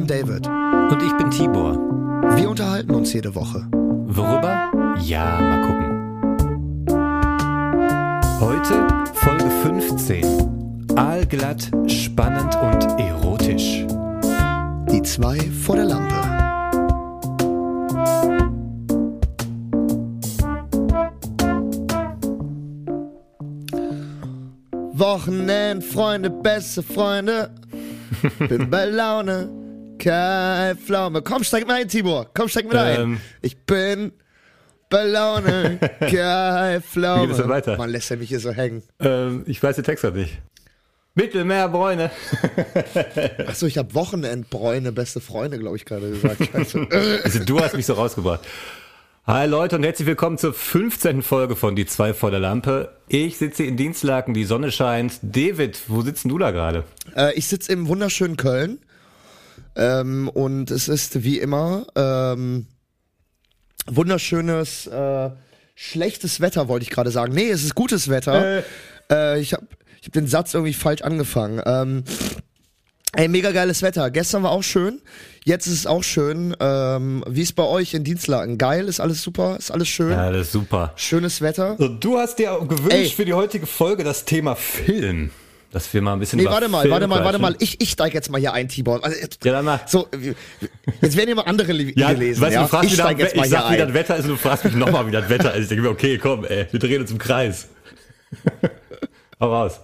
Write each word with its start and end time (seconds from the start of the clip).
bin 0.00 0.06
David. 0.06 0.46
Und 0.46 1.02
ich 1.02 1.12
bin 1.16 1.30
Tibor. 1.30 1.74
Wir 2.36 2.48
unterhalten 2.48 2.94
uns 2.94 3.12
jede 3.12 3.34
Woche. 3.34 3.66
Worüber? 3.72 4.70
Ja, 5.02 5.40
mal 5.40 5.60
gucken. 5.62 5.90
Heute 8.40 8.86
Folge 9.14 9.50
15. 9.62 10.96
Aalglatt, 10.96 11.70
spannend 11.86 12.56
und 12.56 12.98
erotisch. 12.98 13.84
Die 14.90 15.02
zwei 15.02 15.38
vor 15.38 15.76
der 15.76 15.84
Lampe. 15.84 16.14
Wochenend, 24.92 25.84
Freunde, 25.84 26.30
beste 26.30 26.82
Freunde. 26.82 27.50
Bin 28.48 28.68
bei 28.68 28.84
Laune, 28.84 29.48
kein 30.00 30.76
Pflaume. 30.78 31.22
Komm, 31.22 31.44
steig 31.44 31.66
mal 31.66 31.80
ein, 31.80 31.88
Tibor. 31.88 32.26
Komm, 32.34 32.48
steig 32.48 32.66
mit 32.66 32.76
ein. 32.76 33.00
Ähm. 33.00 33.20
Ich 33.42 33.56
bin 33.58 34.12
bei 34.88 35.04
Laune, 35.04 35.78
kein 36.00 36.82
Pflaume. 36.82 37.22
Wie 37.22 37.26
geht 37.26 37.36
es 37.36 37.42
denn 37.42 37.48
weiter? 37.48 37.76
Man 37.76 37.90
lässt 37.90 38.10
ja 38.10 38.16
mich 38.16 38.28
hier 38.28 38.40
so 38.40 38.50
hängen. 38.50 38.82
Ähm, 38.98 39.44
ich 39.46 39.62
weiß 39.62 39.76
den 39.76 39.84
Text 39.84 40.02
noch 40.02 40.14
nicht. 40.14 40.38
Mittelmeerbräune. 41.14 42.10
Achso, 43.46 43.66
ich 43.66 43.78
habe 43.78 43.94
Wochenendbräune, 43.94 44.92
beste 44.92 45.20
Freunde, 45.20 45.58
glaube 45.58 45.76
ich, 45.76 45.84
gerade 45.84 46.10
gesagt. 46.10 46.48
Scheiße. 46.52 46.86
Also 47.24 47.44
du 47.44 47.60
hast 47.60 47.76
mich 47.76 47.86
so 47.86 47.94
rausgebracht. 47.94 48.40
Hi 49.26 49.46
Leute 49.46 49.76
und 49.76 49.82
herzlich 49.84 50.06
willkommen 50.08 50.38
zur 50.38 50.54
15. 50.54 51.22
Folge 51.22 51.54
von 51.56 51.76
Die 51.76 51.84
zwei 51.84 52.14
vor 52.14 52.30
der 52.30 52.40
Lampe. 52.40 52.96
Ich 53.06 53.36
sitze 53.36 53.64
in 53.64 53.76
Dienstlaken, 53.76 54.34
die 54.34 54.44
Sonne 54.44 54.72
scheint. 54.72 55.18
David, 55.22 55.78
wo 55.88 56.00
sitzt 56.02 56.24
du 56.24 56.38
da 56.38 56.52
gerade? 56.52 56.84
Äh, 57.14 57.34
ich 57.34 57.46
sitze 57.46 57.72
im 57.72 57.86
wunderschönen 57.86 58.36
Köln 58.36 58.78
ähm, 59.76 60.28
und 60.28 60.70
es 60.70 60.88
ist 60.88 61.22
wie 61.22 61.38
immer 61.38 61.86
ähm, 61.94 62.66
wunderschönes, 63.86 64.86
äh, 64.86 65.30
schlechtes 65.74 66.40
Wetter, 66.40 66.68
wollte 66.68 66.84
ich 66.84 66.90
gerade 66.90 67.10
sagen. 67.10 67.32
Nee, 67.34 67.50
es 67.50 67.64
ist 67.64 67.74
gutes 67.74 68.08
Wetter. 68.08 68.62
Äh. 69.10 69.40
ich 69.40 69.52
habe 69.54 69.66
ich 70.00 70.06
hab 70.06 70.12
den 70.12 70.26
Satz 70.26 70.54
irgendwie 70.54 70.72
falsch 70.72 71.02
angefangen. 71.02 71.60
Ähm, 71.66 72.04
ey, 73.12 73.28
mega 73.28 73.52
geiles 73.52 73.82
Wetter. 73.82 74.10
Gestern 74.10 74.42
war 74.42 74.50
auch 74.50 74.62
schön. 74.62 75.00
Jetzt 75.44 75.66
ist 75.66 75.74
es 75.74 75.86
auch 75.86 76.02
schön. 76.02 76.56
Ähm, 76.60 77.24
wie 77.28 77.42
ist 77.42 77.54
bei 77.54 77.64
euch 77.64 77.92
in 77.94 78.04
Dienstlaken? 78.04 78.56
Geil? 78.56 78.88
Ist 78.88 79.00
alles 79.00 79.22
super? 79.22 79.56
Ist 79.58 79.70
alles 79.70 79.88
schön? 79.88 80.12
Ja, 80.12 80.30
ist 80.30 80.52
super. 80.52 80.92
Schönes 80.96 81.40
Wetter? 81.40 81.76
So, 81.78 81.88
du 81.88 82.18
hast 82.18 82.38
dir 82.38 82.58
gewünscht 82.66 82.92
Ey. 82.92 83.08
für 83.10 83.24
die 83.24 83.34
heutige 83.34 83.66
Folge 83.66 84.04
das 84.04 84.24
Thema 84.24 84.54
Film. 84.54 85.30
Dass 85.72 85.92
wir 85.94 86.02
mal 86.02 86.14
ein 86.14 86.18
bisschen 86.18 86.38
Nee, 86.40 86.46
warte 86.46 86.68
mal, 86.68 86.80
Film 86.80 86.92
warte 86.92 87.06
mal, 87.06 87.24
warte 87.24 87.38
mal. 87.38 87.54
Ich, 87.60 87.80
ich 87.80 87.90
steig 87.90 88.12
jetzt 88.12 88.28
mal 88.28 88.38
hier 88.40 88.52
ein, 88.52 88.68
Tibor. 88.68 89.04
Also, 89.04 89.16
Ja, 89.44 89.52
dann 89.52 89.64
mach. 89.64 89.86
So, 89.86 90.08
jetzt 91.00 91.16
werden 91.16 91.26
hier 91.28 91.36
mal 91.36 91.42
andere 91.42 91.72
Ja, 91.72 92.12
gelesen. 92.12 92.42
weißt 92.42 92.50
du, 92.50 92.54
ja? 92.56 92.62
du 92.62 92.68
fragst 92.68 92.86
ich 92.86 92.92
wieder, 92.94 93.04
steig 93.04 93.18
jetzt 93.20 93.36
mal 93.36 93.44
ich 93.44 93.50
hier 93.50 93.58
sag, 93.60 93.72
wie 93.72 93.76
das 93.76 93.86
ein. 93.88 93.94
Wetter 93.94 94.16
ist 94.16 94.24
und 94.24 94.30
du 94.30 94.36
fragst 94.36 94.64
mich 94.64 94.74
nochmal, 94.74 95.06
wie 95.06 95.12
das 95.12 95.28
Wetter 95.28 95.54
ist. 95.54 95.62
Ich 95.64 95.68
denke 95.68 95.84
mir, 95.84 95.90
okay, 95.90 96.18
komm, 96.18 96.44
ey, 96.44 96.66
wir 96.70 96.80
drehen 96.80 97.00
uns 97.02 97.12
im 97.12 97.18
Kreis. 97.18 97.68
Hau 99.40 99.52
raus. 99.52 99.80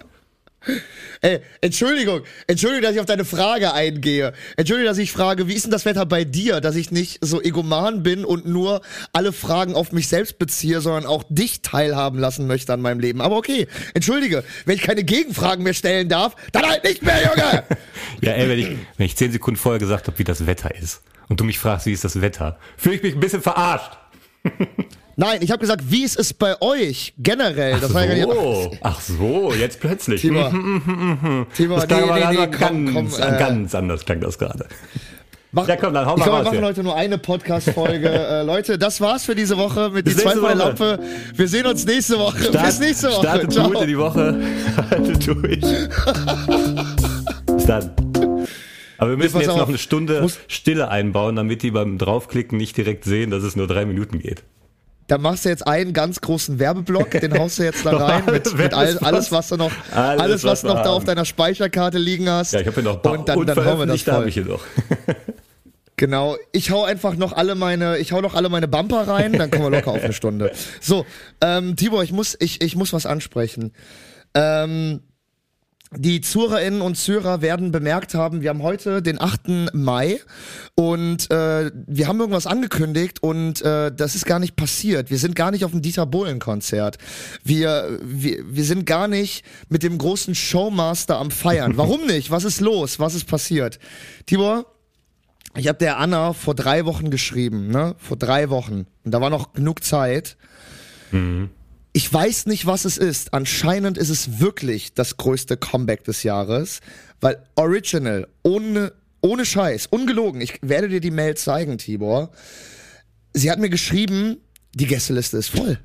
Ey, 1.21 1.39
Entschuldigung, 1.61 2.21
Entschuldigung, 2.45 2.83
dass 2.83 2.93
ich 2.93 2.99
auf 2.99 3.05
deine 3.05 3.25
Frage 3.25 3.73
eingehe. 3.73 4.33
Entschuldigung, 4.55 4.89
dass 4.89 4.97
ich 4.97 5.11
frage, 5.11 5.47
wie 5.47 5.53
ist 5.53 5.63
denn 5.63 5.71
das 5.71 5.85
Wetter 5.85 6.05
bei 6.05 6.25
dir, 6.25 6.61
dass 6.61 6.75
ich 6.75 6.91
nicht 6.91 7.19
so 7.21 7.41
egoman 7.41 8.03
bin 8.03 8.25
und 8.25 8.45
nur 8.45 8.81
alle 9.13 9.33
Fragen 9.33 9.75
auf 9.75 9.91
mich 9.91 10.07
selbst 10.07 10.37
beziehe, 10.37 10.81
sondern 10.81 11.05
auch 11.05 11.23
dich 11.29 11.61
teilhaben 11.61 12.19
lassen 12.19 12.47
möchte 12.47 12.73
an 12.73 12.81
meinem 12.81 12.99
Leben. 12.99 13.21
Aber 13.21 13.37
okay, 13.37 13.67
entschuldige, 13.93 14.43
wenn 14.65 14.75
ich 14.75 14.81
keine 14.81 15.03
Gegenfragen 15.03 15.63
mehr 15.63 15.73
stellen 15.73 16.09
darf, 16.09 16.35
dann 16.51 16.67
halt 16.67 16.83
nicht 16.83 17.01
mehr, 17.01 17.19
Junge! 17.23 17.63
Ja, 18.21 18.31
ey, 18.31 18.49
wenn 18.49 18.57
ich, 18.57 18.67
wenn 18.97 19.05
ich 19.05 19.15
zehn 19.15 19.31
Sekunden 19.31 19.59
vorher 19.59 19.79
gesagt 19.79 20.07
habe, 20.07 20.17
wie 20.17 20.23
das 20.23 20.47
Wetter 20.47 20.73
ist 20.73 21.01
und 21.29 21.39
du 21.39 21.43
mich 21.43 21.59
fragst, 21.59 21.85
wie 21.85 21.91
ist 21.91 22.03
das 22.03 22.19
Wetter, 22.19 22.57
fühle 22.75 22.95
ich 22.95 23.03
mich 23.03 23.13
ein 23.13 23.19
bisschen 23.19 23.41
verarscht. 23.41 23.91
Nein, 25.19 25.39
ich 25.41 25.49
habe 25.49 25.59
gesagt, 25.61 25.81
wie 25.89 26.03
ist 26.03 26.19
es 26.19 26.31
bei 26.31 26.61
euch 26.61 27.15
generell? 27.17 27.79
Das 27.79 27.91
war 27.91 28.05
ja 28.05 28.23
gar 28.23 28.35
nicht. 28.35 28.39
so, 28.39 28.77
ach 28.81 29.01
so, 29.01 29.51
jetzt 29.51 29.79
plötzlich. 29.79 30.21
Tibor, 30.21 30.51
Tibor, 31.55 31.77
Das 31.77 31.87
klang 31.87 32.01
nee, 32.05 32.19
nee, 32.19 32.37
nee, 32.37 32.47
ganz, 32.47 32.59
komm, 32.59 32.93
komm, 32.93 33.07
äh, 33.07 33.39
ganz 33.39 33.73
anders 33.73 34.05
klang 34.05 34.19
das 34.21 34.37
gerade. 34.37 34.67
Mach, 35.51 35.67
Ja, 35.67 35.75
komm, 35.75 35.95
dann 35.95 36.05
hau 36.05 36.13
ich 36.13 36.19
mal 36.19 36.25
glaube, 36.25 36.37
wir 36.37 36.43
machen 36.43 36.57
hier. 36.59 36.67
heute 36.67 36.83
nur 36.83 36.95
eine 36.95 37.17
Podcast-Folge. 37.17 38.09
äh, 38.11 38.43
Leute, 38.43 38.77
das 38.77 39.01
war's 39.01 39.25
für 39.25 39.33
diese 39.33 39.57
Woche 39.57 39.89
mit 39.89 40.05
Bis 40.05 40.17
die 40.17 40.21
zwei 40.21 40.35
nächste 40.35 40.41
vor 40.41 40.55
der 40.55 40.59
Woche. 40.59 40.85
Lampe. 40.97 41.03
Wir 41.35 41.47
sehen 41.47 41.65
uns 41.65 41.83
nächste 41.87 42.19
Woche. 42.19 42.51
Bis 42.51 42.79
nächste 42.79 43.07
Woche. 43.07 43.19
Startet 43.21 43.53
Ciao. 43.53 43.69
gut 43.71 43.81
in 43.81 43.87
die 43.87 43.97
Woche. 43.97 44.39
Haltet 44.91 45.25
durch. 45.25 45.61
Bis 47.55 47.65
dann. 47.65 47.91
Aber 48.99 49.09
wir 49.09 49.17
müssen 49.17 49.37
jetzt 49.41 49.47
noch 49.47 49.67
eine 49.67 49.79
Stunde 49.79 50.27
Stille 50.47 50.89
einbauen, 50.89 51.35
damit 51.35 51.63
die 51.63 51.71
beim 51.71 51.97
Draufklicken 51.97 52.55
nicht 52.57 52.77
direkt 52.77 53.03
sehen, 53.03 53.31
dass 53.31 53.41
es 53.41 53.55
nur 53.55 53.65
drei 53.65 53.85
Minuten 53.85 54.19
geht. 54.19 54.43
Da 55.07 55.17
machst 55.17 55.45
du 55.45 55.49
jetzt 55.49 55.65
einen 55.65 55.93
ganz 55.93 56.19
großen 56.21 56.59
Werbeblock, 56.59 57.11
den 57.11 57.37
haust 57.39 57.59
du 57.59 57.63
jetzt 57.63 57.85
da 57.85 57.95
rein 58.05 58.23
mit, 58.25 58.53
mit 58.57 58.73
all, 58.73 58.87
Alles, 58.87 59.01
alles, 59.03 59.31
was- 59.31 59.47
du 59.49 59.55
noch, 59.57 59.71
alles, 59.91 60.21
alles, 60.21 60.43
was 60.43 60.51
was 60.51 60.61
du 60.61 60.67
noch 60.67 60.83
da 60.83 60.89
auf 60.89 61.05
deiner 61.05 61.23
Speicherkarte 61.25 61.97
liegen 61.97 62.29
hast. 62.29 62.51
Ja, 62.53 62.59
ich 62.59 62.67
habe 62.67 62.81
hier 62.81 62.83
noch 62.91 63.03
und 63.03 63.29
dann, 63.29 63.45
dann 63.45 63.65
hauen 63.65 63.79
wir 63.79 63.85
das 63.85 64.05
unveröffentlicht, 64.05 64.07
da 64.07 64.15
voll. 64.15 64.27
ich 64.27 64.33
hier 64.33 64.45
noch. 64.45 64.61
Genau. 65.99 66.37
Ich 66.51 66.69
hau 66.69 66.83
einfach 66.83 67.15
noch 67.15 67.33
alle 67.33 67.55
meine, 67.55 67.97
ich 67.97 68.11
hau 68.11 68.21
noch 68.21 68.35
alle 68.35 68.49
meine 68.49 68.67
Bumper 68.67 69.07
rein, 69.07 69.33
dann 69.33 69.49
kommen 69.49 69.63
wir 69.63 69.71
locker 69.71 69.91
auf 69.91 70.03
eine 70.03 70.13
Stunde. 70.13 70.51
So, 70.79 71.07
ähm, 71.41 71.75
Tibor, 71.75 72.03
ich 72.03 72.11
muss, 72.11 72.37
ich, 72.39 72.61
ich 72.61 72.75
muss 72.75 72.93
was 72.93 73.07
ansprechen. 73.07 73.73
Ähm, 74.35 75.01
die 75.95 76.19
Zurerinnen 76.19 76.81
und 76.81 76.95
Zurer 76.95 77.41
werden 77.41 77.71
bemerkt 77.71 78.13
haben, 78.13 78.41
wir 78.41 78.49
haben 78.49 78.61
heute 78.61 79.01
den 79.01 79.21
8. 79.21 79.73
Mai 79.73 80.19
und 80.75 81.31
äh, 81.31 81.71
wir 81.73 82.07
haben 82.07 82.19
irgendwas 82.19 82.45
angekündigt 82.45 83.23
und 83.23 83.61
äh, 83.61 83.91
das 83.95 84.15
ist 84.15 84.25
gar 84.25 84.39
nicht 84.39 84.57
passiert. 84.57 85.09
Wir 85.09 85.17
sind 85.17 85.35
gar 85.35 85.51
nicht 85.51 85.63
auf 85.63 85.71
dem 85.71 85.81
Dieter 85.81 86.05
Bohlen 86.05 86.39
Konzert. 86.39 86.97
Wir, 87.43 87.99
wir, 88.03 88.43
wir 88.49 88.63
sind 88.65 88.85
gar 88.85 89.07
nicht 89.07 89.45
mit 89.69 89.81
dem 89.81 89.97
großen 89.97 90.35
Showmaster 90.35 91.17
am 91.17 91.31
Feiern. 91.31 91.77
Warum 91.77 92.05
nicht? 92.07 92.31
Was 92.31 92.43
ist 92.43 92.59
los? 92.59 92.99
Was 92.99 93.15
ist 93.15 93.25
passiert? 93.25 93.79
Tibor, 94.25 94.65
ich 95.55 95.69
habe 95.69 95.79
der 95.79 95.99
Anna 95.99 96.33
vor 96.33 96.53
drei 96.53 96.85
Wochen 96.85 97.09
geschrieben, 97.09 97.69
ne? 97.69 97.95
Vor 97.97 98.17
drei 98.17 98.49
Wochen. 98.49 98.87
Und 99.05 99.11
da 99.11 99.21
war 99.21 99.29
noch 99.29 99.53
genug 99.53 99.83
Zeit. 99.83 100.35
Ich 101.97 102.13
weiß 102.13 102.45
nicht, 102.45 102.67
was 102.67 102.85
es 102.85 102.99
ist. 102.99 103.33
Anscheinend 103.33 103.97
ist 103.97 104.09
es 104.09 104.39
wirklich 104.39 104.93
das 104.93 105.17
größte 105.17 105.57
Comeback 105.57 106.03
des 106.03 106.21
Jahres, 106.21 106.79
weil 107.21 107.41
Original, 107.55 108.27
ohne, 108.43 108.93
ohne 109.21 109.47
Scheiß, 109.47 109.87
ungelogen, 109.87 110.39
ich 110.39 110.59
werde 110.61 110.89
dir 110.89 110.99
die 110.99 111.09
Mail 111.09 111.35
zeigen, 111.37 111.79
Tibor. 111.79 112.29
Sie 113.33 113.49
hat 113.49 113.57
mir 113.57 113.71
geschrieben, 113.71 114.37
die 114.75 114.85
Gästeliste 114.85 115.37
ist 115.37 115.49
voll. 115.49 115.79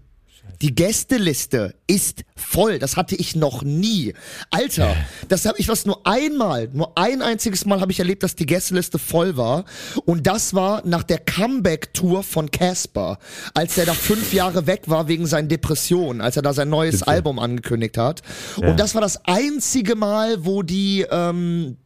Die 0.63 0.75
Gästeliste 0.77 1.75
ist 1.89 2.23
voll. 2.37 2.79
Das 2.79 2.97
hatte 2.97 3.17
ich 3.17 3.35
noch 3.35 3.63
nie. 3.63 4.15
Alter, 4.51 4.95
das 5.29 5.45
habe 5.45 5.59
ich 5.59 5.69
was 5.69 5.87
nur 5.87 6.07
einmal, 6.07 6.69
nur 6.73 6.97
ein 6.97 7.21
einziges 7.21 7.65
Mal 7.65 7.81
habe 7.81 7.91
ich 7.91 7.99
erlebt, 7.99 8.23
dass 8.23 8.37
die 8.37 8.47
Gästeliste 8.47 9.01
voll 9.01 9.37
war. 9.37 9.65
Und 10.05 10.27
das 10.29 10.55
war 10.55 10.87
nach 10.87 11.03
der 11.03 11.19
Comeback-Tour 11.19 12.23
von 12.23 12.51
Casper, 12.53 13.19
als 13.55 13.77
er 13.77 13.87
da 13.87 13.95
fünf 13.95 14.33
Jahre 14.33 14.69
weg 14.69 14.83
war 14.87 15.09
wegen 15.09 15.27
seinen 15.27 15.49
Depressionen, 15.49 16.21
als 16.21 16.37
er 16.37 16.43
da 16.43 16.53
sein 16.53 16.69
neues 16.69 17.01
Bitte. 17.01 17.09
Album 17.09 17.41
angekündigt 17.41 17.99
hat. 17.99 18.23
Und 18.57 18.79
das 18.79 18.95
war 18.95 19.01
das 19.01 19.25
einzige 19.25 19.97
Mal, 19.97 20.45
wo 20.45 20.63
die 20.63 21.05
ähm, 21.11 21.77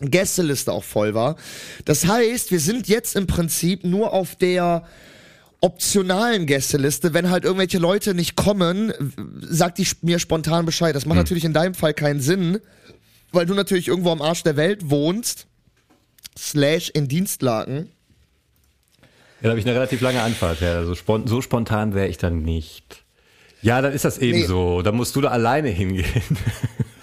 Gästeliste 0.00 0.72
auch 0.72 0.84
voll 0.84 1.14
war. 1.14 1.36
Das 1.86 2.06
heißt, 2.06 2.50
wir 2.50 2.60
sind 2.60 2.86
jetzt 2.88 3.16
im 3.16 3.26
Prinzip 3.26 3.84
nur 3.84 4.12
auf 4.12 4.36
der 4.36 4.84
optionalen 5.60 6.46
Gästeliste, 6.46 7.12
wenn 7.14 7.30
halt 7.30 7.44
irgendwelche 7.44 7.78
Leute 7.78 8.14
nicht 8.14 8.36
kommen, 8.36 8.92
sagt 9.40 9.78
die 9.78 9.86
mir 10.02 10.18
spontan 10.18 10.64
Bescheid. 10.66 10.94
Das 10.94 11.06
macht 11.06 11.18
natürlich 11.18 11.44
in 11.44 11.52
deinem 11.52 11.74
Fall 11.74 11.92
keinen 11.94 12.20
Sinn, 12.20 12.58
weil 13.32 13.46
du 13.46 13.54
natürlich 13.54 13.88
irgendwo 13.88 14.10
am 14.10 14.22
Arsch 14.22 14.42
der 14.42 14.56
Welt 14.56 14.88
wohnst, 14.90 15.46
slash 16.38 16.90
in 16.90 17.08
Dienstlaken. 17.08 17.90
Ja, 19.40 19.44
da 19.44 19.48
habe 19.50 19.60
ich 19.60 19.66
eine 19.66 19.74
relativ 19.74 20.00
lange 20.00 20.22
Anfahrt. 20.22 20.60
Ja, 20.60 20.76
also 20.76 20.94
spon 20.94 21.26
so 21.26 21.40
spontan 21.42 21.94
wäre 21.94 22.08
ich 22.08 22.18
dann 22.18 22.42
nicht. 22.42 23.04
Ja, 23.62 23.82
dann 23.82 23.92
ist 23.92 24.04
das 24.06 24.18
eben 24.18 24.38
Nee. 24.40 24.46
so. 24.46 24.80
Da 24.82 24.92
musst 24.92 25.14
du 25.16 25.20
da 25.20 25.28
alleine 25.28 25.68
hingehen. 25.68 26.06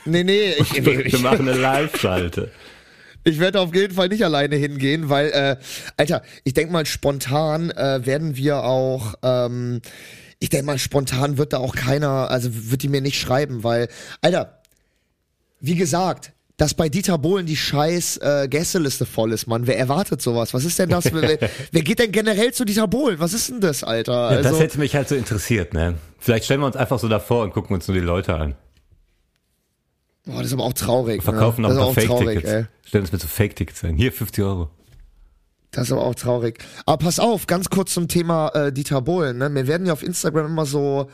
Nee, 0.05 0.23
nee, 0.23 0.53
ich, 0.57 0.73
Wir 0.85 1.19
machen 1.19 1.47
eine 1.47 1.57
Live-Schalte. 1.59 2.51
Ich 3.27 3.39
werde 3.39 3.59
auf 3.59 3.75
jeden 3.75 3.93
Fall 3.93 4.07
nicht 4.07 4.23
alleine 4.23 4.55
hingehen, 4.55 5.09
weil, 5.09 5.27
äh, 5.31 5.57
Alter, 5.97 6.21
ich 6.45 6.53
denk 6.53 6.71
mal, 6.71 6.85
spontan 6.85 7.71
äh, 7.71 8.05
werden 8.05 8.37
wir 8.37 8.63
auch, 8.63 9.15
ähm, 9.21 9.81
ich 10.39 10.47
denk 10.47 10.65
mal, 10.65 10.79
spontan 10.79 11.37
wird 11.37 11.51
da 11.51 11.57
auch 11.57 11.75
keiner, 11.75 12.31
also 12.31 12.49
wird 12.53 12.83
die 12.83 12.87
mir 12.87 13.01
nicht 13.01 13.19
schreiben, 13.19 13.65
weil, 13.65 13.89
Alter, 14.21 14.61
wie 15.59 15.75
gesagt, 15.75 16.31
dass 16.55 16.73
bei 16.73 16.87
Dieter 16.87 17.17
Bohlen 17.17 17.45
die 17.45 17.57
scheiß 17.57 18.17
äh, 18.17 18.47
Gästeliste 18.49 19.05
voll 19.05 19.33
ist, 19.33 19.45
Mann. 19.45 19.67
Wer 19.67 19.77
erwartet 19.77 20.21
sowas? 20.21 20.53
Was 20.53 20.63
ist 20.63 20.79
denn 20.79 20.89
das? 20.89 21.11
wer, 21.13 21.37
wer 21.71 21.81
geht 21.83 21.99
denn 21.99 22.13
generell 22.13 22.53
zu 22.53 22.63
Dieter 22.63 22.87
Bohlen? 22.87 23.19
Was 23.19 23.33
ist 23.33 23.49
denn 23.49 23.59
das, 23.59 23.83
Alter? 23.83 24.31
Ja, 24.31 24.37
das 24.37 24.47
also, 24.47 24.59
hätte 24.59 24.79
mich 24.79 24.95
halt 24.95 25.09
so 25.09 25.15
interessiert, 25.15 25.73
ne? 25.73 25.95
Vielleicht 26.17 26.45
stellen 26.45 26.61
wir 26.61 26.67
uns 26.67 26.77
einfach 26.77 26.97
so 26.97 27.09
davor 27.09 27.43
und 27.43 27.51
gucken 27.51 27.75
uns 27.75 27.89
nur 27.89 27.95
die 27.95 28.03
Leute 28.03 28.35
an. 28.35 28.55
Boah, 30.27 30.37
das 30.37 30.47
ist 30.47 30.53
aber 30.53 30.63
auch 30.63 30.73
traurig. 30.73 31.23
Verkaufen 31.23 31.63
ne? 31.63 31.69
ist 31.69 31.75
paar 31.75 31.85
auch 31.87 31.93
Fake-Tickets. 31.93 32.67
Stellen 32.85 33.03
uns 33.03 33.11
mit 33.11 33.21
so 33.21 33.27
Fake-Tickets 33.27 33.83
ein. 33.83 33.97
Hier, 33.97 34.11
50 34.11 34.43
Euro. 34.43 34.69
Das 35.71 35.87
ist 35.87 35.91
aber 35.91 36.03
auch 36.03 36.15
traurig. 36.15 36.63
Aber 36.85 36.97
pass 36.97 37.19
auf, 37.19 37.47
ganz 37.47 37.69
kurz 37.69 37.93
zum 37.93 38.07
Thema 38.07 38.49
äh, 38.49 38.71
Dieter 38.71 39.01
Bohlen. 39.01 39.37
Ne? 39.37 39.49
Mir 39.49 39.67
werden 39.67 39.85
ja 39.85 39.93
auf 39.93 40.03
Instagram 40.03 40.45
immer 40.45 40.65
so 40.65 41.09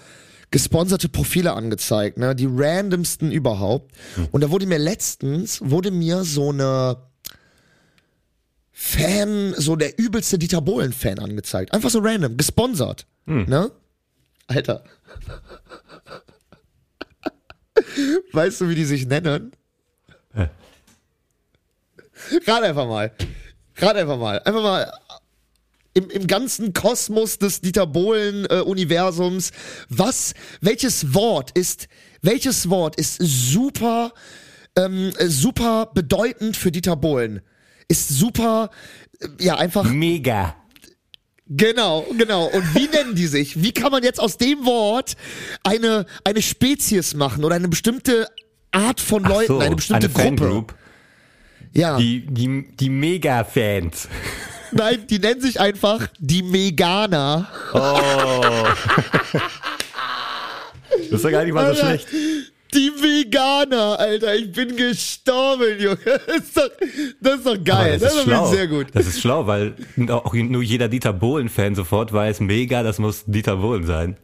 gesponserte 0.52 1.10
Profile 1.10 1.54
angezeigt, 1.54 2.20
ne? 2.20 2.36
Die 2.36 2.48
randomsten 2.48 3.32
überhaupt. 3.32 3.92
Und 4.32 4.42
da 4.42 4.52
wurde 4.52 4.68
mir 4.68 4.78
letztens, 4.78 5.60
wurde 5.66 5.90
mir 5.90 6.24
so 6.24 6.52
eine 6.52 6.98
Fan, 8.72 9.56
so 9.58 9.76
der 9.76 9.98
übelste 9.98 10.38
Dieter 10.38 10.62
Bohlen-Fan 10.62 11.18
angezeigt. 11.18 11.74
Einfach 11.74 11.90
so 11.90 12.00
random, 12.00 12.38
gesponsert. 12.38 13.08
Ne? 13.48 13.72
Alter. 14.46 14.84
Weißt 18.32 18.62
du, 18.62 18.70
wie 18.70 18.76
die 18.76 18.86
sich 18.86 19.06
nennen? 19.06 19.52
Rat 22.48 22.64
einfach 22.64 22.88
mal. 22.88 23.12
Rat 23.78 23.96
einfach 23.96 24.18
mal. 24.18 24.40
Einfach 24.40 24.62
mal 24.62 24.92
im, 25.94 26.10
im 26.10 26.28
ganzen 26.28 26.74
Kosmos 26.74 27.38
des 27.38 27.62
Dieter 27.62 27.86
Bohlen-Universums. 27.86 29.52
was, 29.90 30.34
welches 30.62 31.14
Wort 31.14 31.52
ist, 31.52 31.88
welches 32.22 32.70
Wort 32.70 32.96
ist 32.96 33.18
super, 33.22 34.14
ähm, 34.76 35.14
äh, 35.18 35.28
super 35.28 35.92
bedeutend 35.94 36.58
für 36.58 36.72
Dieter 36.72 36.96
Bohlen? 36.96 37.42
Ist 37.88 38.10
super, 38.10 38.72
äh, 39.20 39.28
ja, 39.40 39.56
einfach 39.58 39.84
Mega. 39.84 40.56
Genau, 41.48 42.06
genau. 42.18 42.46
Und 42.46 42.74
wie 42.74 42.88
nennen 42.88 43.16
die 43.16 43.28
sich? 43.28 43.62
Wie 43.62 43.74
kann 43.74 43.92
man 43.92 44.04
jetzt 44.04 44.20
aus 44.20 44.38
dem 44.38 44.66
Wort 44.66 45.16
eine, 45.64 46.06
eine 46.24 46.42
Spezies 46.42 47.14
machen 47.14 47.44
oder 47.44 47.56
eine 47.56 47.68
bestimmte 47.68 48.28
Art 48.72 49.02
von 49.02 49.24
Leuten, 49.24 49.48
so, 49.48 49.60
eine 49.60 49.76
bestimmte 49.76 50.08
eine 50.08 50.14
Gruppe? 50.14 50.44
Fangroup. 50.44 50.76
Ja. 51.74 51.98
Die, 51.98 52.26
die, 52.26 52.68
die 52.76 52.90
Mega-Fans. 52.90 54.08
Nein, 54.72 55.06
die 55.10 55.20
nennen 55.20 55.42
sich 55.42 55.60
einfach 55.60 56.08
die 56.20 56.44
Meganer. 56.44 57.48
Oh. 57.74 57.78
das 60.90 61.12
ist 61.12 61.24
ja 61.24 61.30
gar 61.30 61.44
nicht 61.44 61.54
mal 61.54 61.76
so 61.76 61.82
Alter, 61.82 62.00
schlecht. 62.00 62.08
Die 62.74 62.92
Veganer, 63.02 64.00
Alter. 64.00 64.36
Ich 64.36 64.52
bin 64.52 64.76
gestorben, 64.76 65.80
Junge. 65.80 65.98
Das 66.28 66.38
ist 66.38 66.58
doch, 66.58 66.70
das 67.22 67.36
ist 67.38 67.46
doch 67.46 67.64
geil. 67.64 67.94
Aber 67.96 67.98
Das, 67.98 68.16
ist 68.16 68.28
doch 68.28 68.52
sehr 68.54 68.68
gut. 68.68 68.88
Das 68.94 69.06
ist 69.06 69.22
schlau, 69.22 69.46
weil 69.48 69.74
auch 70.10 70.34
nur 70.34 70.62
jeder 70.64 70.88
Dieter 70.88 71.14
Bohlen-Fan 71.14 71.76
sofort 71.76 72.12
weiß, 72.14 72.40
mega, 72.40 72.84
das 72.84 73.00
muss 73.00 73.24
Dieter 73.26 73.58
Bohlen 73.58 73.86
sein. 73.86 74.18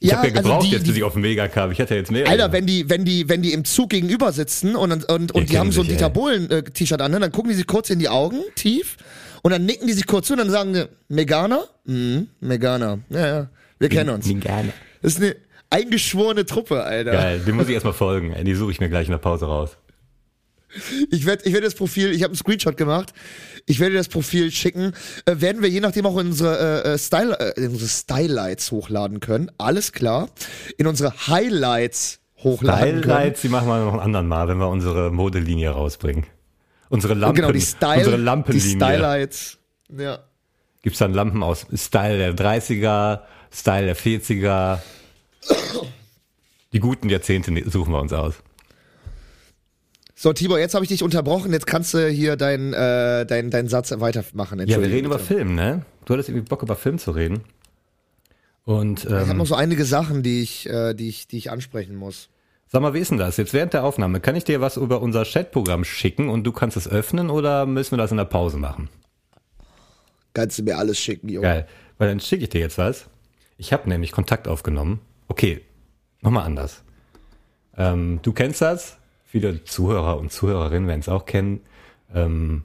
Ich 0.00 0.10
Ja, 0.10 0.16
habe 0.16 0.28
ja 0.28 0.34
also 0.34 0.42
gebraucht 0.48 0.66
die- 0.66 0.70
jetzt, 0.72 0.86
bis 0.86 0.96
ich 0.96 1.04
auf 1.04 1.14
Mega 1.14 1.46
kam. 1.46 1.70
Ich 1.70 1.80
hatte 1.80 1.94
jetzt 1.94 2.10
mehr. 2.10 2.28
Alter, 2.28 2.50
wenn 2.50 2.66
die, 2.66 2.90
wenn 2.90 3.04
die, 3.04 3.28
wenn 3.28 3.40
die 3.42 3.52
im 3.52 3.64
Zug 3.64 3.90
gegenüber 3.90 4.32
sitzen 4.32 4.74
und, 4.74 4.90
und, 4.90 5.04
und, 5.08 5.32
und 5.32 5.50
die 5.50 5.58
haben 5.58 5.70
so 5.70 5.80
ein 5.82 5.86
sich, 5.86 5.94
Dieter. 5.96 6.10
Bohlen-T-Shirt 6.10 7.00
an, 7.00 7.12
ne? 7.12 7.20
dann 7.20 7.30
gucken 7.30 7.50
die 7.50 7.56
sich 7.56 7.66
kurz 7.68 7.88
in 7.90 8.00
die 8.00 8.08
Augen, 8.08 8.40
tief, 8.56 8.96
und 9.42 9.52
dann 9.52 9.64
nicken 9.64 9.86
die 9.86 9.92
sich 9.92 10.06
kurz 10.06 10.26
zu 10.26 10.32
und 10.32 10.40
dann 10.40 10.50
sagen 10.50 10.72
die, 10.74 10.84
Meganer? 11.08 11.64
Mhm, 11.84 12.28
Meganer. 12.40 12.98
Ja, 13.10 13.26
ja. 13.26 13.50
Wir 13.78 13.88
kennen 13.88 14.10
uns. 14.10 14.26
Gerne. 14.28 14.72
Das 15.02 15.14
ist 15.14 15.20
eine 15.22 15.36
eingeschworene 15.72 16.46
Truppe, 16.46 16.82
Alter. 16.82 17.12
Geil, 17.12 17.40
dem 17.40 17.56
muss 17.56 17.66
ich 17.68 17.74
erstmal 17.74 17.94
folgen. 17.94 18.34
Die 18.44 18.54
suche 18.54 18.70
ich 18.70 18.80
mir 18.80 18.88
gleich 18.88 19.06
in 19.06 19.12
der 19.12 19.18
Pause 19.18 19.46
raus. 19.46 19.76
Ich 21.10 21.26
werde 21.26 21.44
ich 21.44 21.52
werd 21.52 21.64
das 21.64 21.74
Profil, 21.74 22.12
ich 22.12 22.22
habe 22.22 22.30
einen 22.30 22.36
Screenshot 22.36 22.76
gemacht. 22.76 23.12
Ich 23.66 23.78
werde 23.78 23.94
das 23.94 24.08
Profil 24.08 24.50
schicken. 24.50 24.92
Äh, 25.26 25.40
werden 25.40 25.62
wir 25.62 25.68
je 25.68 25.80
nachdem 25.80 26.06
auch 26.06 26.14
unsere 26.14 26.84
äh, 26.84 26.94
äh, 26.94 26.98
Style, 26.98 27.36
äh, 27.38 27.66
unsere 27.66 27.88
Stylights 27.88 28.72
hochladen 28.72 29.20
können. 29.20 29.50
Alles 29.58 29.92
klar. 29.92 30.30
In 30.78 30.86
unsere 30.86 31.12
Highlights 31.28 32.20
hochladen 32.38 33.02
können. 33.02 33.14
Highlights, 33.14 33.42
die 33.42 33.48
machen 33.48 33.68
wir 33.68 33.84
noch 33.84 33.92
einen 33.92 34.00
anderen 34.00 34.28
Mal, 34.28 34.48
wenn 34.48 34.58
wir 34.58 34.68
unsere 34.68 35.10
Modelinie 35.10 35.70
rausbringen. 35.70 36.26
Unsere 36.88 37.14
Lampen, 37.14 37.36
Genau, 37.36 37.52
die 37.52 37.60
Style, 37.60 37.98
unsere 37.98 38.16
die 38.16 38.22
Lampenlinie. 38.22 38.76
Stylights. 38.76 39.58
Ja. 39.96 40.18
Gibt's 40.82 40.98
dann 40.98 41.14
Lampen 41.14 41.42
aus 41.42 41.66
Style 41.74 42.18
der 42.18 42.34
30er, 42.34 43.20
Style 43.52 43.86
der 43.86 43.96
40er. 43.96 44.78
Die 46.72 46.80
guten 46.80 47.08
Jahrzehnte 47.08 47.50
ne- 47.50 47.68
suchen 47.68 47.92
wir 47.92 48.00
uns 48.00 48.12
aus. 48.12 48.34
So, 50.14 50.32
Tibor, 50.32 50.58
jetzt 50.58 50.74
habe 50.74 50.84
ich 50.84 50.88
dich 50.88 51.02
unterbrochen. 51.02 51.52
Jetzt 51.52 51.66
kannst 51.66 51.94
du 51.94 52.08
hier 52.08 52.36
deinen 52.36 52.72
äh, 52.72 53.26
dein, 53.26 53.50
dein 53.50 53.68
Satz 53.68 53.90
weitermachen. 53.98 54.60
Ja, 54.68 54.80
wir 54.80 54.88
reden 54.88 55.06
über. 55.06 55.18
Film, 55.18 55.54
ne? 55.54 55.84
Du 56.04 56.14
hattest 56.14 56.28
irgendwie 56.28 56.48
Bock 56.48 56.62
über 56.62 56.76
Film 56.76 56.98
zu 56.98 57.10
reden. 57.10 57.40
Und 58.64 59.04
Ich 59.04 59.10
habe 59.10 59.30
ähm, 59.32 59.38
noch 59.38 59.46
so 59.46 59.56
einige 59.56 59.84
Sachen, 59.84 60.22
die 60.22 60.40
ich, 60.42 60.68
äh, 60.68 60.94
die 60.94 61.08
ich, 61.08 61.26
die 61.26 61.38
ich 61.38 61.50
ansprechen 61.50 61.96
muss. 61.96 62.28
sag 62.68 62.80
mal, 62.80 62.94
wie 62.94 63.00
ist 63.00 63.10
denn 63.10 63.18
das? 63.18 63.36
Jetzt 63.36 63.52
während 63.52 63.72
der 63.72 63.82
Aufnahme, 63.82 64.20
kann 64.20 64.36
ich 64.36 64.44
dir 64.44 64.60
was 64.60 64.76
über 64.76 65.02
unser 65.02 65.24
Chatprogramm 65.24 65.82
schicken 65.84 66.28
und 66.28 66.44
du 66.44 66.52
kannst 66.52 66.76
es 66.76 66.86
öffnen 66.86 67.28
oder 67.28 67.66
müssen 67.66 67.92
wir 67.92 67.98
das 67.98 68.12
in 68.12 68.18
der 68.18 68.24
Pause 68.24 68.58
machen? 68.58 68.88
Kannst 70.34 70.58
du 70.60 70.62
mir 70.62 70.78
alles 70.78 70.98
schicken, 71.00 71.28
Junge. 71.28 71.46
Geil. 71.48 71.68
Weil 71.98 72.08
dann 72.08 72.20
schicke 72.20 72.44
ich 72.44 72.50
dir 72.50 72.60
jetzt 72.60 72.78
was. 72.78 73.06
Ich 73.58 73.72
habe 73.72 73.88
nämlich 73.88 74.12
Kontakt 74.12 74.46
aufgenommen. 74.46 75.00
Okay, 75.32 75.62
nochmal 76.20 76.44
anders. 76.44 76.82
Ähm, 77.78 78.18
du 78.20 78.34
kennst 78.34 78.60
das. 78.60 78.98
Viele 79.24 79.64
Zuhörer 79.64 80.18
und 80.18 80.30
Zuhörerinnen 80.30 80.86
werden 80.86 81.00
es 81.00 81.08
auch 81.08 81.24
kennen. 81.24 81.60
Ähm, 82.14 82.64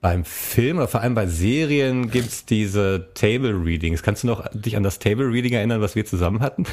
beim 0.00 0.24
Film 0.24 0.76
oder 0.76 0.86
vor 0.86 1.00
allem 1.00 1.16
bei 1.16 1.26
Serien 1.26 2.08
gibt's 2.08 2.46
diese 2.46 3.08
Table 3.14 3.64
Readings. 3.64 4.04
Kannst 4.04 4.22
du 4.22 4.28
noch 4.28 4.46
dich 4.52 4.76
an 4.76 4.84
das 4.84 5.00
Table 5.00 5.26
Reading 5.26 5.54
erinnern, 5.54 5.80
was 5.80 5.96
wir 5.96 6.04
zusammen 6.04 6.38
hatten? 6.38 6.66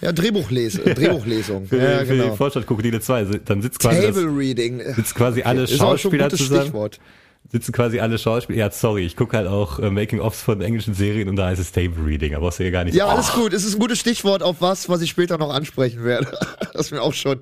Ja, 0.00 0.12
Drehbuchlese, 0.12 0.82
Drehbuchlesung. 0.94 1.66
Für, 1.66 1.78
ja, 1.78 1.98
für 2.04 2.14
die 2.14 2.20
genau. 2.20 2.36
Vorstadt 2.36 2.64
Krokodile 2.68 3.00
2. 3.00 3.24
Dann 3.44 3.60
sitzt 3.60 3.80
quasi, 3.80 4.02
das, 4.02 4.14
Table 4.14 4.38
Reading. 4.38 4.80
sitzt 4.94 5.16
quasi 5.16 5.42
alle 5.42 5.64
Ist 5.64 5.72
auch 5.72 5.78
schon 5.78 5.86
ein 5.86 5.98
Schauspieler 5.98 6.24
gutes 6.26 6.38
zusammen. 6.38 6.62
Stichwort. 6.62 7.00
Sitzen 7.50 7.72
quasi 7.72 8.00
alle 8.00 8.18
Schauspieler. 8.18 8.58
Ja, 8.58 8.70
sorry, 8.70 9.04
ich 9.04 9.16
gucke 9.16 9.36
halt 9.36 9.46
auch 9.46 9.78
äh, 9.78 9.90
Making-ofs 9.90 10.42
von 10.42 10.60
englischen 10.60 10.94
Serien 10.94 11.28
und 11.28 11.36
da 11.36 11.46
heißt 11.46 11.60
es 11.60 11.72
Table 11.72 12.04
Reading, 12.04 12.34
aber 12.34 12.46
brauchst 12.46 12.58
du 12.58 12.64
ja 12.64 12.70
gar 12.70 12.84
nicht. 12.84 12.94
Ja, 12.94 13.06
alles 13.06 13.32
gut. 13.32 13.52
Es 13.52 13.64
ist 13.64 13.74
ein 13.74 13.80
gutes 13.80 13.98
Stichwort 13.98 14.42
auf 14.42 14.56
was, 14.60 14.88
was 14.88 15.02
ich 15.02 15.10
später 15.10 15.38
noch 15.38 15.50
ansprechen 15.50 16.04
werde. 16.04 16.36
Das 16.74 16.90
mir 16.90 17.02
auch 17.02 17.12
schon 17.14 17.38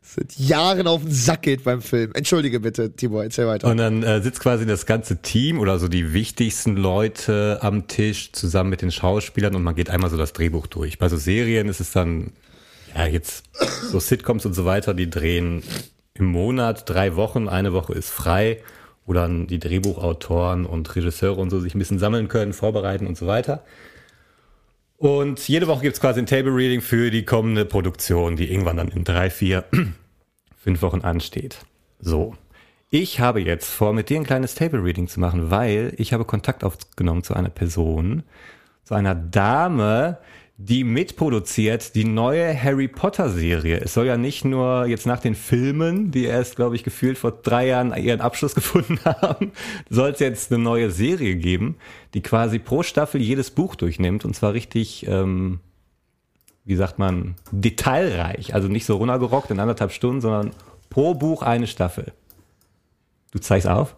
seit 0.00 0.36
Jahren 0.36 0.86
auf 0.86 1.02
den 1.02 1.10
Sack 1.10 1.42
geht 1.42 1.64
beim 1.64 1.82
Film. 1.82 2.12
Entschuldige 2.14 2.60
bitte, 2.60 2.92
Tibor, 2.92 3.24
erzähl 3.24 3.48
weiter. 3.48 3.68
Und 3.68 3.78
dann 3.78 4.04
äh, 4.04 4.22
sitzt 4.22 4.38
quasi 4.38 4.64
das 4.64 4.86
ganze 4.86 5.20
Team 5.22 5.58
oder 5.58 5.80
so 5.80 5.88
die 5.88 6.12
wichtigsten 6.12 6.76
Leute 6.76 7.58
am 7.62 7.88
Tisch 7.88 8.30
zusammen 8.32 8.70
mit 8.70 8.82
den 8.82 8.92
Schauspielern 8.92 9.56
und 9.56 9.64
man 9.64 9.74
geht 9.74 9.90
einmal 9.90 10.08
so 10.10 10.16
das 10.16 10.32
Drehbuch 10.32 10.68
durch. 10.68 10.98
Bei 10.98 11.08
so 11.08 11.16
Serien 11.16 11.68
ist 11.68 11.80
es 11.80 11.90
dann, 11.90 12.32
ja, 12.94 13.06
jetzt 13.06 13.44
so 13.90 13.98
Sitcoms 13.98 14.46
und 14.46 14.54
so 14.54 14.64
weiter, 14.64 14.94
die 14.94 15.10
drehen 15.10 15.64
im 16.14 16.26
Monat 16.26 16.88
drei 16.88 17.16
Wochen, 17.16 17.48
eine 17.48 17.72
Woche 17.72 17.92
ist 17.92 18.10
frei, 18.10 18.58
wo 19.06 19.12
dann 19.12 19.46
die 19.46 19.58
Drehbuchautoren 19.58 20.66
und 20.66 20.94
Regisseure 20.94 21.40
und 21.40 21.50
so 21.50 21.60
sich 21.60 21.74
ein 21.74 21.78
bisschen 21.78 21.98
sammeln 21.98 22.28
können, 22.28 22.52
vorbereiten 22.52 23.06
und 23.06 23.16
so 23.16 23.26
weiter. 23.26 23.62
Und 24.98 25.46
jede 25.46 25.66
Woche 25.66 25.82
gibt's 25.82 26.00
quasi 26.00 26.20
ein 26.20 26.26
Table 26.26 26.54
Reading 26.54 26.80
für 26.80 27.10
die 27.10 27.24
kommende 27.24 27.64
Produktion, 27.64 28.36
die 28.36 28.50
irgendwann 28.50 28.78
dann 28.78 28.88
in 28.88 29.04
drei, 29.04 29.30
vier, 29.30 29.64
fünf 30.58 30.82
Wochen 30.82 31.02
ansteht. 31.02 31.58
So. 32.00 32.34
Ich 32.88 33.20
habe 33.20 33.40
jetzt 33.40 33.68
vor, 33.68 33.92
mit 33.92 34.08
dir 34.08 34.18
ein 34.18 34.24
kleines 34.24 34.54
Table 34.54 34.82
Reading 34.82 35.08
zu 35.08 35.20
machen, 35.20 35.50
weil 35.50 35.92
ich 35.96 36.12
habe 36.12 36.24
Kontakt 36.24 36.64
aufgenommen 36.64 37.24
zu 37.24 37.34
einer 37.34 37.50
Person, 37.50 38.22
zu 38.84 38.94
einer 38.94 39.14
Dame, 39.14 40.18
die 40.58 40.84
mitproduziert 40.84 41.94
die 41.94 42.04
neue 42.04 42.60
Harry 42.60 42.88
Potter 42.88 43.28
Serie. 43.28 43.78
Es 43.78 43.92
soll 43.92 44.06
ja 44.06 44.16
nicht 44.16 44.44
nur 44.44 44.86
jetzt 44.86 45.06
nach 45.06 45.20
den 45.20 45.34
Filmen, 45.34 46.10
die 46.10 46.24
erst, 46.24 46.56
glaube 46.56 46.76
ich, 46.76 46.82
gefühlt 46.82 47.18
vor 47.18 47.32
drei 47.32 47.66
Jahren 47.66 47.94
ihren 47.94 48.22
Abschluss 48.22 48.54
gefunden 48.54 48.98
haben, 49.04 49.52
soll 49.90 50.10
es 50.10 50.20
jetzt 50.20 50.50
eine 50.50 50.62
neue 50.62 50.90
Serie 50.90 51.36
geben, 51.36 51.76
die 52.14 52.22
quasi 52.22 52.58
pro 52.58 52.82
Staffel 52.82 53.20
jedes 53.20 53.50
Buch 53.50 53.74
durchnimmt 53.74 54.24
und 54.24 54.34
zwar 54.34 54.54
richtig, 54.54 55.06
ähm, 55.06 55.60
wie 56.64 56.76
sagt 56.76 56.98
man, 56.98 57.34
detailreich. 57.50 58.54
Also 58.54 58.68
nicht 58.68 58.86
so 58.86 58.96
runtergerockt 58.96 59.50
in 59.50 59.60
anderthalb 59.60 59.92
Stunden, 59.92 60.22
sondern 60.22 60.52
pro 60.88 61.14
Buch 61.14 61.42
eine 61.42 61.66
Staffel. 61.66 62.12
Du 63.30 63.40
zeigst 63.40 63.68
auf? 63.68 63.94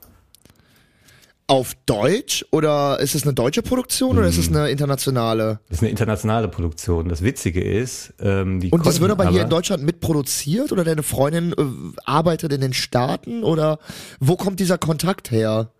Auf 1.50 1.74
Deutsch 1.86 2.44
oder 2.52 3.00
ist 3.00 3.14
es 3.14 3.22
eine 3.22 3.32
deutsche 3.32 3.62
Produktion 3.62 4.18
oder 4.18 4.28
ist 4.28 4.36
es 4.36 4.48
eine 4.48 4.68
internationale? 4.68 5.60
Das 5.68 5.78
ist 5.78 5.82
eine 5.82 5.88
internationale 5.90 6.46
Produktion. 6.46 7.08
Das 7.08 7.22
Witzige 7.22 7.64
ist, 7.64 8.12
ähm, 8.20 8.60
die 8.60 8.70
Und 8.70 8.84
das 8.84 9.00
wird 9.00 9.10
aber 9.10 9.30
hier 9.30 9.42
in 9.42 9.48
Deutschland 9.48 9.82
mitproduziert 9.82 10.72
oder 10.72 10.84
deine 10.84 11.02
Freundin 11.02 11.52
äh, 11.52 11.64
arbeitet 12.04 12.52
in 12.52 12.60
den 12.60 12.74
Staaten 12.74 13.44
oder 13.44 13.78
wo 14.20 14.36
kommt 14.36 14.60
dieser 14.60 14.76
Kontakt 14.76 15.30
her? 15.30 15.70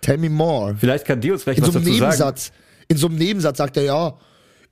Tell 0.00 0.16
me 0.16 0.30
more. 0.30 0.74
Vielleicht 0.78 1.04
kann 1.04 1.20
die 1.20 1.30
uns 1.30 1.42
vielleicht 1.42 1.58
In 1.58 1.66
was 1.66 1.72
so 1.72 1.78
einem 1.78 1.86
dazu 1.86 1.98
sagen. 1.98 2.10
Nebensatz, 2.10 2.52
in 2.88 2.96
so 2.96 3.06
einem 3.08 3.16
Nebensatz 3.16 3.58
sagt 3.58 3.76
er 3.76 3.82
ja, 3.82 4.14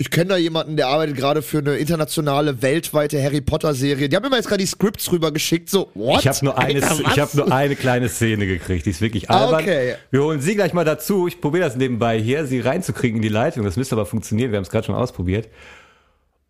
ich 0.02 0.11
kenne 0.11 0.30
da 0.30 0.37
jemanden, 0.37 0.76
der 0.76 0.88
arbeitet 0.88 1.16
gerade 1.16 1.42
für 1.42 1.59
eine 1.59 1.76
internationale, 1.76 2.61
weltweite 2.61 3.23
Harry 3.23 3.40
Potter 3.40 3.73
Serie. 3.73 4.09
Die 4.09 4.16
haben 4.16 4.25
mir 4.25 4.30
mal 4.30 4.37
jetzt 4.38 4.49
gerade 4.49 4.61
die 4.61 4.66
Scripts 4.66 5.12
rübergeschickt, 5.12 5.71
so, 5.71 5.92
what? 5.94 6.18
Ich 6.18 6.26
habe 6.26 6.44
nur, 6.44 6.59
eine, 6.59 6.82
Alter, 6.82 6.99
ich 6.99 7.06
was? 7.06 7.18
hab 7.18 7.35
nur 7.35 7.52
eine 7.52 7.76
kleine 7.76 8.09
Szene 8.09 8.49
gekriegt. 8.49 8.85
Die 8.85 8.90
ist 8.90 9.00
wirklich 9.00 9.30
albern. 9.30 9.62
okay. 9.62 9.94
Wir 10.11 10.25
holen 10.25 10.40
sie 10.40 10.56
gleich 10.56 10.73
mal 10.73 10.85
dazu. 10.85 11.28
Ich 11.28 11.40
probiere 11.40 11.62
das 11.66 11.76
nebenbei 11.76 12.21
hier, 12.21 12.47
sie 12.47 12.59
reinzukriegen 12.59 13.18
in 13.18 13.23
die 13.23 13.28
Leitung. 13.28 13.64
Das 13.64 13.76
müsste 13.76 13.94
aber 13.94 14.04
funktionieren. 14.04 14.50
Wir 14.50 14.56
haben 14.56 14.64
es 14.64 14.71
gerade 14.71 14.87
schon 14.87 14.97
ausprobiert. 14.97 15.49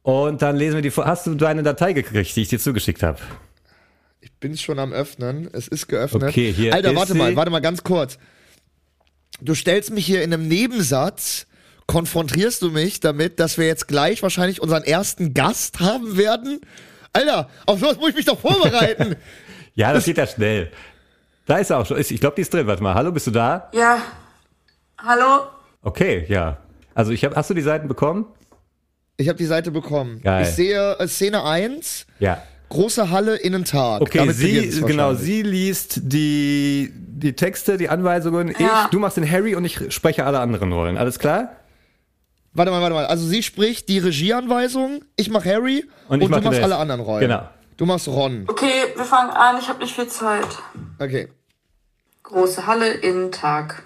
Und 0.00 0.40
dann 0.40 0.56
lesen 0.56 0.76
wir 0.76 0.82
die 0.82 0.90
vor. 0.90 1.04
Hast 1.04 1.26
du 1.26 1.34
deine 1.34 1.62
Datei 1.62 1.92
gekriegt, 1.92 2.34
die 2.34 2.40
ich 2.40 2.48
dir 2.48 2.58
zugeschickt 2.58 3.02
habe? 3.02 3.18
Ich 4.22 4.32
bin 4.32 4.56
schon 4.56 4.78
am 4.78 4.94
öffnen. 4.94 5.50
Es 5.52 5.68
ist 5.68 5.88
geöffnet. 5.88 6.22
Okay, 6.22 6.54
hier 6.54 6.72
Alter, 6.72 6.92
ist 6.92 6.96
warte 6.96 7.12
sie. 7.12 7.18
mal, 7.18 7.36
warte 7.36 7.50
mal 7.50 7.60
ganz 7.60 7.84
kurz. 7.84 8.16
du 9.42 9.54
stellst 9.54 9.90
mich 9.90 10.06
hier 10.06 10.22
in 10.22 10.32
einem 10.32 10.48
Nebensatz, 10.48 11.46
konfrontierst 11.86 12.62
du 12.62 12.70
mich 12.70 13.00
damit, 13.00 13.38
dass 13.40 13.58
wir 13.58 13.66
jetzt 13.66 13.88
gleich 13.88 14.22
wahrscheinlich 14.22 14.60
unseren 14.62 14.82
ersten 14.84 15.34
Gast 15.34 15.80
haben 15.80 16.16
werden? 16.16 16.60
Alter, 17.12 17.48
auf 17.66 17.80
sowas 17.80 17.96
muss 17.98 18.10
ich 18.10 18.16
mich 18.16 18.24
doch 18.26 18.38
vorbereiten. 18.40 19.16
Ja, 19.74 19.94
das 19.94 20.04
geht 20.04 20.18
ja 20.18 20.26
schnell. 20.26 20.70
Da 21.46 21.56
ist 21.56 21.70
er 21.70 21.78
auch 21.78 21.86
schon. 21.86 21.98
Ich 21.98 22.20
glaube, 22.20 22.36
die 22.36 22.42
ist 22.42 22.52
drin. 22.52 22.66
Warte 22.66 22.82
mal. 22.82 22.92
Hallo, 22.92 23.10
bist 23.10 23.26
du 23.26 23.30
da? 23.30 23.70
Ja. 23.72 24.02
Hallo? 24.98 25.46
Okay, 25.80 26.26
ja. 26.28 26.58
Also 26.94 27.10
ich 27.12 27.24
habe, 27.24 27.34
hast 27.36 27.48
du 27.48 27.54
die 27.54 27.62
Seiten 27.62 27.88
bekommen? 27.88 28.26
Ich 29.16 29.28
habe 29.28 29.38
die 29.38 29.46
Seite 29.46 29.70
bekommen. 29.70 30.20
Geil. 30.22 30.42
Ich 30.42 30.48
sehe 30.50 30.98
äh, 30.98 31.08
Szene 31.08 31.42
1, 31.44 32.06
Ja. 32.18 32.42
große 32.68 33.08
Halle, 33.08 33.36
Innentag. 33.36 34.02
Okay, 34.02 34.18
Damit 34.18 34.36
sie, 34.36 34.82
genau, 34.86 35.14
sie 35.14 35.40
liest 35.40 36.00
die, 36.02 36.92
die 36.94 37.32
Texte, 37.32 37.78
die 37.78 37.88
Anweisungen. 37.88 38.54
Ja. 38.58 38.82
Ich, 38.84 38.90
du 38.90 38.98
machst 38.98 39.16
den 39.16 39.30
Harry 39.30 39.54
und 39.54 39.64
ich 39.64 39.90
spreche 39.94 40.26
alle 40.26 40.40
anderen 40.40 40.70
Rollen. 40.70 40.98
Alles 40.98 41.18
klar? 41.18 41.52
Warte 42.54 42.70
mal, 42.70 42.80
warte 42.80 42.94
mal. 42.94 43.06
Also 43.06 43.26
sie 43.26 43.42
spricht 43.42 43.88
die 43.88 43.98
Regieanweisung, 43.98 45.04
ich 45.16 45.30
mach 45.30 45.44
Harry 45.44 45.88
Und 46.08 46.16
und, 46.16 46.22
ich 46.22 46.28
mach 46.28 46.40
du 46.40 46.44
machst 46.44 46.62
alle 46.62 46.76
anderen 46.76 47.00
Rollen. 47.00 47.20
Genau. 47.20 47.48
Du 47.76 47.86
machst 47.86 48.06
Ron. 48.06 48.44
Okay, 48.48 48.92
wir 48.94 49.04
fangen 49.04 49.30
an. 49.30 49.56
Ich 49.58 49.68
habe 49.68 49.78
nicht 49.78 49.94
viel 49.94 50.06
Zeit. 50.06 50.46
Okay. 50.98 51.28
Große 52.22 52.66
Halle, 52.66 52.92
Innentag. 52.92 53.82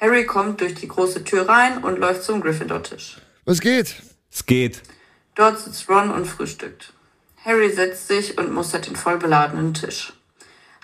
Harry 0.00 0.26
kommt 0.26 0.60
durch 0.60 0.74
die 0.74 0.88
große 0.88 1.22
Tür 1.24 1.48
rein 1.48 1.78
und 1.84 1.98
läuft 1.98 2.24
zum 2.24 2.40
Gryffindor-Tisch. 2.40 3.18
Was 3.44 3.60
geht? 3.60 3.94
Es 4.32 4.44
geht. 4.46 4.82
Dort 5.36 5.60
sitzt 5.60 5.88
Ron 5.88 6.10
und 6.10 6.26
frühstückt. 6.26 6.92
Harry 7.44 7.70
setzt 7.70 8.08
sich 8.08 8.36
und 8.38 8.52
mustert 8.52 8.86
den 8.86 8.96
voll 8.96 9.18
beladenen 9.18 9.74
Tisch. 9.74 10.12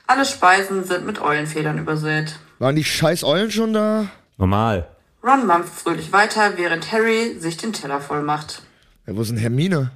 Alle 0.07 0.25
Speisen 0.25 0.85
sind 0.85 1.05
mit 1.05 1.21
Eulenfedern 1.21 1.79
übersät. 1.79 2.37
Waren 2.59 2.77
die 2.77 2.85
scheiß 2.85 3.25
Eulen 3.25 3.51
schon 3.51 3.73
da? 3.73 4.07
Normal. 4.37 4.89
Ron 5.23 5.47
mampft 5.47 5.75
fröhlich 5.75 6.13
weiter, 6.13 6.57
während 6.57 6.93
Harry 6.93 7.39
sich 7.39 7.57
den 7.57 7.73
Teller 7.73 8.01
voll 8.01 8.23
macht. 8.23 8.63
Ja, 9.07 9.17
wo 9.17 9.23
ist 9.23 9.31
denn 9.31 9.39
Hermine? 9.39 9.91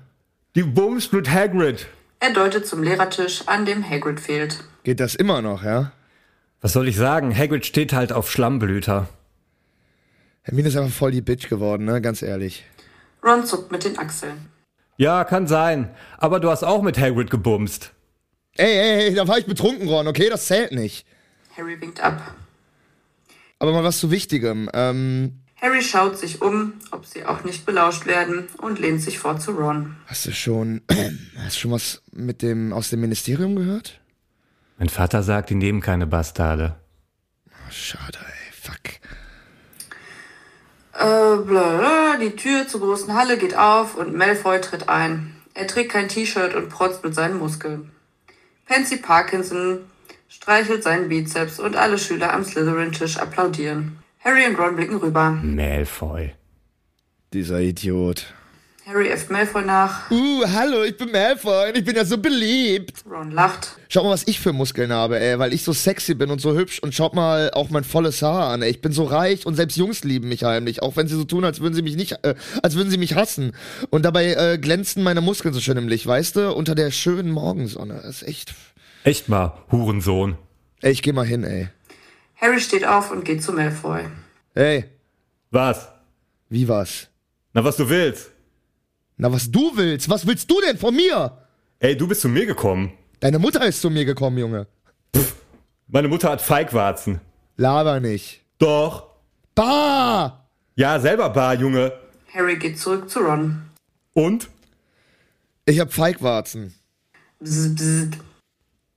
Die 0.55 0.65
Bums 0.65 1.13
mit 1.13 1.31
Hagrid. 1.31 1.87
Er 2.21 2.33
deutet 2.33 2.67
zum 2.67 2.83
Lehrertisch, 2.83 3.47
an 3.47 3.65
dem 3.65 3.89
Hagrid 3.89 4.21
fehlt. 4.21 4.65
Geht 4.85 5.01
das 5.01 5.15
immer 5.15 5.43
noch, 5.43 5.63
ja? 5.63 5.93
Was 6.61 6.73
soll 6.73 6.89
ich 6.89 6.97
sagen? 6.97 7.37
Hagrid 7.37 7.67
steht 7.67 7.93
halt 7.93 8.13
auf 8.13 8.31
Schlammblüter. 8.31 9.09
Hermine 10.43 10.69
ist 10.69 10.77
einfach 10.77 10.93
voll 10.93 11.13
die 11.13 11.21
Bitch 11.21 11.49
geworden, 11.49 11.85
ne? 11.85 12.01
Ganz 12.01 12.23
ehrlich. 12.23 12.65
Ron 13.25 13.47
zuckt 13.47 13.71
mit 13.71 13.85
den 13.85 13.99
Achseln. 13.99 14.49
Ja, 14.97 15.25
kann 15.25 15.47
sein. 15.47 15.95
Aber 16.19 16.41
du 16.41 16.51
hast 16.51 16.65
auch 16.65 16.83
mit 16.83 16.99
Hagrid 16.99 17.31
gebumst. 17.31 17.93
Ey, 18.57 18.73
ey, 18.73 19.09
ey, 19.09 19.15
da 19.15 19.27
war 19.27 19.39
ich 19.39 19.47
betrunken, 19.47 19.89
Ron, 19.89 20.09
okay? 20.09 20.29
Das 20.29 20.47
zählt 20.47 20.73
nicht. 20.73 21.07
Harry 21.57 21.81
winkt 21.81 22.01
ab. 22.01 22.35
Aber 23.63 23.71
mal 23.71 23.85
was 23.85 24.01
zu 24.01 24.11
Wichtigem. 24.11 24.69
Ähm, 24.75 25.41
Harry 25.61 25.83
schaut 25.83 26.19
sich 26.19 26.43
um, 26.43 26.73
ob 26.91 27.07
sie 27.07 27.25
auch 27.25 27.45
nicht 27.45 27.65
belauscht 27.65 28.07
werden, 28.07 28.49
und 28.59 28.81
lehnt 28.81 29.01
sich 29.01 29.21
vor 29.21 29.39
zu 29.39 29.53
Ron. 29.53 29.95
hast 30.07 30.27
du 30.27 30.33
schon, 30.33 30.81
hast 31.39 31.55
du 31.55 31.61
schon 31.61 31.71
was 31.71 32.03
mit 32.11 32.43
dem, 32.43 32.73
aus 32.73 32.91
dem 32.91 33.01
Ministerium 33.03 33.55
gehört? 33.55 34.01
Mein 34.79 34.89
Vater 34.89 35.23
sagt, 35.23 35.51
die 35.51 35.55
nehmen 35.55 35.81
keine 35.81 36.09
Bastarde. 36.09 36.75
Oh, 37.47 37.71
schade, 37.71 38.19
ey, 38.19 38.53
fuck. 38.53 38.81
Äh, 40.95 41.45
bla, 41.45 41.79
bla, 41.79 42.17
die 42.21 42.35
Tür 42.35 42.67
zur 42.67 42.81
großen 42.81 43.15
Halle 43.15 43.39
geht 43.39 43.57
auf 43.57 43.95
und 43.95 44.13
Malfoy 44.17 44.61
tritt 44.61 44.89
ein. 44.89 45.37
Er 45.55 45.69
trägt 45.69 45.93
kein 45.93 46.09
T-Shirt 46.09 46.57
und 46.57 46.69
protzt 46.69 47.05
mit 47.05 47.15
seinen 47.15 47.39
Muskeln. 47.39 47.93
Pansy 48.67 48.97
Parkinson 48.97 49.83
streichelt 50.33 50.83
seinen 50.83 51.09
Bizeps 51.09 51.61
und 51.61 51.77
alle 51.77 51.99
Schüler 51.99 52.33
am 52.33 52.45
Slytherin-Tisch 52.45 53.19
applaudieren. 53.19 53.99
Harry 54.25 54.47
und 54.47 54.59
Ron 54.59 54.77
blicken 54.77 54.97
rüber. 54.97 55.31
Malfoy. 55.31 56.33
Dieser 57.33 57.61
Idiot. 57.61 58.27
Harry 58.87 59.09
äfft 59.09 59.31
Malfoy 59.31 59.65
nach. 59.65 60.11
Uh, 60.11 60.45
hallo, 60.47 60.83
ich 60.83 60.97
bin 60.97 61.13
Malfoy 61.13 61.69
und 61.69 61.79
ich 61.79 61.85
bin 61.85 61.95
ja 61.95 62.05
so 62.05 62.19
beliebt. 62.19 63.05
Ron 63.09 63.31
lacht. 63.31 63.77
Schaut 63.89 64.05
mal, 64.05 64.11
was 64.11 64.27
ich 64.27 64.41
für 64.41 64.53
Muskeln 64.53 64.91
habe, 64.91 65.21
ey, 65.21 65.39
weil 65.39 65.53
ich 65.53 65.63
so 65.63 65.73
sexy 65.73 66.15
bin 66.15 66.31
und 66.31 66.41
so 66.41 66.55
hübsch. 66.57 66.81
Und 66.81 66.95
schaut 66.95 67.15
mal 67.15 67.51
auch 67.53 67.71
mein 67.71 67.85
volles 67.85 68.23
Haar 68.23 68.49
an, 68.49 68.63
ey. 68.63 68.71
Ich 68.71 68.81
bin 68.81 68.91
so 68.93 69.05
reich 69.05 69.47
und 69.47 69.55
selbst 69.55 69.77
Jungs 69.77 70.03
lieben 70.03 70.29
mich 70.29 70.45
heimlich, 70.45 70.83
auch 70.83 70.97
wenn 70.97 71.09
sie 71.09 71.17
so 71.17 71.25
tun, 71.25 71.45
als 71.45 71.61
würden 71.61 71.75
sie 71.75 71.83
mich 71.83 71.97
nicht, 71.97 72.25
äh, 72.25 72.35
als 72.63 72.75
würden 72.75 72.91
sie 72.91 72.99
mich 72.99 73.15
hassen. 73.15 73.53
Und 73.91 74.05
dabei 74.05 74.33
äh, 74.33 74.59
glänzen 74.59 75.03
meine 75.03 75.21
Muskeln 75.21 75.55
so 75.55 75.61
schön 75.61 75.77
im 75.77 75.89
Licht, 75.89 76.07
weißt 76.07 76.37
du? 76.37 76.53
Unter 76.53 76.75
der 76.75 76.91
schönen 76.91 77.31
Morgensonne. 77.31 78.01
Das 78.03 78.23
ist 78.23 78.29
echt. 78.29 78.55
Echt 79.05 79.29
mal, 79.29 79.53
Hurensohn. 79.71 80.37
Ey, 80.81 80.93
ich 80.93 81.03
geh 81.03 81.13
mal 81.13 81.27
hin, 81.27 81.45
ey. 81.45 81.69
Harry 82.37 82.61
steht 82.61 82.85
auf 82.87 83.11
und 83.11 83.25
geht 83.25 83.43
zu 83.43 83.53
Malfoy. 83.53 84.05
Ey, 84.55 84.85
Was? 85.51 85.89
wie 86.49 86.69
was? 86.69 87.09
Na, 87.55 87.65
was 87.65 87.77
du 87.77 87.89
willst. 87.89 88.31
Na, 89.17 89.33
was 89.33 89.51
du 89.51 89.77
willst? 89.77 90.09
Was 90.09 90.27
willst 90.27 90.51
du 90.51 90.61
denn 90.61 90.77
von 90.79 90.95
mir? 90.95 91.37
Ey, 91.79 91.97
du 91.97 92.07
bist 92.07 92.21
zu 92.23 92.29
mir 92.29 92.47
gekommen. 92.47 92.93
Deine 93.21 93.39
Mutter 93.39 93.65
ist 93.65 93.81
zu 93.81 93.91
mir 93.91 94.05
gekommen, 94.05 94.39
Junge. 94.39 94.67
Meine 95.89 96.09
Mutter 96.09 96.31
hat 96.31 96.41
Feigwarzen. 96.41 97.21
Laber 97.57 98.01
nicht. 98.01 98.41
Doch. 98.59 99.09
Bah! 99.55 100.47
Ja, 100.75 100.99
selber 100.99 101.29
bar, 101.31 101.55
Junge. 101.55 101.93
Harry 102.35 102.57
geht 102.57 102.79
zurück 102.79 103.11
zu 103.11 103.21
Ron. 103.21 103.63
Und? 104.15 104.49
Ich 105.67 105.79
hab 105.81 105.93
Feigwarzen. 105.93 106.75
Bzz, 107.41 107.75
bzz. 107.75 108.09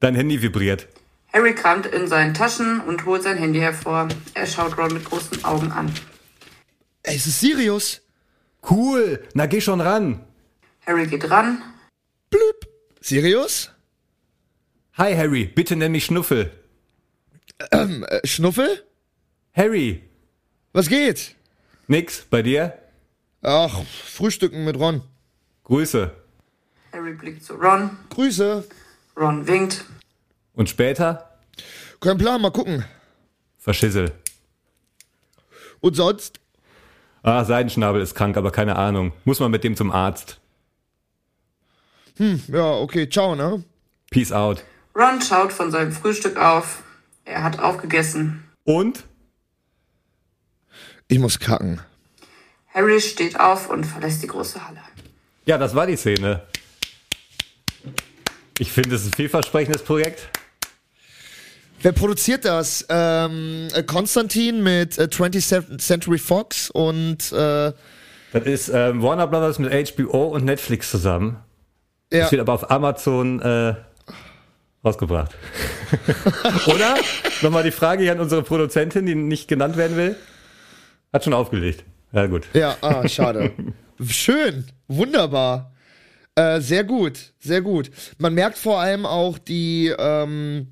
Dein 0.06 0.14
Handy 0.14 0.40
vibriert. 0.40 0.88
Harry 1.34 1.56
kramt 1.56 1.88
in 1.88 2.08
seinen 2.08 2.36
Taschen 2.36 2.80
und 2.82 3.06
holt 3.06 3.24
sein 3.24 3.38
Handy 3.38 3.58
hervor. 3.58 4.08
Er 4.36 4.46
schaut 4.46 4.78
Ron 4.78 4.94
mit 4.94 5.04
großen 5.04 5.44
Augen 5.44 5.72
an. 5.72 5.92
Ey, 7.02 7.16
es 7.16 7.26
ist 7.26 7.40
Sirius. 7.40 8.02
Cool. 8.70 9.28
Na, 9.34 9.48
geh 9.48 9.60
schon 9.60 9.82
ran. 9.82 10.24
Harry 10.86 11.08
geht 11.08 11.28
ran. 11.32 11.64
Blüp. 12.30 12.68
Sirius? 13.02 13.72
Hi, 14.94 15.16
Harry. 15.16 15.46
Bitte 15.46 15.76
nenn 15.76 15.92
mich 15.92 16.06
Schnuffel. 16.06 16.52
Äh, 17.72 17.88
Schnuffel? 18.28 18.86
Harry. 19.56 20.04
Was 20.72 20.88
geht? 20.88 21.34
Nix. 21.88 22.28
Bei 22.30 22.44
dir? 22.44 22.78
Ach, 23.42 23.82
Frühstücken 23.84 24.66
mit 24.66 24.78
Ron. 24.78 25.02
Grüße. 25.64 26.12
Harry 26.94 27.14
blickt 27.14 27.44
zu 27.44 27.56
Ron. 27.56 27.98
Grüße. 28.12 28.68
Ron 29.18 29.48
winkt. 29.48 29.84
Und 30.56 30.70
später? 30.70 31.40
Kein 32.00 32.18
Plan, 32.18 32.42
mal 32.42 32.52
gucken. 32.52 32.86
Verschissel. 33.58 34.12
Und 35.80 35.96
sonst? 35.96 36.40
Ah, 37.24 37.44
Seidenschnabel 37.44 38.02
ist 38.02 38.16
krank, 38.16 38.38
aber 38.38 38.52
keine 38.52 38.76
Ahnung. 38.76 39.12
Muss 39.24 39.40
man 39.40 39.52
mit 39.52 39.64
dem 39.64 39.76
zum 39.76 39.92
Arzt. 39.92 40.40
Ja, 42.18 42.72
okay, 42.72 43.10
ciao, 43.10 43.36
ne? 43.36 43.64
Peace 44.10 44.32
out. 44.32 44.64
Ron 44.96 45.22
schaut 45.22 45.52
von 45.52 45.72
seinem 45.72 45.92
Frühstück 45.92 46.38
auf. 46.38 46.84
Er 47.26 47.44
hat 47.44 47.60
aufgegessen. 47.60 48.44
Und? 48.64 49.04
Ich 51.08 51.20
muss 51.20 51.40
kacken. 51.40 51.82
Harry 52.74 53.02
steht 53.02 53.40
auf 53.40 53.70
und 53.70 53.84
verlässt 53.84 54.24
die 54.24 54.28
große 54.28 54.66
Halle. 54.66 54.82
Ja, 55.46 55.58
das 55.58 55.76
war 55.76 55.88
die 55.88 55.98
Szene. 55.98 56.44
Ich 58.60 58.72
finde, 58.72 58.96
es 58.96 59.02
ist 59.02 59.10
ein 59.10 59.14
vielversprechendes 59.14 59.84
Projekt. 59.84 60.30
Wer 61.86 61.92
produziert 61.92 62.46
das? 62.46 62.84
Ähm, 62.90 63.68
äh, 63.76 63.84
Konstantin 63.84 64.64
mit 64.64 64.98
äh, 64.98 65.04
20th 65.04 65.78
Century 65.78 66.18
Fox 66.18 66.72
und 66.72 67.32
äh, 67.32 67.74
Das 68.34 68.44
ist 68.44 68.70
ähm, 68.70 69.04
Warner 69.04 69.28
Brothers 69.28 69.60
mit 69.60 69.72
HBO 69.96 70.30
und 70.30 70.46
Netflix 70.46 70.90
zusammen. 70.90 71.38
ja, 72.12 72.22
Das 72.22 72.32
wird 72.32 72.42
aber 72.42 72.54
auf 72.54 72.72
Amazon 72.72 73.40
äh, 73.40 73.76
rausgebracht. 74.84 75.36
Oder? 76.66 76.96
Nochmal 77.44 77.62
die 77.62 77.70
Frage 77.70 78.02
hier 78.02 78.14
an 78.14 78.20
unsere 78.20 78.42
Produzentin, 78.42 79.06
die 79.06 79.14
nicht 79.14 79.48
genannt 79.48 79.78
werden 79.78 79.96
will. 79.96 80.16
Hat 81.14 81.24
schon 81.24 81.34
aufgelegt. 81.36 81.84
Ja, 82.14 82.26
gut. 82.26 82.48
ja, 82.54 82.76
ah, 82.82 83.08
schade. 83.08 83.52
Schön, 84.04 84.66
wunderbar. 84.88 85.72
Äh, 86.34 86.62
sehr 86.62 86.84
gut, 86.84 87.34
sehr 87.40 87.62
gut. 87.62 87.92
Man 88.18 88.34
merkt 88.34 88.58
vor 88.58 88.80
allem 88.80 89.06
auch 89.06 89.38
die, 89.38 89.94
ähm, 89.96 90.70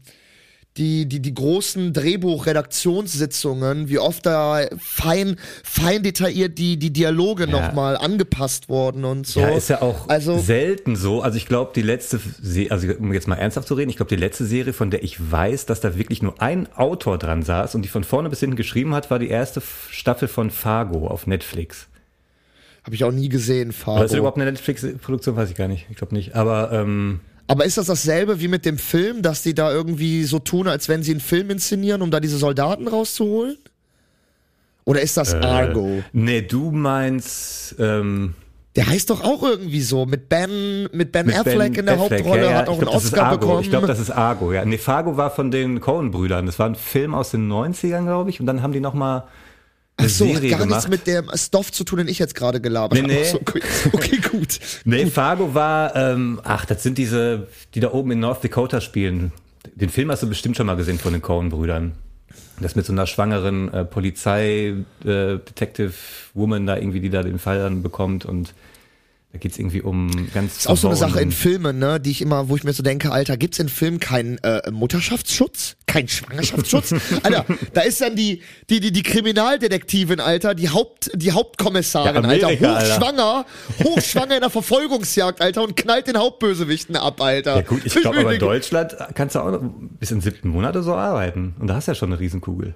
die, 0.78 1.06
die, 1.08 1.20
die 1.22 1.34
großen 1.34 1.94
Drehbuch-Redaktionssitzungen, 1.94 3.90
wie 3.90 4.00
oft 4.00 4.26
da 4.26 4.62
fein, 4.80 5.36
fein 5.64 6.02
detailliert 6.04 6.58
die, 6.58 6.78
die 6.78 6.92
Dialoge 6.92 7.44
Ja. 7.46 7.52
nochmal 7.52 7.96
angepasst 7.98 8.70
wurden 8.70 9.06
und 9.06 9.28
so. 9.28 9.40
Ja, 9.40 9.50
ist 9.50 9.70
ja 9.70 9.82
auch 9.82 10.10
Also- 10.10 10.40
selten 10.40 10.96
so. 10.96 11.22
Also 11.22 11.38
ich 11.38 11.46
glaube, 11.46 11.72
die 11.76 11.82
letzte, 11.82 12.20
Se 12.42 12.68
also 12.72 12.88
um 13.00 13.14
jetzt 13.14 13.28
mal 13.28 13.36
ernsthaft 13.36 13.68
zu 13.68 13.76
reden, 13.76 13.90
ich 13.92 13.98
glaube, 13.98 14.10
die 14.10 14.16
letzte 14.20 14.46
Serie, 14.46 14.74
von 14.74 14.90
der 14.90 15.04
ich 15.04 15.18
weiß, 15.32 15.66
dass 15.68 15.80
da 15.82 15.98
wirklich 15.98 16.22
nur 16.24 16.42
ein 16.42 16.68
Autor 16.76 17.18
dran 17.18 17.44
saß 17.44 17.76
und 17.76 17.84
die 17.84 17.90
von 17.90 18.04
vorne 18.04 18.30
bis 18.30 18.40
hinten 18.40 18.56
geschrieben 18.56 18.94
hat, 18.96 19.12
war 19.12 19.20
die 19.20 19.30
erste 19.30 19.62
Staffel 19.92 20.28
von 20.28 20.50
Fargo 20.50 21.08
auf 21.08 21.28
Netflix. 21.28 21.88
Habe 22.84 22.96
ich 22.96 23.04
auch 23.04 23.12
nie 23.12 23.30
gesehen, 23.30 23.72
Fargo. 23.72 23.98
Oder 23.98 24.06
ist 24.06 24.12
das 24.12 24.18
überhaupt 24.18 24.38
eine 24.38 24.52
Netflix-Produktion? 24.52 25.36
Weiß 25.36 25.50
ich 25.50 25.56
gar 25.56 25.68
nicht. 25.70 25.86
Ich 25.90 25.96
glaube 25.98 26.14
nicht. 26.16 26.36
Aber 26.36 26.72
ähm, 26.74 27.22
Aber 27.48 27.66
ist 27.66 27.78
das 27.78 27.88
dasselbe 27.88 28.40
wie 28.40 28.48
mit 28.48 28.66
dem 28.66 28.78
Film, 28.78 29.22
dass 29.22 29.44
die 29.44 29.54
da 29.54 29.72
irgendwie 29.72 30.24
so 30.24 30.40
tun, 30.40 30.68
als 30.68 30.88
wenn 30.90 31.04
sie 31.04 31.12
einen 31.12 31.20
Film 31.20 31.50
inszenieren, 31.50 32.02
um 32.02 32.10
da 32.10 32.20
diese 32.20 32.38
Soldaten 32.38 32.88
rauszuholen? 32.88 33.58
Oder 34.86 35.02
ist 35.02 35.18
das 35.18 35.34
Argo? 35.34 35.88
Äh, 35.88 36.04
nee, 36.14 36.42
du 36.42 36.72
meinst, 36.72 37.76
ähm, 37.80 38.36
Der 38.76 38.88
heißt 38.88 39.10
doch 39.10 39.24
auch 39.24 39.44
irgendwie 39.44 39.82
so, 39.82 40.06
mit 40.06 40.30
Ben, 40.30 40.90
mit 40.92 41.12
Ben 41.12 41.26
mit 41.26 41.38
Affleck 41.38 41.74
Ben 41.74 41.80
in 41.82 41.86
der 41.86 42.00
Affleck. 42.00 42.22
Hauptrolle, 42.22 42.46
ja, 42.46 42.52
ja. 42.52 42.58
hat 42.58 42.68
auch 42.68 42.74
einen 42.74 42.82
glaub, 42.82 42.96
ist 42.96 43.06
Oscar 43.06 43.24
Argo. 43.28 43.38
bekommen. 43.40 43.62
Ich 43.62 43.70
glaube, 43.70 43.88
das 43.88 44.00
ist 44.00 44.10
Argo, 44.10 44.52
ja. 44.52 44.66
Nee, 44.66 44.78
Fargo 44.78 45.16
war 45.16 45.32
von 45.32 45.52
den 45.52 45.80
Coen-Brüdern. 45.80 46.46
Das 46.46 46.60
war 46.60 46.68
ein 46.68 46.76
Film 46.76 47.14
aus 47.14 47.32
den 47.32 47.50
90ern, 47.52 48.04
glaube 48.04 48.30
ich. 48.30 48.40
Und 48.40 48.46
dann 48.46 48.62
haben 48.62 48.74
die 48.74 48.80
nochmal 48.80 49.24
Ach 49.98 50.10
so, 50.10 50.26
hat 50.28 50.34
Serie 50.36 50.50
gar 50.50 50.60
gemacht. 50.60 50.88
nichts 50.88 50.90
mit 50.90 51.06
dem 51.08 51.30
Stoff 51.36 51.72
zu 51.72 51.84
tun, 51.84 52.00
den 52.00 52.08
ich 52.08 52.18
jetzt 52.20 52.34
gerade 52.36 52.60
gelabert 52.60 52.94
Nee, 52.98 53.04
habe. 53.04 53.14
nee. 53.14 53.24
So, 53.30 53.40
okay, 53.42 53.62
okay, 53.94 54.18
gut. 54.32 54.60
Nee, 54.86 55.06
Fargo 55.06 55.54
war, 55.54 55.96
ähm, 55.96 56.42
ach, 56.44 56.66
das 56.66 56.82
sind 56.84 56.98
diese, 56.98 57.48
die 57.76 57.80
da 57.80 57.92
oben 57.92 58.12
in 58.12 58.20
North 58.20 58.44
Dakota 58.44 58.82
spielen. 58.82 59.32
Den 59.76 59.90
Film 59.90 60.10
hast 60.12 60.24
du 60.24 60.28
bestimmt 60.28 60.58
schon 60.58 60.66
mal 60.66 60.76
gesehen 60.76 60.98
von 61.00 61.14
den 61.14 61.22
Coen-Brüdern. 61.22 61.94
Das 62.60 62.76
mit 62.76 62.86
so 62.86 62.92
einer 62.94 63.08
schwangeren 63.08 63.72
äh, 63.74 63.86
Polizei-Detective-Woman 63.86 66.66
da 66.66 66.78
irgendwie, 66.78 67.00
die 67.00 67.10
da 67.10 67.24
den 67.24 67.40
Fall 67.40 67.60
dann 67.60 67.82
bekommt 67.84 68.26
und 68.26 68.54
da 69.34 69.40
geht's 69.40 69.58
irgendwie 69.58 69.82
um 69.82 70.12
ganz 70.32 70.58
Ist 70.58 70.68
auch 70.68 70.78
so 70.78 70.90
eine 70.90 70.96
Sache 70.96 71.20
in 71.20 71.32
Filmen, 71.32 71.80
ne, 71.80 72.00
die 72.00 72.12
ich 72.12 72.22
immer, 72.22 72.50
wo 72.50 72.56
ich 72.56 72.64
mir 72.64 72.72
so 72.72 72.84
denke, 72.84 73.12
Alter, 73.12 73.36
gibt's 73.36 73.58
in 73.58 73.68
Filmen 73.68 74.00
keinen 74.00 74.38
äh, 74.44 74.70
Mutterschaftsschutz? 74.70 75.76
Keinen 75.88 76.08
Schwangerschaftsschutz? 76.08 76.94
Alter, 77.24 77.44
da 77.74 77.82
ist 77.82 78.00
dann 78.00 78.16
die, 78.16 78.44
die, 78.70 78.80
die, 78.80 78.92
die 78.92 79.02
Kriminaldetektivin, 79.02 80.20
Alter, 80.20 80.54
die 80.54 80.70
Haupt, 80.70 81.10
die 81.16 81.32
Hauptkommissarin, 81.32 82.14
Ja, 82.14 82.22
Amerika, 82.22 82.46
Alter, 82.48 82.76
Alter. 82.76 82.96
hochschwanger, 82.96 83.46
hochschwanger 83.84 84.36
in 84.36 84.42
der 84.42 84.50
Verfolgungsjagd, 84.52 85.42
Alter, 85.42 85.64
und 85.64 85.76
knallt 85.76 86.06
den 86.06 86.18
Hauptbösewichten 86.18 86.96
ab, 86.96 87.20
Alter. 87.20 87.56
Ja 87.56 87.62
gut, 87.64 87.82
ich 87.86 87.96
glaube, 87.96 88.20
aber 88.20 88.34
in 88.36 88.40
Deutschland 88.40 88.96
kannst 89.16 89.34
du 89.34 89.40
auch 89.40 89.50
noch 89.52 89.62
bis 90.00 90.12
in 90.12 90.22
siebten 90.22 90.50
Monat 90.50 90.76
so 90.84 90.94
arbeiten. 90.94 91.56
Und 91.58 91.66
da 91.66 91.74
hast 91.74 91.88
du 91.88 91.92
ja 91.94 91.96
schon 91.96 92.12
eine 92.12 92.20
Riesenkugel. 92.20 92.76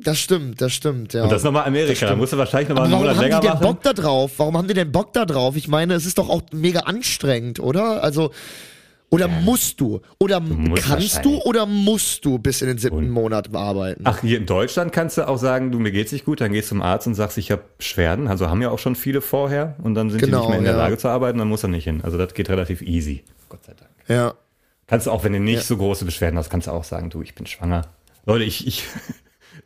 Das 0.00 0.18
stimmt, 0.18 0.60
das 0.60 0.72
stimmt, 0.72 1.12
ja. 1.12 1.24
Und 1.24 1.30
das 1.32 1.40
ist 1.40 1.44
nochmal 1.44 1.66
Amerika, 1.66 2.06
da 2.06 2.14
musst 2.16 2.32
du 2.32 2.38
wahrscheinlich 2.38 2.68
nochmal 2.68 2.86
Aber 2.86 2.96
einen 2.96 3.04
warum 3.04 3.16
Monat 3.16 3.16
haben 3.16 3.24
die 3.24 3.28
länger 3.30 3.40
denn 3.40 3.50
machen. 3.50 3.74
Bock 3.74 3.82
da 3.82 3.92
drauf? 3.92 4.32
Warum 4.36 4.56
haben 4.56 4.68
die 4.68 4.74
denn 4.74 4.92
Bock 4.92 5.12
da 5.12 5.24
drauf? 5.26 5.56
Ich 5.56 5.66
meine, 5.68 5.94
es 5.94 6.06
ist 6.06 6.18
doch 6.18 6.28
auch 6.28 6.42
mega 6.52 6.80
anstrengend, 6.80 7.58
oder? 7.60 8.02
Also, 8.02 8.30
oder 9.10 9.26
musst 9.26 9.80
du? 9.80 10.00
Oder 10.18 10.38
musst 10.38 10.82
kannst 10.84 11.24
du 11.24 11.40
oder 11.42 11.64
musst 11.66 12.24
du 12.24 12.38
bis 12.38 12.60
in 12.62 12.68
den 12.68 12.78
siebten 12.78 13.08
Monat 13.10 13.54
arbeiten? 13.54 14.02
Ach, 14.04 14.20
hier 14.20 14.36
in 14.36 14.44
Deutschland 14.46 14.92
kannst 14.92 15.16
du 15.18 15.26
auch 15.26 15.38
sagen, 15.38 15.72
du, 15.72 15.78
mir 15.78 15.90
geht's 15.92 16.12
nicht 16.12 16.26
gut, 16.26 16.40
dann 16.42 16.52
gehst 16.52 16.68
du 16.70 16.74
zum 16.76 16.82
Arzt 16.82 17.06
und 17.06 17.14
sagst, 17.14 17.38
ich 17.38 17.50
habe 17.50 17.62
Beschwerden. 17.78 18.28
Also 18.28 18.48
haben 18.50 18.60
ja 18.60 18.70
auch 18.70 18.78
schon 18.78 18.94
viele 18.96 19.20
vorher 19.22 19.76
und 19.82 19.94
dann 19.94 20.10
sind 20.10 20.20
die 20.20 20.26
Genau, 20.26 20.40
nicht 20.40 20.48
mehr 20.50 20.58
in 20.58 20.64
der 20.64 20.74
ja. 20.74 20.78
Lage 20.78 20.98
zu 20.98 21.08
arbeiten, 21.08 21.38
dann 21.38 21.48
muss 21.48 21.62
er 21.62 21.70
nicht 21.70 21.84
hin. 21.84 22.02
Also 22.04 22.18
das 22.18 22.34
geht 22.34 22.50
relativ 22.50 22.82
easy. 22.82 23.24
Gott 23.48 23.64
sei 23.64 23.72
Dank. 23.72 23.90
Ja. 24.08 24.34
Kannst 24.86 25.06
du 25.06 25.10
auch, 25.10 25.24
wenn 25.24 25.32
du 25.32 25.40
nicht 25.40 25.56
Ja. 25.56 25.62
so 25.62 25.76
große 25.78 26.04
Beschwerden 26.04 26.38
hast, 26.38 26.50
kannst 26.50 26.66
du 26.66 26.70
auch 26.70 26.84
sagen, 26.84 27.08
du, 27.10 27.22
ich 27.22 27.34
bin 27.34 27.46
schwanger. 27.46 27.86
Leute, 28.26 28.44
ich, 28.44 28.66
ich, 28.66 28.84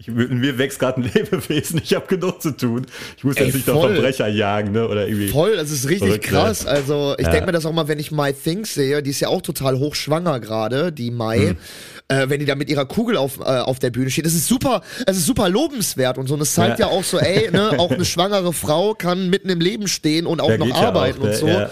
ich 0.02 0.08
in 0.08 0.38
mir 0.38 0.58
wächst 0.58 0.78
gerade 0.78 1.00
ein 1.00 1.04
Lebewesen, 1.14 1.80
ich 1.82 1.94
habe 1.94 2.06
genug 2.06 2.42
zu 2.42 2.56
tun. 2.56 2.86
Ich 3.16 3.24
muss 3.24 3.36
Ey, 3.36 3.46
jetzt 3.46 3.54
nicht 3.54 3.66
noch 3.68 3.80
voll. 3.80 3.94
Verbrecher 3.94 4.28
jagen, 4.28 4.72
ne? 4.72 4.88
Oder 4.88 5.06
irgendwie. 5.06 5.28
Voll, 5.28 5.56
das 5.56 5.70
ist 5.70 5.88
richtig 5.88 6.08
Verrückt, 6.08 6.24
krass. 6.26 6.64
ja. 6.64 6.70
Also 6.70 7.14
ich 7.18 7.24
Ja. 7.26 7.30
denke 7.30 7.46
mir 7.46 7.52
das 7.52 7.64
auch 7.66 7.72
mal, 7.72 7.88
wenn 7.88 7.98
ich 7.98 8.10
My 8.10 8.32
Things 8.32 8.74
sehe, 8.74 9.02
die 9.02 9.10
ist 9.10 9.20
ja 9.20 9.28
auch 9.28 9.42
total 9.42 9.78
hochschwanger 9.78 10.40
gerade, 10.40 10.92
die 10.92 11.10
Mai. 11.10 11.38
Hm. 11.38 11.56
Äh, 12.08 12.28
wenn 12.28 12.40
die 12.40 12.46
da 12.46 12.56
mit 12.56 12.68
ihrer 12.68 12.84
Kugel 12.84 13.16
auf, 13.16 13.38
äh, 13.38 13.42
auf 13.42 13.78
der 13.78 13.88
Bühne 13.90 14.10
steht. 14.10 14.26
Das 14.26 14.34
ist 14.34 14.46
super, 14.46 14.82
es 15.06 15.16
ist 15.16 15.24
super 15.24 15.48
lobenswert 15.48 16.18
und 16.18 16.26
so. 16.26 16.34
Und 16.34 16.42
es 16.42 16.52
zeigt 16.52 16.78
ja. 16.78 16.86
Ja. 16.88 16.92
auch 16.92 17.04
so, 17.04 17.18
ey, 17.18 17.50
ne, 17.52 17.78
auch 17.78 17.90
eine 17.90 18.04
schwangere 18.04 18.52
Frau 18.52 18.92
kann 18.94 19.30
mitten 19.30 19.48
im 19.48 19.60
Leben 19.60 19.88
stehen 19.88 20.26
und 20.26 20.40
auch 20.40 20.50
Ja, 20.50 20.58
noch 20.58 20.74
arbeiten 20.74 21.20
auch, 21.20 21.24
und 21.24 21.30
ne? 21.30 21.36
so. 21.36 21.48
Ja. 21.48 21.70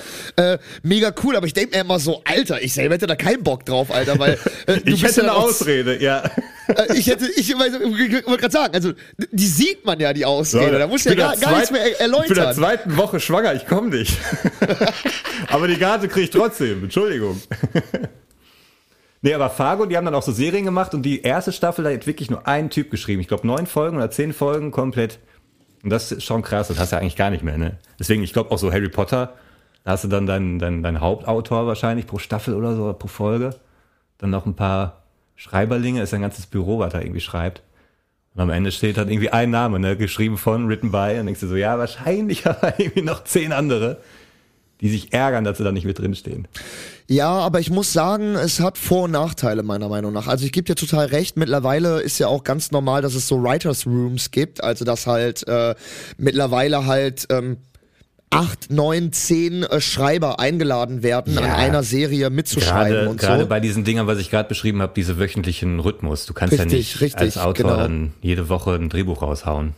Äh, 0.54 0.58
mega 0.82 1.12
cool, 1.24 1.36
aber 1.36 1.46
ich 1.46 1.52
denke 1.52 1.76
mir 1.76 1.82
immer 1.82 1.98
so, 1.98 2.22
Alter, 2.24 2.62
ich 2.62 2.72
selber 2.72 2.94
hätte 2.94 3.06
da 3.06 3.16
keinen 3.16 3.42
Bock 3.42 3.66
drauf, 3.66 3.90
Alter, 3.92 4.18
weil 4.18 4.38
äh, 4.66 4.78
du 4.84 4.92
ich 4.92 5.02
hätte 5.02 5.22
eine 5.22 5.32
Ausrede, 5.34 6.00
ja. 6.02 6.22
Äh, 6.68 6.96
ich 6.96 7.08
hätte, 7.08 7.26
ich, 7.36 7.50
ich 7.50 7.58
wollte 7.58 8.36
gerade 8.38 8.50
sagen, 8.52 8.74
also 8.74 8.92
die 9.32 9.46
sieht 9.46 9.84
man 9.84 10.00
ja, 10.00 10.12
die 10.14 10.24
Ausrede. 10.24 10.78
da 10.78 10.86
muss 10.86 11.00
Ich 11.04 11.06
ja 11.06 11.14
gar, 11.14 11.36
gar 11.36 11.54
nichts 11.56 11.70
mehr 11.70 11.82
zweiten- 11.82 11.98
er- 11.98 12.20
Ich 12.22 12.28
bin 12.28 12.34
der 12.36 12.44
erläutern. 12.46 12.54
zweiten 12.54 12.96
Woche 12.96 13.20
schwanger, 13.20 13.54
ich 13.54 13.66
komme 13.66 13.90
nicht. 13.90 14.16
aber 15.48 15.68
die 15.68 15.76
Gage 15.76 16.08
kriege 16.08 16.24
ich 16.24 16.30
trotzdem, 16.30 16.84
Entschuldigung. 16.84 17.42
Nee, 19.22 19.34
aber 19.34 19.50
Fargo, 19.50 19.86
die 19.86 19.96
haben 19.96 20.04
dann 20.04 20.14
auch 20.14 20.22
so 20.22 20.32
Serien 20.32 20.64
gemacht 20.64 20.94
und 20.94 21.02
die 21.02 21.22
erste 21.22 21.52
Staffel, 21.52 21.84
da 21.84 21.90
hat 21.90 22.06
wirklich 22.06 22.30
nur 22.30 22.46
ein 22.46 22.70
Typ 22.70 22.90
geschrieben. 22.90 23.20
Ich 23.20 23.28
glaube, 23.28 23.46
neun 23.46 23.66
Folgen 23.66 23.96
oder 23.96 24.10
zehn 24.10 24.32
Folgen 24.32 24.70
komplett. 24.70 25.18
Und 25.82 25.90
das 25.90 26.12
ist 26.12 26.24
schon 26.24 26.42
krass, 26.42 26.68
das 26.68 26.78
hast 26.78 26.92
du 26.92 26.96
ja 26.96 27.00
eigentlich 27.00 27.16
gar 27.16 27.30
nicht 27.30 27.42
mehr, 27.42 27.56
ne? 27.56 27.78
Deswegen, 27.98 28.22
ich 28.22 28.32
glaube 28.32 28.50
auch 28.50 28.58
so 28.58 28.72
Harry 28.72 28.88
Potter, 28.88 29.34
da 29.84 29.92
hast 29.92 30.04
du 30.04 30.08
dann 30.08 30.26
deinen 30.26 30.58
dein, 30.58 30.82
dein 30.82 31.00
Hauptautor 31.00 31.66
wahrscheinlich 31.66 32.06
pro 32.06 32.18
Staffel 32.18 32.54
oder 32.54 32.76
so, 32.76 32.92
pro 32.92 33.08
Folge. 33.08 33.54
Dann 34.18 34.30
noch 34.30 34.44
ein 34.44 34.54
paar 34.54 35.04
Schreiberlinge, 35.36 36.02
ist 36.02 36.12
ein 36.12 36.20
ganzes 36.20 36.46
Büro, 36.46 36.78
was 36.80 36.92
er 36.92 37.02
irgendwie 37.02 37.20
schreibt. 37.20 37.62
Und 38.34 38.42
am 38.42 38.50
Ende 38.50 38.72
steht 38.72 38.98
dann 38.98 39.08
irgendwie 39.08 39.30
ein 39.30 39.50
Name, 39.50 39.80
ne, 39.80 39.96
geschrieben 39.96 40.36
von, 40.36 40.68
written 40.68 40.92
by, 40.92 41.16
und 41.18 41.26
denkst 41.26 41.40
du 41.40 41.48
so, 41.48 41.56
ja, 41.56 41.78
wahrscheinlich 41.78 42.46
aber 42.46 42.78
irgendwie 42.78 43.02
noch 43.02 43.24
zehn 43.24 43.52
andere, 43.52 44.02
die 44.80 44.88
sich 44.90 45.12
ärgern, 45.12 45.44
dass 45.44 45.58
sie 45.58 45.64
da 45.64 45.72
nicht 45.72 45.84
mit 45.84 45.98
drinstehen. 45.98 46.48
Ja, 47.06 47.28
aber 47.30 47.58
ich 47.60 47.70
muss 47.70 47.92
sagen, 47.92 48.34
es 48.36 48.60
hat 48.60 48.78
Vor- 48.78 49.04
und 49.04 49.10
Nachteile 49.10 49.62
meiner 49.62 49.88
Meinung 49.88 50.12
nach. 50.12 50.26
Also 50.28 50.44
ich 50.44 50.52
gebe 50.52 50.66
dir 50.66 50.76
total 50.76 51.06
recht, 51.06 51.36
mittlerweile 51.36 52.00
ist 52.00 52.18
ja 52.18 52.28
auch 52.28 52.44
ganz 52.44 52.70
normal, 52.70 53.02
dass 53.02 53.14
es 53.14 53.26
so 53.26 53.42
Writers 53.42 53.84
Rooms 53.86 54.30
gibt, 54.30 54.62
also 54.62 54.84
dass 54.84 55.06
halt 55.06 55.46
äh, 55.48 55.74
mittlerweile 56.18 56.86
halt 56.86 57.26
ähm, 57.30 57.56
acht, 58.30 58.70
neun, 58.70 59.12
zehn 59.12 59.64
äh, 59.64 59.80
Schreiber 59.80 60.38
eingeladen 60.38 61.02
werden, 61.02 61.34
Ja. 61.34 61.40
an 61.40 61.50
einer 61.50 61.82
Serie 61.82 62.30
mitzuschreiben 62.30 62.92
Gerade, 62.92 63.10
und 63.10 63.20
gerade 63.20 63.42
so. 63.42 63.48
bei 63.48 63.58
diesen 63.58 63.82
Dingern, 63.82 64.06
was 64.06 64.18
ich 64.18 64.30
gerade 64.30 64.48
beschrieben 64.48 64.80
habe, 64.80 64.92
diese 64.94 65.18
wöchentlichen 65.18 65.80
Rhythmus. 65.80 66.26
Du 66.26 66.32
kannst 66.32 66.56
ja 66.56 66.62
Richtig, 66.62 66.78
nicht 66.78 67.00
richtig, 67.00 67.20
als 67.20 67.38
Autor 67.38 67.70
genau. 67.70 67.76
dann 67.76 68.12
jede 68.22 68.48
Woche 68.48 68.74
ein 68.74 68.88
Drehbuch 68.88 69.20
raushauen. 69.22 69.74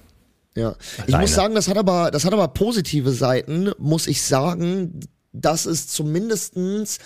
Ja. 0.55 0.75
Ich 0.99 1.15
Alleine. 1.15 1.23
muss 1.23 1.35
sagen, 1.35 1.55
das 1.55 1.69
hat 1.69 1.79
aber, 1.79 2.11
das 2.11 2.25
hat 2.25 2.33
aber 2.33 2.49
positive 2.49 3.11
Seiten, 3.13 3.71
muss 3.79 4.07
ich 4.07 4.23
sagen, 4.23 5.01
dass 5.33 5.65
es 5.67 5.89
zumindestens 5.89 6.99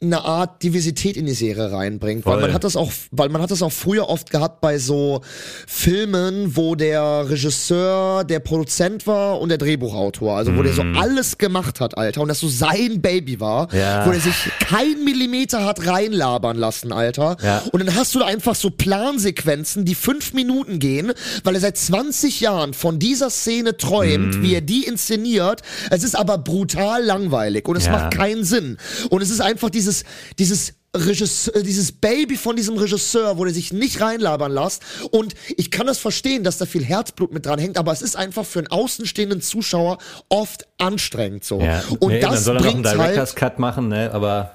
eine 0.00 0.22
Art 0.24 0.62
Diversität 0.62 1.16
in 1.16 1.26
die 1.26 1.34
Serie 1.34 1.70
reinbringt. 1.72 2.24
Weil 2.24 2.34
Voll. 2.34 2.42
man 2.42 2.52
hat 2.54 2.64
das 2.64 2.76
auch, 2.76 2.90
weil 3.10 3.28
man 3.28 3.42
hat 3.42 3.50
das 3.50 3.62
auch 3.62 3.72
früher 3.72 4.08
oft 4.08 4.30
gehabt 4.30 4.60
bei 4.60 4.78
so 4.78 5.20
Filmen, 5.66 6.56
wo 6.56 6.74
der 6.74 7.28
Regisseur 7.28 8.24
der 8.24 8.40
Produzent 8.40 9.06
war 9.06 9.40
und 9.40 9.50
der 9.50 9.58
Drehbuchautor. 9.58 10.36
Also 10.36 10.56
wo 10.56 10.62
der 10.62 10.72
so 10.72 10.82
alles 10.82 11.38
gemacht 11.38 11.80
hat, 11.80 11.98
Alter. 11.98 12.22
Und 12.22 12.28
das 12.28 12.40
so 12.40 12.48
sein 12.48 13.02
Baby 13.02 13.40
war. 13.40 13.72
Ja. 13.74 14.06
Wo 14.06 14.10
der 14.10 14.20
sich 14.20 14.34
kein 14.60 15.04
Millimeter 15.04 15.64
hat 15.64 15.86
reinlabern 15.86 16.56
lassen, 16.56 16.92
Alter. 16.92 17.36
Ja. 17.42 17.62
Und 17.72 17.84
dann 17.84 17.94
hast 17.94 18.14
du 18.14 18.20
da 18.20 18.26
einfach 18.26 18.54
so 18.54 18.70
Plansequenzen, 18.70 19.84
die 19.84 19.94
fünf 19.94 20.32
Minuten 20.32 20.78
gehen, 20.78 21.12
weil 21.44 21.54
er 21.54 21.60
seit 21.60 21.76
20 21.76 22.40
Jahren 22.40 22.72
von 22.74 22.98
dieser 22.98 23.30
Szene 23.30 23.72
Mhm. 23.72 23.78
träumt, 23.78 24.42
wie 24.42 24.54
er 24.54 24.60
die 24.60 24.84
inszeniert. 24.84 25.62
Es 25.90 26.04
ist 26.04 26.14
aber 26.16 26.38
brutal 26.38 27.02
langweilig 27.04 27.65
und 27.68 27.76
es 27.76 27.86
Ja. 27.86 27.92
macht 27.92 28.12
keinen 28.14 28.44
Sinn. 28.44 28.76
Und 29.10 29.22
es 29.22 29.30
ist 29.30 29.40
einfach 29.40 29.70
dieses, 29.70 30.04
dieses 30.38 30.74
Regisseur, 30.96 31.62
dieses 31.62 31.92
Baby 31.92 32.36
von 32.36 32.56
diesem 32.56 32.76
Regisseur, 32.76 33.36
wo 33.36 33.44
der 33.44 33.52
sich 33.52 33.72
nicht 33.72 34.00
reinlabern 34.00 34.50
lässt. 34.52 34.82
Und 35.10 35.34
ich 35.56 35.70
kann 35.70 35.86
das 35.86 35.98
verstehen, 35.98 36.42
dass 36.42 36.58
da 36.58 36.64
viel 36.66 36.84
Herzblut 36.84 37.32
mit 37.34 37.44
dran 37.44 37.58
hängt, 37.58 37.76
aber 37.76 37.92
es 37.92 38.00
ist 38.02 38.16
einfach 38.16 38.46
für 38.46 38.60
einen 38.60 38.68
außenstehenden 38.68 39.42
Zuschauer 39.42 39.98
oft 40.28 40.66
anstrengend 40.78 41.44
so. 41.44 41.60
Ja. 41.60 41.82
Und 42.00 42.12
nee, 42.12 42.20
dann 42.20 42.32
das 42.32 42.44
soll 42.44 42.56
er 42.56 42.62
noch 42.62 42.74
einen 42.74 42.86
halt 42.86 42.98
Director's 42.98 43.34
Cut 43.34 43.58
machen, 43.58 43.88
ne? 43.88 44.10
Aber 44.12 44.52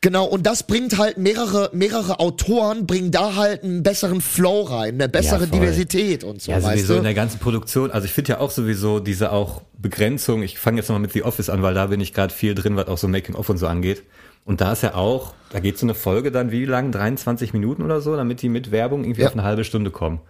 Genau, 0.00 0.26
und 0.26 0.46
das 0.46 0.62
bringt 0.62 0.96
halt 0.96 1.18
mehrere, 1.18 1.70
mehrere 1.72 2.20
Autoren, 2.20 2.86
bringen 2.86 3.10
da 3.10 3.34
halt 3.34 3.64
einen 3.64 3.82
besseren 3.82 4.20
Flow 4.20 4.62
rein, 4.62 4.94
eine 4.94 5.08
bessere 5.08 5.40
Ja. 5.40 5.46
Diversität 5.46 6.22
und 6.22 6.40
so, 6.40 6.52
ja, 6.52 6.60
sowieso 6.60 6.92
in 6.94 6.98
du? 6.98 7.02
der 7.04 7.14
ganzen 7.14 7.40
Produktion. 7.40 7.90
Also 7.90 8.04
ich 8.04 8.12
finde 8.12 8.30
ja 8.34 8.38
auch 8.38 8.52
sowieso 8.52 9.00
diese 9.00 9.32
auch 9.32 9.62
Begrenzung. 9.76 10.42
Ich 10.44 10.58
fange 10.60 10.76
jetzt 10.78 10.88
nochmal 10.88 11.00
mit 11.02 11.12
The 11.12 11.24
Office 11.24 11.50
an, 11.50 11.62
weil 11.62 11.74
da 11.74 11.86
bin 11.86 12.00
ich 12.00 12.14
gerade 12.14 12.32
viel 12.32 12.54
drin, 12.54 12.76
was 12.76 12.86
auch 12.86 12.98
so 12.98 13.08
Making-of 13.08 13.48
und 13.48 13.58
so 13.58 13.66
angeht. 13.66 14.04
Und 14.44 14.60
da 14.60 14.72
ist 14.72 14.84
ja 14.84 14.94
auch, 14.94 15.34
da 15.50 15.58
geht 15.58 15.78
so 15.78 15.84
eine 15.84 15.94
Folge 15.94 16.30
dann 16.30 16.52
wie 16.52 16.64
lang? 16.64 16.92
23 16.92 17.52
Minuten 17.52 17.82
oder 17.82 18.00
so, 18.00 18.14
damit 18.14 18.40
die 18.40 18.48
mit 18.48 18.70
Werbung 18.70 19.02
irgendwie 19.02 19.22
Ja. 19.22 19.26
auf 19.28 19.34
eine 19.34 19.42
halbe 19.42 19.64
Stunde 19.64 19.90
kommen. 19.90 20.20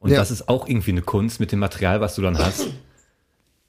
Und 0.00 0.10
Ja. 0.10 0.16
das 0.18 0.30
ist 0.30 0.48
auch 0.48 0.66
irgendwie 0.66 0.92
eine 0.92 1.02
Kunst 1.02 1.38
mit 1.38 1.52
dem 1.52 1.58
Material, 1.58 2.00
was 2.00 2.14
du 2.14 2.22
dann 2.22 2.38
hast. 2.38 2.68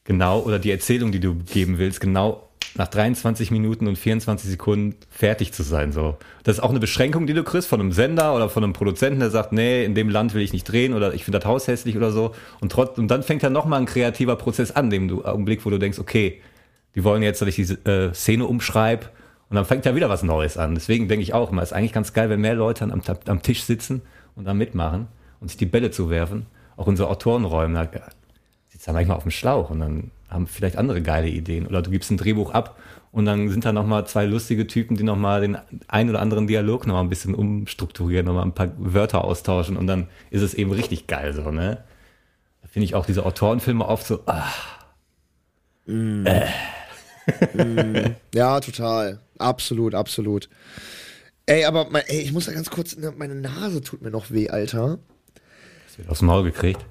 Genau, 0.05 0.39
oder 0.39 0.57
die 0.57 0.71
Erzählung, 0.71 1.11
die 1.11 1.19
du 1.19 1.35
geben 1.35 1.77
willst, 1.77 1.99
genau 1.99 2.48
nach 2.75 2.87
23 2.87 3.51
Minuten 3.51 3.87
und 3.87 3.97
24 3.97 4.49
Sekunden 4.49 4.95
fertig 5.09 5.53
zu 5.53 5.63
sein. 5.63 5.91
So. 5.91 6.17
Das 6.43 6.57
ist 6.57 6.63
auch 6.63 6.69
eine 6.69 6.79
Beschränkung, 6.79 7.27
die 7.27 7.33
du 7.33 7.43
kriegst 7.43 7.67
von 7.67 7.79
einem 7.79 7.91
Sender 7.91 8.35
oder 8.35 8.49
von 8.49 8.63
einem 8.63 8.73
Produzenten, 8.73 9.19
der 9.19 9.31
sagt, 9.31 9.51
nee, 9.51 9.83
in 9.83 9.95
dem 9.95 10.09
Land 10.09 10.33
will 10.33 10.41
ich 10.41 10.53
nicht 10.53 10.65
drehen 10.65 10.93
oder 10.93 11.13
ich 11.13 11.25
finde 11.25 11.39
das 11.39 11.47
Haus 11.47 11.67
hässlich 11.67 11.97
oder 11.97 12.11
so. 12.11 12.33
Und, 12.61 12.71
trotz, 12.71 12.97
und 12.97 13.09
dann 13.09 13.23
fängt 13.23 13.43
ja 13.43 13.49
nochmal 13.49 13.79
ein 13.79 13.85
kreativer 13.85 14.35
Prozess 14.35 14.71
an, 14.71 14.89
dem 14.89 15.07
du 15.07 15.25
Augenblick, 15.25 15.65
wo 15.65 15.69
du 15.69 15.79
denkst, 15.79 15.99
okay, 15.99 16.41
die 16.95 17.03
wollen 17.03 17.23
jetzt, 17.23 17.41
dass 17.41 17.49
ich 17.49 17.55
diese 17.55 17.85
äh, 17.85 18.13
Szene 18.13 18.45
umschreibe 18.45 19.07
und 19.49 19.55
dann 19.55 19.65
fängt 19.65 19.85
ja 19.85 19.95
wieder 19.95 20.09
was 20.09 20.23
Neues 20.23 20.57
an. 20.57 20.75
Deswegen 20.75 21.07
denke 21.07 21.23
ich 21.23 21.33
auch 21.33 21.51
immer, 21.51 21.63
ist 21.63 21.73
eigentlich 21.73 21.93
ganz 21.93 22.13
geil, 22.13 22.29
wenn 22.29 22.41
mehr 22.41 22.55
Leute 22.55 22.83
am, 22.85 23.01
am 23.25 23.41
Tisch 23.41 23.63
sitzen 23.63 24.01
und 24.35 24.45
da 24.45 24.53
mitmachen 24.53 25.07
und 25.39 25.49
sich 25.49 25.57
die 25.57 25.65
Bälle 25.65 25.91
zuwerfen. 25.91 26.45
Auch 26.77 26.87
unsere 26.87 27.09
Autorenräume, 27.09 27.89
da 27.91 28.01
sitzt 28.69 28.87
da 28.87 28.93
manchmal 28.93 29.17
auf 29.17 29.23
dem 29.23 29.31
Schlauch 29.31 29.69
und 29.69 29.79
dann 29.79 30.11
haben 30.29 30.47
vielleicht 30.47 30.77
andere 30.77 31.01
geile 31.01 31.27
Ideen. 31.27 31.67
Oder 31.67 31.81
du 31.81 31.91
gibst 31.91 32.11
ein 32.11 32.17
Drehbuch 32.17 32.51
ab 32.51 32.79
und 33.11 33.25
dann 33.25 33.49
sind 33.49 33.65
da 33.65 33.73
nochmal 33.73 34.07
zwei 34.07 34.25
lustige 34.25 34.67
Typen, 34.67 34.95
die 34.95 35.03
nochmal 35.03 35.41
den 35.41 35.57
ein 35.87 36.09
oder 36.09 36.21
anderen 36.21 36.47
Dialog 36.47 36.85
nochmal 36.85 37.03
ein 37.03 37.09
bisschen 37.09 37.35
umstrukturieren, 37.35 38.25
nochmal 38.25 38.45
ein 38.45 38.53
paar 38.53 38.71
Wörter 38.77 39.23
austauschen 39.23 39.77
und 39.77 39.87
dann 39.87 40.07
ist 40.29 40.41
es 40.41 40.53
eben 40.53 40.71
richtig 40.71 41.07
geil 41.07 41.33
so, 41.33 41.51
ne? 41.51 41.83
finde 42.71 42.85
ich 42.85 42.95
auch 42.95 43.05
diese 43.05 43.25
Autorenfilme 43.25 43.85
oft 43.85 44.05
so, 44.05 44.21
ah, 44.27 44.53
Ja, 48.33 48.59
total. 48.59 49.19
Absolut, 49.37 49.95
absolut. 49.95 50.49
Ey, 51.45 51.65
aber 51.65 51.89
mein, 51.89 52.03
ey, 52.07 52.21
ich 52.21 52.31
muss 52.31 52.45
da 52.45 52.51
ganz 52.51 52.69
kurz, 52.69 52.95
ne, 52.95 53.11
meine 53.17 53.35
Nase 53.35 53.81
tut 53.81 54.01
mir 54.01 54.11
noch 54.11 54.29
weh, 54.29 54.49
Alter. 54.49 54.99
das 55.87 55.97
wird 55.97 56.09
aus 56.09 56.19
dem 56.19 56.27
Maul 56.27 56.43
gekriegt. 56.43 56.85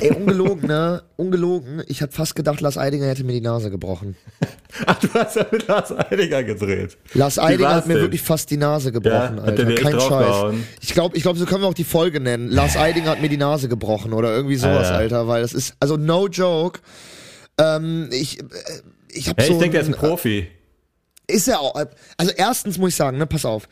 Ey, 0.00 0.10
ungelogen, 0.12 0.66
ne? 0.68 1.02
Ungelogen. 1.16 1.82
Ich 1.88 2.02
hab 2.02 2.12
fast 2.14 2.34
gedacht, 2.34 2.60
Lars 2.60 2.76
Eidinger 2.78 3.06
hätte 3.06 3.24
mir 3.24 3.32
die 3.32 3.40
Nase 3.40 3.70
gebrochen. 3.70 4.16
Ach, 4.86 4.98
du 5.00 5.08
hast 5.14 5.36
ja 5.36 5.46
mit 5.50 5.66
Lars 5.66 5.92
Eidinger 5.92 6.42
gedreht. 6.44 6.96
Lars 7.14 7.38
Eidinger 7.38 7.74
hat 7.74 7.86
mir 7.86 7.94
denn? 7.94 8.02
wirklich 8.04 8.22
fast 8.22 8.50
die 8.50 8.56
Nase 8.56 8.92
gebrochen, 8.92 9.38
Ja, 9.38 9.42
Alter. 9.44 9.74
Kein 9.74 10.00
Scheiß. 10.00 10.54
Ich 10.80 10.92
glaube, 10.94 11.16
ich 11.16 11.22
glaub, 11.22 11.36
so 11.36 11.44
können 11.46 11.62
wir 11.62 11.68
auch 11.68 11.74
die 11.74 11.84
Folge 11.84 12.20
nennen. 12.20 12.48
Lars 12.50 12.76
Eidinger 12.76 13.10
hat 13.10 13.20
mir 13.22 13.28
die 13.28 13.36
Nase 13.36 13.68
gebrochen 13.68 14.12
oder 14.12 14.32
irgendwie 14.34 14.56
sowas, 14.56 14.88
Ah, 14.88 14.92
ja. 14.92 14.96
Alter, 14.98 15.28
weil 15.28 15.42
das 15.42 15.52
ist, 15.54 15.74
also 15.80 15.96
no 15.96 16.28
joke. 16.28 16.80
Ähm, 17.58 18.08
ich, 18.12 18.38
äh, 18.40 18.44
ich 19.10 19.28
hab 19.28 19.38
Hey, 19.40 19.48
so 19.48 19.52
ich 19.54 19.58
denke, 19.58 19.72
der 19.72 19.80
ist 19.82 19.88
ein- 19.88 19.94
ein 19.94 20.00
Profi. 20.00 20.48
Ist 21.26 21.48
er 21.48 21.60
auch. 21.60 21.74
Also 22.16 22.32
erstens 22.36 22.78
muss 22.78 22.90
ich 22.90 22.96
sagen, 22.96 23.18
ne, 23.18 23.26
pass 23.26 23.44
auf. 23.44 23.68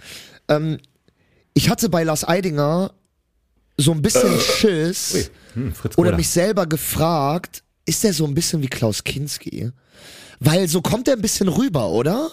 Ähm, 0.49 0.79
ich 1.55 1.71
hatte 1.71 1.89
bei 1.89 2.03
Lars 2.05 2.27
Eidinger 2.27 2.93
so 3.77 3.93
ein 3.93 4.03
bisschen 4.03 4.39
Schiss 4.41 5.31
Hm, 5.55 5.73
oder 5.97 6.15
mich 6.17 6.29
selber 6.29 6.67
gefragt, 6.67 7.62
ist 7.87 8.05
der 8.05 8.12
so 8.12 8.27
ein 8.27 8.35
bisschen 8.35 8.62
wie 8.62 8.69
Klaus 8.69 9.03
Kinski? 9.05 9.71
Weil 10.41 10.69
so 10.69 10.83
kommt 10.83 11.09
er 11.09 11.15
ein 11.15 11.23
bisschen 11.23 11.49
rüber, 11.49 11.89
oder? 11.89 12.31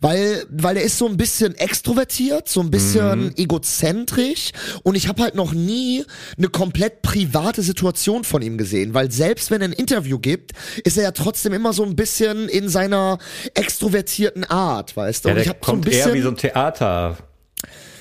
Weil, 0.00 0.44
weil 0.50 0.76
er 0.78 0.82
ist 0.82 0.96
so 0.98 1.06
ein 1.06 1.16
bisschen 1.16 1.54
extrovertiert, 1.54 2.48
so 2.48 2.60
ein 2.60 2.70
bisschen 2.70 3.26
Mhm. 3.26 3.32
egozentrisch 3.36 4.50
und 4.82 4.94
ich 4.94 5.06
habe 5.08 5.22
halt 5.22 5.34
noch 5.34 5.52
nie 5.52 6.04
eine 6.38 6.48
komplett 6.48 7.02
private 7.02 7.62
Situation 7.62 8.24
von 8.24 8.40
ihm 8.42 8.56
gesehen, 8.58 8.94
weil 8.94 9.10
selbst 9.10 9.50
wenn 9.50 9.60
er 9.60 9.68
ein 9.68 9.72
Interview 9.72 10.18
gibt, 10.18 10.52
ist 10.84 10.96
er 10.96 11.04
ja 11.04 11.10
trotzdem 11.12 11.52
immer 11.52 11.72
so 11.74 11.84
ein 11.84 11.94
bisschen 11.94 12.48
in 12.48 12.68
seiner 12.70 13.18
extrovertierten 13.54 14.44
Art, 14.44 14.96
weißt 14.96 15.24
du? 15.24 15.28
ja, 15.28 15.34
und 15.34 15.40
ich 15.40 15.44
der 15.44 15.54
habe 15.54 15.64
so 15.64 15.72
ein 15.72 15.74
kommt 15.76 15.84
bisschen 15.84 16.08
eher 16.08 16.14
wie 16.14 16.22
so 16.22 16.28
ein 16.30 16.36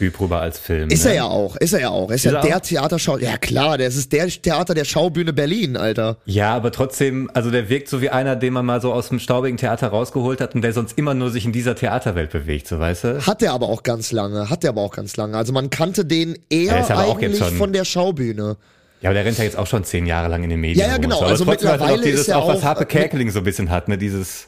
Theater-Typ 0.01 0.19
rüber 0.19 0.41
als 0.41 0.59
Film. 0.59 0.89
ist 0.89 1.03
ne? 1.03 1.11
er 1.11 1.15
ja 1.17 1.23
auch, 1.25 1.55
ist 1.57 1.73
er 1.73 1.81
ja 1.81 1.89
auch. 1.89 2.09
Ist, 2.09 2.25
Ist 2.25 2.31
ja 2.31 2.39
er 2.39 2.41
der 2.45 2.57
auch? 2.57 2.61
Theaterschau. 2.61 3.17
Ja 3.17 3.37
klar, 3.37 3.77
der 3.77 3.87
ist 3.87 4.11
der 4.11 4.27
Theater 4.27 4.73
der 4.73 4.85
Schaubühne 4.85 5.33
Berlin, 5.33 5.77
Alter. 5.77 6.17
Ja, 6.25 6.53
aber 6.55 6.71
trotzdem, 6.71 7.29
also 7.33 7.51
der 7.51 7.69
wirkt 7.69 7.87
so 7.89 8.01
wie 8.01 8.09
einer, 8.09 8.35
den 8.35 8.53
man 8.53 8.65
mal 8.65 8.81
so 8.81 8.93
aus 8.93 9.09
dem 9.09 9.19
staubigen 9.19 9.57
Theater 9.57 9.87
rausgeholt 9.89 10.41
hat 10.41 10.55
und 10.55 10.61
der 10.61 10.73
sonst 10.73 10.97
immer 10.97 11.13
nur 11.13 11.29
sich 11.29 11.45
in 11.45 11.51
dieser 11.51 11.75
Theaterwelt 11.75 12.31
bewegt, 12.31 12.67
so 12.67 12.79
weißt 12.79 13.03
du? 13.03 13.25
Hat 13.27 13.41
er 13.41 13.53
aber 13.53 13.69
auch 13.69 13.83
ganz 13.83 14.11
lange, 14.11 14.49
hat 14.49 14.63
er 14.63 14.71
aber 14.71 14.81
auch 14.81 14.93
ganz 14.95 15.17
lange. 15.17 15.37
Also 15.37 15.53
man 15.53 15.69
kannte 15.69 16.05
den 16.05 16.37
eher 16.49 16.83
auch 16.83 16.89
eigentlich 16.89 17.43
von 17.43 17.73
der 17.73 17.85
Schaubühne. 17.85 18.57
Ja, 19.01 19.09
aber 19.09 19.15
der 19.15 19.25
rennt 19.25 19.37
ja 19.39 19.43
jetzt 19.43 19.57
auch 19.57 19.65
schon 19.65 19.83
zehn 19.83 20.05
Jahre 20.05 20.27
lang 20.29 20.43
in 20.43 20.51
den 20.51 20.61
Medien. 20.61 20.79
Ja, 20.79 20.87
ja, 20.87 20.93
rum 20.93 21.01
genau. 21.01 21.17
Aber 21.17 21.27
Also 21.27 21.43
trotzdem 21.43 21.69
hat 21.69 21.79
er 21.79 21.85
mittlerweile 21.87 21.97
noch 21.97 22.03
dieses, 22.03 22.21
ist 22.21 22.27
er 22.27 22.37
auch 22.37 22.47
was 22.47 22.59
auch- 22.59 22.63
Harpe 22.63 22.85
Kerkeling 22.85 23.31
so 23.31 23.39
ein 23.39 23.45
bisschen 23.45 23.69
hat, 23.71 23.87
ne, 23.87 23.97
dieses, 23.97 24.47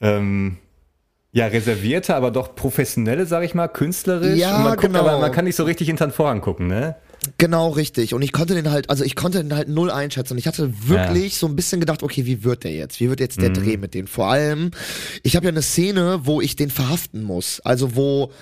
ähm, 0.00 0.58
ja, 1.32 1.46
reservierte, 1.46 2.14
aber 2.14 2.30
doch 2.30 2.54
professionelle, 2.54 3.26
sag 3.26 3.42
ich 3.42 3.54
mal, 3.54 3.68
künstlerisch. 3.68 4.38
Ja, 4.38 4.56
und 4.56 4.62
man 4.64 4.72
guckt, 4.76 4.92
genau. 4.92 5.00
aber 5.00 5.18
man 5.18 5.32
kann 5.32 5.46
nicht 5.46 5.56
so 5.56 5.64
richtig 5.64 5.88
hinter 5.88 6.06
den 6.06 6.12
Vorhang 6.12 6.42
gucken, 6.42 6.66
ne? 6.66 6.96
Genau, 7.38 7.70
richtig. 7.70 8.14
Und 8.14 8.22
ich 8.22 8.32
konnte 8.32 8.54
den 8.54 8.70
halt, 8.70 8.90
also 8.90 9.04
ich 9.04 9.16
konnte 9.16 9.42
den 9.42 9.54
halt 9.54 9.68
null 9.68 9.90
einschätzen. 9.90 10.34
Und 10.34 10.38
ich 10.38 10.46
hatte 10.46 10.72
wirklich 10.88 11.36
so 11.36 11.46
ein 11.46 11.56
bisschen 11.56 11.80
gedacht, 11.80 12.02
okay, 12.02 12.26
wie 12.26 12.44
wird 12.44 12.64
der 12.64 12.72
jetzt? 12.72 13.00
Wie 13.00 13.08
wird 13.08 13.20
jetzt 13.20 13.40
der 13.40 13.50
Mhm. 13.50 13.54
Dreh 13.54 13.76
mit 13.76 13.94
denen? 13.94 14.08
Vor 14.08 14.26
allem, 14.26 14.72
ich 15.22 15.36
habe 15.36 15.46
ja 15.46 15.50
eine 15.50 15.62
Szene, 15.62 16.20
wo 16.24 16.40
ich 16.40 16.56
den 16.56 16.68
verhaften 16.68 17.22
muss. 17.22 17.60
Also 17.60 17.94
wo, 17.96 18.32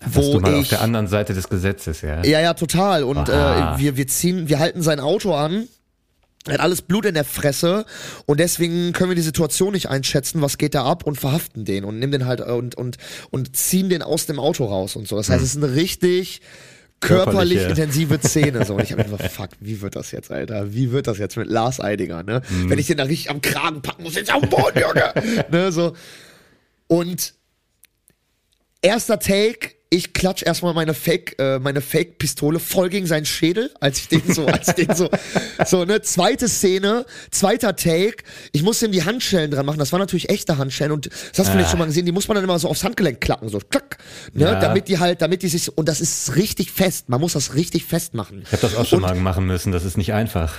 Warst 0.00 0.16
wo 0.16 0.32
du 0.34 0.40
mal 0.40 0.52
ich 0.52 0.60
auf 0.60 0.68
der 0.68 0.82
anderen 0.82 1.06
Seite 1.08 1.34
des 1.34 1.48
Gesetzes, 1.48 2.02
ja? 2.02 2.22
Ja, 2.24 2.40
ja, 2.40 2.54
total. 2.54 3.04
Und 3.04 3.28
äh, 3.28 3.32
wir, 3.78 3.96
wir 3.96 4.06
ziehen, 4.06 4.48
wir 4.48 4.58
halten 4.58 4.82
sein 4.82 5.00
Auto 5.00 5.34
an. 5.34 5.66
Er 6.46 6.54
hat 6.54 6.60
alles 6.60 6.82
Blut 6.82 7.06
in 7.06 7.14
der 7.14 7.24
Fresse 7.24 7.86
und 8.26 8.38
deswegen 8.38 8.92
können 8.92 9.10
wir 9.10 9.16
die 9.16 9.22
Situation 9.22 9.72
nicht 9.72 9.88
einschätzen, 9.88 10.42
was 10.42 10.58
geht 10.58 10.74
da 10.74 10.84
ab 10.84 11.06
und 11.06 11.18
verhaften 11.18 11.64
den 11.64 11.84
und 11.84 11.98
nehmen 11.98 12.12
den 12.12 12.26
halt 12.26 12.40
äh, 12.40 12.44
und 12.44 12.74
und 12.74 12.98
und 13.30 13.56
ziehen 13.56 13.88
den 13.88 14.02
aus 14.02 14.26
dem 14.26 14.38
Auto 14.38 14.66
raus 14.66 14.94
und 14.94 15.08
so. 15.08 15.16
Das 15.16 15.30
heißt, 15.30 15.42
es 15.42 15.54
ist 15.54 15.62
eine 15.62 15.74
richtig 15.74 16.42
körperlich 17.00 17.60
Körperliche. 17.60 17.82
intensive 17.82 18.18
Szene 18.20 18.64
so 18.66 18.74
und 18.74 18.82
ich 18.82 18.92
habe 18.92 19.02
einfach 19.04 19.22
fuck, 19.30 19.50
wie 19.60 19.80
wird 19.80 19.96
das 19.96 20.10
jetzt, 20.10 20.30
Alter? 20.30 20.74
Wie 20.74 20.92
wird 20.92 21.06
das 21.06 21.18
jetzt 21.18 21.36
mit 21.36 21.48
Lars 21.48 21.80
Eidinger, 21.80 22.22
ne? 22.22 22.42
Wenn 22.66 22.78
ich 22.78 22.88
den 22.88 22.98
da 22.98 23.04
richtig 23.04 23.30
am 23.30 23.40
Kragen 23.40 23.80
packen 23.80 24.02
muss, 24.02 24.14
jetzt 24.14 24.32
auf 24.32 24.40
den 24.40 24.50
Boden, 24.50 24.80
Junge. 24.80 25.12
ne, 25.50 25.72
so 25.72 25.94
und 26.88 27.34
erster 28.82 29.18
Take, 29.18 29.70
ich 29.94 30.12
klatsch 30.12 30.42
erstmal 30.44 30.74
meine 30.74 30.92
Fake, 30.94 31.36
äh, 31.38 31.58
meine 31.58 31.80
Fake-Pistole 31.80 32.58
voll 32.58 32.88
gegen 32.88 33.06
seinen 33.06 33.24
Schädel, 33.26 33.70
als 33.80 33.98
ich 34.00 34.08
den 34.08 34.22
so, 34.32 34.46
als 34.46 34.68
ich 34.68 34.74
den 34.86 34.94
so, 34.94 35.08
so, 35.66 35.84
ne, 35.84 36.02
zweite 36.02 36.48
Szene, 36.48 37.06
zweiter 37.30 37.76
Take, 37.76 38.24
ich 38.52 38.62
musste 38.62 38.86
ihm 38.86 38.92
die 38.92 39.04
Handschellen 39.04 39.50
dran 39.50 39.64
machen, 39.66 39.78
das 39.78 39.92
waren 39.92 40.00
natürlich 40.00 40.28
echte 40.30 40.58
Handschellen 40.58 40.92
und 40.92 41.06
das 41.06 41.38
hast 41.38 41.46
du 41.48 41.52
vielleicht 41.52 41.70
schon 41.70 41.78
mal 41.78 41.86
gesehen, 41.86 42.06
die 42.06 42.12
muss 42.12 42.28
man 42.28 42.34
dann 42.34 42.44
immer 42.44 42.58
so 42.58 42.68
aufs 42.68 42.82
Handgelenk 42.84 43.20
klacken, 43.20 43.48
so, 43.48 43.58
klack, 43.58 43.98
ne, 44.32 44.44
Ja. 44.44 44.60
damit 44.60 44.88
die 44.88 44.98
halt, 44.98 45.22
damit 45.22 45.42
die 45.42 45.48
sich, 45.48 45.76
und 45.76 45.88
das 45.88 46.00
ist 46.00 46.36
richtig 46.36 46.70
fest, 46.72 47.08
man 47.08 47.20
muss 47.20 47.34
das 47.34 47.54
richtig 47.54 47.84
fest 47.84 48.14
machen. 48.14 48.42
Ich 48.46 48.52
habe 48.52 48.62
das 48.62 48.74
auch 48.74 48.86
schon 48.86 49.00
mal 49.00 49.14
machen 49.14 49.46
müssen, 49.46 49.72
das 49.72 49.84
ist 49.84 49.96
nicht 49.96 50.12
einfach. 50.12 50.52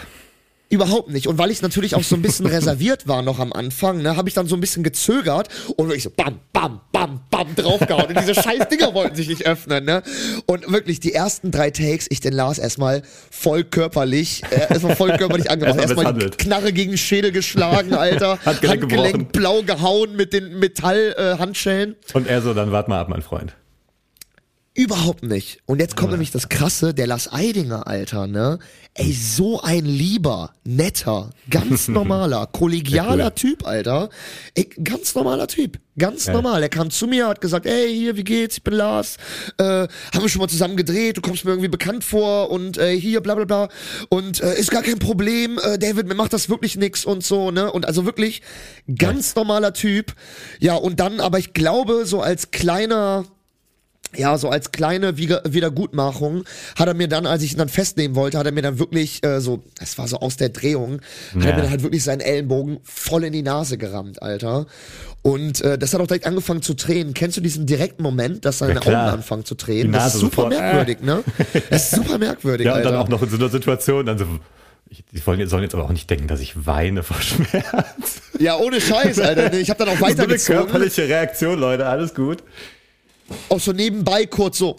Überhaupt 0.69 1.09
nicht. 1.09 1.27
Und 1.27 1.37
weil 1.37 1.51
ich 1.51 1.61
natürlich 1.61 1.95
auch 1.95 2.03
so 2.03 2.15
ein 2.15 2.21
bisschen 2.21 2.45
reserviert 2.47 3.07
war 3.07 3.21
noch 3.21 3.39
am 3.39 3.53
Anfang, 3.53 4.01
ne, 4.01 4.15
habe 4.15 4.29
ich 4.29 4.35
dann 4.35 4.47
so 4.47 4.55
ein 4.55 4.61
bisschen 4.61 4.83
gezögert 4.83 5.47
und 5.77 5.87
wirklich 5.87 6.03
so 6.03 6.09
bam, 6.09 6.39
bam, 6.53 6.81
bam, 6.91 7.21
bam 7.29 7.55
draufgehauen. 7.55 8.07
Und 8.07 8.19
diese 8.19 8.33
scheiß 8.33 8.67
Dinger 8.69 8.93
wollten 8.93 9.15
sich 9.15 9.27
nicht 9.27 9.45
öffnen, 9.45 9.85
ne? 9.85 10.01
Und 10.47 10.71
wirklich 10.71 10.99
die 10.99 11.13
ersten 11.13 11.51
drei 11.51 11.69
Takes, 11.69 12.07
ich 12.09 12.19
den 12.19 12.33
Lars 12.33 12.57
erstmal 12.57 13.03
voll 13.29 13.63
körperlich, 13.63 14.41
äh, 14.49 14.71
erstmal 14.71 14.95
voll 14.95 15.15
körperlich 15.17 15.51
angemacht. 15.51 15.79
Erstmal 15.79 16.13
die. 16.13 16.29
Knarre 16.31 16.73
gegen 16.73 16.91
den 16.91 16.97
Schädel 16.97 17.31
geschlagen, 17.31 17.93
Alter. 17.93 18.39
Handgelenk 18.45 18.89
gebrochen. 18.89 19.27
blau 19.27 19.61
gehauen 19.61 20.15
mit 20.15 20.33
den 20.33 20.59
Metallhandschellen. 20.59 21.91
Äh. 21.91 22.17
Und 22.17 22.27
er 22.27 22.41
so, 22.41 22.53
dann 22.53 22.71
wart 22.71 22.87
mal 22.87 22.99
ab, 22.99 23.09
mein 23.09 23.21
Freund. 23.21 23.53
Überhaupt 24.77 25.23
nicht. 25.23 25.59
Und 25.65 25.79
jetzt 25.79 25.95
kommt 25.95 26.11
nämlich 26.11 26.31
das 26.31 26.49
Krasse, 26.49 26.93
der 26.93 27.07
Lars 27.07 27.31
Eidinger, 27.31 27.87
Alter, 27.87 28.27
ne? 28.27 28.59
Ey, 28.93 29.13
so 29.13 29.61
ein 29.61 29.85
lieber, 29.85 30.51
netter, 30.65 31.29
ganz 31.49 31.87
normaler, 31.89 32.45
kollegialer 32.47 33.17
Ja, 33.17 33.25
cool. 33.25 33.31
Typ, 33.31 33.65
Alter. 33.65 34.09
Ey, 34.53 34.69
ganz 34.83 35.15
normaler 35.15 35.47
Typ. 35.47 35.79
Ganz 35.97 36.27
normal. 36.27 36.61
Er 36.61 36.67
kam 36.67 36.89
zu 36.89 37.07
mir, 37.07 37.29
hat 37.29 37.39
gesagt, 37.39 37.65
ey, 37.65 37.93
hier, 37.93 38.17
wie 38.17 38.25
geht's? 38.25 38.57
Ich 38.57 38.63
bin 38.63 38.73
Lars. 38.73 39.15
Äh, 39.57 39.63
haben 39.63 40.21
wir 40.21 40.27
schon 40.27 40.41
mal 40.41 40.49
zusammen 40.49 40.75
gedreht, 40.75 41.15
du 41.15 41.21
kommst 41.21 41.45
mir 41.45 41.51
irgendwie 41.51 41.69
bekannt 41.69 42.03
vor 42.03 42.51
und 42.51 42.77
äh, 42.77 42.99
hier, 42.99 43.21
bla 43.21 43.35
bla 43.35 43.45
bla. 43.45 43.69
Und 44.09 44.41
äh, 44.41 44.59
ist 44.59 44.71
gar 44.71 44.83
kein 44.83 44.99
Problem, 44.99 45.57
äh, 45.63 45.79
David, 45.79 46.07
mir 46.07 46.15
macht 46.15 46.33
das 46.33 46.49
wirklich 46.49 46.75
nix 46.75 47.05
und 47.05 47.23
so, 47.23 47.49
ne? 47.49 47.71
Und 47.71 47.85
also 47.85 48.03
wirklich 48.05 48.41
ganz 48.97 49.35
normaler 49.35 49.71
Typ. 49.71 50.13
Ja, 50.59 50.75
und 50.75 50.99
dann, 50.99 51.21
aber 51.21 51.39
ich 51.39 51.53
glaube, 51.53 52.05
so 52.05 52.19
als 52.19 52.51
kleiner 52.51 53.23
ja, 54.17 54.37
so 54.37 54.49
als 54.49 54.71
kleine 54.71 55.17
Wieder 55.17 55.41
Wiedergutmachung 55.47 56.43
hat 56.77 56.87
er 56.87 56.93
mir 56.93 57.07
dann, 57.07 57.25
als 57.25 57.43
ich 57.43 57.53
ihn 57.53 57.57
dann 57.57 57.69
festnehmen 57.69 58.15
wollte, 58.15 58.37
hat 58.37 58.45
er 58.45 58.51
mir 58.51 58.61
dann 58.61 58.79
wirklich 58.79 59.23
äh, 59.25 59.39
so, 59.41 59.63
das 59.79 59.97
war 59.97 60.07
so 60.07 60.17
aus 60.19 60.37
der 60.37 60.49
Drehung, 60.49 61.01
hat 61.33 61.41
er 61.43 61.49
Ja. 61.49 61.55
mir 61.55 61.61
dann 61.63 61.69
halt 61.71 61.83
wirklich 61.83 62.03
seinen 62.03 62.21
Ellenbogen 62.21 62.79
voll 62.83 63.23
in 63.23 63.33
die 63.33 63.41
Nase 63.43 63.77
gerammt, 63.77 64.21
Alter. 64.21 64.65
Und 65.21 65.61
äh, 65.61 65.77
das 65.79 65.93
hat 65.93 66.01
auch 66.01 66.07
direkt 66.07 66.27
angefangen 66.27 66.61
zu 66.61 66.75
tränen. 66.75 67.13
Kennst 67.15 67.35
du 67.37 67.41
diesen 67.41 67.65
direkten 67.65 68.03
Moment, 68.03 68.45
dass 68.45 68.59
seine 68.59 68.75
Ja. 68.75 68.81
Augen 68.81 68.93
anfangen 68.95 69.43
zu 69.45 69.55
tränen? 69.55 69.91
Das 69.91 70.13
ist 70.13 70.19
super 70.21 70.35
sofort. 70.43 70.49
merkwürdig, 70.49 71.01
ne? 71.01 71.23
Das 71.71 71.91
ist 71.91 71.95
super 71.95 72.17
merkwürdig, 72.19 72.65
Ja, 72.67 72.73
und 72.73 72.77
Alter. 72.77 72.91
dann 72.91 72.99
auch 73.01 73.09
noch 73.09 73.23
in 73.23 73.29
so 73.29 73.37
einer 73.37 73.49
Situation, 73.49 74.05
dann 74.05 74.19
so, 74.19 74.25
ich, 74.87 75.03
die 75.11 75.25
wollen, 75.25 75.47
sollen 75.49 75.63
jetzt 75.63 75.73
aber 75.73 75.83
auch 75.85 75.91
nicht 75.91 76.07
denken, 76.11 76.27
dass 76.27 76.41
ich 76.41 76.67
weine 76.67 77.01
vor 77.01 77.19
Schmerz. 77.19 78.21
ja, 78.37 78.55
ohne 78.55 78.79
Scheiß, 78.79 79.19
Alter. 79.19 79.51
Ich 79.55 79.71
habe 79.71 79.83
dann 79.83 79.89
auch 79.95 79.97
So 79.99 80.05
eine 80.05 80.15
weitergezogen. 80.19 80.59
körperliche 80.61 81.07
Reaktion, 81.09 81.57
Leute, 81.59 81.87
alles 81.87 82.13
gut. 82.13 82.43
Auch 83.49 83.59
so 83.59 83.71
nebenbei 83.71 84.25
kurz 84.25 84.57
so, 84.57 84.77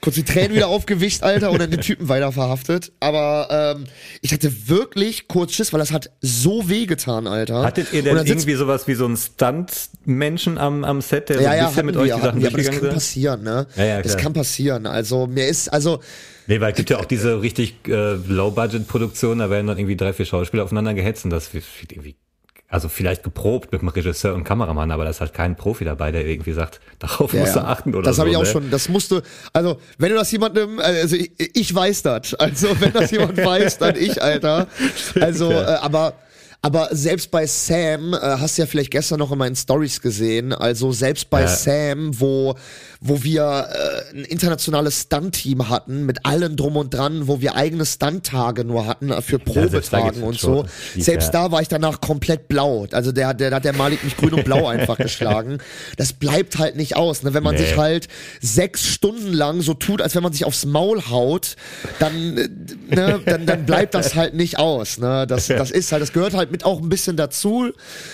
kurz 0.00 0.14
die 0.14 0.24
Tränen 0.24 0.54
wieder 0.54 0.68
aufgewischt, 0.68 1.22
Alter, 1.22 1.50
und 1.50 1.60
dann 1.60 1.70
den 1.70 1.80
Typen 1.80 2.08
weiter 2.08 2.32
verhaftet. 2.32 2.92
Aber 3.00 3.76
ähm, 3.76 3.84
ich 4.22 4.32
hatte 4.32 4.68
wirklich 4.68 5.28
kurz 5.28 5.52
Schiss, 5.52 5.72
weil 5.72 5.80
das 5.80 5.92
hat 5.92 6.10
so 6.20 6.68
weh 6.68 6.86
getan, 6.86 7.26
Alter. 7.26 7.62
Hattet 7.62 7.92
ihr 7.92 8.02
denn 8.02 8.16
irgendwie 8.16 8.54
sowas 8.54 8.86
wie 8.88 8.94
so 8.94 9.04
einen 9.04 9.16
Stunt-Menschen 9.16 10.58
am, 10.58 10.84
am 10.84 11.00
Set, 11.00 11.28
der 11.28 11.36
so 11.38 11.42
ja, 11.42 11.50
ein 11.50 11.58
ja, 11.58 11.68
bisschen 11.68 11.86
mit 11.86 11.96
euch 11.96 12.08
wir, 12.08 12.16
die 12.16 12.22
hatten 12.22 12.24
Sachen 12.24 12.40
wir, 12.40 12.48
aber 12.48 12.58
das 12.58 12.70
kann 12.70 12.80
sind? 12.80 12.92
passieren, 12.94 13.42
ne? 13.42 13.66
Ja, 13.76 13.84
ja, 13.84 14.02
das 14.02 14.16
kann 14.16 14.32
passieren. 14.32 14.86
Also 14.86 15.26
mir 15.26 15.46
ist, 15.46 15.72
also 15.72 16.00
Nee, 16.46 16.60
weil 16.60 16.72
es 16.72 16.76
gibt 16.76 16.90
ja 16.90 16.98
auch 16.98 17.06
diese 17.06 17.40
richtig 17.40 17.88
äh, 17.88 18.14
Low-Budget-Produktionen, 18.14 19.38
da 19.38 19.50
werden 19.50 19.66
dann 19.66 19.78
irgendwie 19.78 19.96
drei, 19.96 20.12
vier 20.12 20.26
Schauspieler 20.26 20.64
aufeinander 20.64 20.92
gehetzt 20.92 21.24
und 21.24 21.30
das 21.30 21.54
wird 21.54 21.64
irgendwie, 21.90 22.16
also 22.68 22.88
vielleicht 22.88 23.22
geprobt 23.22 23.70
mit 23.72 23.82
dem 23.82 23.88
Regisseur 23.88 24.34
und 24.34 24.44
Kameramann, 24.44 24.90
aber 24.90 25.04
da 25.04 25.10
ist 25.10 25.20
halt 25.20 25.32
kein 25.32 25.54
Profi 25.56 25.84
dabei, 25.84 26.10
der 26.10 26.26
irgendwie 26.26 26.52
sagt, 26.52 26.80
darauf 26.98 27.32
Ja, 27.32 27.40
musst 27.40 27.56
du 27.56 27.60
achten 27.60 27.94
oder 27.94 28.02
das 28.04 28.16
so. 28.16 28.20
habe 28.22 28.30
ich 28.30 28.36
auch 28.36 28.42
ne? 28.42 28.46
schon, 28.46 28.70
das 28.70 28.88
musste, 28.88 29.22
also 29.52 29.78
wenn 29.98 30.10
du 30.10 30.16
das 30.16 30.30
jemandem, 30.32 30.78
also 30.80 31.16
ich, 31.16 31.30
ich 31.38 31.74
weiß 31.74 32.02
das, 32.02 32.34
also 32.34 32.68
wenn 32.80 32.92
das 32.92 33.10
jemand 33.10 33.36
weiß, 33.44 33.78
dann 33.78 33.96
ich, 33.96 34.20
Alter. 34.22 34.66
Also, 35.20 35.50
ja. 35.52 35.74
äh, 35.74 35.78
aber 35.78 36.14
Aber 36.64 36.88
selbst 36.92 37.30
bei 37.30 37.46
Sam, 37.46 38.14
äh, 38.14 38.16
hast 38.18 38.56
du 38.56 38.62
ja 38.62 38.66
vielleicht 38.66 38.90
gestern 38.90 39.18
noch 39.18 39.30
in 39.30 39.36
meinen 39.36 39.54
Stories 39.54 40.00
gesehen, 40.00 40.54
also 40.54 40.92
selbst 40.92 41.28
bei 41.28 41.42
Ja. 41.42 41.46
Sam, 41.46 42.18
wo, 42.18 42.54
wo 43.02 43.22
wir 43.22 43.68
äh, 43.70 44.16
ein 44.16 44.24
internationales 44.24 45.02
Stunt-Team 45.02 45.68
hatten, 45.68 46.06
mit 46.06 46.24
allem 46.24 46.56
drum 46.56 46.78
und 46.78 46.94
dran, 46.94 47.28
wo 47.28 47.42
wir 47.42 47.54
eigene 47.54 47.84
Stunt-Tage 47.84 48.64
nur 48.64 48.86
hatten 48.86 49.10
äh, 49.10 49.20
für 49.20 49.38
Probetagen 49.38 50.12
geht's 50.12 50.22
und 50.24 50.40
so. 50.40 50.64
Selbst 50.96 51.34
ja. 51.34 51.42
da 51.44 51.52
war 51.52 51.60
ich 51.60 51.68
danach 51.68 52.00
komplett 52.00 52.48
blau. 52.48 52.86
Also 52.92 53.12
der, 53.12 53.34
der, 53.34 53.50
da 53.50 53.56
hat 53.56 53.64
der 53.66 53.74
Malik 53.74 54.02
mich 54.02 54.16
grün 54.16 54.32
und 54.32 54.44
blau 54.46 54.66
einfach 54.66 54.96
geschlagen. 54.96 55.58
Das 55.98 56.14
bleibt 56.14 56.56
halt 56.56 56.76
nicht 56.76 56.96
aus. 56.96 57.24
Ne? 57.24 57.34
Wenn 57.34 57.42
man 57.42 57.56
Nee. 57.56 57.66
sich 57.66 57.76
halt 57.76 58.08
sechs 58.40 58.86
Stunden 58.86 59.34
lang 59.34 59.60
so 59.60 59.74
tut, 59.74 60.00
als 60.00 60.14
wenn 60.14 60.22
man 60.22 60.32
sich 60.32 60.46
aufs 60.46 60.64
Maul 60.64 61.02
haut, 61.10 61.56
dann, 61.98 62.38
äh, 62.38 62.48
ne, 62.88 63.20
dann, 63.26 63.44
dann 63.44 63.66
bleibt 63.66 63.92
das 63.92 64.14
halt 64.14 64.32
nicht 64.32 64.58
aus. 64.58 64.96
Ne? 64.96 65.26
Das, 65.26 65.48
das 65.48 65.70
ist 65.70 65.92
halt, 65.92 66.00
das 66.00 66.14
gehört 66.14 66.32
halt 66.32 66.53
mit 66.54 66.64
auch 66.64 66.80
ein 66.80 66.88
bisschen 66.88 67.16
dazu. 67.16 67.72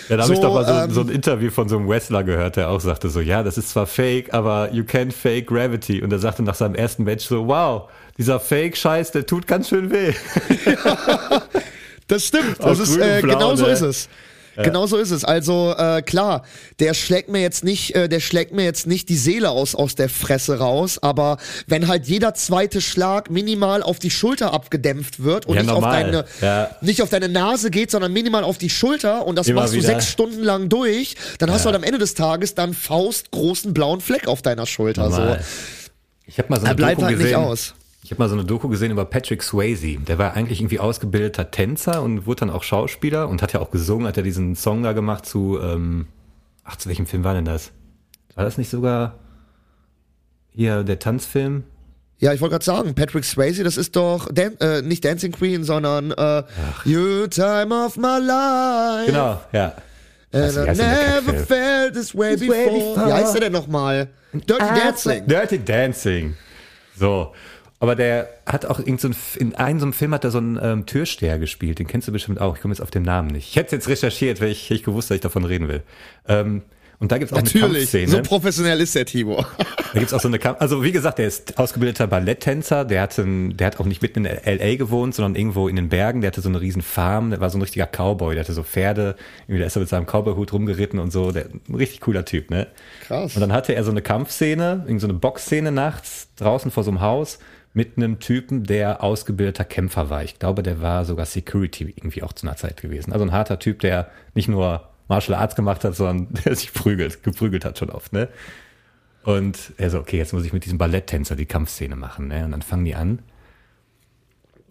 Ja, 0.09 0.17
da 0.17 0.23
habe 0.23 0.27
So, 0.27 0.33
ich 0.33 0.39
doch 0.39 0.53
mal 0.55 0.65
so, 0.65 0.73
ähm, 0.73 0.91
so 0.91 1.01
ein 1.01 1.09
Interview 1.09 1.51
von 1.51 1.69
so 1.69 1.77
einem 1.77 1.87
Wrestler 1.87 2.23
gehört, 2.23 2.55
der 2.55 2.69
auch 2.69 2.81
sagte 2.81 3.09
so, 3.09 3.19
ja, 3.21 3.43
das 3.43 3.57
ist 3.59 3.69
zwar 3.69 3.85
fake, 3.85 4.33
aber 4.33 4.73
you 4.73 4.83
can 4.83 5.11
fake 5.11 5.45
gravity. 5.45 6.01
Und 6.01 6.11
er 6.11 6.17
sagte 6.17 6.41
nach 6.41 6.55
seinem 6.55 6.73
ersten 6.73 7.03
Match 7.03 7.27
so, 7.27 7.47
wow, 7.47 7.89
dieser 8.17 8.39
Fake-Scheiß, 8.39 9.11
der 9.11 9.27
tut 9.27 9.45
ganz 9.45 9.69
schön 9.69 9.91
weh. 9.91 10.13
Das 12.07 12.27
stimmt. 12.27 12.57
Das 12.59 12.77
ist, 12.77 12.97
äh, 12.97 13.21
genau 13.21 13.55
so 13.55 13.65
ne? 13.65 13.71
ist 13.71 13.79
es. 13.79 14.09
Genau 14.57 14.85
so 14.85 14.97
ist 14.97 15.11
es. 15.11 15.23
Also 15.23 15.73
äh, 15.77 16.01
klar, 16.01 16.43
der 16.79 16.93
schlägt 16.93 17.29
mir 17.29 17.41
jetzt 17.41 17.63
nicht, 17.63 17.95
äh, 17.95 18.09
der 18.09 18.19
schlägt 18.19 18.53
mir 18.53 18.63
jetzt 18.63 18.85
nicht 18.85 19.07
die 19.09 19.15
Seele 19.15 19.49
aus 19.49 19.75
aus 19.75 19.95
der 19.95 20.09
Fresse 20.09 20.59
raus, 20.59 20.99
aber 21.01 21.37
wenn 21.67 21.87
halt 21.87 22.05
jeder 22.07 22.33
zweite 22.33 22.81
Schlag 22.81 23.29
minimal 23.29 23.81
auf 23.81 23.99
die 23.99 24.09
Schulter 24.11 24.53
abgedämpft 24.53 25.23
wird 25.23 25.45
und 25.45 25.55
Ja, 25.55 25.61
nicht 25.63 25.71
auf 25.71 25.83
deine 25.83 26.25
Ja. 26.41 26.69
nicht 26.81 27.01
auf 27.01 27.09
deine 27.09 27.29
Nase 27.29 27.71
geht, 27.71 27.91
sondern 27.91 28.11
minimal 28.11 28.43
auf 28.43 28.57
die 28.57 28.69
Schulter 28.69 29.25
und 29.25 29.37
das 29.37 29.47
Immer 29.47 29.61
machst 29.61 29.73
du 29.73 29.77
wieder. 29.77 29.87
sechs 29.87 30.07
Stunden 30.09 30.43
lang 30.43 30.67
durch, 30.69 31.15
dann 31.39 31.49
hast 31.51 31.63
du 31.63 31.67
halt 31.67 31.75
am 31.77 31.83
Ende 31.83 31.97
des 31.99 32.13
Tages 32.13 32.53
dann 32.53 32.73
Faust 32.73 33.31
großen 33.31 33.73
blauen 33.73 34.01
Fleck 34.01 34.27
auf 34.27 34.41
deiner 34.41 34.65
Schulter. 34.65 35.07
Normal. 35.09 35.39
So. 35.39 35.45
Ich 36.27 36.37
habe 36.37 36.49
mal 36.49 36.57
so 36.59 36.65
Er 36.65 36.69
eine 36.69 36.75
bleibt 36.75 36.97
Doku 36.97 37.05
halt 37.07 37.17
nicht 37.17 37.23
gesehen. 37.25 37.39
aus. 37.39 37.73
Ich 38.11 38.13
habe 38.13 38.23
mal 38.23 38.27
so 38.29 38.35
eine 38.35 38.43
Doku 38.43 38.67
gesehen 38.67 38.91
über 38.91 39.05
Patrick 39.05 39.41
Swayze. 39.41 39.95
Der 39.99 40.17
war 40.17 40.33
eigentlich 40.33 40.59
irgendwie 40.59 40.79
ausgebildeter 40.79 41.49
Tänzer 41.49 42.01
und 42.01 42.25
wurde 42.25 42.41
dann 42.41 42.49
auch 42.49 42.61
Schauspieler 42.61 43.29
und 43.29 43.41
hat 43.41 43.53
ja 43.53 43.61
auch 43.61 43.71
gesungen, 43.71 44.05
hat 44.05 44.17
ja 44.17 44.21
diesen 44.21 44.57
Song 44.57 44.83
da 44.83 44.91
gemacht 44.91 45.25
zu, 45.25 45.57
ähm, 45.63 46.07
ach, 46.65 46.75
zu 46.75 46.89
welchem 46.89 47.05
Film 47.05 47.23
war 47.23 47.33
denn 47.33 47.45
das? 47.45 47.71
War 48.35 48.43
das 48.43 48.57
nicht 48.57 48.69
sogar 48.69 49.17
hier 50.49 50.83
der 50.83 50.99
Tanzfilm? 50.99 51.63
Ja, 52.17 52.33
ich 52.33 52.41
wollte 52.41 52.51
gerade 52.51 52.65
sagen, 52.65 52.95
Patrick 52.95 53.23
Swayze, 53.23 53.63
das 53.63 53.77
ist 53.77 53.95
doch 53.95 54.27
Dan 54.29 54.57
äh, 54.59 54.81
nicht 54.81 55.05
Dancing 55.05 55.31
Queen, 55.31 55.63
sondern 55.63 56.11
äh, 56.11 56.43
You 56.83 57.27
Time 57.27 57.73
of 57.73 57.95
My 57.95 58.19
Life. 58.19 59.05
Genau, 59.05 59.39
ja. 59.53 59.73
And 60.33 60.57
I 60.57 60.83
never 60.83 61.45
felt 61.45 61.93
this 61.93 62.13
way 62.13 62.35
before. 62.35 62.57
before. 62.57 63.07
Wie 63.07 63.13
heißt 63.13 63.35
der 63.35 63.41
denn 63.43 63.53
nochmal? 63.53 64.09
Dirty 64.33 64.65
Dancing. 64.65 65.27
Dirty 65.27 65.63
Dancing. 65.63 66.35
So. 66.97 67.31
Aber 67.81 67.95
der 67.95 68.29
hat 68.45 68.65
auch 68.65 68.79
irgend 68.79 69.01
so 69.01 69.09
ein, 69.09 69.15
in 69.37 69.55
einem 69.55 69.79
so 69.79 69.85
einem 69.87 69.93
Film 69.93 70.13
hat 70.13 70.23
er 70.23 70.31
so 70.31 70.37
einen 70.37 70.57
ähm, 70.61 70.85
Türsteher 70.85 71.39
gespielt. 71.39 71.79
Den 71.79 71.87
kennst 71.87 72.07
du 72.07 72.11
bestimmt 72.11 72.39
auch. 72.39 72.55
Ich 72.55 72.61
komme 72.61 72.73
jetzt 72.73 72.81
auf 72.81 72.91
den 72.91 73.03
Namen 73.03 73.27
nicht. 73.29 73.49
Ich 73.49 73.55
hätte 73.57 73.75
jetzt 73.75 73.89
recherchiert, 73.89 74.39
weil 74.39 74.49
ich, 74.49 74.69
ich 74.71 74.83
gewusst, 74.83 75.09
dass 75.09 75.15
ich 75.15 75.21
davon 75.21 75.43
reden 75.43 75.67
will. 75.67 75.81
Ähm, 76.27 76.61
und 76.99 77.11
da 77.11 77.17
gibt's 77.17 77.33
auch 77.33 77.37
eine 77.39 77.45
Natürlich, 77.45 77.89
Kampfszene. 77.91 78.07
so 78.07 78.21
professionell 78.21 78.79
ist 78.79 78.93
der 78.93 79.07
Timo. 79.07 79.43
Da 79.93 79.99
gibt's 79.99 80.13
auch 80.13 80.19
so 80.19 80.27
eine 80.27 80.37
Kampf 80.37 80.61
also 80.61 80.83
wie 80.83 80.91
gesagt, 80.91 81.17
der 81.17 81.25
ist 81.25 81.57
ausgebildeter 81.57 82.05
Balletttänzer, 82.05 82.85
der 82.85 83.01
hatte, 83.01 83.23
ein- 83.23 83.57
der 83.57 83.65
hat 83.65 83.79
auch 83.79 83.85
nicht 83.87 84.03
mitten 84.03 84.23
in 84.25 84.37
LA 84.45 84.75
gewohnt, 84.75 85.15
sondern 85.15 85.33
irgendwo 85.33 85.67
in 85.67 85.75
den 85.75 85.89
Bergen, 85.89 86.21
der 86.21 86.27
hatte 86.27 86.41
so 86.41 86.49
eine 86.49 86.61
riesen 86.61 86.83
Farm, 86.83 87.31
der 87.31 87.39
war 87.41 87.49
so 87.49 87.57
ein 87.57 87.61
richtiger 87.63 87.87
Cowboy, 87.87 88.35
der 88.35 88.43
hatte 88.43 88.53
so 88.53 88.61
Pferde, 88.61 89.15
irgendwie 89.47 89.61
da 89.61 89.65
ist 89.65 89.75
er 89.75 89.79
mit 89.79 89.89
seinem 89.89 90.05
Cowboyhut 90.05 90.53
rumgeritten 90.53 90.99
und 90.99 91.11
so, 91.11 91.31
der 91.31 91.45
ein 91.67 91.75
richtig 91.75 92.01
cooler 92.01 92.23
Typ, 92.23 92.51
ne? 92.51 92.67
Krass. 93.07 93.33
Und 93.33 93.41
dann 93.41 93.51
hatte 93.51 93.73
er 93.73 93.83
so 93.83 93.89
eine 93.89 94.03
Kampfszene, 94.03 94.83
irgend 94.85 95.01
so 95.01 95.07
eine 95.07 95.15
Boxszene 95.15 95.71
nachts 95.71 96.27
draußen 96.35 96.69
vor 96.69 96.83
so 96.83 96.91
einem 96.91 97.01
Haus 97.01 97.39
mit 97.73 97.97
einem 97.97 98.19
Typen, 98.19 98.63
der 98.63 99.03
ausgebildeter 99.03 99.63
Kämpfer 99.63 100.09
war. 100.09 100.23
Ich 100.23 100.39
glaube, 100.39 100.63
der 100.63 100.81
war 100.81 101.05
sogar 101.05 101.25
Security 101.25 101.93
irgendwie 101.95 102.23
auch 102.23 102.33
zu 102.33 102.45
einer 102.45 102.57
Zeit 102.57 102.81
gewesen. 102.81 103.13
Also 103.13 103.25
ein 103.25 103.31
harter 103.31 103.59
Typ, 103.59 103.79
der 103.79 104.11
nicht 104.33 104.49
nur 104.49 104.89
Martial 105.07 105.39
Arts 105.39 105.55
gemacht 105.55 105.83
hat, 105.83 105.95
sondern 105.95 106.33
der 106.45 106.55
sich 106.55 106.73
prügelt, 106.73 107.23
geprügelt 107.23 107.65
hat 107.65 107.77
schon 107.77 107.89
oft, 107.89 108.13
ne? 108.13 108.29
Und 109.23 109.73
er 109.77 109.91
so, 109.91 109.99
okay, 109.99 110.17
jetzt 110.17 110.33
muss 110.33 110.45
ich 110.45 110.53
mit 110.53 110.65
diesem 110.65 110.79
Balletttänzer 110.79 111.35
die 111.35 111.45
Kampfszene 111.45 111.95
machen, 111.95 112.27
ne? 112.27 112.43
Und 112.45 112.51
dann 112.51 112.61
fangen 112.61 112.85
die 112.85 112.95
an. 112.95 113.19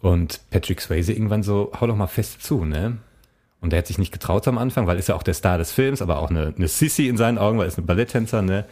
Und 0.01 0.41
Patrick 0.49 0.81
Swayze 0.81 1.13
irgendwann 1.13 1.43
so, 1.43 1.71
hau 1.79 1.87
doch 1.87 1.95
mal 1.95 2.07
fest 2.07 2.43
zu, 2.43 2.65
ne? 2.65 2.97
Und 3.61 3.73
er 3.73 3.79
hat 3.79 3.87
sich 3.87 3.99
nicht 3.99 4.11
getraut 4.11 4.47
am 4.47 4.57
Anfang, 4.57 4.87
weil 4.87 4.97
ist 4.97 5.07
ja 5.07 5.15
auch 5.15 5.23
der 5.23 5.35
Star 5.35 5.57
des 5.57 5.71
Films, 5.71 6.01
aber 6.01 6.19
auch 6.19 6.31
eine, 6.31 6.53
eine 6.55 6.67
Sissy 6.67 7.07
in 7.07 7.17
seinen 7.17 7.37
Augen, 7.37 7.57
weil 7.57 7.65
er 7.65 7.69
ist 7.69 7.77
ein 7.77 7.85
Balletttänzer, 7.85 8.41
ne? 8.41 8.65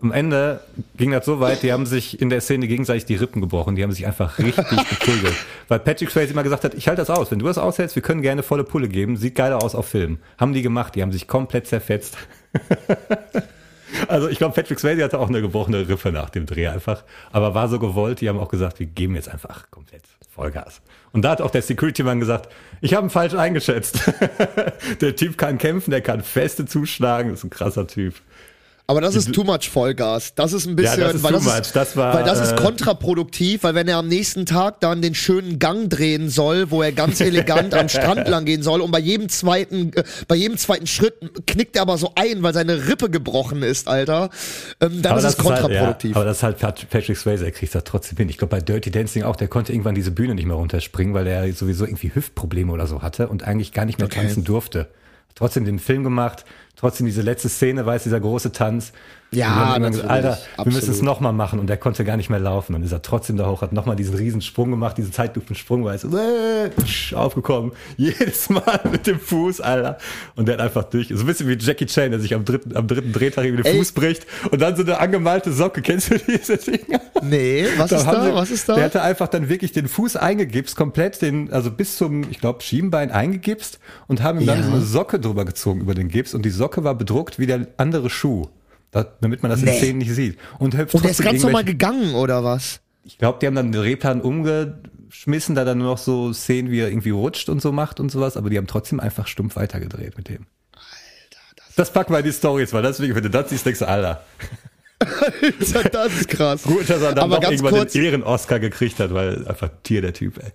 Am 0.00 0.12
Ende 0.12 0.60
ging 0.96 1.10
das 1.10 1.24
so 1.24 1.40
weit, 1.40 1.62
die 1.62 1.72
haben 1.72 1.86
sich 1.86 2.20
in 2.20 2.30
der 2.30 2.40
Szene 2.40 2.68
gegenseitig 2.68 3.06
die 3.06 3.16
Rippen 3.16 3.40
gebrochen, 3.40 3.74
die 3.74 3.82
haben 3.82 3.92
sich 3.92 4.06
einfach 4.06 4.38
richtig 4.38 4.66
geprügelt. 4.90 5.34
Weil 5.68 5.78
Patrick 5.80 6.10
Swayze 6.10 6.32
immer 6.32 6.42
gesagt 6.42 6.64
hat, 6.64 6.74
ich 6.74 6.88
halte 6.88 7.02
das 7.02 7.10
aus, 7.10 7.30
wenn 7.30 7.38
du 7.38 7.46
das 7.46 7.58
aushältst, 7.58 7.96
wir 7.96 8.02
können 8.02 8.22
gerne 8.22 8.42
volle 8.42 8.64
Pulle 8.64 8.88
geben, 8.88 9.16
sieht 9.16 9.34
geiler 9.34 9.62
aus 9.62 9.74
auf 9.74 9.86
Film. 9.86 10.18
Haben 10.36 10.52
die 10.52 10.62
gemacht, 10.62 10.94
die 10.94 11.02
haben 11.02 11.12
sich 11.12 11.26
komplett 11.26 11.66
zerfetzt. 11.66 12.16
Also 14.06 14.28
ich 14.28 14.38
glaube, 14.38 14.54
Patrick 14.54 14.78
Swayze 14.78 15.02
hatte 15.02 15.18
auch 15.18 15.28
eine 15.28 15.40
gebrochene 15.40 15.88
Rippe 15.88 16.12
nach 16.12 16.30
dem 16.30 16.46
Dreh 16.46 16.68
einfach, 16.68 17.04
aber 17.32 17.54
war 17.54 17.68
so 17.68 17.78
gewollt, 17.78 18.20
die 18.20 18.28
haben 18.28 18.38
auch 18.38 18.50
gesagt, 18.50 18.78
wir 18.80 18.86
geben 18.86 19.14
jetzt 19.14 19.28
einfach 19.28 19.70
komplett 19.70 20.02
Vollgas. 20.30 20.82
Und 21.12 21.22
da 21.22 21.30
hat 21.30 21.40
auch 21.40 21.50
der 21.50 21.62
Security-Mann 21.62 22.20
gesagt, 22.20 22.52
ich 22.80 22.94
habe 22.94 23.06
ihn 23.06 23.10
falsch 23.10 23.34
eingeschätzt. 23.34 24.12
der 25.00 25.16
Typ 25.16 25.38
kann 25.38 25.58
kämpfen, 25.58 25.90
der 25.90 26.00
kann 26.00 26.22
Feste 26.22 26.66
zuschlagen, 26.66 27.32
ist 27.32 27.44
ein 27.44 27.50
krasser 27.50 27.86
Typ. 27.86 28.14
Aber 28.90 29.02
das 29.02 29.14
ist 29.14 29.34
too 29.34 29.44
much 29.44 29.68
Vollgas. 29.70 30.34
Das 30.34 30.54
ist 30.54 30.66
ein 30.66 30.74
bisschen, 30.74 30.98
Ja, 31.00 31.06
das 31.08 31.16
ist 31.16 31.22
weil, 31.22 31.32
das. 31.32 31.44
Ist, 31.66 31.76
Das 31.76 31.94
war, 31.94 32.14
weil 32.14 32.24
das 32.24 32.40
ist 32.40 32.52
äh, 32.52 32.56
kontraproduktiv, 32.56 33.62
weil 33.62 33.74
wenn 33.74 33.86
er 33.86 33.98
am 33.98 34.08
nächsten 34.08 34.46
Tag 34.46 34.80
dann 34.80 35.02
den 35.02 35.14
schönen 35.14 35.58
Gang 35.58 35.90
drehen 35.90 36.30
soll, 36.30 36.70
wo 36.70 36.82
er 36.82 36.92
ganz 36.92 37.20
elegant 37.20 37.74
am 37.74 37.90
Strand 37.90 38.26
lang 38.28 38.46
gehen 38.46 38.62
soll 38.62 38.80
und 38.80 38.90
bei 38.90 38.98
jedem 38.98 39.28
zweiten, 39.28 39.92
äh, 39.94 40.04
bei 40.26 40.36
jedem 40.36 40.56
zweiten 40.56 40.86
Schritt 40.86 41.14
knickt 41.46 41.76
er 41.76 41.82
aber 41.82 41.98
so 41.98 42.12
ein, 42.14 42.42
weil 42.42 42.54
seine 42.54 42.88
Rippe 42.88 43.10
gebrochen 43.10 43.62
ist, 43.62 43.88
Alter. 43.88 44.30
Ähm, 44.80 45.02
dann 45.02 45.18
ist 45.18 45.24
es 45.24 45.36
das 45.36 45.44
halt, 45.46 45.60
kontraproduktiv. 45.62 46.10
ja, 46.12 46.16
aber 46.16 46.24
das 46.24 46.38
ist 46.38 46.42
halt 46.42 46.58
Pat- 46.58 46.88
Patrick 46.88 47.18
Swayze, 47.18 47.44
er 47.44 47.52
kriegt 47.52 47.74
das 47.74 47.84
trotzdem 47.84 48.16
hin. 48.16 48.30
Ich 48.30 48.38
glaube, 48.38 48.52
bei 48.56 48.60
Dirty 48.62 48.90
Dancing 48.90 49.22
auch, 49.22 49.36
der 49.36 49.48
konnte 49.48 49.72
irgendwann 49.72 49.96
diese 49.96 50.12
Bühne 50.12 50.34
nicht 50.34 50.46
mehr 50.46 50.56
runterspringen, 50.56 51.12
weil 51.12 51.26
er 51.26 51.52
sowieso 51.52 51.84
irgendwie 51.84 52.14
Hüftprobleme 52.14 52.72
oder 52.72 52.86
so 52.86 53.02
hatte 53.02 53.28
und 53.28 53.42
eigentlich 53.44 53.72
gar 53.72 53.84
nicht 53.84 53.98
mehr 53.98 54.06
Okay. 54.06 54.20
tanzen 54.20 54.44
durfte. 54.44 54.88
Trotzdem 55.34 55.64
den 55.66 55.78
Film 55.78 56.02
gemacht, 56.02 56.44
trotzdem 56.78 57.06
diese 57.06 57.22
letzte 57.22 57.48
Szene, 57.48 57.84
weiß 57.84 58.04
dieser 58.04 58.20
große 58.20 58.52
Tanz. 58.52 58.92
Ja, 59.30 59.74
Und 59.74 59.82
natürlich, 59.82 60.08
Alter, 60.08 60.38
wir 60.56 60.64
müssen 60.64 60.78
es 60.78 60.84
absolut. 60.88 61.04
nochmal 61.04 61.34
machen 61.34 61.58
und 61.58 61.66
der 61.66 61.76
konnte 61.76 62.02
gar 62.02 62.16
nicht 62.16 62.30
mehr 62.30 62.38
laufen. 62.40 62.72
Dann 62.72 62.82
ist 62.82 62.92
er 62.92 63.02
trotzdem 63.02 63.36
da 63.36 63.46
hoch, 63.46 63.60
hat 63.60 63.74
nochmal 63.74 63.94
diesen 63.94 64.14
riesen 64.14 64.40
Sprung 64.40 64.70
gemacht, 64.70 64.96
diesen 64.96 65.12
Zeitlupen-Sprung, 65.12 65.84
weil 65.84 65.96
er 65.96 65.98
so 65.98 66.16
äh, 66.16 66.70
aufgekommen. 67.14 67.72
Jedes 67.98 68.48
Mal 68.48 68.80
mit 68.90 69.06
dem 69.06 69.20
Fuß, 69.20 69.60
Alter. 69.60 69.98
Und 70.34 70.48
der 70.48 70.54
hat 70.54 70.62
einfach 70.62 70.84
durch. 70.84 71.08
So 71.08 71.16
ein 71.20 71.26
bisschen 71.26 71.46
wie 71.46 71.58
Jackie 71.58 71.84
Chan, 71.84 72.10
der 72.10 72.20
sich 72.20 72.32
am 72.32 72.46
dritten, 72.46 72.74
am 72.74 72.86
dritten 72.86 73.12
Drehtag 73.12 73.44
über 73.44 73.58
den 73.62 73.66
Ey. 73.66 73.76
Fuß 73.76 73.92
bricht 73.92 74.26
und 74.50 74.62
dann 74.62 74.76
so 74.76 74.82
eine 74.82 74.98
angemalte 74.98 75.52
Socke. 75.52 75.82
Kennst 75.82 76.10
du 76.10 76.16
diese 76.18 76.56
Dinger? 76.56 77.00
nee, 77.22 77.66
was 77.76 77.92
ist 77.92 78.06
haben 78.06 78.14
da? 78.16 78.24
sie- 78.24 78.34
Was 78.34 78.50
ist 78.50 78.66
da? 78.66 78.76
Der 78.76 78.84
hatte 78.84 79.02
einfach 79.02 79.28
dann 79.28 79.50
wirklich 79.50 79.72
den 79.72 79.88
Fuß 79.88 80.16
eingegipst, 80.16 80.74
komplett 80.74 81.20
den, 81.20 81.52
also 81.52 81.70
bis 81.70 81.98
zum, 81.98 82.22
ich 82.30 82.40
glaube, 82.40 82.62
Schienbein 82.62 83.10
eingegipst 83.10 83.78
und 84.06 84.22
haben 84.22 84.40
ihm 84.40 84.46
dann 84.46 84.60
Ja. 84.60 84.64
so 84.64 84.70
eine 84.72 84.80
Socke 84.80 85.20
drüber 85.20 85.44
gezogen 85.44 85.82
über 85.82 85.94
den 85.94 86.08
Gips 86.08 86.32
und 86.32 86.46
die 86.46 86.50
Socke 86.50 86.67
war 86.76 86.94
bedruckt 86.94 87.38
wie 87.38 87.46
der 87.46 87.66
andere 87.76 88.10
Schuh. 88.10 88.48
Da, 88.90 89.04
damit 89.20 89.42
man 89.42 89.50
das 89.50 89.60
in 89.60 89.66
Nee. 89.66 89.78
Szenen 89.78 89.98
nicht 89.98 90.14
sieht. 90.14 90.38
Und, 90.58 90.76
hüpft 90.76 90.94
und 90.94 91.04
der 91.04 91.10
ist 91.10 91.22
ganz 91.22 91.42
normal 91.42 91.64
gegangen, 91.64 92.14
oder 92.14 92.42
was? 92.42 92.80
Ich 93.04 93.18
glaube, 93.18 93.38
die 93.40 93.46
haben 93.46 93.54
dann 93.54 93.70
den 93.72 93.80
Drehplan 93.82 94.20
umgeschmissen, 94.22 95.54
da 95.54 95.64
dann 95.64 95.78
nur 95.78 95.88
noch 95.88 95.98
so 95.98 96.32
Szenen, 96.32 96.70
wie 96.70 96.80
er 96.80 96.88
irgendwie 96.88 97.10
rutscht 97.10 97.48
und 97.48 97.60
so 97.60 97.70
macht 97.72 98.00
und 98.00 98.10
sowas, 98.10 98.36
aber 98.36 98.48
die 98.50 98.56
haben 98.56 98.66
trotzdem 98.66 98.98
einfach 99.00 99.26
stumpf 99.26 99.56
weitergedreht 99.56 100.16
mit 100.16 100.28
dem. 100.28 100.46
Alter, 100.72 101.40
das, 101.56 101.74
das 101.74 101.92
packen 101.92 102.12
wir 102.14 102.18
in 102.20 102.24
die 102.24 102.32
Stories, 102.32 102.72
weil 102.72 102.82
deswegen, 102.82 103.14
wenn 103.14 103.22
du 103.22 103.30
das 103.30 103.50
siehst, 103.50 103.66
denkst 103.66 103.80
du, 103.80 103.88
Alter, 103.88 104.24
das 105.92 106.12
ist 106.12 106.28
krass. 106.28 106.62
gut, 106.64 106.88
dass 106.88 107.02
er 107.02 107.14
dann 107.14 107.24
Aber 107.24 107.36
noch 107.40 107.50
irgendwann 107.50 107.72
kurz, 107.72 107.92
den 107.92 108.04
Ehren-Oscar 108.04 108.58
gekriegt 108.58 108.98
hat, 109.00 109.12
weil 109.14 109.46
einfach 109.46 109.70
Tier 109.82 110.00
der 110.02 110.12
Typ, 110.12 110.38
ey. 110.42 110.52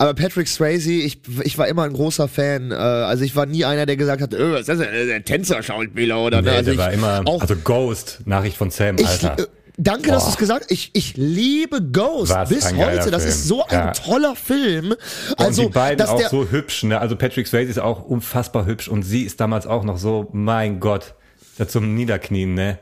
Aber 0.00 0.14
Patrick 0.14 0.46
Swayze, 0.46 0.92
ich, 0.92 1.20
ich 1.42 1.58
war 1.58 1.66
immer 1.66 1.82
ein 1.82 1.92
großer 1.92 2.28
Fan. 2.28 2.70
Äh, 2.70 2.74
also 2.74 3.24
ich 3.24 3.34
war 3.34 3.46
nie 3.46 3.64
einer, 3.64 3.84
der 3.84 3.96
gesagt 3.96 4.22
hat, 4.22 4.32
äh, 4.32 4.52
was 4.52 4.60
ist 4.60 4.68
das 4.68 4.78
denn, 4.78 5.08
der 5.08 5.24
Tänzer-Schauspieler 5.24 6.20
oder 6.20 6.40
ne? 6.40 6.50
Nee, 6.50 6.56
Also 6.58 6.64
der 6.66 6.72
ich, 6.74 6.78
war 6.78 6.92
immer, 6.92 7.22
auch, 7.26 7.40
also 7.40 7.56
Ghost, 7.56 8.20
Nachricht 8.24 8.56
von 8.56 8.70
Sam, 8.70 8.96
ich, 8.96 9.08
Alter. 9.08 9.42
äh, 9.42 9.46
danke, 9.76 10.10
dass 10.10 10.22
Boah. 10.22 10.26
du 10.26 10.32
es 10.34 10.38
gesagt 10.38 10.60
hast. 10.66 10.70
Ich, 10.70 10.90
ich 10.92 11.16
liebe 11.16 11.82
Ghost 11.82 12.32
Was 12.32 12.48
bis 12.48 12.64
ein 12.66 12.76
heute. 12.76 13.10
Das 13.10 13.22
Film. 13.22 13.28
ist 13.34 13.48
so 13.48 13.64
ein 13.66 13.72
Ja. 13.72 13.90
toller 13.90 14.36
Film. 14.36 14.94
Also, 15.36 15.62
und 15.62 15.68
die 15.70 15.74
beiden 15.74 15.98
dass 15.98 16.10
auch 16.10 16.18
der, 16.18 16.28
so 16.28 16.48
hübsch, 16.48 16.84
ne? 16.84 17.00
Also 17.00 17.16
Patrick 17.16 17.48
Swayze 17.48 17.68
ist 17.70 17.80
auch 17.80 18.04
unfassbar 18.04 18.66
hübsch 18.66 18.86
und 18.86 19.02
sie 19.02 19.22
ist 19.24 19.40
damals 19.40 19.66
auch 19.66 19.82
noch 19.82 19.98
so, 19.98 20.28
mein 20.32 20.78
Gott, 20.78 21.14
das 21.58 21.68
zum 21.72 21.96
Niederknien, 21.96 22.54
ne? 22.54 22.78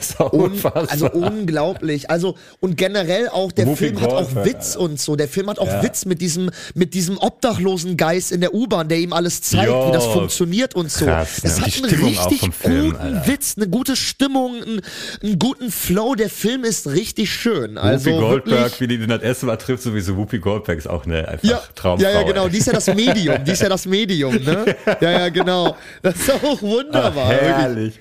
Ist 0.00 0.20
auch 0.20 0.32
Un 0.32 0.52
unfassbar. 0.52 0.86
also 0.90 1.10
unglaublich. 1.10 2.10
Also 2.10 2.36
und 2.60 2.76
generell 2.76 3.28
auch 3.28 3.52
der 3.52 3.66
Whoopi 3.66 3.76
Film 3.78 4.00
hat 4.00 4.12
auch 4.12 4.34
Witz 4.44 4.76
und 4.76 5.00
so. 5.00 5.16
Der 5.16 5.28
Film 5.28 5.48
hat 5.50 5.58
auch 5.58 5.66
Ja. 5.66 5.82
Witz 5.82 6.04
mit 6.04 6.20
diesem 6.20 6.50
mit 6.74 6.94
diesem 6.94 7.18
obdachlosen 7.18 7.96
Geist 7.96 8.32
in 8.32 8.40
der 8.40 8.54
U-Bahn, 8.54 8.88
der 8.88 8.98
ihm 8.98 9.12
alles 9.12 9.42
zeigt, 9.42 9.68
Jo. 9.68 9.88
wie 9.88 9.92
das 9.92 10.06
funktioniert 10.06 10.74
und 10.74 10.90
so. 10.90 11.04
Krass, 11.06 11.40
es 11.42 11.58
ne? 11.58 11.64
hat 11.66 11.74
Die 11.76 11.84
einen 11.84 12.04
richtig 12.04 12.54
Film, 12.54 12.90
guten 12.92 12.96
Alter. 13.02 13.26
Witz, 13.28 13.54
eine 13.56 13.68
gute 13.68 13.96
Stimmung, 13.96 14.54
einen, 14.62 14.80
einen 15.22 15.38
guten 15.38 15.70
Flow. 15.70 16.14
Der 16.14 16.30
Film 16.30 16.64
ist 16.64 16.86
richtig 16.88 17.30
schön. 17.32 17.78
Also 17.78 18.10
Whoopi 18.10 18.20
Goldberg, 18.20 18.60
wirklich, 18.62 18.80
wie 18.80 18.86
die 18.88 18.98
den 18.98 19.08
das 19.08 19.22
erste 19.22 19.46
Mal 19.46 19.56
trifft, 19.56 19.82
sowieso 19.82 20.16
Whoopi 20.16 20.38
Goldberg 20.38 20.78
ist 20.78 20.88
auch 20.88 21.04
eine 21.06 21.26
einfach 21.28 21.48
ja, 21.48 21.62
Traumfrau. 21.74 22.06
ja, 22.08 22.14
ja, 22.14 22.22
genau. 22.22 22.44
ey. 22.46 22.50
Die 22.50 22.58
ist 22.58 22.66
ja 22.66 22.72
das 22.72 22.86
Medium. 22.94 23.44
Die 23.44 23.52
ist 23.52 23.62
ja 23.62 23.68
das 23.68 23.86
Medium, 23.86 24.34
ne? 24.42 24.76
Ja, 25.00 25.10
ja, 25.10 25.28
genau. 25.28 25.76
Das 26.02 26.14
ist 26.16 26.30
auch 26.30 26.62
wunderbar. 26.62 27.28
wirklich. 27.30 27.48
Herrlich. 27.48 28.00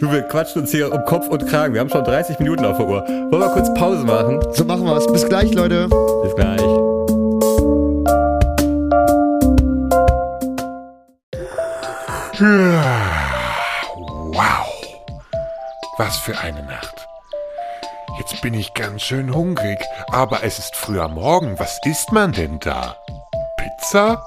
Du, 0.00 0.12
wir 0.12 0.22
quatschen 0.22 0.62
uns 0.62 0.70
hier 0.70 0.92
um 0.92 1.04
Kopf 1.04 1.26
und 1.26 1.44
Kragen. 1.48 1.74
Wir 1.74 1.80
haben 1.80 1.88
schon 1.88 2.04
30 2.04 2.38
Minuten 2.38 2.64
auf 2.64 2.76
der 2.76 2.86
Uhr. 2.86 3.02
Wollen 3.02 3.40
wir 3.40 3.48
kurz 3.48 3.74
Pause 3.74 4.04
machen? 4.04 4.40
So 4.52 4.64
machen 4.64 4.84
wir's. 4.84 5.10
Bis 5.10 5.28
gleich, 5.28 5.52
Leute. 5.54 5.88
Bis 6.22 6.36
gleich. 6.36 6.60
Wow, 14.30 14.68
was 15.96 16.16
für 16.18 16.38
eine 16.38 16.62
Nacht. 16.62 17.08
Jetzt 18.20 18.40
bin 18.40 18.54
ich 18.54 18.74
ganz 18.74 19.02
schön 19.02 19.34
hungrig, 19.34 19.80
aber 20.12 20.44
es 20.44 20.60
ist 20.60 20.76
früh 20.76 21.00
am 21.00 21.14
Morgen. 21.14 21.58
Was 21.58 21.80
isst 21.84 22.12
man 22.12 22.30
denn 22.30 22.60
da? 22.60 22.96
Pizza? 23.56 24.22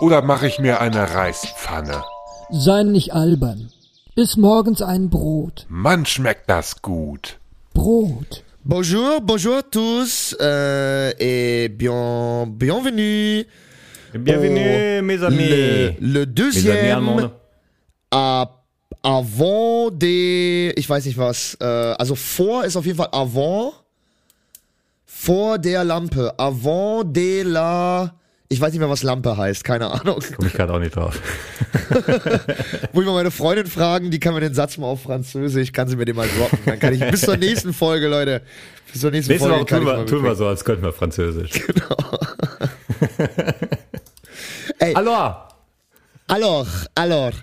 Oder 0.00 0.20
mache 0.20 0.46
ich 0.46 0.58
mir 0.58 0.82
eine 0.82 1.14
Reispfanne? 1.14 2.04
Sei 2.50 2.82
nicht 2.82 3.14
albern. 3.14 3.70
Iss 4.18 4.36
morgens 4.36 4.82
ein 4.82 5.10
Brot. 5.10 5.64
Mann, 5.68 6.04
schmeckt 6.04 6.50
das 6.50 6.82
gut. 6.82 7.38
Brot. 7.72 8.42
Bonjour, 8.64 9.20
bonjour 9.20 9.58
à 9.58 9.62
tous 9.62 10.36
euh, 10.40 11.12
et 11.20 11.68
bien, 11.68 12.48
bienvenue 12.48 13.46
Bienvenue, 14.12 15.02
mes 15.02 15.22
amis. 15.22 15.48
Le, 15.48 15.94
le 16.00 16.26
deuxième 16.26 17.30
à, 18.10 18.64
avant 19.04 19.92
des, 19.92 20.72
ich 20.76 20.90
weiß 20.90 21.04
nicht 21.04 21.16
was, 21.16 21.56
äh, 21.60 21.64
also 21.64 22.16
vor 22.16 22.64
ist 22.64 22.74
auf 22.76 22.86
jeden 22.86 22.98
Fall 22.98 23.10
avant, 23.12 23.72
vor 25.06 25.60
der 25.60 25.84
Lampe, 25.84 26.34
avant 26.38 27.04
de 27.04 27.42
la, 27.44 28.14
ich 28.48 28.60
weiß 28.60 28.72
nicht 28.72 28.80
mehr 28.80 28.88
was 28.90 29.02
Lampe 29.02 29.36
heißt, 29.36 29.62
keine 29.64 29.90
Ahnung. 29.90 30.22
Komm 30.36 30.46
ich 30.46 30.52
gerade 30.52 30.72
auch 30.72 30.78
nicht 30.78 30.96
drauf. 30.96 31.20
Muss 32.92 33.02
ich 33.02 33.06
mal 33.06 33.14
meine 33.14 33.30
Freundin 33.30 33.66
fragen, 33.66 34.10
die 34.10 34.20
kann 34.20 34.34
mir 34.34 34.40
den 34.40 34.54
Satz 34.54 34.78
mal 34.78 34.86
auf 34.86 35.02
Französisch, 35.02 35.72
kann 35.72 35.88
sie 35.88 35.96
mir 35.96 36.04
den 36.04 36.16
mal 36.16 36.28
droppen. 36.28 36.58
Dann 36.64 36.78
kann 36.78 36.94
ich 36.94 37.00
bis 37.10 37.20
zur 37.22 37.36
nächsten 37.36 37.72
Folge, 37.72 38.08
Leute. 38.08 38.42
Bis 38.92 39.02
zur 39.02 39.10
nächsten 39.10 39.32
Nächste 39.32 39.48
Folge 39.48 39.62
Woche 39.62 39.78
tun 39.78 39.86
wir, 39.86 40.06
tun 40.06 40.24
wir 40.24 40.34
so, 40.34 40.46
als 40.46 40.64
könnten 40.64 40.82
wir 40.84 40.92
Französisch. 40.92 41.62
Ey. 44.78 44.94
Alors, 44.94 45.48
Alors, 46.28 46.68
alors, 46.94 47.34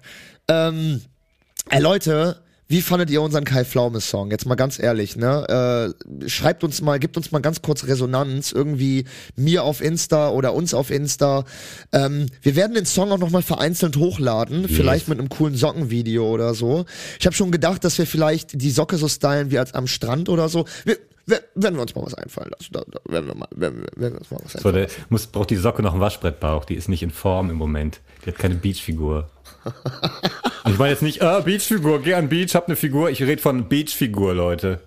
ähm, 0.48 1.02
ey 1.72 1.82
Leute, 1.82 2.40
wie 2.68 2.82
fandet 2.82 3.10
ihr 3.12 3.22
unseren 3.22 3.44
Kai 3.44 3.64
Pflaume 3.64 4.02
Song? 4.02 4.32
Jetzt 4.32 4.46
mal 4.48 4.56
ganz 4.56 4.80
ehrlich, 4.80 5.16
ne? 5.16 5.94
Äh, 6.20 6.28
schreibt 6.30 6.64
uns 6.64 6.82
mal, 6.82 6.98
gibt 7.00 7.16
uns 7.16 7.32
mal 7.32 7.40
ganz 7.40 7.62
kurz 7.62 7.86
Resonanz, 7.86 8.52
irgendwie 8.52 9.06
mir 9.36 9.64
auf 9.64 9.82
Insta 9.82 10.30
oder 10.30 10.54
uns 10.54 10.74
auf 10.74 10.90
Insta. 10.90 11.44
Ähm, 11.92 12.26
wir 12.42 12.56
werden 12.56 12.74
den 12.74 12.86
Song 12.86 13.12
auch 13.12 13.20
noch 13.20 13.30
mal 13.30 13.44
vereinzelt 13.44 13.98
hochladen, 13.98 14.68
vielleicht 14.68 15.08
mit 15.08 15.20
einem 15.20 15.30
coolen 15.30 15.56
Sockenvideo 15.56 16.28
oder 16.28 16.56
so. 16.56 16.86
Ich 17.20 17.26
habe 17.28 17.36
schon 17.36 17.52
gedacht, 17.52 17.84
dass 17.84 17.98
wir 18.00 18.08
vielleicht 18.08 18.60
die 18.60 18.72
Socke 18.72 18.98
so 18.98 19.08
stylen 19.08 19.52
wie 19.52 19.60
als 19.60 19.74
am 19.74 19.86
Strand 19.86 20.28
oder 20.30 20.50
so. 20.50 20.66
Wir, 20.86 20.98
wir, 21.28 21.42
werden 21.56 21.76
wir 21.76 21.82
uns 21.82 21.94
mal 21.96 22.04
was 22.06 22.14
einfallen 22.16 22.50
lassen. 22.58 22.70
Da, 22.72 22.84
da 22.90 23.00
werden, 23.12 23.28
wir 23.28 23.36
mal, 23.36 23.48
werden, 23.56 23.80
wir- 23.84 24.02
werden 24.02 24.14
wir 24.14 24.20
uns 24.22 24.32
mal 24.32 24.40
was 24.44 24.54
so, 24.54 24.58
einfallen 24.60 24.76
der 24.76 24.88
muss, 25.10 25.28
braucht 25.28 25.50
die 25.52 25.56
Socke 25.56 25.82
noch 25.84 25.92
einen 25.94 26.02
Waschbrettbauch. 26.02 26.66
Die 26.66 26.76
ist 26.76 26.90
nicht 26.90 27.04
in 27.04 27.12
Form 27.12 27.50
im 27.52 27.58
Moment. 27.58 28.00
Die 28.26 28.30
hat 28.32 28.40
keine 28.40 28.56
Beachfigur. 28.56 29.30
Ich 30.68 30.78
meine 30.78 30.92
jetzt 30.92 31.02
nicht, 31.04 31.22
ah, 31.22 31.40
Beachfigur, 31.42 32.02
geh 32.02 32.14
an 32.16 32.30
Beach, 32.30 32.56
hab 32.56 32.68
eine 32.68 32.76
Figur. 32.76 33.10
Ich 33.10 33.22
rede 33.22 33.42
von 33.42 33.68
Beachfigur, 33.70 34.34
Leute. 34.34 34.82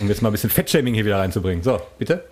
Um 0.00 0.08
jetzt 0.08 0.22
mal 0.22 0.28
ein 0.28 0.32
bisschen 0.32 0.50
Fettshaming 0.50 0.94
hier 0.94 1.04
wieder 1.04 1.18
reinzubringen. 1.18 1.62
So, 1.62 1.80
bitte? 1.98 2.24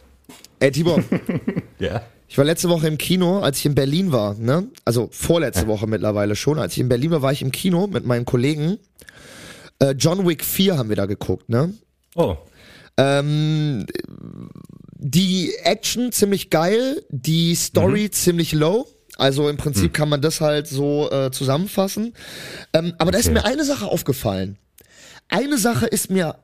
Ey 0.60 0.70
Tibor, 0.70 1.02
Ja. 1.78 2.02
Ich 2.28 2.38
war 2.38 2.44
letzte 2.44 2.68
Woche 2.68 2.88
im 2.88 2.98
Kino, 2.98 3.40
als 3.40 3.58
ich 3.58 3.66
in 3.66 3.74
Berlin 3.74 4.10
war, 4.10 4.34
ne? 4.34 4.68
Also 4.84 5.08
vorletzte 5.12 5.68
Woche 5.68 5.86
mittlerweile 5.86 6.34
schon. 6.34 6.58
Als 6.58 6.72
ich 6.72 6.80
in 6.80 6.88
Berlin 6.88 7.12
war, 7.12 7.22
war 7.22 7.32
ich 7.32 7.42
im 7.42 7.52
Kino 7.52 7.86
mit 7.86 8.04
meinen 8.04 8.24
Kollegen. 8.24 8.78
Äh, 9.78 9.92
John 9.92 10.26
Wick 10.26 10.44
4 10.44 10.76
haben 10.76 10.88
wir 10.88 10.96
da 10.96 11.06
geguckt, 11.06 11.48
ne? 11.48 11.72
Oh, 12.16 12.36
Ähm, 12.96 13.86
die 14.98 15.52
Action 15.62 16.10
ziemlich 16.10 16.50
geil, 16.50 17.04
die 17.10 17.54
Story 17.54 18.10
ziemlich 18.10 18.52
low. 18.52 18.88
Also 19.16 19.48
im 19.48 19.56
Prinzip 19.56 19.94
kann 19.94 20.08
man 20.08 20.20
das 20.20 20.40
halt 20.40 20.68
so 20.68 21.10
äh, 21.10 21.30
zusammenfassen. 21.30 22.12
Ähm, 22.72 22.94
aber 22.98 23.10
da 23.12 23.18
ist 23.18 23.26
Okay. 23.26 23.34
mir 23.34 23.44
eine 23.44 23.64
Sache 23.64 23.86
aufgefallen. 23.86 24.58
Eine 25.28 25.58
Sache 25.58 25.86
ist 25.86 26.10
mir 26.10 26.36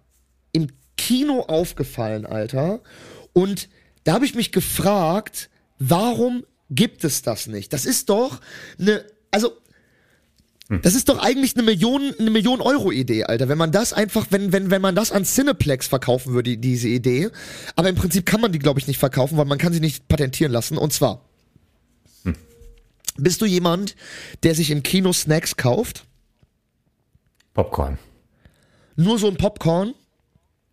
im 0.53 0.69
Kino 0.97 1.41
aufgefallen, 1.43 2.27
Alter. 2.27 2.81
Und 3.33 3.69
da 4.05 4.15
habe 4.15 4.25
ich 4.25 4.35
mich 4.35 4.53
gefragt, 4.53 5.51
warum 5.79 6.45
gibt 6.71 7.05
es 7.05 7.23
das 7.23 7.47
nicht? 7.47 7.73
Das 7.73 7.85
ist 7.85 8.09
doch 8.09 8.41
eine, 8.79 9.05
also 9.31 9.53
das 10.83 10.95
ist 10.95 11.11
doch 11.11 11.19
eigentlich 11.19 11.55
eine 11.55 11.65
Million, 11.65 12.15
eine 12.19 12.31
Million 12.31 12.63
Euro 12.63 12.91
Idee, 12.93 13.25
Alter. 13.25 13.49
Wenn 13.51 13.59
man 13.59 13.73
das 13.73 13.93
einfach, 13.93 14.29
wenn, 14.31 14.53
wenn, 14.53 14.71
wenn 14.71 14.81
man 14.81 14.95
das 14.95 15.13
an 15.13 15.25
Cineplex 15.27 15.87
verkaufen 15.87 16.33
würde, 16.33 16.57
diese 16.57 16.89
Idee. 16.89 17.29
Aber 17.77 17.91
im 17.91 17.95
Prinzip 17.95 18.25
kann 18.25 18.41
man 18.41 18.53
die, 18.53 18.59
glaube 18.59 18.81
ich, 18.81 18.87
nicht 18.87 18.99
verkaufen, 18.99 19.37
weil 19.37 19.45
man 19.45 19.59
kann 19.59 19.75
sie 19.75 19.81
nicht 19.81 20.09
patentieren 20.09 20.51
lassen. 20.51 20.79
Und 20.79 20.95
zwar, 20.95 21.29
bist 23.17 23.41
du 23.41 23.47
jemand, 23.47 23.97
der 24.43 24.55
sich 24.55 24.71
im 24.71 24.83
Kino 24.83 25.13
Snacks 25.13 25.57
kauft? 25.57 26.07
Popcorn. 27.55 27.99
Nur 28.97 29.19
so 29.19 29.29
ein 29.29 29.37
Popcorn? 29.37 29.95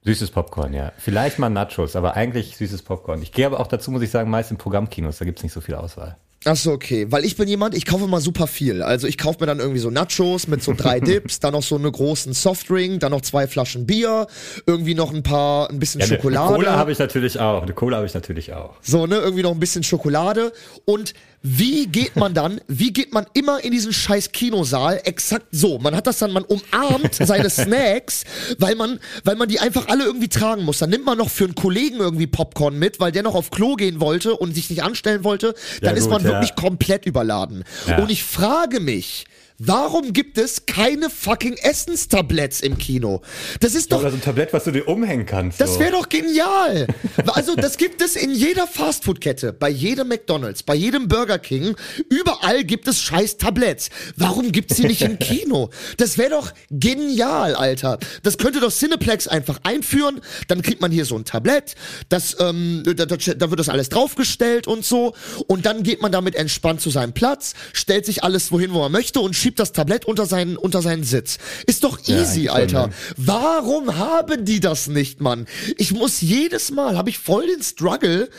Süßes 0.05 0.31
Popcorn, 0.31 0.73
ja. 0.73 0.93
Vielleicht 0.97 1.39
mal 1.39 1.49
Nachos, 1.49 1.95
aber 1.95 2.15
eigentlich 2.15 2.55
süßes 2.55 2.83
Popcorn. 2.83 3.21
Ich 3.21 3.31
gehe 3.33 3.45
aber 3.45 3.59
auch 3.59 3.67
dazu, 3.67 3.91
muss 3.91 4.01
ich 4.01 4.11
sagen, 4.11 4.29
meist 4.29 4.49
in 4.49 4.57
Programmkinos, 4.57 5.17
da 5.17 5.25
gibt's 5.25 5.43
nicht 5.43 5.51
so 5.51 5.61
viel 5.61 5.75
Auswahl. 5.75 6.17
Ach 6.45 6.55
so, 6.55 6.71
okay. 6.71 7.07
Weil 7.09 7.25
ich 7.25 7.35
bin 7.35 7.49
jemand, 7.49 7.75
ich 7.75 7.85
kaufe 7.85 8.07
mal 8.07 8.21
super 8.21 8.47
viel. 8.47 8.81
Also 8.81 9.07
ich 9.07 9.17
kaufe 9.17 9.41
mir 9.41 9.45
dann 9.45 9.59
irgendwie 9.59 9.79
so 9.79 9.89
Nachos 9.89 10.47
mit 10.47 10.63
so 10.63 10.73
drei 10.73 10.99
Dips, 11.01 11.41
dann 11.41 11.51
noch 11.51 11.63
so 11.63 11.75
einen 11.75 11.91
großen 11.91 12.31
Softdrink, 12.31 13.01
dann 13.01 13.11
noch 13.11 13.21
zwei 13.21 13.45
Flaschen 13.45 13.85
Bier, 13.85 14.27
irgendwie 14.65 14.95
noch 14.95 15.13
ein 15.13 15.21
paar, 15.21 15.69
ein 15.69 15.79
bisschen 15.79 15.99
Ja, 15.99 16.07
Schokolade. 16.07 16.47
Eine 16.47 16.63
Cola 16.63 16.77
habe 16.77 16.93
ich 16.93 16.99
natürlich 16.99 17.39
auch. 17.41 17.63
Eine 17.63 17.73
Cola 17.73 17.97
habe 17.97 18.05
ich 18.05 18.13
natürlich 18.13 18.53
auch. 18.53 18.75
So, 18.81 19.05
ne, 19.05 19.17
irgendwie 19.17 19.43
noch 19.43 19.51
ein 19.51 19.59
bisschen 19.59 19.83
Schokolade. 19.83 20.53
Und 20.85 21.13
wie 21.41 21.87
geht 21.87 22.17
man 22.17 22.33
dann, 22.33 22.59
wie 22.67 22.91
geht 22.91 23.13
man 23.13 23.25
immer 23.33 23.63
in 23.63 23.71
diesen 23.71 23.93
scheiß 23.93 24.31
Kinosaal? 24.33 24.99
Exakt 25.05 25.47
so. 25.51 25.79
Man 25.79 25.95
hat 25.95 26.05
das 26.05 26.19
dann, 26.19 26.31
man 26.33 26.43
umarmt 26.43 27.15
seine 27.15 27.49
Snacks, 27.49 28.23
weil 28.57 28.75
man, 28.75 28.99
weil 29.23 29.35
man 29.35 29.47
die 29.47 29.59
einfach 29.59 29.87
alle 29.87 30.03
irgendwie 30.03 30.27
tragen 30.27 30.63
muss. 30.63 30.79
Dann 30.79 30.89
nimmt 30.89 31.05
man 31.05 31.17
noch 31.17 31.29
für 31.29 31.45
einen 31.45 31.55
Kollegen 31.55 31.97
irgendwie 31.97 32.27
Popcorn 32.27 32.77
mit, 32.77 32.99
weil 32.99 33.13
der 33.13 33.23
noch 33.23 33.35
auf 33.35 33.51
Klo 33.51 33.75
gehen 33.75 34.01
wollte 34.01 34.35
und 34.35 34.53
sich 34.53 34.69
nicht 34.69 34.83
anstellen 34.83 35.23
wollte. 35.23 35.53
Dann 35.81 35.91
Ja, 35.91 35.97
ist 35.97 36.03
gut, 36.05 36.13
man 36.13 36.23
ja. 36.23 36.29
wirklich 36.31 36.55
komplett 36.55 37.05
überladen. 37.05 37.63
Ja. 37.87 37.99
Und 37.99 38.11
ich 38.11 38.23
frage 38.23 38.81
mich, 38.81 39.25
Warum 39.61 40.13
gibt 40.13 40.37
es 40.37 40.65
keine 40.65 41.09
fucking 41.09 41.53
Essenstabletts 41.57 42.61
im 42.61 42.77
Kino? 42.77 43.21
Das 43.59 43.75
ist 43.75 43.91
doch 43.91 43.99
Oder 43.99 44.11
so 44.11 44.15
ein 44.15 44.21
Tablett, 44.21 44.53
was 44.53 44.63
du 44.63 44.71
dir 44.71 44.87
umhängen 44.87 45.25
kannst. 45.25 45.59
das 45.59 45.73
so. 45.73 45.79
wäre 45.81 45.91
doch 45.91 46.07
genial. 46.07 46.87
Also, 47.27 47.55
das 47.55 47.75
gibt 47.77 48.01
es 48.01 48.15
in 48.15 48.31
jeder 48.33 48.67
Fastfood-Kette, 48.67 49.51
bei 49.51 49.69
jedem 49.69 50.07
McDonalds, 50.07 50.63
bei 50.63 50.75
jedem 50.75 51.09
Burger 51.09 51.39
King. 51.39 51.75
Überall 52.09 52.63
gibt 52.63 52.87
es 52.87 53.01
scheiß 53.01 53.35
Tabletts. 53.37 53.89
Warum 54.15 54.53
gibt's 54.53 54.77
die 54.77 54.85
nicht 54.85 55.01
im 55.01 55.19
Kino? 55.19 55.69
Das 55.97 56.17
wäre 56.17 56.29
doch 56.29 56.53
genial, 56.71 57.53
Alter. 57.55 57.99
Das 58.23 58.37
könnte 58.37 58.61
doch 58.61 58.71
Cineplex 58.71 59.27
einfach 59.27 59.59
einführen. 59.63 60.21
Dann 60.47 60.61
kriegt 60.61 60.79
man 60.79 60.91
hier 60.91 61.03
so 61.03 61.17
ein 61.17 61.25
Tablett. 61.25 61.75
Das, 62.07 62.37
ähm, 62.39 62.83
da, 62.85 63.05
da, 63.05 63.17
da 63.17 63.49
wird 63.49 63.59
das 63.59 63.67
alles 63.67 63.89
draufgestellt 63.89 64.67
und 64.67 64.85
so. 64.85 65.13
Und 65.47 65.65
dann 65.65 65.83
geht 65.83 66.01
man 66.01 66.13
damit 66.13 66.35
entspannt 66.35 66.79
zu 66.79 66.89
seinem 66.89 67.11
Platz, 67.11 67.55
stellt 67.73 68.05
sich 68.05 68.23
alles 68.23 68.53
wohin, 68.53 68.73
wo 68.73 68.79
man 68.79 68.91
möchte 68.93 69.19
und 69.19 69.35
schiebt 69.49 69.59
das 69.59 69.71
Tablett 69.71 70.05
unter 70.05 70.27
seinen, 70.27 70.57
unter 70.57 70.83
seinen 70.83 71.03
Sitz. 71.03 71.39
Ist 71.65 71.83
doch 71.83 71.97
easy, 72.07 72.45
schon, 72.45 72.55
Alter. 72.55 72.87
ne? 72.87 72.93
Warum 73.17 73.97
haben 73.97 74.45
die 74.45 74.59
das 74.59 74.87
nicht, 74.87 75.21
Mann? 75.21 75.47
Ich 75.77 75.91
muss 75.91 76.21
jedes 76.21 76.69
Mal, 76.69 76.95
habe 76.95 77.09
ich 77.09 77.17
voll 77.17 77.47
den 77.47 77.63
Struggle, 77.63 78.29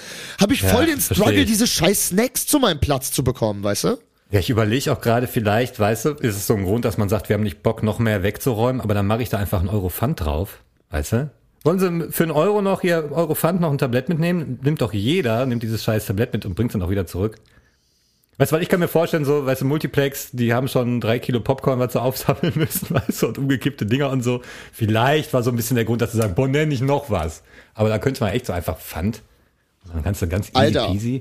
habe 0.41 0.55
ich 0.55 0.63
Ja, 0.63 0.69
voll 0.69 0.87
den 0.87 1.01
Struggle, 1.01 1.45
diese 1.45 1.67
scheiß 1.67 2.11
Snacks 2.11 2.47
zu 2.47 2.61
meinem 2.61 2.79
Platz 2.79 3.11
zu 3.11 3.25
bekommen, 3.25 3.65
weißt 3.65 3.85
du? 3.85 3.99
Ja, 4.31 4.39
ich 4.39 4.51
überlege 4.51 4.93
auch 4.93 5.01
gerade, 5.01 5.27
vielleicht, 5.27 5.81
weißt 5.81 6.05
du, 6.05 6.11
ist 6.11 6.37
es 6.37 6.47
so 6.47 6.55
ein 6.55 6.63
Grund, 6.63 6.85
dass 6.85 6.97
man 6.97 7.09
sagt, 7.09 7.29
wir 7.29 7.35
haben 7.35 7.43
nicht 7.43 7.65
Bock, 7.65 7.83
noch 7.83 7.99
mehr 7.99 8.23
wegzuräumen, 8.23 8.81
aber 8.81 8.95
dann 8.95 9.09
mache 9.09 9.23
ich 9.23 9.31
da 9.31 9.39
einfach 9.39 9.59
einen 9.59 9.69
Euro 9.69 9.89
Pfand 9.89 10.21
drauf, 10.21 10.61
weißt 10.91 11.13
du? 11.15 11.31
Wollen 11.65 11.81
Sie 11.81 12.13
für 12.13 12.23
einen 12.23 12.33
Euro 12.33 12.63
noch 12.63 12.83
hier, 12.83 13.11
Euro 13.11 13.35
Pfand 13.35 13.61
noch 13.61 13.73
ein 13.73 13.79
Tablett 13.79 14.09
mitnehmen? 14.09 14.61
Nimmt 14.63 14.81
doch 14.81 14.93
jeder, 14.93 15.45
nimmt 15.45 15.65
dieses 15.65 15.83
scheiß 15.83 16.07
Tablett 16.07 16.33
mit 16.33 16.47
und 16.47 16.55
bringt 16.55 16.71
es 16.71 16.73
dann 16.75 16.83
auch 16.83 16.91
wieder 16.91 17.07
zurück. 17.07 17.39
Weißt 18.41 18.53
du, 18.53 18.57
weil 18.57 18.63
ich 18.63 18.71
kann 18.71 18.81
mir 18.81 18.89
vorstellen, 18.89 19.27
so, 19.27 19.45
weißt 19.45 19.61
du, 19.61 19.67
Multiplex, 19.67 20.31
die 20.33 20.55
haben 20.55 20.67
schon 20.67 20.99
drei 21.03 21.19
Kilo 21.19 21.41
Popcorn, 21.41 21.79
was 21.79 21.93
sie 21.93 22.01
aufsammeln 22.01 22.55
müssen, 22.57 22.89
weißt 22.89 23.21
du, 23.21 23.27
und 23.27 23.37
umgekippte 23.37 23.85
Dinger 23.85 24.09
und 24.09 24.23
so. 24.23 24.41
Vielleicht 24.73 25.35
war 25.35 25.43
so 25.43 25.51
ein 25.51 25.57
bisschen 25.57 25.75
der 25.75 25.85
Grund, 25.85 26.01
dass 26.01 26.13
sie 26.13 26.17
sagen, 26.17 26.35
boah, 26.35 26.49
nenn 26.49 26.71
ich 26.71 26.81
noch 26.81 27.11
was. 27.11 27.43
Aber 27.75 27.91
da 27.91 27.99
könnte 27.99 28.25
man 28.25 28.33
echt 28.33 28.47
so 28.47 28.55
einfach 28.55 28.79
Pfand. 28.79 29.21
Dann 29.93 30.03
kannst 30.03 30.23
du 30.23 30.27
ganz 30.27 30.49
easy 30.49 30.57
Alter. 30.57 30.87
peasy 30.87 31.21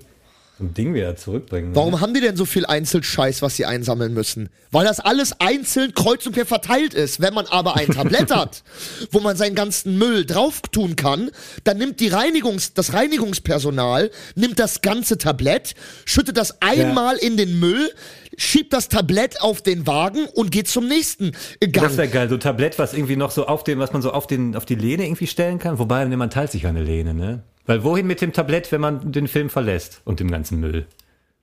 ein 0.59 0.73
Ding 0.73 0.93
wieder 0.93 1.15
zurückbringen. 1.15 1.69
ne? 1.69 1.75
Warum 1.75 2.01
haben 2.01 2.13
die 2.13 2.21
denn 2.21 2.35
so 2.35 2.45
viel 2.45 2.65
Einzelscheiß, 2.65 3.41
was 3.41 3.55
sie 3.55 3.65
einsammeln 3.65 4.13
müssen? 4.13 4.49
Weil 4.71 4.85
das 4.85 4.99
alles 4.99 5.39
einzeln 5.39 5.93
kreuz 5.93 6.25
und 6.25 6.33
quer 6.33 6.45
verteilt 6.45 6.93
ist. 6.93 7.21
Wenn 7.21 7.33
man 7.33 7.45
aber 7.47 7.75
ein 7.75 7.87
Tablett 7.87 8.31
hat, 8.35 8.63
wo 9.11 9.19
man 9.19 9.37
seinen 9.37 9.55
ganzen 9.55 9.97
Müll 9.97 10.25
drauf 10.25 10.61
tun 10.71 10.95
kann, 10.95 11.31
dann 11.63 11.77
nimmt 11.77 11.99
die 11.99 12.09
Reinigungs, 12.09 12.73
das 12.73 12.93
Reinigungspersonal, 12.93 14.11
nimmt 14.35 14.59
das 14.59 14.81
ganze 14.81 15.17
Tablett, 15.17 15.75
schüttet 16.05 16.37
das 16.37 16.61
einmal 16.61 17.17
in 17.17 17.37
den 17.37 17.59
Müll, 17.59 17.91
schiebt 18.37 18.73
das 18.73 18.89
Tablett 18.89 19.41
auf 19.41 19.61
den 19.61 19.87
Wagen 19.87 20.25
und 20.33 20.51
geht 20.51 20.67
zum 20.67 20.87
nächsten 20.87 21.31
Gang. 21.59 21.87
Das 21.87 21.97
wäre 21.97 22.07
geil, 22.07 22.29
so 22.29 22.35
ein 22.35 22.39
Tablett, 22.39 22.79
was 22.79 22.93
irgendwie 22.93 23.15
noch 23.15 23.31
so 23.31 23.47
auf 23.47 23.63
den, 23.63 23.79
was 23.79 23.93
man 23.93 24.01
so 24.01 24.11
auf 24.11 24.27
den, 24.27 24.55
auf 24.55 24.65
die 24.65 24.75
Lehne 24.75 25.05
irgendwie 25.05 25.27
stellen 25.27 25.59
kann. 25.59 25.79
Wobei, 25.79 26.05
ne, 26.05 26.17
man 26.17 26.29
teilt 26.29 26.51
sich 26.51 26.63
ja 26.63 26.69
eine 26.69 26.83
Lehne, 26.83 27.13
ne? 27.13 27.43
Weil 27.69 27.83
wohin 27.83 28.07
mit 28.07 28.19
dem 28.19 28.33
Tablett, 28.33 28.71
wenn 28.71 28.81
man 28.81 29.11
den 29.11 29.27
Film 29.27 29.51
verlässt 29.51 30.01
und 30.03 30.19
dem 30.19 30.31
ganzen 30.31 30.59
Müll? 30.59 30.87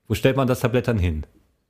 Wo 0.08 0.14
stellt 0.16 0.36
man 0.36 0.48
das 0.48 0.58
Tablett 0.58 0.88
dann 0.88 0.98
hin? 0.98 1.24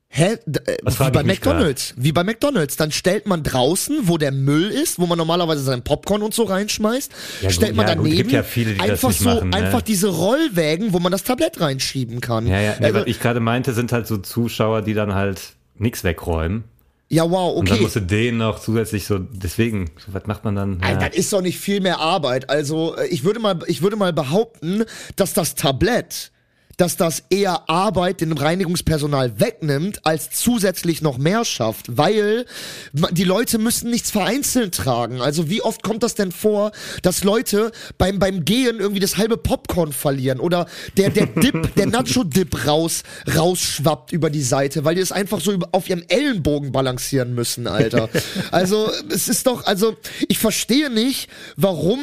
Hä? 0.08 0.38
D 0.46 0.60
äh, 0.64 0.78
Was 0.82 0.98
wie 0.98 1.10
bei 1.10 1.24
McDonalds. 1.24 1.92
Wie 1.98 2.10
bei 2.10 2.24
McDonalds. 2.24 2.76
Dann 2.76 2.90
stellt 2.90 3.26
man 3.26 3.42
draußen, 3.42 4.08
wo 4.08 4.16
der 4.16 4.32
Müll 4.32 4.70
ist, 4.70 4.98
wo 4.98 5.04
man 5.04 5.18
normalerweise 5.18 5.60
seinen 5.60 5.82
Popcorn 5.82 6.22
und 6.22 6.32
so 6.32 6.44
reinschmeißt, 6.44 7.12
Ja, 7.42 7.50
stellt 7.50 7.72
gut, 7.72 7.76
man 7.76 7.86
ja, 7.86 7.94
gut, 7.96 8.06
daneben 8.06 8.16
gibt 8.16 8.32
ja 8.32 8.42
viele, 8.42 8.82
einfach 8.82 9.12
so 9.12 9.28
machen, 9.28 9.50
ne? 9.50 9.56
einfach 9.58 9.82
diese 9.82 10.08
Rollwägen, 10.08 10.94
wo 10.94 11.00
man 11.00 11.12
das 11.12 11.22
Tablett 11.22 11.60
reinschieben 11.60 12.22
kann. 12.22 12.46
Ja, 12.46 12.58
ja, 12.58 12.76
also, 12.80 13.00
was 13.00 13.06
ich 13.08 13.20
gerade 13.20 13.40
meinte, 13.40 13.74
sind 13.74 13.92
halt 13.92 14.06
so 14.06 14.16
Zuschauer, 14.16 14.80
die 14.80 14.94
dann 14.94 15.14
halt 15.14 15.52
nichts 15.74 16.02
wegräumen. 16.02 16.64
Ja 17.08 17.30
wow, 17.30 17.56
Und 17.56 17.68
dann 17.68 17.74
okay. 17.74 17.84
musst 17.84 17.96
du 17.96 18.00
den 18.00 18.38
noch 18.38 18.58
zusätzlich 18.58 19.06
so, 19.06 19.18
deswegen, 19.18 19.90
so, 20.04 20.12
was 20.12 20.26
macht 20.26 20.44
man 20.44 20.56
dann? 20.56 20.80
Ja. 20.82 20.96
Das 20.96 21.16
ist 21.16 21.32
doch 21.32 21.40
nicht 21.40 21.58
viel 21.58 21.80
mehr 21.80 22.00
Arbeit. 22.00 22.50
Also 22.50 22.96
äh, 22.96 23.06
ich 23.06 23.24
würde 23.24 23.38
mal, 23.38 23.58
ich 23.66 23.82
würde 23.82 23.96
mal 23.96 24.12
behaupten, 24.12 24.84
dass 25.14 25.32
das 25.32 25.54
Tablett, 25.54 26.32
dass 26.76 26.96
das 26.96 27.24
eher 27.30 27.68
Arbeit 27.68 28.20
dem 28.20 28.32
Reinigungspersonal 28.32 29.40
wegnimmt, 29.40 30.04
als 30.04 30.30
zusätzlich 30.30 31.00
noch 31.02 31.18
mehr 31.18 31.44
schafft, 31.44 31.96
weil 31.96 32.44
die 32.92 33.24
Leute 33.24 33.58
müssen 33.58 33.90
nichts 33.90 34.10
vereinzelt 34.10 34.74
tragen. 34.74 35.20
Also 35.20 35.48
wie 35.48 35.62
oft 35.62 35.82
kommt 35.82 36.02
das 36.02 36.14
denn 36.14 36.32
vor, 36.32 36.72
dass 37.02 37.24
Leute 37.24 37.72
beim 37.98 38.18
beim 38.18 38.44
Gehen 38.44 38.78
irgendwie 38.78 39.00
das 39.00 39.16
halbe 39.16 39.36
Popcorn 39.36 39.92
verlieren 39.92 40.40
oder 40.40 40.66
der 40.96 41.10
der 41.10 41.26
Dip, 41.36 41.74
der 41.76 41.86
Nacho 41.86 42.24
Dip 42.24 42.66
raus 42.66 43.02
rausschwappt 43.34 44.12
über 44.12 44.30
die 44.30 44.42
Seite, 44.42 44.84
weil 44.84 44.94
die 44.94 45.00
es 45.00 45.12
einfach 45.12 45.40
so 45.40 45.58
auf 45.72 45.88
ihrem 45.88 46.04
Ellenbogen 46.08 46.72
balancieren 46.72 47.34
müssen, 47.34 47.66
Alter. 47.66 48.08
Also 48.50 48.90
es 49.10 49.28
ist 49.28 49.46
doch, 49.46 49.66
also 49.66 49.96
ich 50.28 50.38
verstehe 50.38 50.90
nicht, 50.90 51.28
warum 51.56 52.00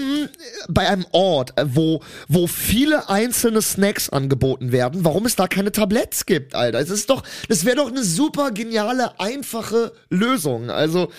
bei 0.67 0.87
einem 0.87 1.05
Ort, 1.11 1.57
äh, 1.57 1.65
wo 1.67 2.01
wo 2.27 2.47
viele 2.47 3.09
einzelne 3.09 3.61
Snacks 3.61 4.09
angeboten 4.09 4.62
werden, 4.71 5.03
warum 5.03 5.25
es 5.25 5.35
da 5.35 5.47
keine 5.47 5.71
Tabletts 5.71 6.25
gibt, 6.25 6.55
Alter. 6.55 6.79
Es 6.79 6.89
ist 6.89 7.09
doch, 7.09 7.23
das 7.49 7.65
wäre 7.65 7.75
doch 7.77 7.87
eine 7.87 8.03
super 8.03 8.51
geniale, 8.51 9.19
einfache 9.19 9.91
Lösung. 10.09 10.69
Also 10.69 11.09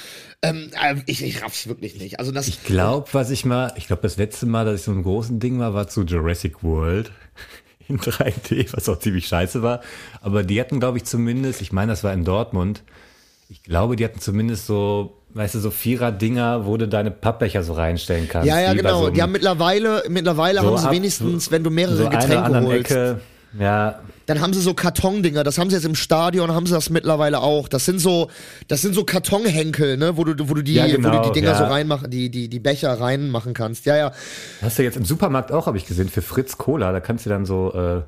ähm, 0.42 0.70
äh, 0.82 0.96
ich, 1.06 1.22
ich 1.24 1.42
raff's 1.42 1.66
wirklich 1.68 1.98
nicht. 1.98 2.18
Also 2.18 2.32
das 2.32 2.48
Ich 2.48 2.64
glaube, 2.64 3.08
was 3.12 3.30
ich 3.30 3.44
mal, 3.44 3.72
ich 3.76 3.86
glaube, 3.86 4.02
das 4.02 4.16
letzte 4.16 4.46
Mal, 4.46 4.64
dass 4.64 4.80
ich 4.80 4.82
so 4.82 4.92
ein 4.92 5.02
großen 5.02 5.40
Ding 5.40 5.58
war, 5.58 5.74
war 5.74 5.88
zu 5.88 6.02
Jurassic 6.02 6.62
World 6.62 7.10
in 7.88 7.98
3D, 7.98 8.72
was 8.72 8.88
auch 8.88 8.98
ziemlich 8.98 9.26
scheiße 9.26 9.62
war. 9.62 9.80
Aber 10.20 10.42
die 10.42 10.60
hatten, 10.60 10.80
glaube 10.80 10.98
ich, 10.98 11.04
zumindest, 11.04 11.60
ich 11.62 11.72
meine, 11.72 11.92
das 11.92 12.04
war 12.04 12.12
in 12.12 12.24
Dortmund, 12.24 12.82
ich 13.48 13.62
glaube, 13.62 13.94
die 13.96 14.04
hatten 14.04 14.20
zumindest 14.20 14.66
so, 14.66 15.18
weißt 15.34 15.54
du, 15.54 15.58
so 15.60 15.70
Vierer-Dinger, 15.70 16.66
wo 16.66 16.76
du 16.76 16.88
deine 16.88 17.10
Pappbecher 17.10 17.62
so 17.62 17.74
reinstellen 17.74 18.28
kannst. 18.28 18.48
ja, 18.48 18.58
ja, 18.60 18.72
genau. 18.72 19.04
so 19.04 19.10
die 19.10 19.20
haben 19.22 19.32
mittlerweile, 19.32 20.02
mittlerweile 20.08 20.60
so 20.60 20.66
haben 20.66 20.78
sie 20.78 20.86
ab- 20.86 20.92
wenigstens, 20.92 21.50
wenn 21.50 21.62
du 21.62 21.70
mehrere 21.70 21.96
so 21.96 22.08
Getränke 22.08 22.60
holst, 22.62 22.90
Ecke. 22.90 23.20
Ja, 23.58 24.00
dann 24.26 24.40
haben 24.40 24.54
sie 24.54 24.60
so 24.60 24.74
Kartondinger. 24.74 25.44
Das 25.44 25.58
haben 25.58 25.70
sie 25.70 25.76
jetzt 25.76 25.84
im 25.84 25.94
Stadion, 25.94 26.52
haben 26.52 26.66
sie 26.66 26.72
das 26.72 26.90
mittlerweile 26.90 27.40
auch. 27.40 27.68
Das 27.68 27.84
sind 27.84 27.98
so, 27.98 28.30
das 28.68 28.82
sind 28.82 28.94
so 28.94 29.04
Kartonhenkel, 29.04 29.96
ne, 29.96 30.16
wo 30.16 30.24
du, 30.24 30.48
wo 30.48 30.54
du 30.54 30.62
die, 30.62 30.74
Ja, 30.74 30.84
wo 30.84 30.88
du 30.88 30.96
genau, 30.96 31.22
die 31.22 31.32
Dinger 31.32 31.52
ja. 31.52 31.58
so 31.58 31.64
reinmachen, 31.64 32.10
die, 32.10 32.30
die, 32.30 32.48
die 32.48 32.60
Becher 32.60 32.98
reinmachen 33.00 33.54
kannst. 33.54 33.86
Ja, 33.86 33.96
ja. 33.96 34.12
Hast 34.62 34.78
du 34.78 34.82
jetzt 34.82 34.96
im 34.96 35.04
Supermarkt 35.04 35.52
auch, 35.52 35.66
habe 35.66 35.76
ich 35.76 35.86
gesehen, 35.86 36.08
für 36.08 36.22
Fritz 36.22 36.56
Cola, 36.58 36.92
da 36.92 37.00
kannst 37.00 37.26
du 37.26 37.30
dann 37.30 37.44
so, 37.44 37.72
äh, 37.74 38.02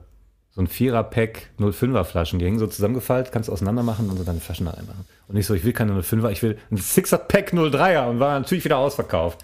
so 0.54 0.62
ein 0.62 0.68
Vierer-Pack 0.68 1.50
05er 1.60 2.04
Flaschen, 2.04 2.38
die 2.38 2.46
hängen 2.46 2.58
so 2.58 2.66
zusammengefaltet, 2.66 3.32
kannst 3.32 3.48
du 3.48 3.52
auseinander 3.52 3.82
machen 3.82 4.08
und 4.08 4.16
so 4.16 4.24
deine 4.24 4.40
Flaschen 4.40 4.66
da 4.66 4.72
reinmachen. 4.72 5.04
Und 5.28 5.36
ich 5.36 5.46
so, 5.46 5.54
ich 5.54 5.64
will 5.64 5.72
keine 5.72 5.92
05er, 6.00 6.30
ich 6.30 6.42
will 6.42 6.56
ein 6.70 6.78
Sixer-Pack 6.78 7.52
03er 7.52 8.08
und 8.08 8.20
war 8.20 8.38
natürlich 8.38 8.64
wieder 8.64 8.78
ausverkauft. 8.78 9.38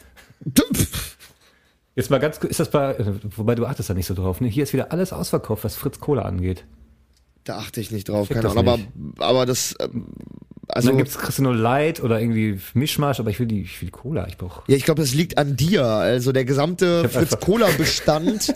Jetzt 1.94 2.10
mal 2.10 2.18
ganz, 2.18 2.38
ist 2.38 2.58
das 2.60 2.70
bei, 2.70 2.96
wobei 3.36 3.54
du 3.54 3.66
achtest 3.66 3.90
da 3.90 3.94
nicht 3.94 4.06
so 4.06 4.14
drauf, 4.14 4.40
ne? 4.40 4.48
Hier 4.48 4.62
ist 4.62 4.72
wieder 4.72 4.92
alles 4.92 5.12
ausverkauft, 5.12 5.64
was 5.64 5.76
Fritz 5.76 6.00
Cola 6.00 6.22
angeht. 6.22 6.64
Da 7.44 7.58
achte 7.58 7.80
ich 7.80 7.90
nicht 7.90 8.08
drauf, 8.08 8.28
Check 8.28 8.36
keine 8.36 8.50
Ahnung. 8.50 8.68
Aber, 8.68 9.26
aber 9.26 9.46
das, 9.46 9.74
ähm, 9.80 10.06
Und 10.12 10.76
also, 10.76 10.88
dann 10.88 10.98
gibt's, 10.98 11.18
kriegst 11.18 11.38
du 11.38 11.42
nur 11.42 11.54
Light 11.54 12.02
oder 12.02 12.20
irgendwie 12.20 12.58
Mischmasch, 12.72 13.20
aber 13.20 13.30
ich 13.30 13.40
will 13.40 13.46
die, 13.46 13.62
ich 13.62 13.82
will 13.82 13.90
Cola, 13.90 14.26
ich 14.26 14.38
brauch. 14.38 14.62
ja, 14.68 14.76
ich 14.76 14.84
glaube, 14.84 15.02
das 15.02 15.12
liegt 15.12 15.36
an 15.36 15.56
dir. 15.56 15.84
Also 15.84 16.32
der 16.32 16.44
gesamte 16.44 17.08
Fritz 17.08 17.38
Cola 17.40 17.68
Bestand 17.76 18.54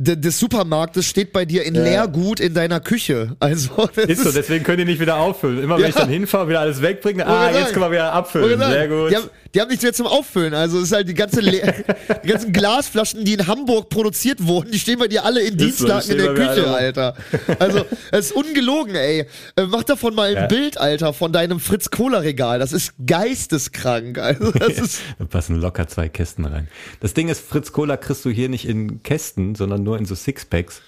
des 0.00 0.38
Supermarktes 0.38 1.06
steht 1.06 1.32
bei 1.32 1.44
dir 1.44 1.64
in 1.64 1.74
Leergut 1.74 2.38
in 2.38 2.54
deiner 2.54 2.78
Küche. 2.78 3.36
Also, 3.40 3.88
das 3.96 4.04
Ist 4.06 4.22
so, 4.22 4.30
deswegen 4.30 4.62
können 4.64 4.78
die 4.78 4.84
nicht 4.84 5.00
wieder 5.00 5.16
auffüllen. 5.16 5.60
Immer 5.62 5.74
wenn 5.74 5.82
Ja. 5.82 5.88
ich 5.88 5.94
dann 5.96 6.08
hinfahre, 6.08 6.48
wieder 6.48 6.60
alles 6.60 6.80
wegbringe, 6.80 7.26
ah, 7.26 7.30
Wollte 7.46 7.46
jetzt 7.46 7.58
sagen. 7.62 7.72
können 7.72 7.84
wir 7.86 7.90
wieder 7.92 8.12
abfüllen. 8.12 8.58
sagen, 8.60 8.72
Sehr 8.72 8.88
gut. 8.88 9.10
Die 9.10 9.16
haben, 9.16 9.30
die 9.54 9.60
haben 9.60 9.68
nichts 9.68 9.82
mehr 9.82 9.92
zum 9.92 10.06
Auffüllen. 10.06 10.54
Also 10.54 10.78
es 10.78 10.84
ist 10.84 10.92
halt 10.92 11.08
die 11.08 11.14
ganze 11.14 11.40
Le 11.40 11.74
die 12.24 12.28
ganzen 12.28 12.52
Glasflaschen, 12.52 13.24
die 13.24 13.32
in 13.32 13.46
Hamburg 13.48 13.88
produziert 13.88 14.46
wurden, 14.46 14.70
die 14.70 14.78
stehen 14.78 15.00
bei 15.00 15.08
dir 15.08 15.24
alle 15.24 15.40
in 15.40 15.56
Ist 15.58 15.78
so, 15.78 15.86
Dienstlaken 15.88 16.10
in 16.12 16.18
der 16.18 16.34
Küche, 16.34 16.68
Alter. 16.70 17.14
Also 17.58 17.84
es 18.12 18.26
ist 18.26 18.32
ungelogen, 18.32 18.94
ey. 18.94 19.26
Äh, 19.56 19.62
Mach 19.66 19.82
davon 19.82 20.14
mal 20.14 20.28
ein 20.28 20.34
Ja. 20.36 20.46
Bild, 20.46 20.78
Alter, 20.78 21.12
von 21.12 21.32
deinem 21.32 21.58
Fritz 21.58 21.90
Cola 21.90 22.18
Regal. 22.18 22.60
Das 22.60 22.72
ist 22.72 22.92
geisteskrank. 23.04 24.18
Also 24.18 24.52
das 24.52 24.78
ist 24.78 25.00
Da 25.18 25.24
passen 25.24 25.56
locker 25.60 25.88
zwei 25.88 26.08
Kästen 26.08 26.44
rein. 26.44 26.68
Das 27.00 27.14
Ding 27.14 27.28
ist, 27.28 27.40
Fritz 27.40 27.72
Cola 27.72 27.96
kriegst 27.96 28.24
du 28.24 28.30
hier 28.30 28.48
nicht 28.48 28.66
in 28.68 29.02
Kästen, 29.02 29.54
sondern 29.54 29.84
nur 29.88 29.98
in 29.98 30.04
so 30.04 30.14
Sixpacks. 30.14 30.82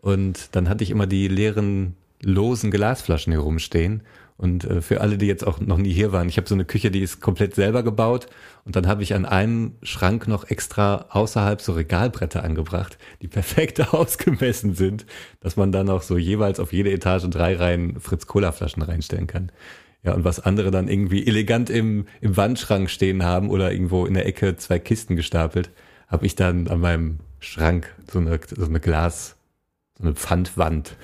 Und 0.00 0.54
dann 0.56 0.68
hatte 0.68 0.82
ich 0.82 0.90
immer 0.90 1.06
die 1.06 1.28
leeren, 1.28 1.94
losen 2.22 2.70
Glasflaschen 2.70 3.32
hier 3.32 3.40
rumstehen. 3.40 4.02
Und 4.36 4.64
äh, 4.64 4.82
für 4.82 5.00
alle, 5.00 5.18
die 5.18 5.26
jetzt 5.26 5.46
auch 5.46 5.60
noch 5.60 5.76
nie 5.76 5.92
hier 5.92 6.10
waren, 6.10 6.28
ich 6.28 6.36
habe 6.36 6.48
so 6.48 6.56
eine 6.56 6.64
Küche, 6.64 6.90
die 6.90 7.00
ist 7.00 7.20
komplett 7.20 7.54
selber 7.54 7.84
gebaut. 7.84 8.26
Und 8.64 8.74
dann 8.74 8.88
habe 8.88 9.04
ich 9.04 9.14
an 9.14 9.24
einem 9.24 9.74
Schrank 9.84 10.26
noch 10.26 10.50
extra 10.50 11.06
außerhalb 11.10 11.60
so 11.60 11.74
Regalbretter 11.74 12.42
angebracht, 12.42 12.98
die 13.20 13.28
perfekt 13.28 13.80
ausgemessen 13.94 14.74
sind, 14.74 15.06
dass 15.40 15.56
man 15.56 15.70
dann 15.70 15.88
auch 15.88 16.02
so 16.02 16.18
jeweils 16.18 16.58
auf 16.58 16.72
jede 16.72 16.90
Etage 16.90 17.30
drei 17.30 17.54
Reihen 17.54 18.00
Fritz-Cola-Flaschen 18.00 18.82
reinstellen 18.82 19.28
kann. 19.28 19.52
Ja, 20.02 20.14
und 20.14 20.24
was 20.24 20.40
andere 20.40 20.72
dann 20.72 20.88
irgendwie 20.88 21.24
elegant 21.24 21.70
im, 21.70 22.06
im 22.20 22.36
Wandschrank 22.36 22.90
stehen 22.90 23.22
haben 23.22 23.50
oder 23.50 23.70
irgendwo 23.70 24.04
in 24.04 24.14
der 24.14 24.26
Ecke 24.26 24.56
zwei 24.56 24.80
Kisten 24.80 25.14
gestapelt, 25.14 25.70
habe 26.08 26.26
ich 26.26 26.34
dann 26.34 26.66
an 26.66 26.80
meinem 26.80 27.20
Schrank 27.42 27.92
so 28.10 28.20
eine, 28.20 28.38
so 28.48 28.64
eine 28.64 28.80
Glas, 28.80 29.36
so 29.98 30.04
eine 30.04 30.14
Pfandwand. 30.14 30.96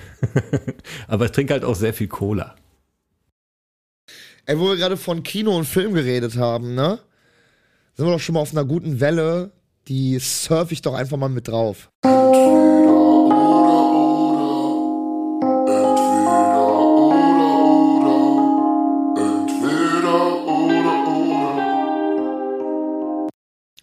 Aber 1.07 1.25
ich 1.25 1.31
trinke 1.31 1.53
halt 1.53 1.65
auch 1.65 1.75
sehr 1.75 1.93
viel 1.93 2.07
Cola. 2.07 2.55
Ey, 4.45 4.57
wo 4.57 4.69
wir 4.69 4.77
gerade 4.77 4.97
von 4.97 5.21
Kino 5.21 5.55
und 5.55 5.65
Film 5.65 5.93
geredet 5.93 6.37
haben, 6.37 6.73
ne? 6.73 6.99
Sind 7.93 8.07
wir 8.07 8.13
doch 8.13 8.19
schon 8.19 8.33
mal 8.33 8.39
auf 8.39 8.51
einer 8.51 8.65
guten 8.65 8.99
Welle. 8.99 9.51
Die 9.87 10.17
surf 10.19 10.71
ich 10.71 10.81
doch 10.81 10.93
einfach 10.93 11.17
mal 11.17 11.29
mit 11.29 11.49
drauf. 11.49 11.91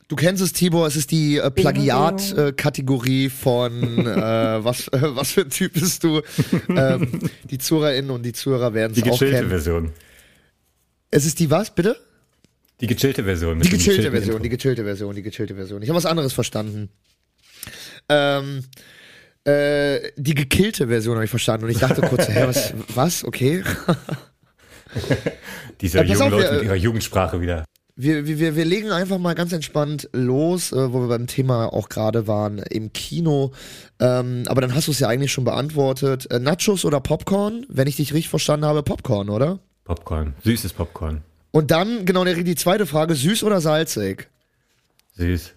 Du 0.08 0.14
kennst 0.14 0.40
es, 0.42 0.52
Tibor, 0.52 0.86
es 0.86 0.94
ist 0.94 1.10
die 1.10 1.38
äh, 1.38 1.50
Plagiat-Kategorie 1.50 3.28
von 3.28 4.06
äh, 4.06 4.64
was, 4.64 4.86
äh, 4.88 5.00
was 5.02 5.32
für 5.32 5.40
ein 5.42 5.50
Typ 5.50 5.72
bist 5.72 6.04
du? 6.04 6.22
ähm, 6.68 7.20
die 7.50 7.58
ZuhörerInnen 7.58 8.10
und 8.12 8.22
die 8.22 8.32
Zuhörer 8.32 8.72
werden 8.72 8.94
Die 8.94 9.00
es 9.00 9.06
auch 9.08 9.12
gechillte 9.12 9.36
kennen. 9.36 9.48
Version. 9.48 9.92
Es 11.10 11.26
ist 11.26 11.40
die 11.40 11.50
was, 11.50 11.74
bitte? 11.74 11.96
Die 12.80 12.86
gechillte 12.86 13.24
Version. 13.24 13.58
Die 13.60 13.68
gechillte 13.68 14.10
Version, 14.10 14.34
Intro. 14.36 14.42
die 14.44 14.48
gechillte 14.50 14.84
Version, 14.84 15.14
die 15.16 15.22
gechillte 15.22 15.54
Version. 15.56 15.82
Ich 15.82 15.88
habe 15.88 15.96
was 15.96 16.06
anderes 16.06 16.32
verstanden. 16.32 16.88
Ähm, 18.08 18.62
äh, 19.44 20.12
die 20.16 20.34
gekillte 20.34 20.86
Version 20.88 21.14
habe 21.16 21.24
ich 21.24 21.30
verstanden 21.30 21.64
und 21.66 21.70
ich 21.72 21.78
dachte 21.78 22.00
kurz, 22.02 22.28
hä, 22.28 22.44
was, 22.46 22.74
was? 22.94 23.24
Okay. 23.24 23.64
Diese 25.80 25.98
Ja, 25.98 26.04
pass 26.04 26.12
jungen 26.18 26.32
auf, 26.32 26.40
Leute 26.40 26.54
mit 26.54 26.64
ihrer 26.64 26.74
Jugendsprache 26.76 27.40
wieder. 27.40 27.64
Wir, 27.98 28.26
wir, 28.26 28.56
wir 28.56 28.64
legen 28.66 28.92
einfach 28.92 29.16
mal 29.16 29.34
ganz 29.34 29.54
entspannt 29.54 30.10
los, 30.12 30.70
äh, 30.70 30.92
wo 30.92 31.00
wir 31.00 31.08
beim 31.08 31.26
Thema 31.26 31.72
auch 31.72 31.88
gerade 31.88 32.26
waren, 32.26 32.58
im 32.58 32.92
Kino. 32.92 33.52
Ähm, 33.98 34.42
aber 34.48 34.60
dann 34.60 34.74
hast 34.74 34.88
du 34.88 34.92
es 34.92 34.98
ja 34.98 35.08
eigentlich 35.08 35.32
schon 35.32 35.44
beantwortet. 35.44 36.30
Äh, 36.30 36.38
Nachos 36.38 36.84
oder 36.84 37.00
Popcorn? 37.00 37.64
Wenn 37.70 37.86
ich 37.88 37.96
dich 37.96 38.12
richtig 38.12 38.28
verstanden 38.28 38.66
habe, 38.66 38.82
Popcorn, 38.82 39.30
oder? 39.30 39.60
Popcorn. 39.84 40.34
Süßes 40.44 40.74
Popcorn. 40.74 41.22
Und 41.52 41.70
dann, 41.70 42.04
genau, 42.04 42.24
die 42.24 42.54
zweite 42.54 42.84
Frage, 42.84 43.14
süß 43.14 43.42
oder 43.44 43.62
salzig? 43.62 44.28
Süß. 45.14 45.54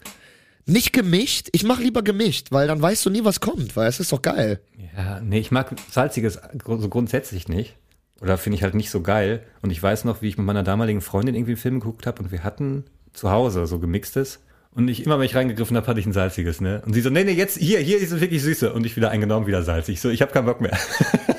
Nicht 0.65 0.93
gemischt? 0.93 1.49
Ich 1.51 1.65
mach 1.65 1.81
lieber 1.81 2.03
gemischt, 2.03 2.51
weil 2.51 2.69
dann 2.69 2.81
weißt 2.81 3.05
du 3.05 3.09
nie, 3.09 3.25
was 3.25 3.41
kommt, 3.41 3.75
weil 3.75 3.89
es 3.89 3.99
ist 3.99 4.13
doch 4.13 4.21
geil. 4.21 4.61
Ja, 4.95 5.19
nee, 5.19 5.39
ich 5.39 5.51
mag 5.51 5.75
Salziges 5.91 6.39
so 6.63 6.87
grundsätzlich 6.87 7.49
nicht. 7.49 7.75
Oder 8.22 8.38
finde 8.38 8.57
ich 8.57 8.63
halt 8.63 8.76
nicht 8.76 8.89
so 8.89 9.01
geil. 9.01 9.43
Und 9.61 9.72
ich 9.72 9.82
weiß 9.82 10.05
noch, 10.05 10.22
wie 10.22 10.28
ich 10.28 10.38
mit 10.38 10.45
meiner 10.45 10.63
damaligen 10.63 11.01
Freundin 11.01 11.36
irgendwie 11.36 11.51
einen 11.51 11.57
Film 11.57 11.80
geguckt 11.80 12.05
habe 12.05 12.22
und 12.22 12.32
wir 12.32 12.43
hatten 12.43 12.84
zu 13.13 13.32
Hause 13.32 13.65
so 13.65 13.80
gemixtes. 13.80 14.39
Und 14.72 14.88
ich 14.88 15.05
immer, 15.05 15.17
wenn 15.17 15.26
ich 15.26 15.36
reingegriffen 15.36 15.76
habe, 15.76 15.88
hatte 15.88 15.99
ich 15.99 16.05
ein 16.05 16.13
salziges, 16.13 16.61
ne? 16.61 16.82
Und 16.86 16.93
sie 16.93 17.01
so, 17.01 17.09
nee, 17.09 17.24
nee, 17.24 17.32
jetzt, 17.32 17.57
hier, 17.57 17.80
hier 17.80 17.97
ist 17.97 18.11
es 18.11 18.22
wirklich 18.22 18.43
süße. 18.43 18.72
Und 18.72 18.86
ich 18.86 18.95
wieder 18.95 19.09
eingenommen, 19.09 19.47
wieder 19.47 19.63
salzig. 19.63 19.99
So, 19.99 20.09
ich 20.09 20.22
habe 20.22 20.32
keinen 20.32 20.45
Bock 20.45 20.61
mehr. 20.61 20.78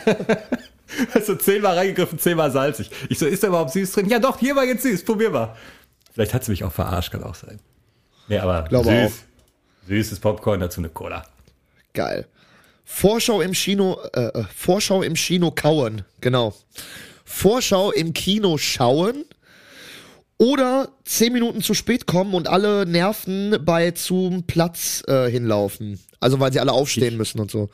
also 1.15 1.37
zehnmal 1.37 1.77
reingegriffen, 1.77 2.19
zehnmal 2.19 2.51
salzig. 2.51 2.91
Ich 3.09 3.19
so, 3.19 3.27
ist 3.27 3.43
da 3.43 3.49
überhaupt 3.49 3.71
süß 3.71 3.93
drin? 3.93 4.09
Ja 4.09 4.19
doch, 4.19 4.39
hier 4.39 4.57
war 4.57 4.65
jetzt 4.65 4.83
süß, 4.83 5.05
probier 5.05 5.31
mal. 5.31 5.55
Vielleicht 6.13 6.35
hat 6.35 6.45
sie 6.45 6.51
mich 6.51 6.65
auch 6.65 6.73
verarscht, 6.73 7.13
kann 7.13 7.23
auch 7.23 7.37
sein. 7.37 7.61
Nee, 8.29 8.39
aber 8.39 8.65
Glaube 8.69 8.91
süß. 8.91 9.13
auch. 9.13 9.89
Süßes 9.89 10.21
Popcorn, 10.21 10.61
dazu 10.61 10.81
eine 10.81 10.89
Cola. 10.89 11.25
Geil. 11.95 12.27
Vorschau 12.93 13.41
im 13.41 13.53
Kino, 13.53 13.99
äh, 14.13 14.27
äh, 14.27 14.45
Vorschau 14.55 15.03
im 15.03 15.15
Kino 15.15 15.53
kauen, 15.53 16.03
genau. 16.21 16.53
Vorschau 17.25 17.93
im 17.93 18.13
Kino 18.13 18.59
schauen 18.59 19.25
oder 20.37 20.91
zehn 21.05 21.33
Minuten 21.33 21.63
zu 21.63 21.73
spät 21.73 22.07
kommen 22.07 22.35
und 22.35 22.49
alle 22.49 22.85
Nerven 22.85 23.57
bei 23.65 23.93
zum 23.93 24.43
Platz 24.43 25.03
äh, 25.07 25.31
hinlaufen. 25.31 26.01
Also 26.19 26.41
weil 26.41 26.53
sie 26.53 26.61
alle 26.61 26.73
aufstehen 26.73 27.17
müssen 27.17 27.41
und 27.41 27.51
so. 27.51 27.71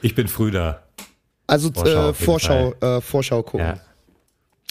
Ich 0.00 0.14
bin 0.14 0.28
früh 0.28 0.50
da. 0.50 0.82
Also 1.46 1.70
Vorschau 1.72 2.08
äh, 2.08 2.14
Vorschau, 2.14 2.74
äh, 2.80 3.00
Vorschau 3.02 3.42
gucken. 3.42 3.66
Ja. 3.66 3.80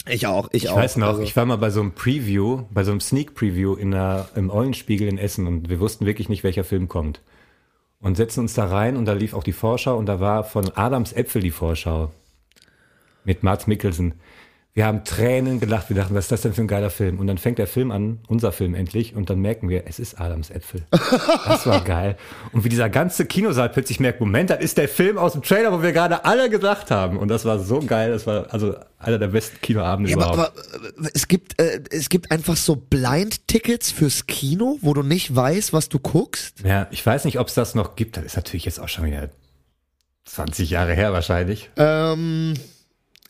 Ich 0.08 0.26
auch, 0.26 0.48
ich, 0.52 0.64
Ich 0.64 0.70
auch. 0.70 0.76
weiß 0.76 0.96
noch, 0.96 1.08
also. 1.08 1.22
ich 1.22 1.36
war 1.36 1.44
mal 1.44 1.56
bei 1.56 1.70
so 1.70 1.80
einem 1.80 1.92
Preview, 1.92 2.62
bei 2.70 2.82
so 2.82 2.90
einem 2.90 3.00
Sneak 3.00 3.34
Preview 3.34 3.74
in 3.74 3.92
der, 3.92 4.28
im 4.34 4.50
Eulenspiegel 4.50 5.06
in 5.06 5.18
Essen 5.18 5.46
und 5.46 5.68
wir 5.68 5.78
wussten 5.78 6.06
wirklich 6.06 6.28
nicht, 6.30 6.42
welcher 6.42 6.64
Film 6.64 6.88
kommt. 6.88 7.20
Und 8.00 8.16
setzen 8.16 8.40
uns 8.40 8.54
da 8.54 8.66
rein 8.66 8.96
und 8.96 9.04
da 9.04 9.12
lief 9.12 9.34
auch 9.34 9.44
die 9.44 9.52
Vorschau 9.52 9.96
und 9.96 10.06
da 10.06 10.20
war 10.20 10.44
von 10.44 10.70
Adams 10.74 11.12
Äpfel 11.12 11.42
die 11.42 11.50
Vorschau. 11.50 12.10
Mit 13.24 13.42
Mats 13.42 13.66
Mikkelsen. 13.66 14.14
Wir 14.72 14.86
haben 14.86 15.04
Tränen 15.04 15.58
gelacht, 15.58 15.88
wir 15.88 15.96
dachten, 15.96 16.14
was 16.14 16.26
ist 16.26 16.32
das 16.32 16.42
denn 16.42 16.54
für 16.54 16.60
ein 16.60 16.68
geiler 16.68 16.90
Film? 16.90 17.18
Und 17.18 17.26
dann 17.26 17.38
fängt 17.38 17.58
der 17.58 17.66
Film 17.66 17.90
an, 17.90 18.20
unser 18.28 18.52
Film 18.52 18.74
endlich, 18.74 19.16
und 19.16 19.28
dann 19.28 19.40
merken 19.40 19.68
wir, 19.68 19.84
es 19.88 19.98
ist 19.98 20.20
Adams 20.20 20.50
Äpfel. 20.50 20.82
Das 20.90 21.66
war 21.66 21.82
geil. 21.82 22.16
Und 22.52 22.62
wie 22.64 22.68
dieser 22.68 22.88
ganze 22.88 23.26
Kinosaal 23.26 23.68
plötzlich 23.70 23.98
merkt, 23.98 24.20
Moment, 24.20 24.50
das 24.50 24.60
ist 24.60 24.78
der 24.78 24.88
Film 24.88 25.18
aus 25.18 25.32
dem 25.32 25.42
Trailer, 25.42 25.72
wo 25.72 25.82
wir 25.82 25.92
gerade 25.92 26.24
alle 26.24 26.48
gesagt 26.48 26.92
haben. 26.92 27.18
Und 27.18 27.28
das 27.28 27.44
war 27.44 27.58
so 27.58 27.80
geil, 27.80 28.12
das 28.12 28.26
war 28.26 28.52
also 28.52 28.76
einer 28.98 29.18
der 29.18 29.28
besten 29.28 29.60
Kinoabende 29.60 30.10
ja, 30.10 30.16
überhaupt. 30.16 30.38
aber, 30.38 30.52
aber 30.74 31.06
äh, 31.06 31.10
es 31.14 31.26
gibt 31.26 31.60
äh, 31.60 31.80
es 31.90 32.08
gibt 32.08 32.30
einfach 32.30 32.56
so 32.56 32.76
Blind-Tickets 32.76 33.90
fürs 33.90 34.26
Kino, 34.26 34.78
wo 34.82 34.94
du 34.94 35.02
nicht 35.02 35.34
weißt, 35.34 35.72
was 35.72 35.88
du 35.88 35.98
guckst. 35.98 36.60
Ja, 36.64 36.86
ich 36.92 37.04
weiß 37.04 37.24
nicht, 37.24 37.40
ob 37.40 37.48
es 37.48 37.54
das 37.54 37.74
noch 37.74 37.96
gibt. 37.96 38.16
Das 38.16 38.24
ist 38.24 38.36
natürlich 38.36 38.66
jetzt 38.66 38.78
auch 38.78 38.88
schon 38.88 39.06
wieder 39.06 39.30
20 40.26 40.70
Jahre 40.70 40.94
her 40.94 41.12
wahrscheinlich. 41.12 41.70
Ähm, 41.76 42.54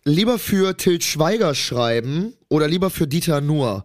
lieber 0.05 0.39
für 0.39 0.77
Til 0.77 1.01
Schweiger 1.01 1.55
schreiben 1.55 2.35
oder 2.49 2.69
lieber 2.69 2.91
für 2.91 3.07
Dieter 3.07 3.41
Nuhr? 3.41 3.85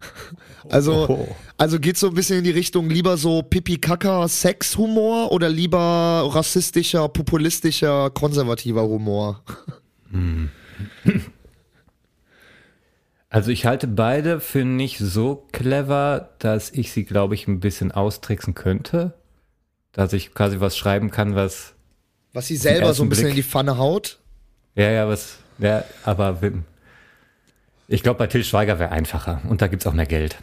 Also, 0.68 1.06
Oh. 1.08 1.36
also 1.56 1.78
geht 1.80 1.96
so 1.96 2.08
ein 2.08 2.14
bisschen 2.14 2.38
in 2.38 2.44
die 2.44 2.50
Richtung 2.50 2.90
lieber 2.90 3.16
so 3.16 3.42
Pipi-Kaka-Sex-Humor 3.42 5.32
oder 5.32 5.48
lieber 5.48 6.28
rassistischer, 6.32 7.08
populistischer, 7.08 8.10
konservativer 8.10 8.82
Humor? 8.82 9.42
Also 13.28 13.50
ich 13.52 13.64
halte 13.64 13.86
beide 13.86 14.40
für 14.40 14.64
nicht 14.64 14.98
so 14.98 15.46
clever, 15.52 16.30
dass 16.40 16.70
ich 16.70 16.90
sie, 16.92 17.04
glaube 17.04 17.34
ich, 17.36 17.46
ein 17.46 17.60
bisschen 17.60 17.92
austricksen 17.92 18.54
könnte. 18.54 19.14
Dass 19.92 20.12
ich 20.12 20.34
quasi 20.34 20.58
was 20.60 20.76
schreiben 20.76 21.10
kann, 21.10 21.34
was, 21.36 21.74
Was 22.32 22.48
sie 22.48 22.56
selber 22.56 22.92
so 22.92 23.02
ein 23.04 23.08
bisschen 23.08 23.24
Blick. 23.26 23.32
in 23.32 23.36
die 23.36 23.42
Pfanne 23.48 23.78
haut? 23.78 24.18
ja, 24.74 24.90
ja, 24.90 25.08
was, 25.08 25.38
ja, 25.60 25.84
aber 26.04 26.40
Wim- 26.42 26.62
ich 27.88 28.02
glaube, 28.02 28.18
bei 28.18 28.26
Till 28.26 28.44
Schweiger 28.44 28.78
wäre 28.78 28.90
einfacher 28.92 29.40
und 29.48 29.62
da 29.62 29.66
gibt's 29.68 29.86
auch 29.86 29.92
mehr 29.92 30.06
Geld. 30.06 30.36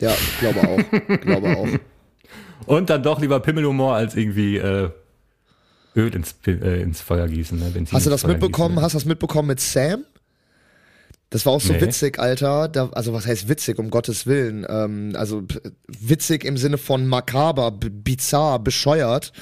Ja, 0.00 0.10
ich 0.10 0.38
glaube 0.38 0.60
auch. 0.60 1.18
glaube 1.20 1.56
auch. 1.56 1.68
Und 2.66 2.90
dann 2.90 3.02
doch 3.02 3.20
lieber 3.20 3.40
Pimmelhumor 3.40 3.94
als 3.94 4.14
irgendwie 4.16 4.56
äh, 4.56 4.90
Öl 5.96 6.14
ins, 6.14 6.34
äh, 6.46 6.80
ins 6.82 7.00
Feuer 7.00 7.28
gießen. 7.28 7.58
Ne? 7.58 7.66
Benzin 7.70 7.94
Hast 7.96 8.06
du 8.06 8.10
das 8.10 8.22
Feuer 8.22 8.32
mitbekommen? 8.32 8.74
Gießen? 8.74 8.82
Hast 8.84 8.94
du 8.94 8.98
das 8.98 9.04
mitbekommen 9.04 9.48
mit 9.48 9.60
Sam? 9.60 10.04
Das 11.30 11.46
war 11.46 11.52
auch 11.54 11.60
so 11.60 11.72
Nee. 11.72 11.80
witzig, 11.80 12.18
Alter. 12.18 12.68
Da, 12.68 12.90
also 12.90 13.12
was 13.12 13.26
heißt 13.26 13.48
witzig, 13.48 13.78
um 13.78 13.90
Gottes 13.90 14.26
Willen? 14.26 14.64
Ähm, 14.68 15.14
also 15.16 15.42
witzig 15.88 16.44
im 16.44 16.56
Sinne 16.56 16.78
von 16.78 17.06
makaber, 17.06 17.70
bizarr, 17.72 18.58
bescheuert. 18.60 19.32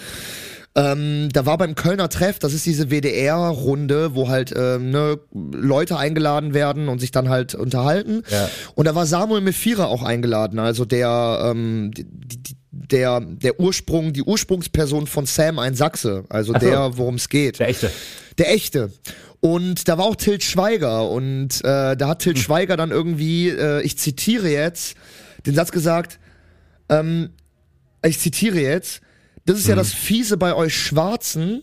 Ähm, 0.75 1.29
da 1.33 1.45
war 1.45 1.59
beim 1.59 1.75
Kölner 1.75 2.09
Treff, 2.09 2.39
das 2.39 2.55
ist 2.55 2.65
diese 2.65 2.91
WDR-Runde, 2.91 4.15
wo 4.15 4.29
halt 4.29 4.55
ähm, 4.57 4.91
ne, 4.91 5.19
Leute 5.33 5.99
eingeladen 5.99 6.55
werden 6.55 6.89
und 6.89 6.99
sich 6.99 7.11
dann 7.11 7.29
halt 7.29 7.55
unterhalten. 7.55 8.23
Ja. 8.31 8.49
Und 8.75 8.87
da 8.87 8.95
war 8.95 9.05
Samuel 9.05 9.43
Mefira 9.43 9.85
auch 9.85 10.03
eingeladen, 10.03 10.59
also 10.59 10.87
der, 10.87 11.51
ähm, 11.51 11.91
die, 11.95 12.05
die, 12.05 12.57
der, 12.71 13.21
der 13.21 13.61
Ursprung, 13.61 14.15
die 14.15 14.23
Ursprungsperson 14.23 15.07
von 15.07 15.27
Sam 15.27 15.59
ein 15.59 15.75
Sachse, 15.75 16.25
also 16.31 16.55
so. 16.55 16.59
der, 16.59 16.97
worum 16.97 17.17
es 17.17 17.29
geht. 17.29 17.59
Der 17.59 17.69
echte. 17.69 17.91
Der 18.39 18.51
echte. 18.51 18.91
Und 19.41 19.89
da 19.89 19.99
war 19.99 20.07
auch 20.07 20.17
Til 20.17 20.41
Schweiger 20.41 21.11
und 21.11 21.63
äh, 21.65 21.97
da 21.97 22.09
hat 22.09 22.21
Til 22.21 22.37
Schweiger 22.37 22.79
dann 22.79 22.91
irgendwie, 22.91 23.51
äh, 23.51 23.83
ich 23.83 23.99
zitiere 23.99 24.49
jetzt, 24.49 24.97
den 25.45 25.55
Satz 25.55 25.71
gesagt, 25.71 26.19
ähm, 26.89 27.31
ich 28.05 28.19
zitiere 28.19 28.61
jetzt, 28.61 29.03
das 29.45 29.59
ist 29.59 29.69
ja 29.69 29.75
das 29.75 29.93
Fiese 29.93 30.37
bei 30.37 30.55
euch 30.55 30.77
Schwarzen, 30.77 31.63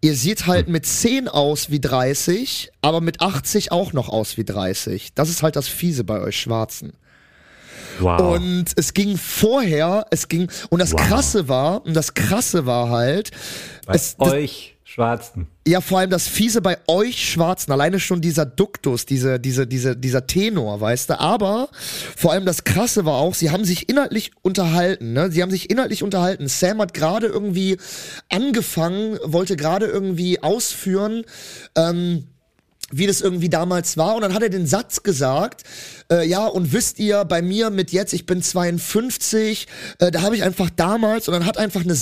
ihr 0.00 0.14
seht 0.14 0.46
halt 0.46 0.68
mit 0.68 0.86
10 0.86 1.28
aus 1.28 1.70
wie 1.70 1.80
30, 1.80 2.70
aber 2.82 3.00
mit 3.00 3.20
80 3.20 3.72
auch 3.72 3.92
noch 3.92 4.08
aus 4.08 4.36
wie 4.36 4.44
30. 4.44 5.14
Das 5.14 5.28
ist 5.28 5.42
halt 5.42 5.56
das 5.56 5.68
Fiese 5.68 6.04
bei 6.04 6.20
euch 6.20 6.40
Schwarzen. 6.40 6.92
Wow. 7.98 8.36
Und 8.36 8.66
es 8.76 8.92
ging 8.94 9.16
vorher, 9.16 10.06
es 10.10 10.28
ging, 10.28 10.50
und 10.68 10.80
das 10.80 10.92
Wow. 10.92 11.00
Krasse 11.00 11.48
war, 11.48 11.84
und 11.86 11.94
das 11.94 12.14
Krasse 12.14 12.66
war 12.66 12.90
halt, 12.90 13.30
bei 13.86 13.94
es, 13.94 14.16
euch 14.18 14.75
Schwarzen. 14.96 15.46
ja, 15.66 15.82
vor 15.82 15.98
allem 15.98 16.08
das 16.08 16.26
Fiese 16.26 16.62
bei 16.62 16.78
euch 16.86 17.30
Schwarzen, 17.30 17.70
alleine 17.70 18.00
schon 18.00 18.22
dieser 18.22 18.46
Duktus, 18.46 19.04
diese, 19.04 19.38
diese, 19.38 19.66
diese, 19.66 19.94
dieser 19.94 20.26
Tenor, 20.26 20.80
weißt 20.80 21.10
du. 21.10 21.20
Aber 21.20 21.68
vor 22.16 22.32
allem 22.32 22.46
das 22.46 22.64
Krasse 22.64 23.04
war 23.04 23.16
auch, 23.16 23.34
sie 23.34 23.50
haben 23.50 23.66
sich 23.66 23.90
inhaltlich 23.90 24.30
unterhalten, 24.40 25.12
ne? 25.12 25.30
Sie 25.30 25.42
haben 25.42 25.50
sich 25.50 25.68
inhaltlich 25.68 26.02
unterhalten. 26.02 26.48
Sam 26.48 26.80
hat 26.80 26.94
gerade 26.94 27.26
irgendwie 27.26 27.76
angefangen, 28.30 29.18
wollte 29.22 29.56
gerade 29.56 29.84
irgendwie 29.84 30.42
ausführen, 30.42 31.24
ähm, 31.76 32.28
wie 32.90 33.06
das 33.06 33.20
irgendwie 33.20 33.50
damals 33.50 33.98
war. 33.98 34.14
Und 34.14 34.22
dann 34.22 34.32
hat 34.32 34.42
er 34.42 34.48
den 34.48 34.66
Satz 34.66 35.02
gesagt, 35.02 35.64
äh, 36.10 36.26
ja, 36.26 36.46
und 36.46 36.72
wisst 36.72 36.98
ihr, 37.00 37.26
bei 37.26 37.42
mir 37.42 37.68
mit 37.68 37.92
jetzt, 37.92 38.14
ich 38.14 38.24
bin 38.24 38.40
52, 38.40 39.66
äh, 39.98 40.10
da 40.10 40.22
habe 40.22 40.36
ich 40.36 40.42
einfach 40.42 40.70
damals, 40.70 41.28
und 41.28 41.34
dann 41.34 41.44
hat 41.44 41.58
einfach 41.58 41.82
eine 41.82 41.96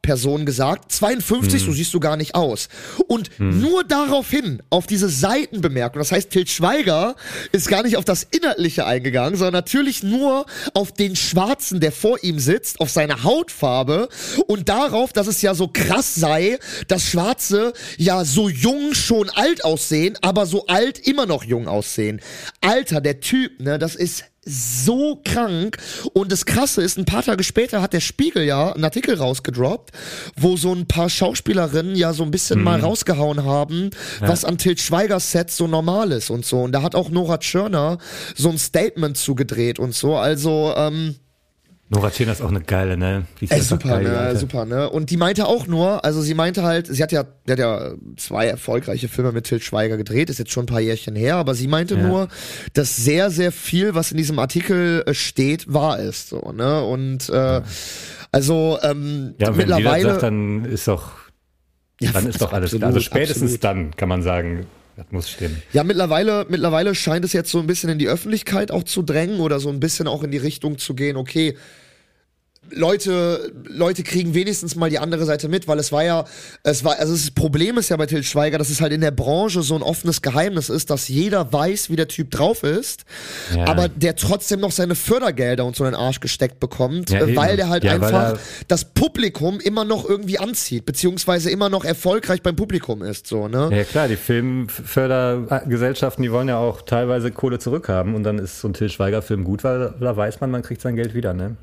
Seitenperson 0.00 0.46
gesagt, 0.46 0.92
52, 0.92 1.62
so 1.62 1.72
siehst 1.72 1.92
du 1.94 2.00
gar 2.00 2.16
nicht 2.16 2.34
aus. 2.34 2.68
Und 3.06 3.30
nur 3.38 3.84
daraufhin, 3.84 4.62
auf 4.70 4.86
diese 4.86 5.08
Seitenbemerkung, 5.08 6.00
das 6.00 6.12
heißt, 6.12 6.30
Til 6.30 6.46
Schweiger 6.46 7.16
ist 7.52 7.68
gar 7.68 7.82
nicht 7.82 7.96
auf 7.96 8.04
das 8.04 8.26
Inhaltliche 8.30 8.86
eingegangen, 8.86 9.36
sondern 9.36 9.54
natürlich 9.54 10.02
nur 10.02 10.46
auf 10.74 10.92
den 10.92 11.16
Schwarzen, 11.16 11.80
der 11.80 11.92
vor 11.92 12.22
ihm 12.22 12.38
sitzt, 12.38 12.80
auf 12.80 12.90
seine 12.90 13.24
Hautfarbe 13.24 14.08
und 14.46 14.68
darauf, 14.68 15.12
dass 15.12 15.26
es 15.26 15.42
ja 15.42 15.54
so 15.54 15.68
krass 15.68 16.14
sei, 16.14 16.58
dass 16.88 17.04
Schwarze 17.04 17.72
ja 17.96 18.24
so 18.24 18.48
jung 18.48 18.94
schon 18.94 19.28
alt 19.30 19.64
aussehen, 19.64 20.16
aber 20.22 20.46
so 20.46 20.66
alt 20.66 20.98
immer 21.06 21.26
noch 21.26 21.44
jung 21.44 21.68
aussehen. 21.68 22.20
Alter, 22.60 23.00
der 23.00 23.20
Typ, 23.20 23.60
ne, 23.60 23.78
das 23.78 23.94
ist 23.94 24.24
so 24.50 25.20
krank. 25.24 25.78
Und 26.12 26.32
das 26.32 26.44
Krasse 26.44 26.82
ist, 26.82 26.98
ein 26.98 27.04
paar 27.04 27.22
Tage 27.22 27.44
später 27.44 27.80
hat 27.80 27.92
der 27.92 28.00
Spiegel 28.00 28.44
ja 28.44 28.72
einen 28.72 28.84
Artikel 28.84 29.14
rausgedroppt, 29.14 29.90
wo 30.36 30.56
so 30.56 30.72
ein 30.72 30.86
paar 30.86 31.08
Schauspielerinnen 31.08 31.94
ja 31.94 32.12
so 32.12 32.24
ein 32.24 32.30
bisschen 32.30 32.62
mal 32.62 32.80
rausgehauen 32.80 33.44
haben, 33.44 33.90
was 34.20 34.44
an 34.44 34.58
Til 34.58 34.76
Schweigers 34.76 35.30
Set 35.30 35.50
so 35.50 35.66
normal 35.66 36.12
ist 36.12 36.30
und 36.30 36.44
so. 36.44 36.62
Und 36.62 36.72
da 36.72 36.82
hat 36.82 36.94
auch 36.94 37.10
Nora 37.10 37.38
Tschirner 37.38 37.98
so 38.34 38.50
ein 38.50 38.58
Statement 38.58 39.16
zugedreht 39.16 39.78
und 39.78 39.94
so. 39.94 40.16
Also, 40.16 40.74
ähm, 40.76 41.16
Nora 41.92 42.10
Tschirner 42.12 42.32
ist 42.32 42.40
auch 42.40 42.50
eine 42.50 42.60
geile, 42.60 42.96
ne? 42.96 43.24
Ey, 43.48 43.60
super, 43.62 43.88
geil, 44.00 44.04
ne, 44.04 44.16
Alte. 44.18 44.38
super, 44.38 44.64
ne? 44.64 44.88
Und 44.88 45.10
die 45.10 45.16
meinte 45.16 45.46
auch 45.46 45.66
nur, 45.66 46.04
also 46.04 46.22
sie 46.22 46.34
meinte 46.34 46.62
halt, 46.62 46.86
sie 46.86 47.02
hat 47.02 47.10
ja, 47.10 47.24
die 47.46 47.50
hat 47.52 47.58
ja 47.58 47.94
zwei 48.16 48.46
erfolgreiche 48.46 49.08
Filme 49.08 49.32
mit 49.32 49.44
Til 49.46 49.60
Schweiger 49.60 49.96
gedreht, 49.96 50.30
ist 50.30 50.38
jetzt 50.38 50.52
schon 50.52 50.64
ein 50.64 50.66
paar 50.66 50.80
Jährchen 50.80 51.16
her, 51.16 51.34
aber 51.34 51.56
sie 51.56 51.66
meinte 51.66 51.96
Ja. 51.96 52.06
nur, 52.06 52.28
dass 52.74 52.94
sehr, 52.94 53.30
sehr 53.32 53.50
viel, 53.50 53.96
was 53.96 54.12
in 54.12 54.18
diesem 54.18 54.38
Artikel 54.38 55.02
äh, 55.04 55.14
steht, 55.14 55.72
wahr 55.74 55.98
ist, 55.98 56.28
so, 56.28 56.52
ne? 56.52 56.84
Und 56.84 57.28
äh, 57.28 57.60
also 58.30 58.78
ähm, 58.82 59.34
Ja, 59.38 59.48
wenn 59.48 59.56
mittlerweile, 59.56 60.10
sagt, 60.10 60.22
dann 60.22 60.64
ist 60.66 60.86
doch, 60.86 61.10
Ja, 62.00 62.12
dann 62.12 62.28
ist 62.28 62.40
doch 62.40 62.52
alles 62.52 62.66
absolut, 62.66 62.80
klar. 62.82 62.88
Also 62.90 63.00
spätestens 63.00 63.54
absolut. 63.54 63.64
dann 63.64 63.96
kann 63.96 64.08
man 64.08 64.22
sagen, 64.22 64.66
das 64.96 65.06
muss 65.10 65.28
stimmen. 65.30 65.60
Ja, 65.72 65.82
mittlerweile, 65.82 66.46
mittlerweile 66.48 66.94
scheint 66.94 67.24
es 67.24 67.32
jetzt 67.32 67.50
so 67.50 67.58
ein 67.58 67.66
bisschen 67.66 67.88
in 67.90 67.98
die 67.98 68.06
Öffentlichkeit 68.08 68.70
auch 68.70 68.82
zu 68.84 69.02
drängen 69.02 69.40
oder 69.40 69.58
so 69.58 69.70
ein 69.70 69.80
bisschen 69.80 70.06
auch 70.06 70.22
in 70.22 70.30
die 70.30 70.38
Richtung 70.38 70.78
zu 70.78 70.94
gehen, 70.94 71.16
okay, 71.16 71.56
Leute, 72.72 73.52
Leute 73.64 74.02
kriegen 74.02 74.34
wenigstens 74.34 74.76
mal 74.76 74.90
die 74.90 74.98
andere 74.98 75.24
Seite 75.24 75.48
mit, 75.48 75.68
weil 75.68 75.78
es 75.78 75.92
war 75.92 76.04
ja, 76.04 76.24
es 76.62 76.84
war, 76.84 76.98
also 76.98 77.12
das 77.12 77.30
Problem 77.30 77.78
ist 77.78 77.90
ja 77.90 77.96
bei 77.96 78.06
Til 78.06 78.22
Schweiger, 78.22 78.58
dass 78.58 78.70
es 78.70 78.80
halt 78.80 78.92
in 78.92 79.00
der 79.00 79.10
Branche 79.10 79.62
so 79.62 79.74
ein 79.74 79.82
offenes 79.82 80.22
Geheimnis 80.22 80.68
ist, 80.68 80.90
dass 80.90 81.08
jeder 81.08 81.52
weiß, 81.52 81.90
wie 81.90 81.96
der 81.96 82.08
Typ 82.08 82.30
drauf 82.30 82.62
ist, 82.62 83.04
Ja. 83.54 83.66
aber 83.66 83.88
der 83.88 84.16
trotzdem 84.16 84.60
noch 84.60 84.72
seine 84.72 84.94
Fördergelder 84.94 85.64
und 85.64 85.76
so 85.76 85.84
in 85.84 85.92
den 85.92 86.00
Arsch 86.00 86.20
gesteckt 86.20 86.60
bekommt, 86.60 87.10
Ja, 87.10 87.20
weil 87.36 87.56
der 87.56 87.68
halt 87.68 87.84
Ja, 87.84 87.92
einfach 87.92 88.38
das 88.68 88.84
Publikum 88.84 89.60
immer 89.60 89.84
noch 89.84 90.08
irgendwie 90.08 90.38
anzieht, 90.38 90.86
beziehungsweise 90.86 91.50
immer 91.50 91.68
noch 91.68 91.84
erfolgreich 91.84 92.42
beim 92.42 92.56
Publikum 92.56 93.02
ist, 93.02 93.26
so, 93.26 93.48
ne? 93.48 93.68
Ja 93.72 93.84
klar, 93.84 94.08
die 94.08 94.16
Filmfördergesellschaften, 94.16 96.22
die 96.22 96.32
wollen 96.32 96.48
ja 96.48 96.58
auch 96.58 96.82
teilweise 96.82 97.30
Kohle 97.30 97.58
zurückhaben 97.58 98.14
und 98.14 98.22
dann 98.24 98.38
ist 98.38 98.60
so 98.60 98.68
ein 98.68 98.74
Til 98.74 98.88
Schweiger-Film 98.90 99.44
gut, 99.44 99.64
weil 99.64 99.94
da 100.00 100.16
weiß 100.16 100.40
man, 100.40 100.50
man 100.50 100.62
kriegt 100.62 100.80
sein 100.80 100.96
Geld 100.96 101.14
wieder, 101.14 101.34
ne? 101.34 101.56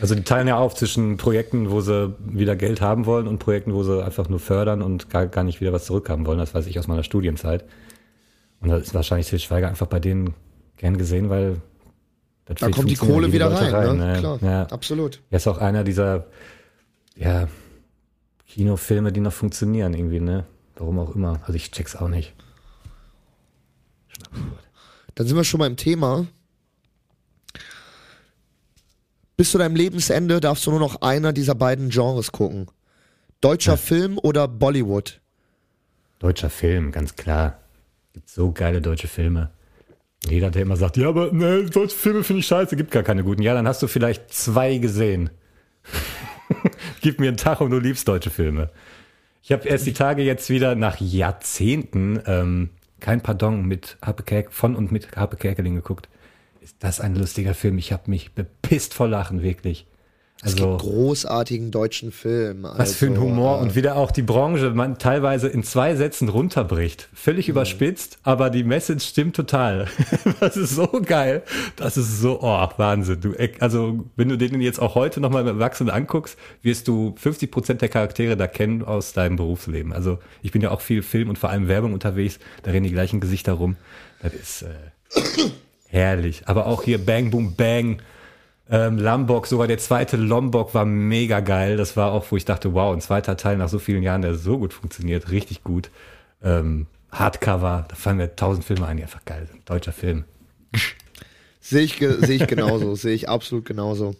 Also 0.00 0.14
die 0.14 0.22
teilen 0.22 0.46
ja 0.46 0.56
auf 0.58 0.74
zwischen 0.74 1.16
Projekten, 1.16 1.70
wo 1.70 1.80
sie 1.80 2.14
wieder 2.20 2.54
Geld 2.54 2.80
haben 2.80 3.04
wollen 3.06 3.26
und 3.26 3.38
Projekten, 3.38 3.74
wo 3.74 3.82
sie 3.82 4.04
einfach 4.04 4.28
nur 4.28 4.38
fördern 4.38 4.80
und 4.82 5.10
gar, 5.10 5.26
gar 5.26 5.42
nicht 5.44 5.60
wieder 5.60 5.72
was 5.72 5.86
zurückhaben 5.86 6.24
wollen. 6.26 6.38
Das 6.38 6.54
weiß 6.54 6.66
ich 6.66 6.78
aus 6.78 6.86
meiner 6.86 7.02
Studienzeit. 7.02 7.64
Und 8.60 8.68
da 8.68 8.76
ist 8.76 8.94
wahrscheinlich 8.94 9.28
Til 9.28 9.38
Schweiger 9.40 9.68
einfach 9.68 9.86
bei 9.86 9.98
denen 10.00 10.34
gern 10.76 10.98
gesehen, 10.98 11.30
weil 11.30 11.60
Da 12.44 12.70
kommt 12.70 12.90
die 12.90 12.96
Kohle 12.96 13.32
wieder 13.32 13.50
Leute 13.50 13.72
rein, 13.72 13.98
ne? 13.98 14.12
ne? 14.12 14.18
Klar, 14.18 14.38
Ja. 14.42 14.62
absolut. 14.64 15.20
Er 15.30 15.36
ist 15.36 15.48
auch 15.48 15.58
einer 15.58 15.84
dieser 15.84 16.26
ja, 17.16 17.48
Kinofilme, 18.46 19.12
die 19.12 19.20
noch 19.20 19.32
funktionieren 19.32 19.94
irgendwie, 19.94 20.20
ne? 20.20 20.44
Warum 20.76 20.98
auch 21.00 21.14
immer. 21.14 21.40
Also 21.42 21.54
ich 21.54 21.72
check's 21.72 21.96
auch 21.96 22.08
nicht. 22.08 22.34
Dann 25.16 25.26
sind 25.26 25.36
wir 25.36 25.44
schon 25.44 25.58
beim 25.58 25.76
Thema. 25.76 26.26
Bis 29.38 29.52
zu 29.52 29.58
deinem 29.58 29.76
Lebensende 29.76 30.40
darfst 30.40 30.66
du 30.66 30.72
nur 30.72 30.80
noch 30.80 31.00
einer 31.00 31.32
dieser 31.32 31.54
beiden 31.54 31.90
Genres 31.90 32.32
gucken. 32.32 32.66
Deutscher 33.40 33.76
Film 33.76 34.18
oder 34.20 34.48
Bollywood? 34.48 35.20
Deutscher 36.18 36.50
Film, 36.50 36.90
ganz 36.90 37.14
klar. 37.14 37.60
Gibt 38.14 38.28
so 38.28 38.50
geile 38.50 38.82
deutsche 38.82 39.06
Filme. 39.06 39.52
Jeder, 40.28 40.50
der 40.50 40.62
immer 40.62 40.74
sagt, 40.74 40.96
ja, 40.96 41.08
aber 41.08 41.32
ne, 41.32 41.66
deutsche 41.66 41.94
Filme 41.96 42.24
finde 42.24 42.40
ich 42.40 42.48
scheiße, 42.48 42.74
gibt 42.74 42.90
gar 42.90 43.04
keine 43.04 43.22
guten. 43.22 43.40
Ja, 43.42 43.54
dann 43.54 43.68
hast 43.68 43.80
du 43.80 43.86
vielleicht 43.86 44.34
zwei 44.34 44.78
gesehen. 44.78 45.30
Gib 47.00 47.20
mir 47.20 47.28
einen 47.28 47.36
Tag 47.36 47.60
und 47.60 47.70
du 47.70 47.78
liebst 47.78 48.08
deutsche 48.08 48.30
Filme. 48.30 48.70
Ich 49.44 49.52
habe 49.52 49.68
erst 49.68 49.86
die 49.86 49.92
Tage 49.92 50.22
jetzt 50.22 50.50
wieder 50.50 50.74
nach 50.74 51.00
Jahrzehnten 51.00 52.20
ähm, 52.26 52.70
kein 52.98 53.20
Pardon 53.20 53.64
mit 53.64 53.98
Kerk, 54.26 54.52
von 54.52 54.74
und 54.74 54.90
mit 54.90 55.14
Harpe 55.14 55.36
Kerkeling 55.36 55.76
geguckt. 55.76 56.08
Ist 56.68 56.76
das 56.80 57.00
ein 57.00 57.14
lustiger 57.16 57.54
Film? 57.54 57.78
Ich 57.78 57.92
habe 57.92 58.10
mich 58.10 58.32
bepisst 58.34 58.92
vor 58.92 59.08
Lachen, 59.08 59.42
wirklich. 59.42 59.86
Es 60.42 60.52
Also, 60.52 60.68
gibt 60.76 60.82
großartigen 60.82 61.70
deutschen 61.70 62.12
Film. 62.12 62.64
was 62.64 62.94
für 62.94 63.06
ein 63.06 63.12
also, 63.12 63.22
Humor 63.24 63.58
äh, 63.58 63.62
und 63.62 63.74
wieder 63.74 63.96
auch 63.96 64.10
die 64.10 64.20
Branche 64.22 64.70
man 64.72 64.98
teilweise 64.98 65.48
in 65.48 65.62
zwei 65.64 65.96
Sätzen 65.96 66.28
runterbricht. 66.28 67.08
Völlig 67.14 67.48
überspitzt, 67.48 68.18
aber 68.22 68.50
die 68.50 68.64
Message 68.64 69.02
stimmt 69.06 69.34
total. 69.34 69.88
Das 70.40 70.58
ist 70.58 70.74
so 70.76 70.86
geil. 71.04 71.42
Das 71.76 71.96
ist 71.96 72.20
so, 72.20 72.38
oh, 72.42 72.68
Wahnsinn. 72.76 73.22
Du, 73.22 73.32
eck- 73.32 73.62
also, 73.62 74.04
wenn 74.16 74.28
du 74.28 74.36
den 74.36 74.60
jetzt 74.60 74.78
auch 74.78 74.94
heute 74.94 75.20
nochmal 75.22 75.42
mit 75.44 75.54
Erwachsenen 75.54 75.88
anguckst, 75.90 76.36
wirst 76.60 76.86
du 76.86 77.14
50 77.16 77.50
Prozent 77.50 77.80
der 77.80 77.88
Charaktere 77.88 78.36
da 78.36 78.46
kennen 78.46 78.84
aus 78.84 79.14
deinem 79.14 79.36
Berufsleben. 79.36 79.94
Also, 79.94 80.18
ich 80.42 80.52
bin 80.52 80.60
ja 80.60 80.70
auch 80.70 80.82
viel 80.82 81.02
Film 81.02 81.30
und 81.30 81.38
vor 81.38 81.48
allem 81.48 81.66
Werbung 81.66 81.94
unterwegs. 81.94 82.38
Da 82.62 82.72
rennen 82.72 82.84
die 82.84 82.92
gleichen 82.92 83.20
Gesichter 83.20 83.54
rum. 83.54 83.76
Das 84.22 84.34
ist 84.34 84.62
äh, 84.62 84.68
herrlich. 85.88 86.42
Aber 86.46 86.66
auch 86.66 86.82
hier 86.82 87.04
Bang 87.04 87.30
Boom 87.30 87.54
Bang. 87.54 88.00
Ähm, 88.70 88.98
Lombok, 88.98 89.46
sogar 89.46 89.66
der 89.66 89.78
zweite 89.78 90.16
Lombok 90.16 90.74
war 90.74 90.84
mega 90.84 91.40
geil. 91.40 91.76
Das 91.76 91.96
war 91.96 92.12
auch, 92.12 92.30
wo 92.30 92.36
ich 92.36 92.44
dachte, 92.44 92.74
wow, 92.74 92.94
ein 92.94 93.00
zweiter 93.00 93.36
Teil 93.36 93.56
nach 93.56 93.68
so 93.68 93.78
vielen 93.78 94.02
Jahren, 94.02 94.22
der 94.22 94.34
so 94.34 94.58
gut 94.58 94.74
funktioniert, 94.74 95.30
richtig 95.30 95.64
gut. 95.64 95.90
Ähm, 96.42 96.86
Hardcover, 97.10 97.86
da 97.88 97.96
fallen 97.96 98.18
mir 98.18 98.36
tausend 98.36 98.64
Filme 98.64 98.86
ein, 98.86 98.98
die 98.98 99.02
einfach 99.02 99.24
geil 99.24 99.46
sind. 99.50 99.68
Deutscher 99.68 99.92
Film. 99.92 100.24
Sehe 101.60 101.82
ich, 101.82 101.96
sehe 101.96 102.36
ich 102.36 102.46
genauso, 102.46 102.94
sehe 102.94 103.14
ich 103.14 103.28
absolut 103.28 103.64
genauso. 103.64 104.14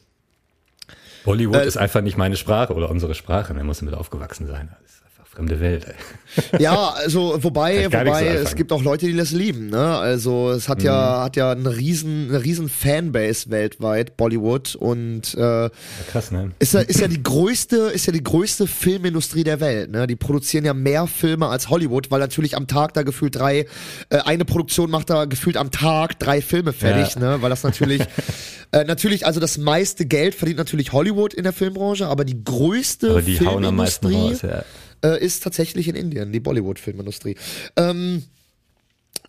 Bollywood 1.25 1.57
Äh, 1.57 1.67
ist 1.67 1.77
einfach 1.77 2.01
nicht 2.01 2.17
meine 2.17 2.37
Sprache 2.37 2.75
oder 2.75 2.91
unsere 2.91 3.15
Sprache, 3.15 3.53
da 3.55 3.63
muss 3.63 3.81
damit 3.81 3.95
aufgewachsen 3.95 4.47
sein. 4.47 4.75
Das 4.83 4.98
fremde 5.39 5.61
Welt. 5.61 5.87
Ey. 5.87 5.95
Ja, 6.59 6.91
also 6.91 7.39
wobei, 7.43 7.79
nicht 7.79 7.93
so 7.93 7.99
wobei 7.99 8.27
es 8.27 8.55
gibt 8.55 8.71
auch 8.71 8.83
Leute, 8.83 9.07
die 9.07 9.17
das 9.17 9.31
lieben. 9.31 9.71
Ne? 9.71 9.79
Also 9.99 10.51
es 10.51 10.69
hat 10.69 10.81
Mhm. 10.81 10.85
ja 10.85 11.23
hat 11.25 11.37
ja 11.37 11.53
eine 11.53 11.75
riesen 11.77 12.29
eine 12.29 12.45
riesen 12.45 12.69
Fanbase 12.69 13.49
weltweit 13.51 14.17
Bollywood 14.19 14.75
und 14.77 15.35
äh, 15.35 15.41
Ja, 15.41 15.71
krass, 16.13 16.31
ne? 16.31 16.51
ist 16.59 16.75
ja, 16.75 16.81
ist 16.81 17.01
ja 17.01 17.09
die 17.09 17.23
größte, 17.23 17.77
ist 17.95 18.07
ja 18.07 18.13
die 18.13 18.23
größte 18.23 18.67
Filmindustrie 18.67 19.43
der 19.43 19.61
Welt. 19.61 19.91
Ne? 19.91 20.07
Die 20.07 20.17
produzieren 20.17 20.65
ja 20.67 20.75
mehr 20.75 21.07
Filme 21.07 21.47
als 21.49 21.71
Hollywood, 21.71 22.11
weil 22.11 22.21
natürlich 22.21 22.55
am 22.57 22.67
Tag 22.67 22.93
da 22.95 23.03
gefühlt 23.05 23.35
drei, 23.37 23.61
äh, 24.11 24.19
eine 24.27 24.45
Produktion 24.45 24.91
macht 24.91 25.09
da 25.11 25.25
gefühlt 25.25 25.57
am 25.57 25.71
Tag 25.71 26.19
drei 26.19 26.43
Filme 26.43 26.73
fertig, 26.75 27.15
Ja. 27.15 27.21
ne? 27.21 27.43
Weil 27.43 27.51
das 27.51 27.63
natürlich, 27.63 28.03
äh, 28.73 28.85
natürlich, 28.85 29.25
also 29.27 29.41
das 29.41 29.57
meiste 29.57 30.05
Geld 30.05 30.35
verdient 30.35 30.59
natürlich 30.59 30.93
Hollywood 30.93 31.33
in 31.33 31.45
der 31.45 31.53
Filmbranche, 31.55 32.07
aber 32.07 32.25
die 32.27 32.45
größte 32.45 33.11
Aber 33.11 33.23
die 33.23 33.41
hauen 33.41 33.65
am 33.65 33.77
meisten 33.77 34.09
Filmindustrie 34.09 34.49
raus. 34.49 34.57
Ja. 34.59 34.65
Äh, 35.05 35.23
ist 35.25 35.43
tatsächlich 35.43 35.89
in 35.89 35.95
Indien, 35.95 36.33
die 36.33 36.41
Bollywood-Filmindustrie. 36.41 37.37
Ähm, 37.77 38.23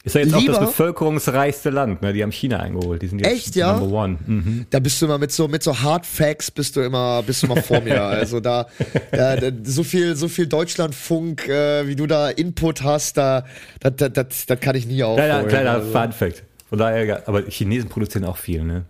Ist 0.03 0.15
ja 0.15 0.21
jetzt 0.21 0.33
auch 0.33 0.39
Lieber- 0.39 0.53
das 0.53 0.69
bevölkerungsreichste 0.69 1.69
Land, 1.71 2.01
ne? 2.01 2.13
Die 2.13 2.23
haben 2.23 2.31
China 2.31 2.59
eingeholt. 2.59 3.01
Die 3.01 3.07
sind 3.07 3.19
jetzt 3.19 3.31
Echt, 3.31 3.55
ja? 3.55 3.77
Number 3.77 3.95
One. 4.03 4.17
Mhm. 4.25 4.65
da 4.69 4.79
bist 4.79 5.01
du 5.01 5.05
immer 5.05 5.17
mit 5.17 5.31
so 5.31 5.47
mit 5.49 5.61
so 5.61 5.77
Hard 5.81 6.05
Facts 6.05 6.49
bist 6.51 6.75
du 6.75 6.81
immer 6.81 7.21
bist 7.23 7.43
du 7.43 7.47
immer 7.47 7.61
vor 7.61 7.81
mir. 7.81 8.01
Also 8.19 8.39
da, 8.39 8.67
da, 9.11 9.35
da 9.35 9.51
so 9.63 9.83
viel 9.83 10.15
so 10.15 10.27
viel 10.29 10.47
Deutschlandfunk, 10.47 11.47
äh, 11.49 11.85
wie 11.87 11.95
du 11.95 12.07
da 12.07 12.29
Input 12.29 12.81
hast, 12.83 13.17
da 13.17 13.45
das 13.81 13.93
das, 14.13 14.45
das 14.47 14.59
kann 14.61 14.75
ich 14.75 14.85
nie 14.87 15.03
aufholen. 15.03 15.27
Kleiner, 15.29 15.47
kleiner 15.47 15.71
also. 15.71 15.91
Fun 15.91 16.11
Fact. 16.13 16.43
Von 16.69 16.77
daher, 16.79 17.27
aber 17.27 17.43
Chinesen 17.49 17.89
produzieren 17.89 18.23
auch 18.25 18.37
viel, 18.37 18.63
ne? 18.63 18.85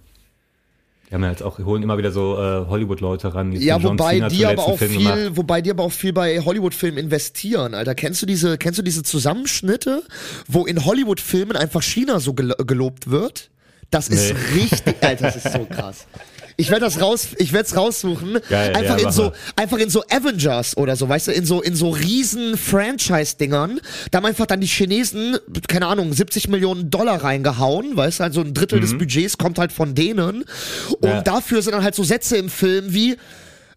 Die 1.09 1.15
haben 1.15 1.23
ja 1.23 1.31
jetzt 1.31 1.41
auch, 1.41 1.57
holen 1.59 1.81
immer 1.81 1.97
wieder 1.97 2.11
so 2.11 2.35
äh, 2.37 2.65
Hollywood-Leute 2.67 3.33
ran. 3.33 3.51
Jetzt 3.51 3.63
Ja, 3.63 3.81
wobei 3.81 4.13
Cena 4.15 4.29
die 4.29 4.45
aber 4.45 4.63
auch 4.63 4.77
Film 4.77 4.91
viel, 4.91 4.99
gemacht. 5.03 5.31
wobei 5.37 5.61
die 5.61 5.71
aber 5.71 5.83
auch 5.83 5.91
viel 5.91 6.13
bei 6.13 6.39
Hollywood-Filmen 6.39 6.97
investieren, 6.99 7.73
Alter. 7.73 7.95
Kennst 7.95 8.21
du 8.21 8.25
diese, 8.27 8.57
kennst 8.59 8.77
du 8.77 8.83
diese 8.83 9.01
Zusammenschnitte, 9.01 10.03
wo 10.47 10.65
in 10.65 10.85
Hollywood-Filmen 10.85 11.55
einfach 11.57 11.81
China 11.81 12.19
so 12.19 12.33
gel 12.33 12.53
gelobt 12.65 13.09
wird? 13.09 13.49
Das 13.89 14.07
ist 14.07 14.33
Nee. 14.53 14.61
richtig, 14.61 14.97
Alter, 15.01 15.23
das 15.31 15.37
ist 15.37 15.51
so 15.51 15.65
krass. 15.65 16.05
Ich 16.59 16.69
werde 16.69 16.85
das 16.85 16.99
raus, 16.99 17.29
ich 17.37 17.53
werde 17.53 17.67
es 17.67 17.75
raussuchen. 17.77 18.39
Geil, 18.49 18.75
einfach 18.75 18.99
ja, 18.99 19.07
in 19.07 19.11
so, 19.13 19.23
mal. 19.23 19.33
einfach 19.55 19.77
in 19.77 19.89
so 19.89 20.03
Avengers 20.09 20.75
oder 20.75 20.95
so, 20.97 21.07
weißt 21.07 21.27
du, 21.29 21.31
in 21.31 21.45
so, 21.45 21.61
in 21.61 21.73
so 21.75 21.89
riesen 21.89 22.57
Franchise-Dingern. 22.57 23.79
Da 24.11 24.17
haben 24.17 24.25
einfach 24.25 24.45
dann 24.45 24.59
die 24.59 24.67
Chinesen, 24.67 25.37
keine 25.67 25.87
Ahnung, 25.87 26.11
70 26.13 26.49
Millionen 26.49 26.89
Dollar 26.89 27.23
reingehauen, 27.23 27.95
weißt 27.95 28.19
du, 28.19 28.23
also 28.25 28.41
ein 28.41 28.53
Drittel 28.53 28.79
des 28.81 28.97
Budgets 28.97 29.37
kommt 29.37 29.57
halt 29.57 29.71
von 29.71 29.95
denen. 29.95 30.43
Und 30.89 31.01
Mhm. 31.01 31.07
Ja. 31.07 31.21
dafür 31.21 31.61
sind 31.61 31.73
dann 31.73 31.83
halt 31.83 31.95
so 31.95 32.03
Sätze 32.03 32.35
im 32.37 32.49
Film 32.49 32.93
wie, 32.93 33.15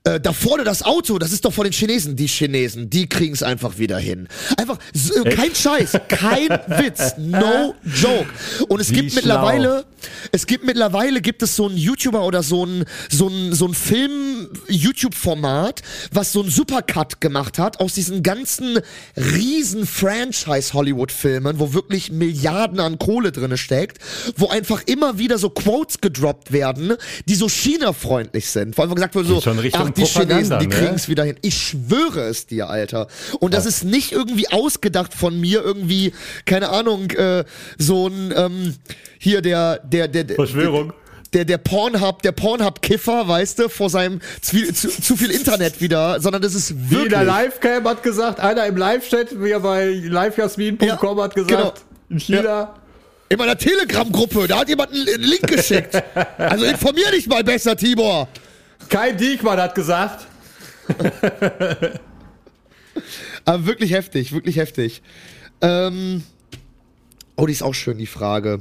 äh, 0.04 0.20
da 0.20 0.32
vorne 0.32 0.64
das 0.64 0.82
Auto, 0.82 1.18
das 1.18 1.32
ist 1.32 1.44
doch 1.44 1.52
von 1.52 1.64
den 1.64 1.72
Chinesen. 1.72 2.16
Die 2.16 2.26
Chinesen, 2.26 2.90
die 2.90 3.08
kriegen 3.08 3.34
es 3.34 3.42
einfach 3.42 3.78
wieder 3.78 3.98
hin. 3.98 4.28
Einfach, 4.56 4.78
so, 4.92 5.22
kein 5.22 5.54
Scheiß, 5.54 5.92
kein 6.08 6.48
Witz, 6.66 7.14
no 7.18 7.74
joke. 7.84 8.26
Und 8.68 8.80
es 8.80 8.90
Wie 8.90 8.94
gibt 8.94 9.12
schlau. 9.12 9.20
mittlerweile, 9.20 9.84
es 10.32 10.46
gibt 10.46 10.64
mittlerweile, 10.64 11.20
gibt 11.20 11.42
es 11.42 11.54
so 11.54 11.66
einen 11.66 11.76
YouTuber 11.76 12.24
oder 12.24 12.42
so 12.42 12.66
ein, 12.66 12.84
so 13.10 13.28
ein, 13.28 13.52
so 13.52 13.66
ein 13.66 13.74
Film-YouTube-Format, 13.74 15.82
was 16.12 16.32
so 16.32 16.40
einen 16.40 16.50
Supercut 16.50 17.20
gemacht 17.20 17.58
hat 17.58 17.78
aus 17.80 17.94
diesen 17.94 18.24
ganzen 18.24 18.80
riesen 19.16 19.86
Franchise-Hollywood-Filmen, 19.86 21.60
wo 21.60 21.74
wirklich 21.74 22.10
Milliarden 22.10 22.80
an 22.80 22.98
Kohle 22.98 23.30
drinne 23.30 23.56
steckt, 23.56 23.98
wo 24.36 24.48
einfach 24.48 24.82
immer 24.86 25.18
wieder 25.18 25.38
so 25.38 25.50
Quotes 25.50 26.00
gedroppt 26.00 26.50
werden, 26.52 26.94
die 27.28 27.36
so 27.36 27.48
China-freundlich 27.48 28.48
sind. 28.48 28.76
Wo 28.76 28.82
einfach 28.82 28.96
gesagt 28.96 29.14
wird 29.14 29.28
so, 29.28 29.36
Geht 29.36 29.44
ach, 29.92 29.94
die 29.94 30.02
Propaganda, 30.02 30.34
Chinesen, 30.36 30.58
die 30.58 30.66
ne? 30.66 30.74
kriegen 30.74 30.94
es 30.94 31.08
wieder 31.08 31.24
hin. 31.24 31.36
Ich 31.42 31.56
schwöre 31.56 32.22
es 32.22 32.46
dir, 32.46 32.68
Alter. 32.68 33.06
Und 33.40 33.54
das 33.54 33.66
ist 33.66 33.84
nicht 33.84 34.12
irgendwie 34.12 34.48
ausgedacht 34.50 35.14
von 35.14 35.40
mir, 35.40 35.62
irgendwie, 35.62 36.12
keine 36.44 36.70
Ahnung, 36.70 37.10
äh, 37.12 37.44
so 37.78 38.08
ein, 38.08 38.32
ähm, 38.36 38.74
hier 39.18 39.40
der, 39.42 39.78
der, 39.78 40.08
der, 40.08 40.24
der 40.24 40.36
Verschwörung. 40.36 40.92
der, 41.32 41.44
der 41.44 41.58
Pornhub, 41.58 42.22
der 42.22 42.32
Pornhub-Kiffer, 42.32 43.28
weißt 43.28 43.60
du, 43.60 43.68
vor 43.68 43.88
seinem 43.90 44.20
zu, 44.40 44.72
zu, 44.72 44.88
zu 44.88 45.16
viel 45.16 45.30
Internet 45.30 45.80
wieder, 45.80 46.20
sondern 46.20 46.42
das 46.42 46.54
ist 46.54 46.74
Wie 46.90 47.04
in 47.04 47.08
der 47.08 47.20
wirklich. 47.26 47.44
Livecam 47.62 47.88
hat 47.88 48.02
gesagt, 48.02 48.40
einer 48.40 48.66
im 48.66 48.76
Live-Chat, 48.76 49.40
wie 49.42 49.50
er 49.50 49.60
bei 49.60 49.86
livejasmin.com 49.86 50.88
Ja, 50.88 51.24
hat 51.24 51.34
gesagt, 51.34 51.50
genau. 51.50 51.72
in 52.10 52.18
China. 52.20 52.74
In 53.28 53.38
meiner 53.38 53.56
Telegram-Gruppe, 53.56 54.46
da 54.46 54.58
hat 54.58 54.68
jemand 54.68 54.92
einen 54.92 55.06
Link 55.22 55.46
geschickt. 55.46 56.02
Also 56.36 56.66
informier 56.66 57.10
dich 57.12 57.26
mal 57.26 57.42
besser, 57.42 57.74
Tibor. 57.76 58.28
Kai 58.92 59.12
Diekmann 59.12 59.58
hat 59.58 59.74
gesagt. 59.74 60.26
Aber 63.46 63.64
wirklich 63.66 63.90
heftig, 63.92 64.34
wirklich 64.34 64.58
heftig. 64.58 65.02
Ähm, 65.62 66.22
oh, 67.36 67.46
die 67.46 67.52
ist 67.52 67.62
auch 67.62 67.72
schön, 67.72 67.96
die 67.96 68.06
Frage. 68.06 68.60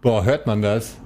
Boah, 0.00 0.24
hört 0.24 0.48
man 0.48 0.60
das? 0.60 0.96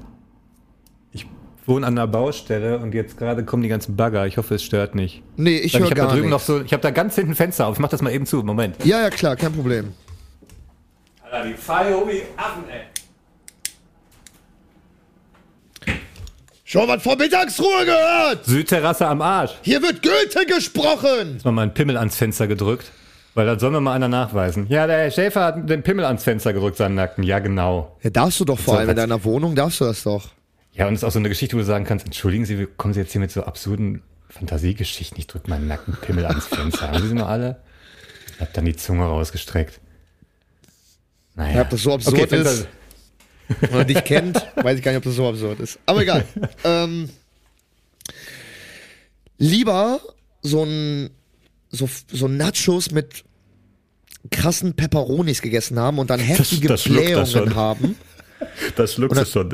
Ich 1.13 1.27
wohne 1.67 1.87
an 1.87 1.99
einer 1.99 2.07
Baustelle 2.07 2.79
und 2.79 2.95
jetzt 2.95 3.19
gerade 3.19 3.45
kommen 3.45 3.63
die 3.63 3.69
ganzen 3.69 3.97
Bagger. 3.97 4.27
Ich 4.27 4.39
hoffe, 4.39 4.55
es 4.55 4.63
stört 4.63 4.95
nicht. 4.95 5.23
Nee, 5.37 5.59
ich 5.59 5.75
höre 5.75 5.81
ich 5.81 5.91
habe 5.91 5.95
da 5.97 6.03
gar 6.07 6.13
drüben 6.15 6.31
nichts. 6.31 6.49
noch 6.49 6.57
so, 6.57 6.63
ich 6.63 6.73
habe 6.73 6.83
da 6.83 6.91
ganz 6.91 7.17
hinten 7.17 7.35
Fenster 7.35 7.67
auf. 7.67 7.75
Ich 7.77 7.81
mach 7.81 7.91
das 7.91 8.01
mal 8.01 8.15
eben 8.15 8.25
zu. 8.25 8.43
Moment. 8.43 8.83
Ja, 8.83 9.03
ja, 9.03 9.11
klar, 9.11 9.37
kein 9.37 9.53
Problem. 9.53 9.93
Alter, 11.23 11.49
die 11.49 11.55
Feier 11.55 12.09
wie 12.09 12.23
Affen, 12.39 12.65
ey. 12.71 12.94
Schon 16.75 16.89
was 16.89 17.05
vor 17.05 17.17
Mittagsruhe 17.17 17.85
gehört. 17.85 18.45
Südterrasse 18.47 19.07
am 19.07 19.23
Arsch. 19.23 19.53
Hier 19.63 19.81
wird 19.81 20.03
Goethe 20.03 20.45
gesprochen. 20.45 21.39
Mal 21.45 21.53
meinen 21.53 21.73
Pimmel 21.73 21.97
ans 21.97 22.17
Fenster 22.17 22.49
gedrückt. 22.49 22.91
Weil 23.35 23.47
das 23.47 23.61
soll 23.61 23.71
mir 23.71 23.81
mal 23.81 23.93
einer 23.93 24.09
nachweisen. 24.09 24.67
Ja, 24.69 24.89
der 24.89 24.99
Herr 24.99 25.11
Schäfer 25.13 25.45
hat 25.45 25.71
den 25.71 25.85
Pimmel 25.85 26.05
ans 26.05 26.25
Fenster 26.25 26.53
gedrückt, 26.53 26.77
seinen 26.77 26.97
Nacken. 26.97 27.23
Ja, 27.23 27.39
genau. 27.39 27.97
Ja, 28.03 28.11
darfst 28.11 28.41
du 28.41 28.45
doch 28.45 28.59
vor 28.59 28.75
So, 28.75 28.79
allem 28.81 28.91
in 28.91 28.97
deiner 28.97 29.23
Wohnung, 29.23 29.55
darfst 29.55 29.81
du 29.81 29.85
das 29.85 30.03
doch. 30.03 30.31
Ja, 30.73 30.89
und 30.89 30.95
es 30.95 31.01
ist 31.01 31.05
auch 31.05 31.13
so 31.13 31.21
eine 31.21 31.29
Geschichte, 31.29 31.55
wo 31.55 31.61
du 31.61 31.65
sagen 31.65 31.85
kannst, 31.85 32.07
entschuldigen 32.07 32.45
Sie, 32.45 32.59
wie 32.59 32.67
kommen 32.67 32.93
Sie 32.93 32.99
jetzt 32.99 33.13
hier 33.13 33.21
mit 33.21 33.31
so 33.31 33.45
absurden 33.45 34.03
Fantasiegeschichten? 34.31 35.17
Ich 35.21 35.29
drück 35.29 35.47
meinen 35.47 35.69
Nackenpimmel 35.69 36.27
ans 36.27 36.49
Fenster. 36.49 36.91
Haben 36.91 37.01
Sie 37.03 37.07
sie 37.09 37.15
noch 37.15 37.29
alle? 37.29 37.61
Ich 38.35 38.41
hab 38.41 38.53
dann 38.53 38.65
die 38.65 38.75
Zunge 38.75 39.05
rausgestreckt. 39.05 39.79
Naja. 41.37 41.55
Ja, 41.55 41.63
ob 41.63 41.71
das 41.71 41.83
so 41.85 41.95
absurd 41.95 42.17
Okay, 42.17 42.27
Fenster- 42.27 42.51
ist. 42.53 42.69
Wenn 43.61 43.73
man 43.73 43.87
dich 43.87 44.03
kennt, 44.05 44.37
weiß 44.57 44.79
ich 44.79 44.85
gar 44.85 44.93
nicht, 44.93 44.99
ob 44.99 45.05
das 45.05 45.15
so 45.15 45.29
absurd 45.29 45.61
ist. 45.61 45.79
Aber 45.87 46.03
egal. 46.03 46.25
ähm, 46.65 47.09
lieber 49.39 50.01
so 50.43 50.65
ein 50.65 51.11
so, 51.71 51.89
so 52.11 52.29
Nachos 52.29 52.91
mit 52.91 53.25
krassen 54.31 54.75
Peperonis 54.75 55.43
gegessen 55.43 55.79
haben 55.79 55.99
und 55.99 56.11
dann 56.11 56.21
heftige 56.21 56.69
das 56.69 56.87
er 56.87 56.93
Blähungen 56.93 57.55
haben. 57.55 57.97
Das 58.77 58.99
Oder- 59.13 59.25
du 59.25 59.31
schon. 59.31 59.51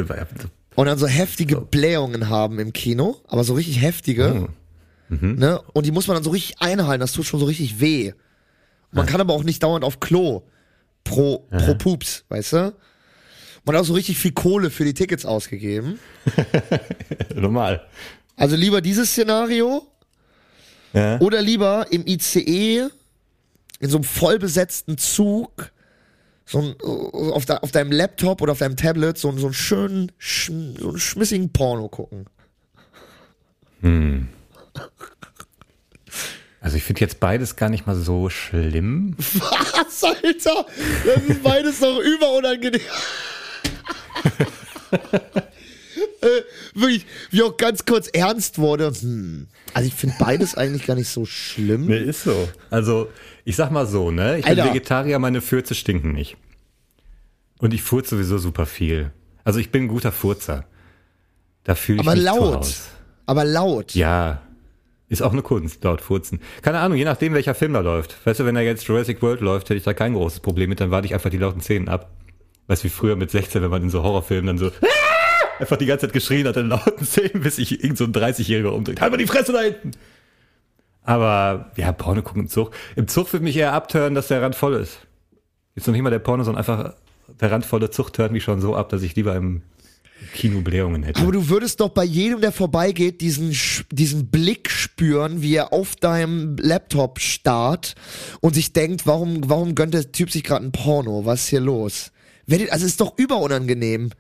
Und 0.75 0.87
dann 0.87 0.99
so 0.99 1.07
heftige 1.07 1.61
Blähungen 1.61 2.29
haben 2.29 2.59
im 2.59 2.73
Kino, 2.73 3.19
aber 3.29 3.45
so 3.45 3.55
richtig 3.55 3.81
heftige. 3.83 4.49
Ne? 5.09 5.61
Und 5.75 5.87
die 5.87 5.93
muss 5.93 6.09
man 6.09 6.17
dann 6.17 6.25
so 6.25 6.31
richtig 6.31 6.61
einhalten, 6.61 7.01
das 7.01 7.13
tut 7.13 7.27
schon 7.27 7.39
so 7.39 7.47
richtig 7.47 7.81
weh. 7.81 8.13
Man 8.91 9.07
kann 9.07 9.21
aber 9.21 9.35
auch 9.35 9.45
nicht 9.45 9.63
dauernd 9.63 9.85
auf 9.85 10.01
Klo 10.01 10.43
pro, 11.05 11.47
pro 11.51 11.75
Pups, 11.75 12.25
weißt 12.29 12.53
du? 12.55 12.75
Man 13.65 13.77
hat 13.77 13.83
auch 13.83 13.87
so 13.87 13.95
richtig 13.95 14.19
viel 14.19 14.33
Kohle 14.33 14.71
für 14.71 14.85
die 14.85 14.95
Tickets 14.95 15.25
ausgegeben. 15.27 15.99
Normal. 17.35 17.87
Also 18.37 18.57
lieber 18.57 18.81
dieses 18.81 19.11
Szenario 19.11 19.87
Ja. 20.93 21.21
oder 21.21 21.43
lieber 21.43 21.87
im 21.91 22.07
ICE 22.07 22.89
in 23.81 23.89
so 23.91 23.97
einem 23.99 24.05
vollbesetzten 24.05 24.99
Zug 24.99 25.71
so 26.47 26.59
ein, 26.59 26.75
äh, 26.83 27.31
auf, 27.33 27.45
de, 27.47 27.57
auf 27.59 27.71
deinem 27.71 27.93
Laptop 27.93 28.41
oder 28.43 28.53
auf 28.53 28.59
deinem 28.59 28.77
Tablet 28.77 29.17
so, 29.19 29.29
einen- 29.29 29.39
so 29.39 29.47
einen 29.47 29.55
schönen, 29.55 30.13
sch, 30.19 30.51
so 30.79 30.89
einen 30.91 30.99
schmissigen 30.99 31.53
Porno 31.53 31.89
gucken. 31.89 32.27
Also 36.61 36.77
ich 36.77 36.83
finde 36.83 37.01
jetzt 37.01 37.21
beides 37.21 37.57
gar 37.57 37.69
nicht 37.71 37.87
mal 37.87 37.97
so 37.97 38.29
schlimm. 38.29 39.15
Was, 39.19 40.05
Alter? 40.05 40.67
Das 41.07 41.25
ist 41.25 41.43
beides 41.43 41.81
doch 41.81 41.99
überunangenehm. 42.01 42.81
Äh, 46.21 46.43
wirklich, 46.75 47.07
wie 47.31 47.43
auch 47.43 47.57
ganz 47.57 47.85
kurz 47.85 48.09
ernst 48.09 48.59
wurde. 48.59 48.93
Hm. 49.01 49.49
Also 49.75 49.89
ich 49.89 49.95
finde 49.95 50.17
beides 50.19 50.55
eigentlich 50.55 50.87
gar 50.87 50.97
nicht 50.97 51.09
so 51.09 51.25
schlimm. 51.25 51.87
Nee, 51.87 51.99
ist 51.99 52.25
so. 52.25 52.49
Also, 52.71 53.09
ich 53.45 53.57
sag 53.57 53.71
mal 53.71 53.87
so, 53.87 54.11
ne? 54.11 54.39
Ich 54.39 54.47
Alter. 54.47 54.65
bin 54.65 54.75
Vegetarier, 54.75 55.19
meine 55.19 55.41
Fürze 55.41 55.75
stinken 55.75 56.13
nicht. 56.13 56.37
Und 57.59 57.75
ich 57.75 57.83
furze 57.83 58.17
sowieso 58.17 58.39
super 58.39 58.67
viel. 58.67 59.13
Also 59.45 59.59
ich 59.59 59.71
bin 59.71 59.85
ein 59.85 59.89
guter 59.89 60.13
Furzer. 60.13 60.65
Da 61.65 61.75
fühle 61.75 62.01
ich 62.01 62.07
Aber 62.07 62.17
mich 62.17 62.25
laut. 62.25 62.75
Aber 63.27 63.45
laut. 63.45 63.95
Ja. 63.95 64.43
Ist 65.09 65.23
auch 65.23 65.33
eine 65.33 65.43
Kunst, 65.43 65.83
laut 65.83 66.01
furzen. 66.01 66.41
Keine 66.63 66.79
Ahnung, 66.79 66.97
je 66.97 67.05
nachdem, 67.05 67.35
welcher 67.35 67.55
Film 67.55 67.73
da 67.73 67.81
läuft. 67.81 68.17
Weißt 68.25 68.41
du, 68.41 68.45
wenn 68.45 68.55
da 68.55 68.61
jetzt 68.61 68.85
Jurassic 68.85 69.21
World 69.23 69.41
läuft, 69.41 69.69
hätte 69.69 69.77
ich 69.77 69.83
da 69.83 69.93
kein 69.93 70.15
großes 70.15 70.41
Problem 70.41 70.69
mit, 70.69 70.81
dann 70.81 70.91
warte 70.91 71.07
ich 71.07 71.15
einfach 71.15 71.31
die 71.31 71.37
lauten 71.37 71.61
Szenen 71.61 71.89
ab. 71.89 72.11
Weißt 72.71 72.85
wie 72.85 72.89
früher 72.89 73.17
mit 73.17 73.33
16, 73.33 73.63
wenn 73.63 73.71
man 73.71 73.83
in 73.83 73.91
so 73.91 74.05
Horrorfilmen 74.05 74.47
dann 74.47 74.59
so 74.59 74.67
"Ah!" 74.69 75.59
einfach 75.59 75.77
die 75.77 75.87
ganze 75.87 76.07
Zeit 76.07 76.13
geschrien 76.13 76.47
hat 76.47 76.57
in 76.57 76.69
lauten 76.69 77.05
Szenen, 77.05 77.43
bis 77.43 77.57
sich 77.57 77.83
irgend 77.83 77.99
so 77.99 78.05
ein 78.05 78.13
30-Jähriger 78.13 78.69
umdreht. 78.69 79.01
Halt 79.01 79.11
mal 79.11 79.17
die 79.17 79.27
Fresse 79.27 79.53
da 79.53 79.61
hinten! 79.61 79.91
Aber, 81.03 81.73
ja, 81.77 81.91
Porno 81.91 82.23
gucken 82.23 82.43
im 82.43 82.49
Zug. 82.49 82.71
Im 82.95 83.09
Zug 83.09 83.33
würde 83.33 83.43
mich 83.43 83.57
eher 83.57 83.73
abtören, 83.73 84.15
dass 84.15 84.29
der 84.29 84.41
Rand 84.41 84.55
voll 84.55 84.75
ist. 84.75 84.99
Jetzt 85.75 85.89
noch 85.89 85.93
nicht 85.93 86.03
mal 86.03 86.11
der 86.11 86.21
Porno, 86.21 86.45
sondern 86.45 86.61
einfach 86.61 86.95
der 87.41 87.51
randvolle 87.51 87.91
Zug 87.91 88.13
tönt 88.13 88.31
mich 88.31 88.45
schon 88.45 88.61
so 88.61 88.77
ab, 88.77 88.89
dass 88.91 89.03
ich 89.03 89.17
lieber 89.17 89.35
im 89.35 89.63
Kino 90.33 90.61
Blähungen 90.61 91.03
hätte. 91.03 91.23
Aber 91.23 91.33
du 91.33 91.49
würdest 91.49 91.81
doch 91.81 91.89
bei 91.89 92.05
jedem, 92.05 92.41
der 92.41 92.53
vorbeigeht, 92.53 93.21
diesen, 93.21 93.53
diesen 93.91 94.31
Blick 94.31 94.71
spüren, 94.71 95.43
wie 95.43 95.57
er 95.57 95.73
auf 95.73 95.97
deinem 95.97 96.55
Laptop 96.57 97.19
starrt 97.19 97.97
und 98.41 98.55
sich 98.55 98.73
denkt, 98.73 99.09
warum, 99.09 99.51
warum 99.51 99.75
gönnt 99.75 99.95
der 99.95 100.13
Typ 100.13 100.31
sich 100.31 100.45
gerade 100.45 100.65
ein 100.65 100.71
Porno? 100.71 101.25
Was 101.25 101.43
ist 101.43 101.49
hier 101.49 101.61
los? 101.61 102.13
Werdet- 102.51 102.71
Also 102.73 102.85
ist 102.87 103.01
doch 103.01 103.17
überunangenehm. 103.19 104.11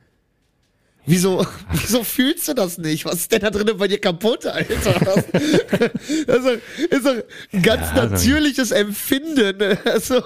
Wieso, 1.06 1.46
wieso 1.72 2.04
fühlst 2.04 2.46
du 2.48 2.54
das 2.54 2.78
nicht? 2.78 3.04
Was 3.06 3.14
ist 3.16 3.32
denn 3.32 3.40
da 3.40 3.50
drinnen 3.50 3.76
bei 3.78 3.88
dir 3.88 3.98
kaputt, 4.00 4.46
Alter? 4.46 4.70
Das 6.26 6.36
ist 6.36 6.46
doch, 6.46 6.58
ist 6.90 7.06
doch 7.06 7.14
ein 7.52 7.62
ganz 7.62 7.88
Ja, 7.88 7.94
dann- 7.94 8.12
natürliches 8.12 8.70
Empfinden. 8.70 9.78
Also, 9.84 10.16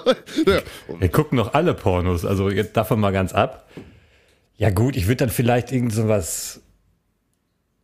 ja. 0.47 0.61
Wir 0.99 1.09
gucken 1.09 1.37
noch 1.37 1.55
alle 1.55 1.75
Pornos, 1.75 2.25
also 2.25 2.51
jetzt 2.51 2.77
davon 2.77 3.01
mal 3.01 3.13
ganz 3.13 3.33
ab. 3.33 3.69
Ja 4.57 4.71
gut, 4.71 4.97
ich 4.97 5.07
würde 5.07 5.17
dann 5.17 5.31
vielleicht 5.31 5.73
irgend 5.73 5.93
so 5.93 6.09
was 6.09 6.61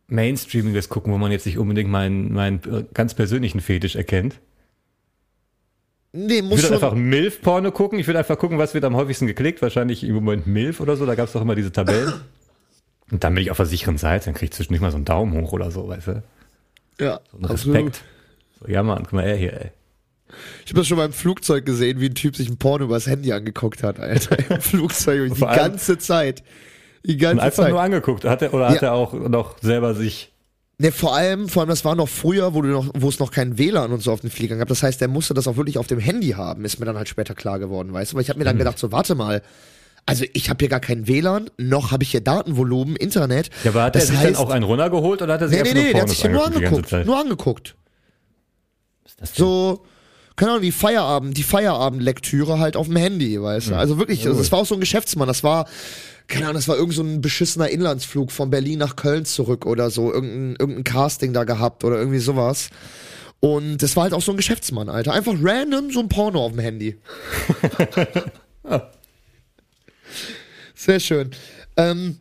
Mainstreamiges 0.07 0.89
gucken, 0.89 1.11
wo 1.13 1.17
man 1.17 1.31
jetzt 1.31 1.45
nicht 1.45 1.57
unbedingt 1.57 1.89
meinen, 1.89 2.33
meinen 2.33 2.59
äh, 2.71 2.83
ganz 2.93 3.13
persönlichen 3.13 3.61
Fetisch 3.61 3.95
erkennt. 3.95 4.39
Nee, 6.13 6.35
Ich 6.39 6.43
muss 6.43 6.51
würde 6.51 6.61
schon. 6.67 6.73
einfach 6.75 6.93
MILF-Porno 6.93 7.71
gucken. 7.71 7.97
Ich 7.99 8.07
würde 8.07 8.19
einfach 8.19 8.37
gucken, 8.37 8.57
was 8.57 8.73
wird 8.73 8.83
am 8.83 8.95
häufigsten 8.95 9.27
geklickt. 9.27 9.61
Wahrscheinlich 9.61 10.03
im 10.03 10.13
Moment 10.15 10.45
MILF 10.47 10.79
oder 10.81 10.97
so. 10.97 11.05
Da 11.05 11.15
gab 11.15 11.27
es 11.27 11.33
doch 11.33 11.41
immer 11.41 11.55
diese 11.55 11.71
Tabellen. 11.71 12.13
Und 13.11 13.23
dann 13.23 13.33
bin 13.33 13.43
ich 13.43 13.51
auf 13.51 13.57
der 13.57 13.65
sicheren 13.65 13.97
Seite. 13.97 14.25
Dann 14.25 14.33
kriege 14.33 14.45
ich 14.45 14.51
zwischendurch 14.51 14.81
mal 14.81 14.91
so 14.91 14.97
einen 14.97 15.05
Daumen 15.05 15.33
hoch 15.41 15.51
oder 15.53 15.71
so, 15.71 15.87
weißt 15.87 16.07
du? 16.07 16.23
ja, 16.99 17.19
So 17.31 17.47
Respekt. 17.47 18.03
So, 18.59 18.67
ja, 18.71 18.83
Mann, 18.83 19.03
guck 19.03 19.13
mal 19.13 19.23
her 19.25 19.35
hier, 19.35 19.53
ey. 19.53 19.71
Ich 20.63 20.71
habe 20.71 20.79
das 20.79 20.87
schon 20.87 20.97
mal 20.97 21.05
im 21.05 21.11
Flugzeug 21.13 21.65
gesehen, 21.65 21.99
wie 21.99 22.05
ein 22.07 22.15
Typ 22.15 22.37
sich 22.37 22.47
ein 22.49 22.57
Porno 22.57 22.85
übers 22.85 23.05
Handy 23.07 23.33
angeguckt 23.33 23.83
hat, 23.83 23.99
Alter. 23.99 24.37
Im 24.55 24.61
Flugzeug. 24.61 25.33
Die 25.33 25.41
ganze 25.41 25.97
Zeit. 25.97 26.41
Die 27.05 27.17
ganze 27.17 27.43
einfach 27.43 27.63
Zeit. 27.63 27.71
nur 27.71 27.81
angeguckt. 27.81 28.23
Hat 28.23 28.41
er, 28.41 28.53
oder 28.53 28.69
hat 28.69 28.81
Ja. 28.81 28.89
er 28.89 28.93
auch 28.93 29.13
noch 29.13 29.57
selber 29.59 29.93
sich. 29.93 30.30
Ne, 30.81 30.91
vor 30.91 31.15
allem, 31.15 31.47
vor 31.47 31.61
allem, 31.61 31.69
das 31.69 31.85
war 31.85 31.93
noch 31.93 32.09
früher, 32.09 32.55
wo 32.55 32.63
du 32.63 32.69
noch, 32.69 32.89
wo 32.95 33.07
es 33.07 33.19
noch 33.19 33.29
kein 33.29 33.59
WLAN 33.59 33.91
und 33.91 34.01
so 34.01 34.11
auf 34.11 34.21
den 34.21 34.31
Fliegern 34.31 34.57
gab. 34.57 34.67
Das 34.67 34.81
heißt, 34.81 34.99
der 34.99 35.09
musste 35.09 35.35
das 35.35 35.47
auch 35.47 35.55
wirklich 35.55 35.77
auf 35.77 35.85
dem 35.85 35.99
Handy 35.99 36.29
haben, 36.29 36.65
ist 36.65 36.79
mir 36.79 36.87
dann 36.87 36.97
halt 36.97 37.07
später 37.07 37.35
klar 37.35 37.59
geworden, 37.59 37.93
weißt 37.93 38.11
du? 38.11 38.15
Weil 38.15 38.23
ich 38.23 38.29
habe 38.29 38.39
mir 38.39 38.45
dann 38.45 38.57
gedacht, 38.57 38.79
so, 38.79 38.91
warte 38.91 39.13
mal. 39.13 39.43
Also 40.07 40.25
ich 40.33 40.49
habe 40.49 40.57
hier 40.59 40.69
gar 40.69 40.79
kein 40.79 41.07
WLAN, 41.07 41.51
noch 41.59 41.91
habe 41.91 42.01
ich 42.01 42.09
hier 42.09 42.21
Datenvolumen, 42.21 42.95
Internet. 42.95 43.51
Ja, 43.63 43.69
aber 43.69 43.83
hat 43.83 43.95
das 43.95 44.05
er 44.05 44.07
sich 44.07 44.17
heißt, 44.17 44.39
dann 44.39 44.47
auch 44.47 44.49
einen 44.49 44.63
runtergeholt 44.63 45.21
oder 45.21 45.35
hat 45.35 45.41
er 45.41 45.49
sich 45.49 45.61
Nee, 45.61 45.71
nee, 45.71 45.73
nee, 45.73 45.83
nur 45.83 45.93
der 45.93 46.01
hat 46.01 46.09
sich 46.09 46.23
nur 46.23 46.45
angeguckt? 46.47 47.05
Nur 47.05 47.19
angeguckt. 47.19 47.75
Was 49.03 49.11
ist 49.11 49.21
das 49.21 49.33
denn? 49.33 49.45
So, 49.45 49.85
keine 50.35 50.53
Ahnung, 50.53 50.63
die 50.63 50.71
Feierabend, 50.71 51.37
die 51.37 51.43
Feierabendlektüre 51.43 52.57
halt 52.57 52.75
auf 52.75 52.87
dem 52.87 52.95
Handy, 52.95 53.39
weißt 53.39 53.69
du? 53.69 53.75
Also 53.75 53.99
wirklich, 53.99 54.25
also 54.25 54.39
das 54.39 54.51
war 54.51 54.57
auch 54.57 54.65
so 54.65 54.73
ein 54.73 54.79
Geschäftsmann, 54.79 55.27
das 55.27 55.43
war, 55.43 55.67
keine 56.31 56.45
Ahnung, 56.45 56.55
das 56.55 56.67
war 56.67 56.77
irgend 56.77 56.95
so 56.95 57.03
ein 57.03 57.21
beschissener 57.21 57.69
Inlandsflug 57.69 58.31
von 58.31 58.49
Berlin 58.49 58.79
nach 58.79 58.95
Köln 58.95 59.25
zurück 59.25 59.65
oder 59.65 59.91
so, 59.91 60.11
irgendein, 60.11 60.55
irgendein 60.57 60.83
Casting 60.83 61.33
da 61.33 61.43
gehabt 61.43 61.83
oder 61.83 61.97
irgendwie 61.97 62.19
sowas. 62.19 62.69
Und 63.41 63.83
das 63.83 63.95
war 63.95 64.03
halt 64.03 64.13
auch 64.13 64.21
so 64.21 64.31
ein 64.31 64.37
Geschäftsmann, 64.37 64.87
Alter. 64.87 65.13
Einfach 65.13 65.33
random 65.41 65.91
so 65.91 65.99
ein 65.99 66.09
Porno 66.09 66.45
auf 66.45 66.51
dem 66.51 66.59
Handy. 66.61 66.97
Sehr 70.75 70.99
schön. 70.99 71.31
Ähm, 71.75 72.19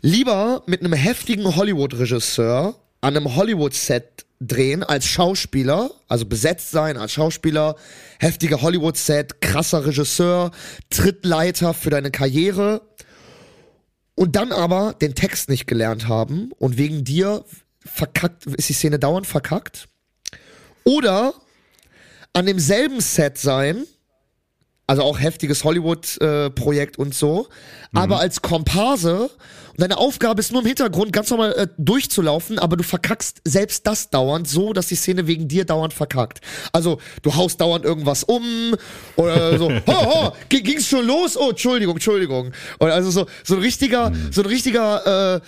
lieber 0.00 0.62
mit 0.66 0.80
einem 0.80 0.92
heftigen 0.92 1.56
Hollywood-Regisseur 1.56 2.74
an 3.00 3.16
einem 3.16 3.34
Hollywood-Set 3.34 4.26
drehen 4.46 4.82
als 4.82 5.06
Schauspieler, 5.06 5.90
also 6.08 6.26
besetzt 6.26 6.70
sein 6.70 6.96
als 6.96 7.12
Schauspieler, 7.12 7.76
heftiger 8.18 8.62
Hollywood 8.62 8.96
Set, 8.96 9.40
krasser 9.40 9.86
Regisseur, 9.86 10.50
Trittleiter 10.90 11.74
für 11.74 11.90
deine 11.90 12.10
Karriere 12.10 12.82
und 14.14 14.36
dann 14.36 14.52
aber 14.52 14.94
den 14.94 15.14
Text 15.14 15.48
nicht 15.48 15.66
gelernt 15.66 16.08
haben 16.08 16.52
und 16.58 16.76
wegen 16.76 17.04
dir 17.04 17.44
verkackt, 17.84 18.46
ist 18.46 18.68
die 18.68 18.74
Szene 18.74 18.98
dauernd 18.98 19.26
verkackt. 19.26 19.88
Oder 20.84 21.34
an 22.32 22.46
demselben 22.46 23.00
Set 23.00 23.38
sein, 23.38 23.84
also 24.86 25.02
auch 25.02 25.20
heftiges 25.20 25.64
Hollywood-Projekt 25.64 26.98
und 26.98 27.14
so, 27.14 27.48
aber 27.94 28.20
als 28.20 28.42
Komparse 28.42 29.30
und 29.72 29.80
deine 29.80 29.98
Aufgabe 29.98 30.40
ist 30.40 30.52
nur 30.52 30.60
im 30.62 30.66
Hintergrund 30.66 31.12
ganz 31.12 31.30
normal 31.30 31.52
äh, 31.52 31.66
durchzulaufen, 31.78 32.58
aber 32.58 32.76
du 32.76 32.82
verkackst 32.84 33.40
selbst 33.44 33.86
das 33.86 34.10
dauernd 34.10 34.46
so, 34.48 34.72
dass 34.72 34.86
die 34.86 34.94
Szene 34.96 35.26
wegen 35.26 35.48
dir 35.48 35.64
dauernd 35.64 35.92
verkackt. 35.92 36.40
Also 36.72 37.00
du 37.22 37.34
haust 37.34 37.60
dauernd 37.60 37.84
irgendwas 37.84 38.24
um 38.24 38.74
oder 39.16 39.58
so, 39.58 39.70
ho, 39.86 39.86
ho, 39.86 40.32
ging- 40.48 40.62
ging's 40.64 40.86
schon 40.86 41.06
los? 41.06 41.36
Oh, 41.36 41.50
Entschuldigung, 41.50 41.94
Entschuldigung. 41.96 42.52
Oder 42.80 42.94
also 42.94 43.10
so, 43.10 43.26
so 43.44 43.54
ein 43.56 43.60
richtiger, 43.60 44.12
so 44.30 44.42
ein 44.42 44.46
richtiger, 44.46 45.36
äh, 45.36 45.40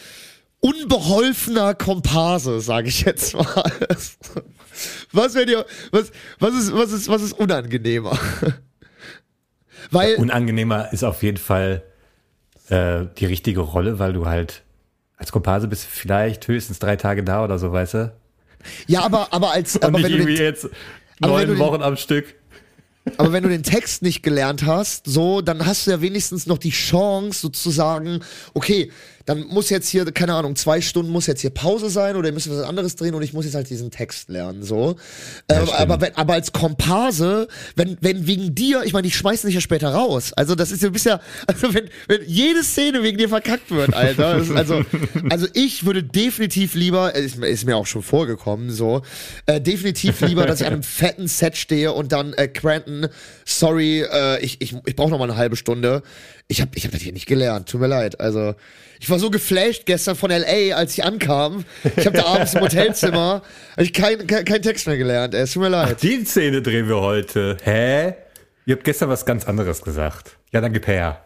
unbeholfener 0.60 1.74
Komparse, 1.74 2.60
sage 2.60 2.88
ich 2.88 3.02
jetzt 3.02 3.34
mal. 3.34 3.70
Was 5.12 5.34
wäre 5.34 5.46
dir, 5.46 5.66
was, 5.92 6.10
was 6.40 6.54
ist, 6.54 6.72
was 6.74 6.90
ist, 6.90 7.08
was 7.08 7.22
ist 7.22 7.32
unangenehmer? 7.34 8.18
Weil, 9.90 10.16
Unangenehmer 10.16 10.92
ist 10.92 11.04
auf 11.04 11.22
jeden 11.22 11.36
Fall 11.36 11.82
äh, 12.68 13.06
die 13.18 13.26
richtige 13.26 13.60
Rolle, 13.60 13.98
weil 13.98 14.12
du 14.12 14.26
halt 14.26 14.62
als 15.16 15.32
Komparse 15.32 15.68
bist 15.68 15.84
vielleicht 15.86 16.46
höchstens 16.48 16.78
drei 16.78 16.96
Tage 16.96 17.22
da 17.22 17.44
oder 17.44 17.58
so, 17.58 17.72
weißt 17.72 17.94
du? 17.94 18.12
ja, 18.86 19.02
aber, 19.02 19.32
aber 19.32 19.52
als, 19.52 19.76
Und 19.76 19.84
aber 19.84 19.98
nicht 19.98 20.04
wenn, 20.04 20.12
du 20.12 20.18
irgendwie 20.18 20.36
den, 20.36 20.44
jetzt 20.44 20.68
neun 21.20 21.46
den- 21.48 21.58
Wochen 21.58 21.82
am 21.82 21.96
Stück. 21.96 22.34
aber 23.18 23.32
wenn 23.32 23.42
du 23.42 23.48
den 23.50 23.62
Text 23.62 24.02
nicht 24.02 24.22
gelernt 24.22 24.64
hast, 24.66 25.06
so, 25.06 25.40
dann 25.42 25.66
hast 25.66 25.86
du 25.86 25.90
ja 25.92 26.00
wenigstens 26.00 26.46
noch 26.46 26.58
die 26.58 26.70
Chance 26.70 27.40
sozusagen, 27.40 28.20
okay, 28.54 28.90
dann 29.26 29.46
muss 29.46 29.70
jetzt 29.70 29.88
hier, 29.88 30.04
keine 30.12 30.34
Ahnung, 30.34 30.54
zwei 30.56 30.80
Stunden 30.80 31.10
muss 31.10 31.26
jetzt 31.26 31.40
hier 31.40 31.50
Pause 31.50 31.88
sein 31.88 32.16
oder 32.16 32.28
ihr 32.28 32.34
müsst 32.34 32.50
was 32.50 32.62
anderes 32.64 32.96
drehen 32.96 33.14
und 33.14 33.22
ich 33.22 33.32
muss 33.32 33.44
jetzt 33.44 33.54
halt 33.54 33.70
diesen 33.70 33.90
Text 33.90 34.28
lernen, 34.28 34.62
so. 34.62 34.96
äh, 35.48 35.54
stimmt. 35.54 35.72
aber, 35.72 36.00
wenn, 36.00 36.14
aber 36.16 36.34
als 36.34 36.52
Komparse, 36.52 37.48
wenn, 37.76 37.96
wenn 38.00 38.26
wegen 38.26 38.54
dir, 38.54 38.82
ich 38.84 38.92
meine, 38.92 39.04
die 39.08 39.12
schmeißen 39.12 39.46
dich 39.46 39.54
ja 39.54 39.60
später 39.60 39.88
raus. 39.94 40.32
Also 40.34 40.54
das 40.54 40.70
ist 40.72 40.82
ja, 40.82 40.90
ja, 41.04 41.20
also 41.46 41.72
wenn, 41.74 41.88
wenn 42.08 42.20
jede 42.26 42.62
Szene 42.62 43.02
wegen 43.02 43.18
dir 43.18 43.28
verkackt 43.28 43.70
wird, 43.70 43.94
Alter. 43.94 44.36
ist 44.38 44.50
also, 44.50 44.82
also 45.30 45.46
ich 45.54 45.86
würde 45.86 46.02
definitiv 46.02 46.74
lieber, 46.74 47.14
ist, 47.14 47.38
mir- 47.38 47.48
ist 47.48 47.64
mir 47.64 47.76
auch 47.76 47.86
schon 47.86 48.02
vorgekommen, 48.02 48.70
so, 48.70 49.02
äh, 49.46 49.60
definitiv 49.60 50.20
lieber, 50.20 50.46
dass 50.46 50.60
ich 50.60 50.66
an 50.66 50.74
einem 50.74 50.82
fetten 51.04 51.28
Set 51.28 51.56
stehe 51.56 51.92
und 51.92 52.12
dann, 52.12 52.34
äh, 52.34 52.48
Cranton, 52.48 53.08
sorry, 53.44 54.02
äh, 54.02 54.40
ich, 54.44 54.60
ich, 54.60 54.74
ich 54.84 54.96
brauche 54.96 55.10
noch 55.10 55.18
mal 55.18 55.24
eine 55.24 55.36
halbe 55.36 55.56
Stunde. 55.56 56.02
Ich 56.46 56.60
habe 56.60 56.70
ich 56.74 56.84
hab 56.84 56.92
das 56.92 57.00
hier 57.00 57.12
nicht 57.12 57.26
gelernt, 57.26 57.68
tut 57.70 57.80
mir 57.80 57.86
leid. 57.86 58.20
Also, 58.20 58.54
ich 59.00 59.08
war 59.08 59.18
so 59.18 59.30
geflasht 59.30 59.86
gestern 59.86 60.14
von 60.14 60.30
LA, 60.30 60.74
als 60.76 60.92
ich 60.92 61.02
ankam. 61.04 61.64
Ich 61.96 62.04
habe 62.06 62.18
da 62.18 62.26
abends 62.26 62.54
im 62.54 62.60
Hotelzimmer, 62.62 63.42
hab 63.76 63.82
ich 63.82 63.92
keinen 63.94 64.26
kein, 64.26 64.44
kein 64.44 64.60
Text 64.62 64.86
mehr 64.86 64.98
gelernt. 64.98 65.34
Ey, 65.34 65.42
es 65.42 65.52
tut 65.52 65.62
mir 65.62 65.68
leid. 65.70 66.02
Die 66.02 66.24
Szene 66.24 66.60
drehen 66.60 66.86
wir 66.88 67.00
heute. 67.00 67.56
Hä? 67.64 68.14
Ihr 68.66 68.74
habt 68.76 68.84
gestern 68.84 69.08
was 69.08 69.24
ganz 69.26 69.46
anderes 69.46 69.82
gesagt. 69.82 70.36
Ja, 70.52 70.60
dann 70.60 70.72
gib 70.72 70.86
her. 70.86 71.20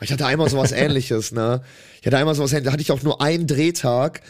Ich 0.00 0.12
hatte 0.12 0.26
einmal 0.26 0.48
sowas 0.48 0.72
ähnliches, 0.72 1.32
ne? 1.32 1.62
Ich 2.00 2.06
hatte 2.06 2.18
einmal 2.18 2.34
sowas 2.34 2.52
ähnliches, 2.52 2.66
da 2.66 2.72
hatte 2.72 2.82
ich 2.82 2.92
auch 2.92 3.02
nur 3.02 3.20
einen 3.20 3.46
Drehtag 3.46 4.20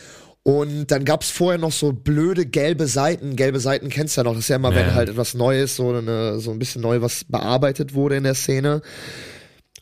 und 0.43 0.87
dann 0.91 1.05
gab's 1.05 1.31
vorher 1.31 1.59
noch 1.59 1.73
so 1.73 1.93
blöde 1.93 2.47
gelbe 2.47 2.87
Seiten. 2.87 3.37
Gelbe 3.37 3.61
Seiten 3.61 3.89
kennst 3.91 4.17
du 4.17 4.21
ja 4.21 4.25
noch, 4.25 4.33
das 4.33 4.41
ist 4.45 4.49
ja 4.49 4.57
immer, 4.57 4.75
wenn 4.75 4.89
Ja. 4.89 4.95
halt 4.95 5.09
etwas 5.11 5.35
Neues, 5.35 5.77
so, 5.77 5.91
eine, 5.95 6.41
so 6.41 6.51
ein 6.51 6.59
bisschen 6.59 6.83
neu 6.83 7.01
was 7.01 7.25
bearbeitet 7.25 7.95
wurde 7.95 8.17
in 8.17 8.25
der 8.25 8.35
Szene. 8.35 8.83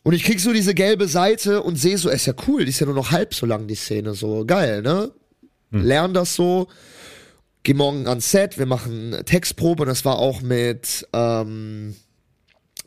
Und 0.03 0.13
ich 0.13 0.23
krieg 0.23 0.39
so 0.39 0.51
diese 0.51 0.73
gelbe 0.73 1.07
Seite 1.07 1.61
und 1.61 1.75
sehe 1.75 1.97
so, 1.97 2.09
ist 2.09 2.25
ja 2.25 2.33
cool, 2.47 2.65
die 2.65 2.69
ist 2.69 2.79
ja 2.79 2.87
nur 2.87 2.95
noch 2.95 3.11
halb 3.11 3.33
so 3.35 3.45
lang, 3.45 3.67
die 3.67 3.75
Szene, 3.75 4.13
so 4.13 4.45
geil, 4.45 4.81
ne? 4.81 5.11
Lern 5.71 6.13
das 6.13 6.35
so, 6.35 6.67
geh 7.63 7.73
morgen 7.73 8.07
ans 8.07 8.31
Set, 8.31 8.57
wir 8.57 8.65
machen 8.65 9.15
Textprobe 9.25 9.83
und 9.83 9.87
das 9.87 10.03
war 10.03 10.17
auch 10.17 10.41
mit, 10.41 11.07
ähm, 11.13 11.95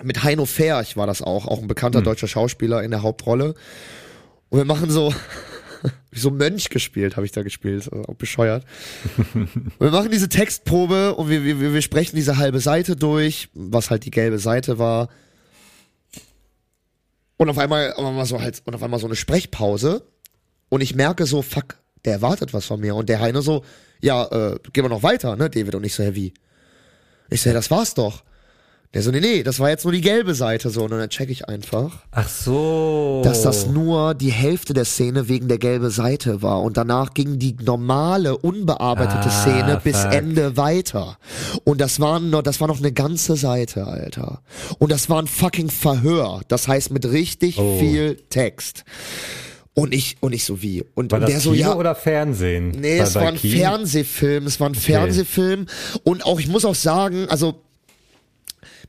mit 0.02 0.22
Heino 0.22 0.44
Ferch 0.44 0.96
war 0.96 1.06
das 1.06 1.22
auch, 1.22 1.46
auch 1.46 1.60
ein 1.60 1.68
bekannter 1.68 2.02
deutscher 2.02 2.28
Schauspieler 2.28 2.82
in 2.82 2.90
der 2.90 3.02
Hauptrolle. 3.02 3.54
Und 4.50 4.58
wir 4.58 4.64
machen 4.64 4.90
so, 4.90 5.14
wie 6.10 6.18
so 6.18 6.30
Mönch 6.30 6.68
gespielt, 6.68 7.16
habe 7.16 7.26
ich 7.26 7.32
da 7.32 7.42
gespielt, 7.42 7.88
also 7.90 8.04
auch 8.04 8.16
bescheuert. 8.16 8.64
Und 9.34 9.48
wir 9.78 9.90
machen 9.90 10.10
diese 10.10 10.28
Textprobe 10.28 11.14
und 11.14 11.30
wir, 11.30 11.44
wir, 11.44 11.72
wir 11.72 11.82
sprechen 11.82 12.16
diese 12.16 12.36
halbe 12.36 12.60
Seite 12.60 12.96
durch, 12.96 13.48
was 13.54 13.90
halt 13.90 14.04
die 14.04 14.10
gelbe 14.10 14.38
Seite 14.38 14.78
war. 14.78 15.08
Und 17.44 17.50
auf 17.50 17.58
einmal, 17.58 17.92
auf 17.92 18.06
einmal 18.06 18.24
so 18.24 18.40
halt, 18.40 18.62
und 18.64 18.74
auf 18.74 18.82
einmal 18.82 18.98
so 18.98 19.04
eine 19.04 19.16
Sprechpause. 19.16 20.06
Und 20.70 20.80
ich 20.80 20.94
merke 20.94 21.26
so, 21.26 21.42
fuck, 21.42 21.76
der 22.06 22.14
erwartet 22.14 22.54
was 22.54 22.64
von 22.64 22.80
mir. 22.80 22.94
Und 22.94 23.10
der 23.10 23.20
Heine 23.20 23.42
so, 23.42 23.66
ja, 24.00 24.24
äh, 24.24 24.58
gehen 24.72 24.82
wir 24.82 24.88
noch 24.88 25.02
weiter, 25.02 25.36
ne, 25.36 25.50
David? 25.50 25.74
Und 25.74 25.84
ich 25.84 25.92
so, 25.92 26.02
ja, 26.02 26.14
wie? 26.14 26.32
Ich 27.28 27.42
so, 27.42 27.50
ja, 27.50 27.54
das 27.54 27.70
war's 27.70 27.92
doch. 27.92 28.24
Der 28.94 29.02
so, 29.02 29.10
nee, 29.10 29.18
nee, 29.20 29.42
das 29.42 29.58
war 29.58 29.70
jetzt 29.70 29.84
nur 29.84 29.92
die 29.92 30.00
gelbe 30.00 30.34
Seite 30.34 30.70
so. 30.70 30.84
Und 30.84 30.92
dann 30.92 31.08
check 31.10 31.28
ich 31.28 31.48
einfach, 31.48 32.04
Ach 32.12 32.28
so. 32.28 33.22
dass 33.24 33.42
das 33.42 33.66
nur 33.66 34.14
die 34.14 34.30
Hälfte 34.30 34.72
der 34.72 34.84
Szene 34.84 35.28
wegen 35.28 35.48
der 35.48 35.58
gelben 35.58 35.90
Seite 35.90 36.42
war. 36.42 36.62
Und 36.62 36.76
danach 36.76 37.12
ging 37.12 37.40
die 37.40 37.56
normale, 37.60 38.36
unbearbeitete 38.38 39.26
Ah, 39.28 39.42
Szene 39.42 39.80
bis 39.82 39.96
fuck. 39.98 40.12
Ende 40.12 40.56
weiter. 40.56 41.18
Und 41.64 41.80
das 41.80 41.98
war 41.98 42.20
noch, 42.20 42.42
das 42.42 42.60
war 42.60 42.68
noch 42.68 42.78
eine 42.78 42.92
ganze 42.92 43.34
Seite, 43.34 43.84
Alter. 43.86 44.42
Und 44.78 44.92
das 44.92 45.10
war 45.10 45.20
ein 45.20 45.26
fucking 45.26 45.70
Verhör. 45.70 46.42
Das 46.46 46.68
heißt 46.68 46.92
mit 46.92 47.04
richtig 47.10 47.58
Oh. 47.58 47.78
viel 47.80 48.16
Text. 48.30 48.84
Und 49.76 49.92
ich, 49.92 50.18
und 50.20 50.32
ich 50.32 50.44
so 50.44 50.62
wie. 50.62 50.84
Und, 50.94 51.10
War 51.10 51.18
und 51.18 51.22
das 51.22 51.30
der 51.32 51.40
so, 51.40 51.50
Kino 51.50 51.70
ja. 51.70 51.74
oder 51.74 51.96
Fernsehen? 51.96 52.70
Nee, 52.70 52.98
Weil 53.00 53.06
es 53.08 53.14
war 53.16 53.22
ein 53.26 53.34
Kino- 53.34 53.58
Fernsehfilm, 53.58 54.46
es 54.46 54.60
war 54.60 54.68
ein 54.68 54.76
Fernsehfilm. 54.76 55.66
Und 56.04 56.24
auch, 56.24 56.38
ich 56.38 56.46
muss 56.46 56.64
auch 56.64 56.76
sagen, 56.76 57.26
also, 57.28 57.56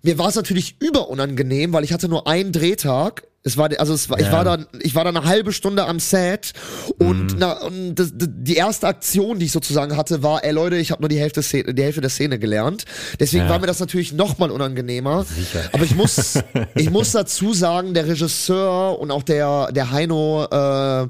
mir 0.05 0.17
war 0.17 0.29
es 0.29 0.35
natürlich 0.35 0.75
überunangenehm, 0.79 1.73
weil 1.73 1.83
ich 1.83 1.91
hatte 1.93 2.07
nur 2.07 2.27
einen 2.27 2.51
Drehtag. 2.51 3.23
Es 3.47 3.57
war, 3.57 3.69
also 3.77 3.93
es 3.93 4.09
war, 4.09 4.19
ich 4.19 4.25
Ja. 4.25 4.31
war 4.31 4.43
da, 4.43 4.57
ich 4.81 4.95
war 4.95 5.03
da 5.03 5.11
eine 5.11 5.23
halbe 5.23 5.51
Stunde 5.53 5.85
am 5.85 5.99
Set 5.99 6.53
und, 6.97 7.33
Mhm. 7.33 7.37
na, 7.37 7.51
und 7.61 7.93
das, 7.95 8.09
die 8.13 8.55
erste 8.55 8.87
Aktion, 8.87 9.37
die 9.37 9.45
ich 9.45 9.51
sozusagen 9.51 9.95
hatte, 9.97 10.23
war, 10.23 10.43
ey 10.43 10.51
Leute, 10.51 10.77
ich 10.77 10.89
habe 10.89 11.01
nur 11.03 11.09
die 11.09 11.19
Hälfte, 11.19 11.41
die 11.73 11.83
Hälfte 11.83 12.01
der 12.01 12.09
Szene 12.09 12.39
gelernt. 12.39 12.85
Deswegen 13.19 13.43
Ja. 13.43 13.49
war 13.51 13.59
mir 13.59 13.67
das 13.67 13.79
natürlich 13.79 14.13
noch 14.13 14.39
mal 14.39 14.49
unangenehmer. 14.49 15.25
Aber 15.73 15.83
ich 15.83 15.93
muss, 15.95 16.39
ich 16.75 16.89
muss 16.89 17.11
dazu 17.11 17.53
sagen, 17.53 17.93
der 17.93 18.07
Regisseur 18.07 18.97
und 18.99 19.11
auch 19.11 19.21
der, 19.23 19.71
der 19.71 19.91
Heino, 19.91 20.45
äh, 20.45 21.07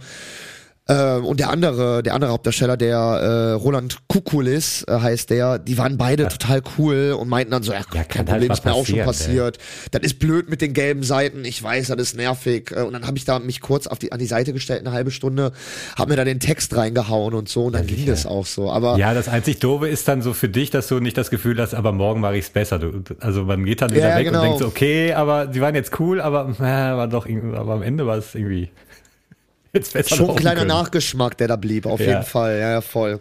äh, 0.88 1.16
und 1.16 1.40
der 1.40 1.50
andere, 1.50 2.04
der 2.04 2.14
andere 2.14 2.32
Hauptdarsteller, 2.32 2.78
der 2.78 2.98
äh, 2.98 3.52
Roland 3.54 3.98
Kukulis 4.08 4.84
äh, 4.88 5.00
heißt 5.00 5.30
der, 5.32 5.58
die 5.60 5.78
waren 5.78 5.98
beide 5.98 6.28
total 6.28 6.62
cool 6.78 7.16
und 7.20 7.28
meinten 7.28 7.52
dann 7.52 7.64
so, 7.64 7.72
ja, 7.74 7.80
Ja, 7.94 8.04
kein 8.04 8.20
halt 8.20 8.28
Problem, 8.30 8.48
mal 8.50 8.54
ist 8.54 8.66
mir 8.66 8.74
auch 8.74 8.86
schon 8.86 9.00
passieren, 9.00 9.06
passiert. 9.54 9.58
Das 9.92 10.02
ist 10.04 10.20
blöd 10.20 10.50
mit 10.50 10.62
den 10.62 10.74
gelben 10.74 11.04
Seiten, 11.04 11.44
ich 11.46 11.62
weiß, 11.62 11.88
das 11.88 11.98
ist 12.00 12.16
nervig. 12.18 12.72
Äh, 12.76 12.82
Und 12.82 12.94
dann 12.94 13.08
habe 13.08 13.18
ich 13.18 13.26
da 13.26 13.40
mich 13.40 13.62
kurz 13.62 13.88
auf 13.88 13.98
die, 14.00 14.12
an 14.12 14.20
die 14.20 14.26
Seite 14.28 14.54
gestellt, 14.54 14.82
eine 14.82 14.92
halbe 14.92 15.12
Stunde, 15.12 15.52
hab 15.98 16.10
mir 16.10 16.16
da 16.16 16.24
den 16.24 16.40
Text 16.40 16.76
reingehauen 16.76 17.34
und 17.34 17.50
so 17.50 17.66
und 17.66 17.74
dann 17.74 17.88
ging 17.88 17.98
sicher. 17.98 18.12
das 18.12 18.26
auch 18.26 18.46
so. 18.46 18.72
Aber 18.72 18.98
Ja, 18.98 19.14
das 19.14 19.28
einzig 19.28 19.60
Doofe 19.60 19.88
ist 19.88 20.08
dann 20.08 20.22
so 20.22 20.34
für 20.34 20.50
dich, 20.50 20.70
dass 20.70 20.88
du 20.88 21.00
nicht 21.00 21.18
das 21.18 21.30
Gefühl 21.30 21.60
hast, 21.60 21.74
aber 21.74 21.92
morgen 21.92 22.22
mache 22.22 22.38
ich 22.38 22.46
es 22.46 22.50
besser. 22.52 22.80
Du, 22.80 23.02
also 23.20 23.44
man 23.44 23.66
geht 23.66 23.82
dann 23.82 23.92
wieder 23.92 24.10
Ja, 24.10 24.18
weg 24.18 24.26
genau. 24.28 24.40
und 24.42 24.46
denkt 24.46 24.60
so, 24.60 24.68
okay, 24.68 25.14
aber 25.14 25.48
die 25.48 25.62
waren 25.62 25.74
jetzt 25.76 26.00
cool, 26.00 26.22
aber 26.22 26.50
äh, 26.60 26.62
war 26.62 27.08
doch 27.08 27.28
aber 27.56 27.74
am 27.74 27.82
Ende 27.82 28.06
war 28.06 28.18
es 28.18 28.36
irgendwie 28.36 28.70
schon 30.08 30.30
ein 30.30 30.36
kleiner 30.36 30.58
können. 30.62 30.68
Nachgeschmack, 30.70 31.38
der 31.38 31.48
da 31.48 31.56
blieb, 31.56 31.86
auf 31.86 32.00
Ja. 32.00 32.06
jeden 32.08 32.24
Fall. 32.24 32.60
Ja, 32.60 32.72
ja, 32.72 32.82
voll. 32.82 33.20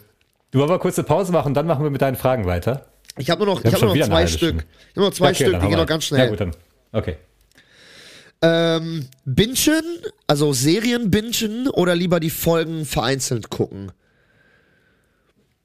Du 0.50 0.58
wollen 0.60 0.70
wir 0.70 0.78
kurz 0.78 0.98
eine 0.98 1.06
Pause 1.06 1.32
machen, 1.32 1.54
dann 1.54 1.66
machen 1.66 1.82
wir 1.82 1.90
mit 1.90 2.00
deinen 2.02 2.16
Fragen 2.16 2.46
weiter. 2.46 2.86
Ich 3.16 3.30
habe 3.30 3.44
nur 3.44 3.54
noch, 3.54 3.64
ich 3.64 3.72
hab 3.72 3.80
nur 3.82 3.94
noch 3.96 4.06
zwei 4.06 4.26
Stück. 4.26 4.56
Ich 4.80 4.88
hab 4.90 4.96
nur 4.96 5.06
noch 5.06 5.14
zwei 5.14 5.30
Okay, 5.30 5.44
Stück, 5.46 5.60
die 5.60 5.68
gehen 5.68 5.76
noch 5.78 5.86
ganz 5.86 6.04
schnell. 6.04 6.20
Ja 6.20 6.26
gut, 6.28 6.40
dann. 6.40 6.52
Okay. 6.92 7.16
Ähm, 8.42 9.06
bingen, 9.24 9.82
also 10.26 10.52
Serien 10.52 11.10
bingen 11.10 11.68
oder 11.68 11.94
lieber 11.94 12.20
die 12.20 12.30
Folgen 12.30 12.84
vereinzelt 12.84 13.50
gucken? 13.50 13.92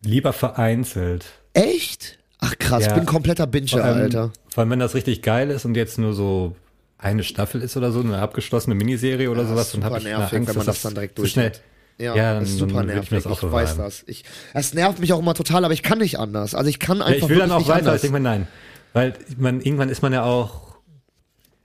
Lieber 0.02 0.32
vereinzelt. 0.32 1.26
Echt? 1.54 2.20
Ach 2.40 2.58
krass, 2.58 2.86
Ja. 2.86 2.94
bin 2.94 3.06
kompletter 3.06 3.48
Binger, 3.48 3.84
Alter. 3.84 4.32
Vor 4.50 4.62
allem, 4.62 4.70
wenn 4.72 4.80
das 4.80 4.96
richtig 4.96 5.22
geil 5.22 5.50
ist 5.50 5.66
und 5.66 5.76
jetzt 5.76 5.98
nur 5.98 6.14
so 6.14 6.56
eine 7.00 7.24
Staffel 7.24 7.62
ist 7.62 7.76
oder 7.78 7.92
so, 7.92 8.02
eine 8.02 8.20
abgeschlossene 8.20 8.76
Miniserie 8.76 9.30
oder 9.32 9.44
Ja, 9.44 9.48
sowas, 9.50 9.72
dann 9.72 9.84
habe 9.84 9.98
ich 9.98 10.04
nervig, 10.04 10.38
Angst, 10.38 10.50
wenn 10.50 10.58
man 10.58 10.66
das 10.66 10.82
dann 10.82 10.94
direkt 10.94 11.18
zu 11.18 11.26
schnell. 11.26 11.54
Ja, 11.98 12.16
Ja, 12.16 12.40
das 12.40 12.50
ist 12.50 12.62
dann- 12.62 12.70
super 12.70 12.80
dann 12.82 12.88
nervig. 12.96 13.12
ich 13.18 13.24
das 13.24 13.38
ich 13.44 13.52
weiß 13.52 13.78
das. 13.78 14.04
Ich, 14.08 14.24
es 14.54 14.74
nervt 14.74 15.00
mich 15.00 15.12
auch 15.14 15.20
immer 15.20 15.34
total, 15.34 15.66
aber 15.66 15.74
ich 15.74 15.84
kann 15.84 15.98
nicht 15.98 16.20
anders. 16.20 16.56
Also 16.56 16.70
ich 16.70 16.80
kann 16.80 17.00
Ja, 17.00 17.06
einfach 17.06 17.24
ich 17.28 17.30
will 17.30 17.40
dann 17.40 17.52
auch 17.52 17.68
weiter. 17.68 17.96
Ich 17.96 18.02
denke 18.02 18.18
mir, 18.18 18.24
nein. 18.24 18.48
Weil 18.94 19.14
man, 19.38 19.62
irgendwann 19.62 19.90
ist 19.90 20.02
man 20.02 20.14
ja 20.14 20.24
auch. 20.24 20.70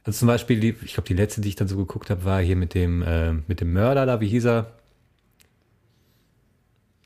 Also 0.05 0.19
zum 0.21 0.29
Beispiel, 0.29 0.61
die, 0.61 0.75
ich 0.85 0.95
glaube, 0.95 1.07
die 1.09 1.15
letzte, 1.15 1.41
die 1.41 1.49
ich 1.49 1.57
dann 1.57 1.67
so 1.69 1.77
geguckt 1.77 2.11
habe, 2.11 2.25
war 2.25 2.41
hier 2.43 2.57
mit 2.57 2.75
dem, 2.75 3.03
äh, 3.03 3.33
mit 3.47 3.61
dem 3.61 3.73
Mörder 3.73 4.07
da, 4.07 4.21
wie 4.21 4.29
hieß 4.29 4.45
er? 4.47 4.73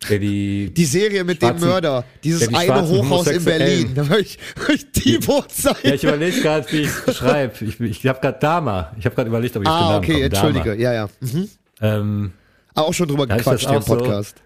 Der 0.08 0.18
die, 0.18 0.72
Die 0.74 0.84
Serie 0.84 1.24
mit 1.24 1.42
dem 1.42 1.58
Mörder, 1.60 2.04
dieses 2.24 2.48
die 2.48 2.54
eine 2.54 2.88
Hochhaus 2.88 3.26
in 3.28 3.44
Berlin. 3.44 3.92
Da 3.94 4.08
will 4.08 4.20
ich, 4.20 4.38
will 4.66 4.74
ich 4.76 4.86
Timo 4.92 5.42
zeigen. 5.48 5.78
Ja, 5.82 5.94
ich 5.94 6.04
überlege 6.04 6.40
gerade, 6.40 6.70
wie 6.72 6.80
ich 6.82 6.88
es 6.88 7.00
beschreibe. 7.04 7.64
Ich, 7.64 7.80
ich 7.80 8.06
habe 8.06 8.20
gerade 8.20 8.38
Dama. 8.38 8.92
Ich 8.98 9.04
habe 9.04 9.14
gerade 9.14 9.28
überlegt, 9.28 9.56
ob 9.56 9.62
ich 9.62 9.68
auf 9.68 9.74
den 9.74 9.82
ah, 9.84 9.90
Namen 9.90 10.04
okay, 10.04 10.12
komme. 10.12 10.24
entschuldige. 10.24 10.74
Ja, 10.76 10.92
ja. 10.92 11.08
Mhm. 11.20 11.48
Dama. 11.80 11.96
Ähm, 11.96 12.32
Ah, 12.78 12.82
Auch 12.82 12.94
schon 12.94 13.08
drüber 13.08 13.26
gequatscht 13.26 13.66
im 13.66 13.72
auch 13.76 13.82
so. 13.82 13.96
Podcast. 13.96 14.40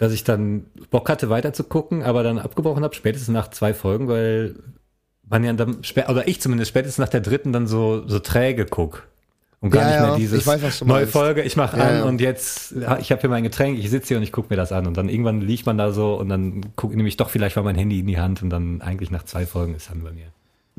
dass 0.00 0.12
ich 0.12 0.24
dann 0.24 0.64
Bock 0.90 1.08
hatte, 1.08 1.30
weiter 1.30 1.52
zu 1.52 1.62
gucken, 1.62 2.02
aber 2.02 2.24
dann 2.24 2.38
abgebrochen 2.38 2.82
habe, 2.82 2.94
spätestens 2.94 3.28
nach 3.32 3.50
zwei 3.50 3.72
Folgen, 3.72 4.08
weil 4.08 4.56
man 5.28 5.44
ja 5.44 5.52
dann, 5.52 5.82
oder 6.08 6.26
ich 6.26 6.40
zumindest 6.40 6.70
spätestens 6.70 6.98
nach 6.98 7.08
der 7.08 7.20
dritten 7.20 7.52
dann 7.52 7.68
so, 7.68 8.02
so 8.08 8.18
träge 8.18 8.64
guck. 8.66 9.06
Und 9.60 9.70
gar 9.70 9.82
Ja, 9.82 9.90
nicht 9.90 10.08
mehr 10.08 10.16
dieses 10.18 10.46
weiß, 10.46 10.80
neue 10.82 11.00
meinst. 11.00 11.12
Folge, 11.12 11.42
ich 11.42 11.56
mache 11.56 11.76
Ja, 11.78 11.88
an 11.88 11.94
ja. 11.96 12.04
und 12.04 12.20
jetzt, 12.20 12.72
ich 13.00 13.10
habe 13.10 13.20
hier 13.20 13.30
mein 13.30 13.42
Getränk, 13.42 13.78
ich 13.78 13.90
sitze 13.90 14.08
hier 14.08 14.16
und 14.18 14.22
ich 14.22 14.30
gucke 14.30 14.48
mir 14.50 14.56
das 14.56 14.70
an. 14.70 14.86
Und 14.86 14.96
dann 14.96 15.08
irgendwann 15.08 15.40
liegt 15.40 15.66
man 15.66 15.76
da 15.76 15.90
so 15.92 16.14
und 16.14 16.28
dann 16.28 16.60
gucke 16.76 16.96
nehme 16.96 17.08
ich 17.08 17.16
doch 17.16 17.28
vielleicht 17.30 17.56
mal 17.56 17.62
mein 17.62 17.74
Handy 17.76 17.98
in 17.98 18.06
die 18.06 18.18
Hand 18.20 18.42
und 18.42 18.50
dann 18.50 18.80
eigentlich 18.82 19.10
nach 19.10 19.24
zwei 19.24 19.46
Folgen 19.46 19.74
ist 19.74 19.90
dann 19.90 20.02
bei 20.04 20.12
mir. 20.12 20.26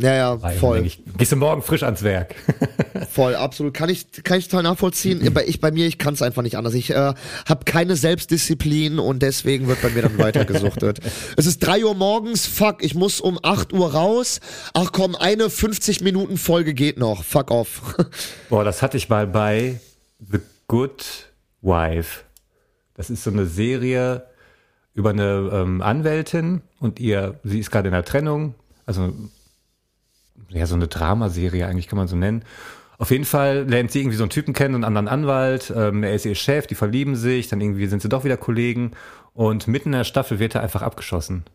Ja, 0.01 0.15
ja, 0.15 0.37
voll. 0.37 0.85
Ich, 0.85 1.03
gehst 1.17 1.33
du 1.33 1.35
morgen 1.35 1.61
frisch 1.61 1.83
ans 1.83 2.03
Werk. 2.03 2.35
Voll, 3.11 3.35
absolut. 3.35 3.73
Kann 3.73 3.89
ich, 3.89 4.05
kann 4.23 4.39
ich 4.39 4.47
total 4.47 4.63
nachvollziehen. 4.63 5.33
Bei, 5.33 5.45
ich, 5.45 5.59
bei 5.59 5.71
mir, 5.71 5.87
ich 5.87 5.97
kann 5.97 6.13
es 6.13 6.21
einfach 6.21 6.41
nicht 6.41 6.55
anders. 6.55 6.73
Ich 6.73 6.91
äh, 6.91 7.13
habe 7.45 7.65
keine 7.65 7.97
Selbstdisziplin 7.97 8.97
und 8.97 9.21
deswegen 9.21 9.67
wird 9.67 9.81
bei 9.81 9.89
mir 9.89 10.03
dann 10.03 10.17
weitergesuchtet. 10.17 10.99
es 11.35 11.45
ist 11.45 11.59
drei 11.59 11.83
Uhr 11.83 11.95
morgens, 11.95 12.45
fuck, 12.45 12.81
ich 12.81 12.95
muss 12.95 13.19
um 13.19 13.39
8 13.43 13.73
Uhr 13.73 13.91
raus. 13.91 14.39
Ach 14.73 14.93
komm, 14.93 15.15
eine 15.15 15.49
50 15.49 15.99
Minuten 15.99 16.37
Folge 16.37 16.73
geht 16.73 16.97
noch. 16.97 17.25
Fuck 17.25 17.51
off. 17.51 17.95
Boah, 18.49 18.63
das 18.63 18.81
hatte 18.81 18.95
ich 18.95 19.09
mal 19.09 19.27
bei 19.27 19.81
The 20.19 20.39
Good 20.69 21.29
Wife. 21.61 22.21
Das 22.95 23.09
ist 23.09 23.25
so 23.25 23.31
eine 23.31 23.47
Serie 23.47 24.23
über 24.93 25.09
eine 25.09 25.49
ähm, 25.51 25.81
Anwältin 25.81 26.61
und 26.79 27.01
ihr, 27.01 27.37
sie 27.43 27.59
ist 27.59 27.69
gerade 27.69 27.89
in 27.89 27.93
der 27.93 28.05
Trennung. 28.05 28.55
Also, 28.85 29.13
ja, 30.49 30.65
so 30.65 30.75
eine 30.75 30.87
Dramaserie 30.87 31.65
eigentlich 31.65 31.87
kann 31.87 31.97
man 31.97 32.07
so 32.07 32.15
nennen. 32.15 32.43
Auf 32.97 33.11
jeden 33.11 33.25
Fall 33.25 33.63
lernt 33.67 33.91
sie 33.91 34.01
irgendwie 34.01 34.17
so 34.17 34.23
einen 34.23 34.29
Typen 34.29 34.53
kennen, 34.53 34.75
einen 34.75 34.83
anderen 34.83 35.07
Anwalt. 35.07 35.73
Ähm, 35.75 36.03
er 36.03 36.13
ist 36.13 36.25
ihr 36.25 36.35
Chef, 36.35 36.67
die 36.67 36.75
verlieben 36.75 37.15
sich, 37.15 37.47
dann 37.47 37.61
irgendwie 37.61 37.87
sind 37.87 38.01
sie 38.01 38.09
doch 38.09 38.25
wieder 38.25 38.35
Kollegen. 38.35 38.91
Und 39.33 39.67
mitten 39.67 39.89
in 39.89 39.99
der 39.99 40.03
Staffel 40.03 40.39
wird 40.39 40.55
er 40.55 40.61
einfach 40.61 40.81
abgeschossen. 40.81 41.45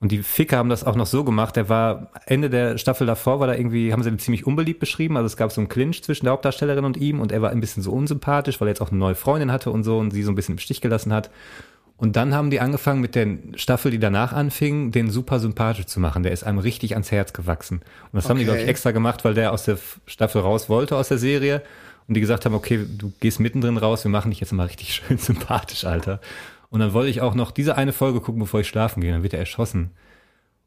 Und 0.00 0.12
die 0.12 0.22
Ficker 0.22 0.56
haben 0.56 0.70
das 0.70 0.82
auch 0.82 0.96
noch 0.96 1.06
so 1.06 1.24
gemacht. 1.24 1.56
Der 1.56 1.68
war 1.68 2.10
Ende 2.26 2.48
der 2.48 2.78
Staffel 2.78 3.06
davor, 3.06 3.38
war 3.38 3.46
da 3.46 3.54
irgendwie, 3.54 3.92
haben 3.92 4.02
sie 4.02 4.08
ihn 4.08 4.18
ziemlich 4.18 4.46
unbeliebt 4.46 4.80
beschrieben. 4.80 5.16
Also 5.16 5.26
es 5.26 5.36
gab 5.36 5.52
so 5.52 5.60
einen 5.60 5.68
Clinch 5.68 6.02
zwischen 6.02 6.24
der 6.24 6.32
Hauptdarstellerin 6.32 6.86
und 6.86 6.96
ihm 6.96 7.20
und 7.20 7.30
er 7.32 7.42
war 7.42 7.50
ein 7.50 7.60
bisschen 7.60 7.82
so 7.82 7.92
unsympathisch, 7.92 8.60
weil 8.60 8.68
er 8.68 8.70
jetzt 8.70 8.80
auch 8.80 8.90
eine 8.90 8.98
neue 8.98 9.14
Freundin 9.14 9.52
hatte 9.52 9.70
und 9.70 9.84
so 9.84 9.98
und 9.98 10.10
sie 10.10 10.22
so 10.22 10.32
ein 10.32 10.34
bisschen 10.34 10.54
im 10.54 10.58
Stich 10.58 10.80
gelassen 10.80 11.12
hat. 11.12 11.30
Und 12.00 12.16
dann 12.16 12.32
haben 12.34 12.48
die 12.48 12.60
angefangen 12.60 13.02
mit 13.02 13.14
der 13.14 13.28
Staffel, 13.56 13.90
die 13.90 13.98
danach 13.98 14.32
anfing, 14.32 14.90
den 14.90 15.10
super 15.10 15.38
sympathisch 15.38 15.84
zu 15.84 16.00
machen. 16.00 16.22
Der 16.22 16.32
ist 16.32 16.44
einem 16.44 16.58
richtig 16.58 16.94
ans 16.94 17.10
Herz 17.12 17.34
gewachsen. 17.34 17.80
Und 18.10 18.14
das 18.14 18.30
haben 18.30 18.38
die, 18.38 18.44
Okay. 18.44 18.52
glaube 18.52 18.62
ich, 18.62 18.68
extra 18.68 18.90
gemacht, 18.92 19.22
weil 19.22 19.34
der 19.34 19.52
aus 19.52 19.64
der 19.64 19.76
Staffel 20.06 20.40
raus 20.40 20.70
wollte, 20.70 20.96
aus 20.96 21.08
der 21.08 21.18
Serie. 21.18 21.60
Und 22.08 22.14
die 22.14 22.22
gesagt 22.22 22.46
haben, 22.46 22.54
okay, 22.54 22.86
du 22.96 23.12
gehst 23.20 23.38
mittendrin 23.38 23.76
raus, 23.76 24.02
wir 24.02 24.10
machen 24.10 24.30
dich 24.30 24.40
jetzt 24.40 24.50
mal 24.52 24.64
richtig 24.66 24.94
schön 25.06 25.18
sympathisch, 25.18 25.84
Alter. 25.84 26.22
Und 26.70 26.80
dann 26.80 26.94
wollte 26.94 27.10
ich 27.10 27.20
auch 27.20 27.34
noch 27.34 27.50
diese 27.50 27.76
eine 27.76 27.92
Folge 27.92 28.20
gucken, 28.22 28.40
bevor 28.40 28.60
ich 28.60 28.68
schlafen 28.68 29.02
gehe. 29.02 29.12
Dann 29.12 29.22
wird 29.22 29.34
er 29.34 29.40
erschossen. 29.40 29.90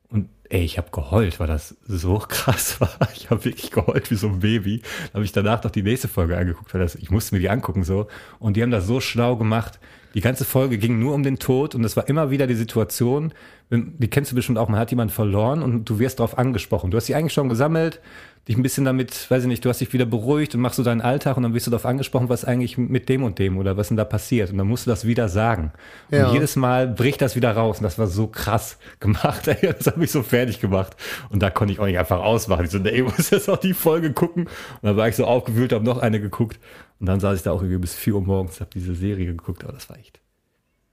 Und 0.09 0.29
ey, 0.49 0.63
ich 0.63 0.77
habe 0.77 0.91
geheult, 0.91 1.39
weil 1.39 1.47
das 1.47 1.75
so 1.87 2.19
krass 2.29 2.79
war. 2.79 3.09
Ich 3.15 3.31
habe 3.31 3.43
wirklich 3.43 3.71
geheult 3.71 4.11
wie 4.11 4.15
so 4.15 4.27
ein 4.27 4.41
Baby. 4.41 4.83
Da 5.07 5.15
habe 5.15 5.25
ich 5.25 5.31
danach 5.31 5.63
noch 5.63 5.71
die 5.71 5.81
nächste 5.81 6.07
Folge 6.07 6.37
angeguckt, 6.37 6.71
weil 6.75 6.81
das, 6.81 6.93
ich 6.93 7.09
musste 7.09 7.33
mir 7.33 7.41
die 7.41 7.49
angucken 7.49 7.83
so. 7.83 8.07
Und 8.37 8.55
die 8.55 8.61
haben 8.61 8.69
das 8.69 8.85
so 8.85 9.01
schlau 9.01 9.35
gemacht. 9.35 9.79
Die 10.13 10.21
ganze 10.21 10.45
Folge 10.45 10.77
ging 10.77 10.99
nur 10.99 11.13
um 11.13 11.23
den 11.23 11.39
Tod 11.39 11.73
und 11.73 11.83
es 11.83 11.97
war 11.97 12.07
immer 12.07 12.29
wieder 12.29 12.45
die 12.45 12.55
Situation, 12.55 13.33
die 13.69 14.09
kennst 14.09 14.31
du 14.31 14.35
bestimmt 14.35 14.57
auch, 14.57 14.69
man 14.69 14.79
hat 14.79 14.91
jemanden 14.91 15.13
verloren 15.13 15.63
und 15.63 15.85
du 15.85 15.99
wirst 15.99 16.19
darauf 16.19 16.37
angesprochen. 16.37 16.91
Du 16.91 16.97
hast 16.97 17.07
dich 17.07 17.15
eigentlich 17.15 17.33
schon 17.33 17.49
gesammelt, 17.49 18.01
dich 18.47 18.57
ein 18.57 18.61
bisschen 18.61 18.83
damit, 18.83 19.29
weiß 19.31 19.43
ich 19.43 19.47
nicht, 19.47 19.63
du 19.63 19.69
hast 19.69 19.79
dich 19.79 19.93
wieder 19.93 20.05
beruhigt 20.05 20.53
und 20.53 20.61
machst 20.61 20.75
so 20.75 20.83
deinen 20.83 21.01
Alltag 21.01 21.37
und 21.37 21.43
dann 21.43 21.53
wirst 21.53 21.65
du 21.65 21.71
darauf 21.71 21.85
angesprochen, 21.85 22.27
was 22.27 22.43
eigentlich 22.43 22.77
mit 22.77 23.07
dem 23.07 23.23
und 23.23 23.39
dem 23.39 23.57
oder 23.57 23.77
was 23.77 23.87
denn 23.87 23.97
da 23.97 24.03
passiert. 24.03 24.51
Und 24.51 24.57
dann 24.57 24.67
musst 24.67 24.85
du 24.85 24.89
das 24.89 25.05
wieder 25.05 25.29
sagen. 25.29 25.71
Ja. 26.11 26.27
Und 26.27 26.33
jedes 26.33 26.55
Mal 26.55 26.87
bricht 26.87 27.21
das 27.21 27.35
wieder 27.35 27.53
raus 27.53 27.77
und 27.79 27.83
das 27.83 27.97
war 27.97 28.07
so 28.07 28.27
krass 28.27 28.77
gemacht. 28.99 29.47
Ey. 29.47 29.73
Das 29.77 29.87
hat 29.87 29.97
mich 29.97 30.11
so 30.11 30.23
fertig 30.23 30.59
gemacht. 30.59 30.95
Und 31.29 31.41
da 31.41 31.49
konnte 31.49 31.73
ich 31.73 31.79
auch 31.79 31.85
nicht 31.85 31.97
einfach 31.97 32.19
ausmachen. 32.19 32.65
Ich 32.65 32.71
so, 32.71 32.79
nee, 32.79 32.89
ich 32.89 33.03
muss 33.03 33.29
jetzt 33.29 33.49
auch 33.49 33.57
die 33.57 33.73
Folge 33.73 34.11
gucken. 34.11 34.43
Und 34.43 34.83
dann 34.83 34.97
war 34.97 35.07
ich 35.07 35.15
so 35.15 35.25
aufgewühlt, 35.25 35.71
habe 35.71 35.85
noch 35.85 35.99
eine 35.99 36.19
geguckt. 36.19 36.59
Und 36.99 37.07
dann 37.07 37.21
saß 37.21 37.37
ich 37.37 37.43
da 37.43 37.51
auch 37.51 37.61
irgendwie 37.61 37.79
bis 37.79 37.95
4 37.95 38.15
Uhr 38.15 38.21
morgens, 38.21 38.59
habe 38.59 38.71
diese 38.73 38.93
Serie 38.93 39.25
geguckt. 39.25 39.63
Aber 39.63 39.73
das 39.73 39.89
war 39.89 39.97
echt 39.97 40.19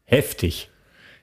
heftig. 0.05 0.70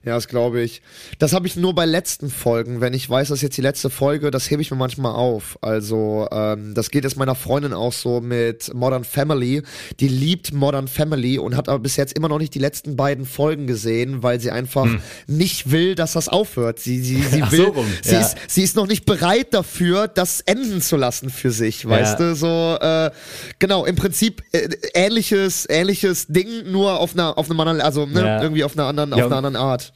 Ja, 0.08 0.16
das 0.16 0.28
glaube 0.28 0.62
ich. 0.62 0.82
Das 1.20 1.34
habe 1.34 1.48
ich 1.48 1.56
nur 1.58 1.76
bei 1.76 1.86
letzten 1.86 2.30
Folgen. 2.30 2.80
Wenn 2.80 2.94
ich 2.94 3.10
weiß, 3.10 3.28
dass 3.28 3.42
jetzt 3.42 3.58
die 3.58 3.62
letzte 3.62 3.90
Folge, 3.90 4.32
das 4.32 4.50
hebe 4.50 4.62
ich 4.62 4.72
mir 4.72 4.78
manchmal 4.78 5.14
auf. 5.14 5.58
Also, 5.62 6.28
ähm, 6.32 6.74
das 6.74 6.90
geht 6.92 7.04
jetzt 7.04 7.18
meiner 7.18 7.36
Freundin 7.36 7.74
auch 7.74 7.92
so 7.92 8.22
mit 8.22 8.74
Modern 8.74 9.04
Family. 9.04 9.64
Die 10.00 10.08
liebt 10.08 10.54
Modern 10.54 10.88
Family 10.88 11.38
und 11.40 11.56
hat 11.58 11.68
aber 11.68 11.80
bis 11.80 11.98
jetzt 11.98 12.14
immer 12.18 12.30
noch 12.30 12.40
nicht 12.40 12.54
die 12.56 12.60
letzten 12.60 12.96
beiden 12.96 13.26
Folgen 13.26 13.68
gesehen, 13.68 14.24
weil 14.24 14.40
sie 14.40 14.50
einfach 14.52 14.88
nicht 15.28 15.72
will, 15.72 15.96
dass 15.96 16.14
das 16.14 16.30
aufhört. 16.30 16.80
Sie, 16.80 17.02
sie, 17.02 17.22
sie 17.22 17.38
Hm. 17.38 17.44
Ach 17.48 17.52
will, 17.52 17.72
so 17.76 17.86
sie, 18.02 18.14
ja. 18.14 18.22
ist, 18.22 18.38
sie 18.48 18.64
ist 18.64 18.76
noch 18.78 18.88
nicht 18.88 19.06
bereit 19.06 19.54
dafür, 19.54 20.08
das 20.08 20.42
enden 20.42 20.82
zu 20.82 20.96
lassen 20.96 21.30
für 21.30 21.52
sich, 21.52 21.86
weißt 21.88 22.20
du? 22.20 22.34
So, 22.36 22.78
äh, 22.80 23.12
genau, 23.60 23.86
im 23.86 23.96
Prinzip 23.98 24.42
äh, 24.54 24.70
ähnliches, 24.94 25.66
ähnliches 25.70 26.28
Ding, 26.28 26.72
nur 26.72 27.00
auf 27.00 27.14
einer, 27.14 27.38
auf 27.38 27.50
einem 27.50 27.60
anderen, 27.60 27.82
also 27.82 28.06
ne, 28.06 28.22
Ja. 28.22 28.42
irgendwie 28.42 28.64
auf 28.64 28.74
einer 28.78 28.86
anderen, 28.88 29.10
Ja, 29.12 29.18
auf 29.18 29.32
einer 29.32 29.36
anderen 29.38 29.56
Art. 29.58 29.94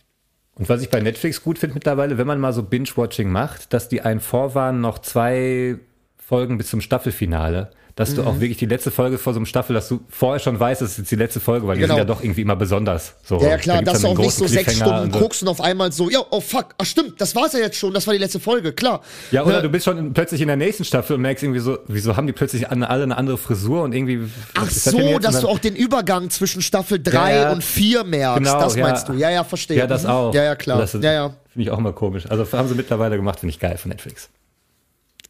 Und 0.62 0.70
was 0.70 0.84
ich 0.84 0.92
bei 0.92 1.00
Netflix 1.00 1.42
gut 1.42 1.58
finde 1.58 1.74
mittlerweile, 1.74 2.20
wenn 2.20 2.28
man 2.28 2.40
mal 2.40 2.54
so 2.54 2.62
Binge-Watching 2.62 3.32
macht, 3.32 3.74
dass 3.74 3.90
die 3.90 4.04
einen 4.04 4.20
vorwarnen, 4.20 4.80
noch 4.80 5.00
zwei 5.00 5.80
Folgen 6.20 6.60
bis 6.60 6.70
zum 6.70 6.82
Staffelfinale, 6.82 7.72
dass 7.96 8.16
du 8.16 8.24
auch 8.24 8.40
wirklich 8.40 8.58
die 8.58 8.66
letzte 8.66 8.90
Folge 8.90 9.18
vor 9.18 9.34
so 9.34 9.40
einem 9.40 9.46
Staffel, 9.46 9.74
dass 9.74 9.88
du 9.90 10.00
vorher 10.10 10.40
schon 10.40 10.60
weißt, 10.60 10.82
das 10.82 10.92
ist 10.92 10.98
jetzt 11.00 11.12
die 11.12 11.16
letzte 11.16 11.40
Folge, 11.40 11.68
weil 11.68 11.76
die 11.76 11.82
Genau. 11.82 11.96
sind 11.96 12.00
ja 12.00 12.06
doch 12.06 12.24
irgendwie 12.24 12.42
immer 12.42 12.56
besonders. 12.56 13.16
So, 13.24 13.40
Ja, 13.42 13.50
ja 13.50 13.58
klar, 13.58 13.78
da 13.84 13.92
dass 13.92 14.02
du 14.02 14.08
auch 14.08 14.18
nicht 14.18 14.32
so 14.34 14.48
sechs 14.48 14.76
Stunden 14.76 15.00
und 15.00 15.14
so. 15.14 15.20
guckst 15.20 15.42
und 15.42 15.48
auf 15.50 15.60
einmal 15.62 15.92
so, 15.92 16.10
ja, 16.10 16.20
oh 16.30 16.40
fuck, 16.40 16.68
ach 16.78 16.86
stimmt, 16.86 17.20
das 17.20 17.36
war's 17.36 17.54
ja 17.54 17.60
jetzt 17.60 17.78
schon, 17.78 17.94
das 17.94 18.08
war 18.08 18.14
die 18.14 18.20
letzte 18.20 18.40
Folge, 18.40 18.72
klar. 18.74 19.02
Ja, 19.32 19.44
oder 19.44 19.58
Ne? 19.58 19.62
du 19.64 19.70
bist 19.70 19.86
schon 19.86 20.14
plötzlich 20.14 20.42
in 20.42 20.48
der 20.48 20.58
nächsten 20.58 20.86
Staffel 20.86 21.16
und 21.18 21.22
merkst 21.22 21.44
irgendwie 21.44 21.60
so, 21.60 21.80
wieso 21.88 22.16
haben 22.16 22.28
die 22.28 22.34
plötzlich 22.34 22.70
alle 22.70 22.88
eine 23.04 23.18
andere 23.18 23.38
Frisur 23.38 23.84
und 23.84 23.94
irgendwie. 23.94 24.22
Ach 24.56 24.70
so, 24.70 25.20
dass 25.20 25.34
dann- 25.34 25.42
du 25.42 25.48
auch 25.50 25.60
den 25.60 25.76
Übergang 25.76 26.30
zwischen 26.30 26.62
Staffel 26.62 27.02
3 27.02 27.34
Ja, 27.36 27.42
ja. 27.44 27.52
und 27.52 27.64
4 27.64 28.04
merkst, 28.04 28.38
Genau, 28.38 28.60
das 28.60 28.78
meinst 28.78 29.10
du. 29.10 29.14
Ja, 29.14 29.30
ja, 29.30 29.44
verstehe. 29.44 29.78
Ja, 29.78 29.88
das 29.88 30.04
Mhm. 30.04 30.10
auch. 30.10 30.34
Ja, 30.34 30.44
ja, 30.44 30.56
klar. 30.56 30.80
Das 30.80 30.94
ist- 30.96 31.04
ja, 31.04 31.12
ja. 31.14 31.28
Finde 31.52 31.64
ich 31.66 31.72
auch 31.72 31.80
immer 31.80 31.92
komisch. 31.94 32.24
Also 32.30 32.48
haben 32.58 32.70
sie 32.70 32.76
mittlerweile 32.76 33.18
gemacht, 33.18 33.42
finde 33.42 33.52
ich 33.52 33.60
geil 33.60 33.78
von 33.78 33.90
Netflix. 33.90 34.30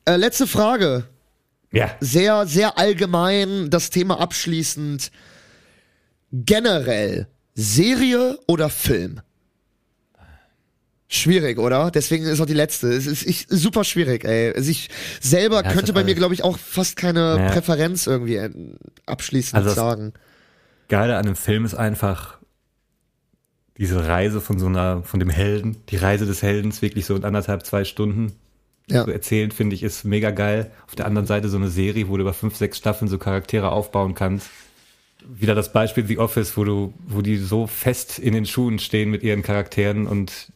Äh, 0.06 0.18
letzte 0.18 0.46
Frage. 0.48 1.04
Ja. 1.72 1.96
Sehr, 2.00 2.46
sehr 2.48 2.78
allgemein, 2.78 3.70
das 3.70 3.90
Thema 3.90 4.20
abschließend. 4.20 5.12
Generell, 6.32 7.28
Serie 7.56 8.38
oder 8.48 8.70
Film? 8.70 9.22
Schwierig, 11.08 11.60
oder? 11.60 11.92
Deswegen 11.92 12.24
ist 12.26 12.40
auch 12.40 12.46
die 12.46 12.54
letzte. 12.54 12.88
Es 12.88 13.06
ist 13.06 13.24
ich, 13.26 13.46
super 13.50 13.84
schwierig, 13.84 14.24
ey. 14.24 14.54
Also 14.56 14.72
ich 14.72 14.90
selber 15.20 15.62
Ja, 15.64 15.74
könnte 15.74 15.92
bei 15.92 16.06
mir, 16.06 16.16
glaube 16.16 16.34
ich, 16.34 16.42
auch 16.44 16.58
fast 16.58 16.96
keine 16.96 17.36
Ja. 17.38 17.50
Präferenz 17.52 18.08
irgendwie 18.08 18.36
äh, 18.38 18.50
abschließend 19.06 19.62
Also 19.62 19.76
sagen. 19.76 20.14
Geile 20.88 21.18
an 21.18 21.26
einem 21.26 21.36
Film 21.36 21.66
ist 21.66 21.74
einfach 21.74 22.38
diese 23.78 24.08
Reise 24.08 24.40
von 24.40 24.58
so 24.58 24.68
einer, 24.68 25.04
von 25.04 25.20
dem 25.20 25.30
Helden, 25.30 25.78
die 25.90 25.98
Reise 25.98 26.26
des 26.26 26.42
Heldens, 26.44 26.82
wirklich 26.82 27.06
so 27.06 27.16
in 27.16 27.26
anderthalb, 27.26 27.66
zwei 27.66 27.84
Stunden 27.84 28.34
Ja. 28.88 29.06
so 29.06 29.12
erzählt, 29.12 29.54
finde 29.54 29.76
ich, 29.76 29.84
ist 29.84 30.04
mega 30.04 30.32
geil. 30.32 30.72
Auf 30.88 30.96
der 30.96 31.06
anderen 31.06 31.28
Seite 31.28 31.50
so 31.50 31.58
eine 31.58 31.70
Serie, 31.70 32.10
wo 32.10 32.18
du 32.18 32.22
über 32.22 32.34
fünf, 32.34 32.56
sechs 32.56 32.78
Staffeln 32.78 33.08
so 33.08 33.18
Charaktere 33.18 33.72
aufbauen 33.72 34.16
kannst. 34.16 34.50
Wieder 35.26 35.56
das 35.56 35.72
Beispiel 35.72 36.06
The 36.06 36.18
Office, 36.18 36.58
wo 36.58 36.64
du, 36.64 36.94
wo 37.08 37.22
die 37.22 37.38
so 37.38 37.68
fest 37.68 38.20
in 38.20 38.34
den 38.34 38.46
Schuhen 38.46 38.80
stehen 38.80 39.12
mit 39.12 39.24
ihren 39.24 39.44
Charakteren 39.44 40.08
und 40.08 40.52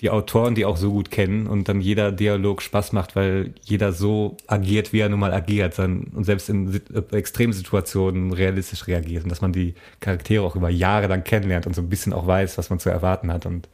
die 0.00 0.10
Autoren, 0.10 0.54
die 0.54 0.66
auch 0.66 0.76
so 0.76 0.92
gut 0.92 1.10
kennen 1.10 1.46
und 1.46 1.68
dann 1.68 1.80
jeder 1.80 2.12
Dialog 2.12 2.60
Spaß 2.60 2.92
macht, 2.92 3.16
weil 3.16 3.54
jeder 3.62 3.92
so 3.92 4.36
agiert, 4.46 4.92
wie 4.92 4.98
er 4.98 5.08
nun 5.08 5.20
mal 5.20 5.32
agiert 5.32 5.78
und 5.78 6.24
selbst 6.24 6.50
in 6.50 6.74
äh, 6.74 7.16
Extremsituationen 7.16 8.32
realistisch 8.32 8.86
reagiert 8.86 9.24
und 9.24 9.30
dass 9.30 9.40
man 9.40 9.52
die 9.52 9.74
Charaktere 10.00 10.44
auch 10.44 10.54
über 10.54 10.68
Jahre 10.68 11.08
dann 11.08 11.24
kennenlernt 11.24 11.66
und 11.66 11.74
so 11.74 11.80
ein 11.80 11.88
bisschen 11.88 12.12
auch 12.12 12.26
weiß, 12.26 12.58
was 12.58 12.68
man 12.68 12.78
zu 12.78 12.90
erwarten 12.90 13.32
hat 13.32 13.46
und 13.46 13.68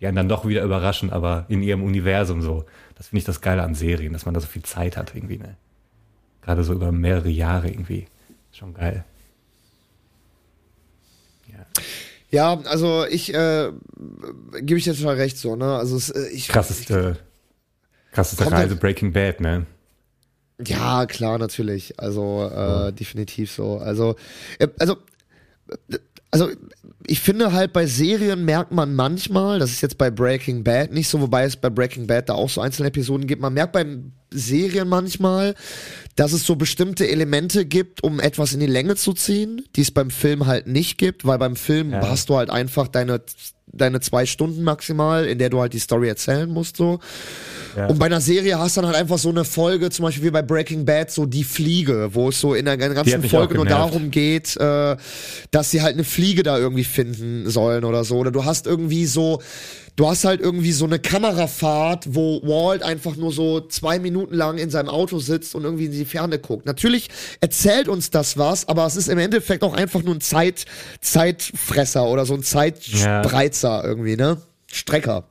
die 0.00 0.06
einen 0.06 0.16
dann 0.16 0.28
doch 0.28 0.46
wieder 0.46 0.62
überraschen, 0.62 1.10
aber 1.10 1.44
in 1.48 1.62
ihrem 1.62 1.82
Universum 1.82 2.40
so. 2.40 2.64
Das 2.98 3.08
finde 3.08 3.20
ich 3.20 3.24
das 3.24 3.40
Geile 3.40 3.62
an 3.62 3.74
Serien, 3.74 4.12
dass 4.12 4.24
man 4.26 4.34
da 4.34 4.40
so 4.40 4.46
viel 4.48 4.62
Zeit 4.64 4.96
hat 4.96 5.14
irgendwie, 5.14 5.38
ne? 5.38 5.56
Gerade 6.42 6.64
so 6.64 6.72
über 6.74 6.92
mehrere 6.92 7.28
Jahre 7.30 7.68
irgendwie. 7.68 8.06
Schon 8.52 8.74
geil. 8.74 9.04
Ja. 11.46 11.66
Ja, 12.30 12.60
also 12.64 13.06
ich 13.06 13.32
äh, 13.32 13.70
gebe 14.60 14.78
ich 14.78 14.84
dir 14.84 14.94
total 14.94 15.14
recht 15.16 15.38
so, 15.38 15.56
ne? 15.56 15.76
Also 15.76 15.96
es, 15.96 16.10
äh, 16.10 16.28
ich 16.28 16.48
Krasseste, 16.48 17.18
krasseste 18.12 18.44
Kommt 18.44 18.56
Reise 18.56 18.70
halt- 18.70 18.80
Breaking 18.80 19.12
Bad, 19.12 19.40
ne? 19.40 19.66
Ja, 20.66 21.06
klar, 21.06 21.38
natürlich. 21.38 21.98
Also 22.00 22.50
äh, 22.52 22.92
definitiv 22.92 23.52
so. 23.52 23.78
Also, 23.78 24.16
äh, 24.58 24.66
also 24.78 24.96
äh, 25.90 25.98
also 26.32 26.50
ich 27.06 27.20
finde 27.20 27.52
halt 27.52 27.72
bei 27.72 27.86
Serien 27.86 28.44
merkt 28.44 28.72
man 28.72 28.94
manchmal, 28.94 29.58
das 29.58 29.70
ist 29.70 29.80
jetzt 29.82 29.98
bei 29.98 30.10
Breaking 30.10 30.64
Bad 30.64 30.92
nicht 30.92 31.08
so, 31.08 31.20
wobei 31.20 31.44
es 31.44 31.56
bei 31.56 31.70
Breaking 31.70 32.06
Bad 32.06 32.28
da 32.28 32.34
auch 32.34 32.50
so 32.50 32.60
einzelne 32.60 32.88
Episoden 32.88 33.26
gibt, 33.26 33.40
man 33.40 33.54
merkt 33.54 33.72
bei 33.72 33.86
Serien 34.32 34.88
manchmal, 34.88 35.54
dass 36.16 36.32
es 36.32 36.44
so 36.44 36.56
bestimmte 36.56 37.08
Elemente 37.08 37.64
gibt, 37.64 38.02
um 38.02 38.20
etwas 38.20 38.52
in 38.52 38.60
die 38.60 38.66
Länge 38.66 38.96
zu 38.96 39.12
ziehen, 39.12 39.64
die 39.76 39.82
es 39.82 39.90
beim 39.90 40.10
Film 40.10 40.46
halt 40.46 40.66
nicht 40.66 40.98
gibt, 40.98 41.24
weil 41.24 41.38
beim 41.38 41.56
Film 41.56 41.92
Ja. 41.92 42.08
hast 42.08 42.28
du 42.28 42.36
halt 42.36 42.50
einfach 42.50 42.88
deine 42.88 43.22
deine 43.72 44.00
zwei 44.00 44.26
Stunden 44.26 44.62
maximal, 44.62 45.26
in 45.26 45.38
der 45.38 45.50
du 45.50 45.60
halt 45.60 45.72
die 45.72 45.78
Story 45.78 46.08
erzählen 46.08 46.48
musst 46.48 46.76
so. 46.76 46.98
Ja. 47.76 47.86
Und 47.86 47.98
bei 47.98 48.06
einer 48.06 48.20
Serie 48.20 48.58
hast 48.58 48.76
du 48.76 48.80
dann 48.80 48.90
halt 48.90 48.98
einfach 48.98 49.18
so 49.18 49.28
eine 49.28 49.44
Folge, 49.44 49.90
zum 49.90 50.04
Beispiel 50.04 50.24
wie 50.24 50.30
bei 50.30 50.42
Breaking 50.42 50.84
Bad, 50.84 51.10
so 51.10 51.26
die 51.26 51.44
Fliege, 51.44 52.10
wo 52.12 52.30
es 52.30 52.40
so 52.40 52.54
in 52.54 52.64
der 52.64 52.76
ganzen 52.76 53.22
Folge 53.24 53.54
nur 53.54 53.66
darum 53.66 54.10
geht, 54.10 54.56
äh, 54.56 54.96
dass 55.50 55.70
sie 55.70 55.82
halt 55.82 55.94
eine 55.94 56.04
Fliege 56.04 56.42
da 56.42 56.58
irgendwie 56.58 56.84
finden 56.84 57.48
sollen 57.48 57.84
oder 57.84 58.04
so. 58.04 58.16
Oder 58.16 58.30
du 58.30 58.44
hast 58.44 58.66
irgendwie 58.66 59.06
so, 59.06 59.40
du 59.98 60.06
hast 60.08 60.24
halt 60.24 60.40
irgendwie 60.40 60.70
so 60.70 60.84
eine 60.84 61.00
Kamerafahrt, 61.00 62.14
wo 62.14 62.40
Walt 62.44 62.84
einfach 62.84 63.16
nur 63.16 63.32
so 63.32 63.60
zwei 63.60 63.98
Minuten 63.98 64.34
lang 64.34 64.56
in 64.56 64.70
seinem 64.70 64.88
Auto 64.88 65.18
sitzt 65.18 65.56
und 65.56 65.64
irgendwie 65.64 65.86
in 65.86 65.92
die 65.92 66.04
Ferne 66.04 66.38
guckt. 66.38 66.66
Natürlich 66.66 67.08
erzählt 67.40 67.88
uns 67.88 68.10
das 68.10 68.38
was, 68.38 68.68
aber 68.68 68.86
es 68.86 68.94
ist 68.94 69.08
im 69.08 69.18
Endeffekt 69.18 69.64
auch 69.64 69.74
einfach 69.74 70.02
nur 70.04 70.14
ein 70.14 70.20
Zeit, 70.20 70.66
Zeitfresser 71.00 72.06
oder 72.06 72.26
so 72.26 72.34
ein 72.34 72.44
Zeitspreizer 72.44 73.82
irgendwie, 73.84 74.16
ne? 74.16 74.40
Strecker. 74.70 75.24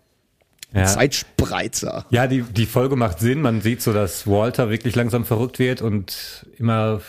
Ja. 0.74 0.86
Zeitspreizer. 0.86 2.06
Ja, 2.10 2.28
die, 2.28 2.42
die 2.42 2.66
Folge 2.66 2.98
macht 2.98 3.20
Sinn. 3.20 3.42
Man 3.42 3.62
sieht 3.62 3.82
so, 3.82 3.94
dass 3.94 4.28
Walter 4.28 4.70
wirklich 4.70 4.96
langsam 4.96 5.24
verrückt 5.24 5.60
wird 5.60 5.82
und 5.82 6.46
immer 6.58 7.02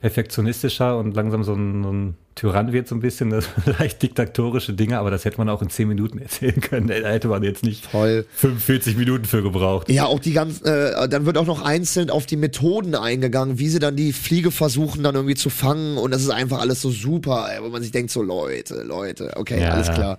perfektionistischer 0.00 0.96
und 0.98 1.14
langsam 1.14 1.44
so 1.44 1.54
ein, 1.54 1.82
so 1.82 1.92
ein 1.92 2.14
Tyrann 2.34 2.72
wird 2.72 2.88
so 2.88 2.94
ein 2.94 3.00
bisschen. 3.00 3.30
Das 3.40 3.46
leicht 3.78 4.02
diktatorische 4.02 4.72
Dinge, 4.72 4.98
aber 4.98 5.10
das 5.10 5.24
hätte 5.24 5.38
man 5.38 5.48
auch 5.48 5.60
in 5.62 5.68
10 5.70 5.86
Minuten 5.88 6.18
erzählen 6.18 6.60
können. 6.60 6.88
Da 6.88 6.94
hätte 6.94 7.28
man 7.28 7.42
jetzt 7.42 7.62
nicht 7.62 7.86
Voll. 7.86 8.24
45 8.36 8.96
Minuten 8.96 9.24
für 9.26 9.42
gebraucht. 9.42 9.88
Ja, 9.90 10.06
auch 10.06 10.18
die 10.18 10.32
ganzen, 10.32 10.64
äh, 10.66 11.08
dann 11.08 11.26
wird 11.26 11.36
auch 11.38 11.46
noch 11.46 11.62
einzeln 11.62 12.10
auf 12.10 12.26
die 12.26 12.36
Methoden 12.36 12.94
eingegangen, 12.94 13.58
wie 13.58 13.68
sie 13.68 13.78
dann 13.78 13.96
die 13.96 14.12
Fliege 14.12 14.50
versuchen 14.50 15.02
dann 15.02 15.14
irgendwie 15.14 15.34
zu 15.34 15.50
fangen 15.50 15.96
und 15.98 16.10
das 16.12 16.22
ist 16.22 16.30
einfach 16.30 16.60
alles 16.60 16.80
so 16.80 16.90
super, 16.90 17.48
ey, 17.54 17.62
wo 17.62 17.68
man 17.68 17.82
sich 17.82 17.92
denkt 17.92 18.10
so, 18.10 18.22
Leute, 18.22 18.82
Leute, 18.82 19.32
okay, 19.36 19.60
Ja. 19.60 19.70
alles 19.70 19.90
klar, 19.90 20.18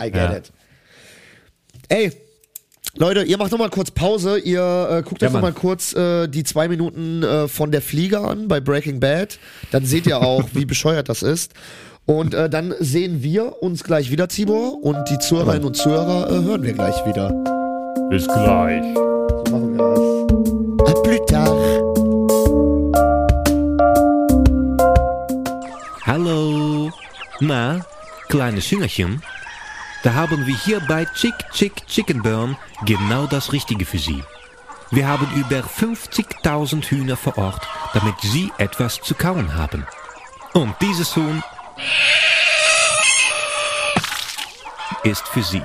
I 0.00 0.04
get 0.10 0.14
Ja. 0.14 0.36
it. 0.36 0.52
Ey, 1.88 2.12
Leute, 2.96 3.22
ihr 3.22 3.38
macht 3.38 3.52
noch 3.52 3.58
mal 3.58 3.70
kurz 3.70 3.90
Pause, 3.90 4.38
ihr 4.38 4.60
äh, 4.90 5.02
guckt 5.02 5.22
Ja, 5.22 5.28
euch 5.28 5.34
noch 5.34 5.40
mal 5.40 5.46
Mann. 5.52 5.54
kurz 5.54 5.94
äh, 5.94 6.28
die 6.28 6.44
zwei 6.44 6.68
Minuten 6.68 7.22
äh, 7.22 7.48
von 7.48 7.70
der 7.72 7.80
Fliege 7.80 8.20
an 8.20 8.48
bei 8.48 8.60
Breaking 8.60 9.00
Bad, 9.00 9.38
dann 9.70 9.86
seht 9.86 10.06
ihr 10.06 10.20
auch, 10.20 10.44
wie 10.52 10.66
bescheuert 10.66 11.08
das 11.08 11.22
ist. 11.22 11.52
Und 12.04 12.34
äh, 12.34 12.50
dann 12.50 12.74
sehen 12.80 13.22
wir 13.22 13.62
uns 13.62 13.84
gleich 13.84 14.10
wieder, 14.10 14.28
Tibor, 14.28 14.82
und 14.84 15.08
die 15.08 15.18
Zuhörerinnen 15.18 15.64
und 15.64 15.74
Zuhörer 15.76 16.28
äh, 16.28 16.42
hören 16.42 16.62
wir 16.64 16.72
gleich 16.74 16.96
wieder. 17.06 17.30
Bis 18.10 18.26
gleich. 18.26 18.82
So 18.94 19.44
machen 19.52 19.78
wir 19.78 20.76
das. 20.84 20.94
A 20.96 21.00
plus 21.00 21.20
tard. 21.28 21.58
Hallo. 26.04 26.90
Na, 27.40 27.80
kleines 28.28 28.70
Hüngerchen? 28.70 29.22
Da 30.02 30.14
haben 30.14 30.46
wir 30.46 30.56
hier 30.56 30.80
bei 30.80 31.04
Chick 31.04 31.34
Chick 31.52 31.86
Chicken 31.86 32.22
Burn 32.22 32.56
genau 32.84 33.26
das 33.26 33.52
Richtige 33.52 33.86
für 33.86 33.98
Sie. 33.98 34.22
Wir 34.90 35.06
haben 35.06 35.28
über 35.36 35.60
50.000 35.60 36.84
Hühner 36.90 37.16
vor 37.16 37.38
Ort, 37.38 37.66
damit 37.94 38.14
Sie 38.20 38.52
etwas 38.58 39.00
zu 39.00 39.14
kauen 39.14 39.54
haben. 39.54 39.86
Und 40.54 40.74
dieses 40.80 41.14
Huhn 41.14 41.42
ist 45.04 45.26
für 45.28 45.42
Sie. 45.42 45.62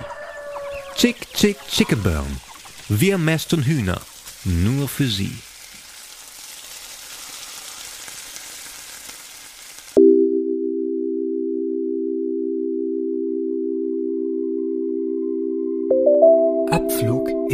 Chick 0.95 1.33
Chick 1.33 1.57
Chicken 1.67 2.03
Burn. 2.03 2.41
Wir 2.89 3.17
mästen 3.17 3.63
Hühner. 3.63 3.99
Nur 4.43 4.87
für 4.87 5.07
Sie. 5.07 5.35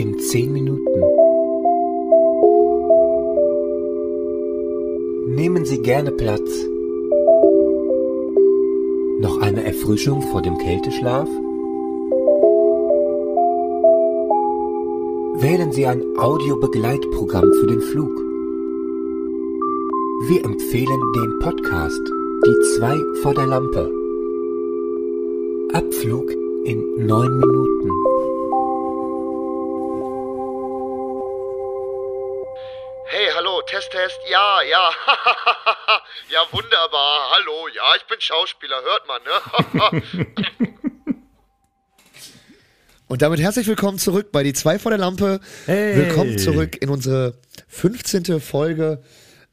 In 0.03 0.19
10 0.19 0.51
Minuten. 0.51 1.01
Nehmen 5.27 5.63
Sie 5.63 5.81
gerne 5.81 6.11
Platz. 6.11 6.49
Noch 9.21 9.39
eine 9.39 9.63
Erfrischung 9.63 10.21
vor 10.21 10.41
dem 10.41 10.57
Kälteschlaf? 10.57 11.29
Wählen 15.41 15.71
Sie 15.71 15.85
ein 15.87 16.03
Audiobegleitprogramm 16.17 17.53
für 17.61 17.67
den 17.67 17.79
Flug. 17.79 18.11
Wir 20.27 20.43
empfehlen 20.43 21.01
den 21.15 21.39
Podcast 21.39 22.01
Die 22.45 22.75
zwei 22.75 22.97
vor 23.21 23.33
der 23.33 23.47
Lampe. 23.47 23.89
Abflug 25.71 26.29
in 26.65 27.05
9 27.07 27.37
Minuten. 27.39 27.72
Test, 33.67 33.91
Test. 33.91 34.19
Ja, 34.29 34.61
ja. 34.61 34.89
ja, 36.29 36.41
wunderbar. 36.51 37.31
Hallo, 37.31 37.67
ja, 37.73 37.95
ich 37.97 38.03
bin 38.05 38.19
Schauspieler, 38.19 38.81
hört 38.83 39.07
man, 39.07 39.21
ne? 39.23 40.33
Und 43.07 43.21
damit 43.21 43.39
herzlich 43.39 43.67
willkommen 43.67 43.99
zurück 43.99 44.31
bei 44.31 44.43
die 44.43 44.53
zwei 44.53 44.79
vor 44.79 44.89
der 44.89 44.97
Lampe. 44.97 45.39
Hey. 45.65 45.95
Willkommen 45.95 46.37
zurück 46.37 46.81
in 46.81 46.89
unsere 46.89 47.35
15. 47.67 48.41
Folge. 48.41 49.03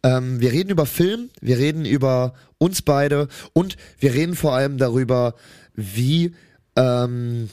Ähm, 0.02 0.40
wir 0.40 0.50
reden 0.52 0.70
über 0.70 0.86
Film, 0.86 1.30
wir 1.40 1.58
reden 1.58 1.84
über 1.84 2.34
uns 2.58 2.82
beide 2.82 3.28
und 3.52 3.76
wir 3.98 4.14
reden 4.14 4.34
vor 4.34 4.54
allem 4.54 4.78
darüber, 4.78 5.34
wie 5.74 6.34
ähm, 6.76 7.50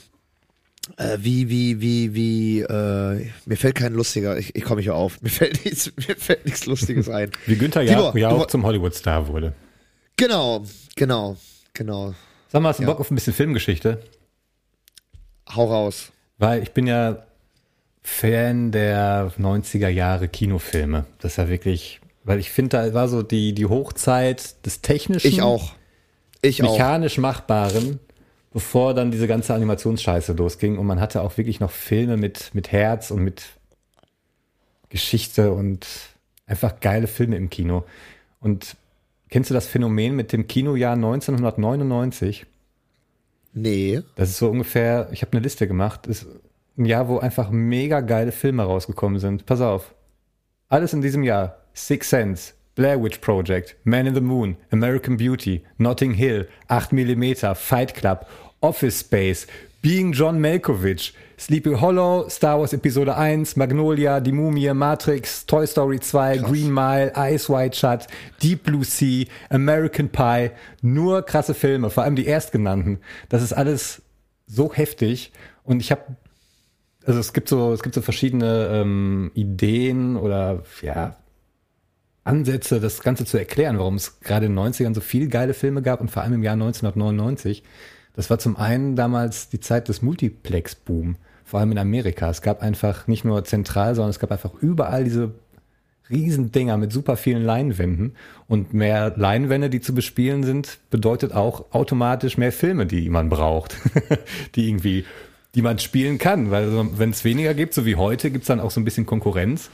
äh, 0.96 1.18
wie, 1.20 1.48
wie, 1.48 1.80
wie, 1.80 2.14
wie, 2.14 2.60
äh, 2.60 3.26
mir 3.46 3.56
fällt 3.56 3.76
kein 3.76 3.94
lustiger, 3.94 4.38
ich, 4.38 4.54
ich 4.56 4.64
komme 4.64 4.80
nicht 4.80 4.90
auf, 4.90 5.20
mir 5.22 5.30
fällt 5.30 5.64
nichts, 5.64 5.92
mir 5.96 6.16
fällt 6.16 6.44
nichts 6.44 6.66
Lustiges 6.66 7.08
ein. 7.08 7.30
Wie 7.46 7.56
Günther 7.56 7.84
Tibor, 7.86 8.16
ja, 8.16 8.30
auch 8.30 8.46
zum 8.46 8.64
Hollywood-Star 8.64 9.28
wurde. 9.28 9.52
Genau, 10.16 10.64
genau, 10.96 11.36
genau. 11.74 12.14
Sag 12.48 12.62
mal, 12.62 12.70
hast 12.70 12.78
du 12.78 12.82
Ja. 12.84 12.88
Bock 12.88 13.00
auf 13.00 13.10
ein 13.10 13.14
bisschen 13.14 13.34
Filmgeschichte? 13.34 14.00
Hau 15.54 15.66
raus. 15.66 16.12
Weil 16.38 16.62
ich 16.62 16.72
bin 16.72 16.86
ja 16.86 17.24
Fan 18.02 18.72
der 18.72 19.32
90er 19.38 19.88
Jahre 19.88 20.28
Kinofilme. 20.28 21.04
Das 21.18 21.32
ist 21.32 21.36
ja 21.36 21.48
wirklich, 21.48 22.00
weil 22.24 22.38
ich 22.38 22.50
finde, 22.50 22.76
da 22.78 22.94
war 22.94 23.08
so 23.08 23.22
die, 23.22 23.52
die 23.54 23.66
Hochzeit 23.66 24.64
des 24.64 24.80
technischen, 24.80 25.26
Ich 25.28 25.42
auch. 25.42 25.72
Ich 26.40 26.62
auch. 26.62 26.72
mechanisch 26.72 27.18
Machbaren, 27.18 27.98
bevor 28.52 28.94
dann 28.94 29.10
diese 29.10 29.26
ganze 29.26 29.54
Animationsscheiße 29.54 30.32
losging. 30.32 30.78
Und 30.78 30.86
man 30.86 31.00
hatte 31.00 31.22
auch 31.22 31.36
wirklich 31.36 31.60
noch 31.60 31.70
Filme 31.70 32.16
mit, 32.16 32.54
mit 32.54 32.72
Herz 32.72 33.10
und 33.10 33.22
mit 33.22 33.44
Geschichte 34.88 35.52
und 35.52 35.86
einfach 36.46 36.80
geile 36.80 37.06
Filme 37.06 37.36
im 37.36 37.50
Kino. 37.50 37.84
Und 38.40 38.76
kennst 39.28 39.50
du 39.50 39.54
das 39.54 39.66
Phänomen 39.66 40.16
mit 40.16 40.32
dem 40.32 40.46
Kinojahr 40.46 40.94
1999? 40.94 42.46
Nee. 43.52 44.02
Das 44.14 44.30
ist 44.30 44.38
so 44.38 44.48
ungefähr, 44.48 45.08
ich 45.12 45.22
habe 45.22 45.32
eine 45.32 45.40
Liste 45.40 45.66
gemacht, 45.66 46.06
ist 46.06 46.26
ein 46.76 46.84
Jahr, 46.84 47.08
wo 47.08 47.18
einfach 47.18 47.50
mega 47.50 48.00
geile 48.00 48.32
Filme 48.32 48.62
rausgekommen 48.62 49.18
sind. 49.18 49.46
Pass 49.46 49.60
auf. 49.60 49.94
Alles 50.68 50.92
in 50.92 51.02
diesem 51.02 51.24
Jahr. 51.24 51.58
Six 51.74 52.10
Sense, 52.10 52.54
Blair 52.78 52.96
Witch 52.96 53.20
Project, 53.20 53.74
Man 53.84 54.06
in 54.06 54.14
the 54.14 54.20
Moon, 54.20 54.56
American 54.70 55.16
Beauty, 55.16 55.64
Notting 55.80 56.14
Hill, 56.14 56.44
8 56.70 56.92
mm, 56.92 57.56
Fight 57.56 57.92
Club, 57.92 58.24
Office 58.62 58.98
Space, 58.98 59.48
Being 59.82 60.12
John 60.12 60.38
Malkovich, 60.40 61.10
Sleepy 61.36 61.72
Hollow, 61.72 62.28
Star 62.28 62.56
Wars 62.56 62.72
Episode 62.72 63.08
1, 63.08 63.56
Magnolia, 63.56 64.20
Die 64.20 64.30
Mumie, 64.30 64.72
Matrix, 64.72 65.44
Toy 65.44 65.66
Story 65.66 65.98
2, 65.98 66.38
Green 66.38 66.72
Mile, 66.72 67.10
Eyes 67.16 67.48
Wide 67.48 67.74
Shut, 67.74 68.06
Deep 68.40 68.62
Blue 68.62 68.84
Sea, 68.84 69.26
American 69.50 70.08
Pie. 70.08 70.52
Nur 70.80 71.22
krasse 71.22 71.54
Filme, 71.54 71.90
vor 71.90 72.04
allem 72.04 72.14
die 72.14 72.28
erstgenannten. 72.28 73.00
Das 73.28 73.42
ist 73.42 73.54
alles 73.54 74.02
so 74.46 74.72
heftig 74.72 75.32
und 75.64 75.80
ich 75.80 75.90
habe 75.90 76.02
also 77.04 77.18
es 77.18 77.32
gibt 77.32 77.48
so, 77.48 77.72
es 77.72 77.82
gibt 77.82 77.96
so 77.96 78.02
verschiedene 78.02 78.68
ähm, 78.70 79.32
Ideen 79.34 80.16
oder 80.16 80.62
ja, 80.82 81.16
Ansätze, 82.28 82.78
das 82.78 83.00
Ganze 83.00 83.24
zu 83.24 83.38
erklären, 83.38 83.78
warum 83.78 83.94
es 83.94 84.20
gerade 84.20 84.46
in 84.46 84.54
den 84.54 84.72
90ern 84.72 84.94
so 84.94 85.00
viele 85.00 85.28
geile 85.28 85.54
Filme 85.54 85.82
gab 85.82 86.00
und 86.00 86.10
vor 86.10 86.22
allem 86.22 86.34
im 86.34 86.42
Jahr 86.42 86.54
1999. 86.54 87.62
Das 88.14 88.30
war 88.30 88.38
zum 88.38 88.56
einen 88.56 88.96
damals 88.96 89.48
die 89.48 89.60
Zeit 89.60 89.88
des 89.88 90.02
Multiplex-Boom, 90.02 91.16
vor 91.44 91.60
allem 91.60 91.72
in 91.72 91.78
Amerika. 91.78 92.28
Es 92.28 92.42
gab 92.42 92.62
einfach 92.62 93.06
nicht 93.06 93.24
nur 93.24 93.44
zentral, 93.44 93.94
sondern 93.94 94.10
es 94.10 94.18
gab 94.18 94.30
einfach 94.30 94.54
überall 94.60 95.04
diese 95.04 95.32
Riesendinger 96.10 96.76
mit 96.76 96.92
super 96.92 97.16
vielen 97.16 97.42
Leinwänden. 97.42 98.14
Und 98.46 98.74
mehr 98.74 99.14
Leinwände, 99.16 99.70
die 99.70 99.80
zu 99.80 99.94
bespielen 99.94 100.42
sind, 100.42 100.78
bedeutet 100.90 101.32
auch 101.32 101.72
automatisch 101.72 102.38
mehr 102.38 102.52
Filme, 102.52 102.86
die 102.86 103.08
man 103.08 103.28
braucht. 103.28 103.76
die 104.54 104.68
irgendwie, 104.68 105.04
die 105.54 105.62
man 105.62 105.78
spielen 105.78 106.18
kann. 106.18 106.50
Weil 106.50 106.68
wenn 106.98 107.10
es 107.10 107.24
weniger 107.24 107.54
gibt, 107.54 107.74
so 107.74 107.86
wie 107.86 107.96
heute, 107.96 108.30
gibt 108.30 108.42
es 108.42 108.48
dann 108.48 108.60
auch 108.60 108.70
so 108.70 108.80
ein 108.80 108.84
bisschen 108.84 109.06
Konkurrenz. 109.06 109.70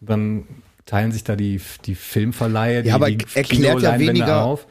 Dann 0.00 0.44
teilen 0.90 1.12
sich 1.12 1.22
da 1.24 1.36
die, 1.36 1.60
die 1.86 1.94
Filmverleihe, 1.94 2.82
die, 2.82 2.90
aber 2.90 3.10
die 3.10 3.18
erklärt 3.34 3.80
ja 3.80 3.98
weniger- 3.98 4.42
auf. 4.44 4.66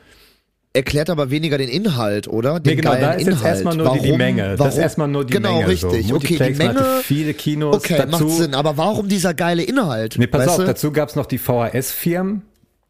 Erklärt 0.71 1.09
aber 1.09 1.31
weniger 1.31 1.57
den 1.57 1.67
Inhalt, 1.69 2.27
oder? 2.27 2.59
Den 2.59 2.75
Nee, 2.75 2.81
genau, 2.81 2.93
da 2.95 3.13
ist 3.13 3.25
jetzt 3.25 3.37
Inhalt. 3.39 3.45
erstmal 3.55 3.75
nur 3.75 3.91
die, 3.93 3.99
die 4.01 4.05
Warum- 4.09 4.17
Menge. 4.19 4.49
Das 4.51 4.59
Warum? 4.59 4.71
ist 4.73 4.77
erstmal 4.77 5.07
nur 5.07 5.25
die 5.25 5.33
genau, 5.33 5.53
Menge. 5.55 5.67
richtig. 5.69 6.07
So. 6.07 6.15
Okay, 6.15 6.37
die 6.37 6.53
Menge. 6.57 6.85
viele 7.03 7.33
Kinos 7.33 7.75
Okay, 7.77 7.95
dazu. 7.97 8.25
macht 8.25 8.37
Sinn. 8.37 8.53
Aber 8.53 8.77
warum 8.77 9.07
dieser 9.07 9.33
geile 9.33 9.63
Inhalt? 9.63 10.15
Nee, 10.19 10.27
pass 10.27 10.41
Weißt 10.41 10.49
auf, 10.51 10.57
du? 10.57 10.65
dazu 10.65 10.91
gab's 10.91 11.15
noch 11.15 11.25
die 11.25 11.39
VHS-Firmen, 11.39 12.43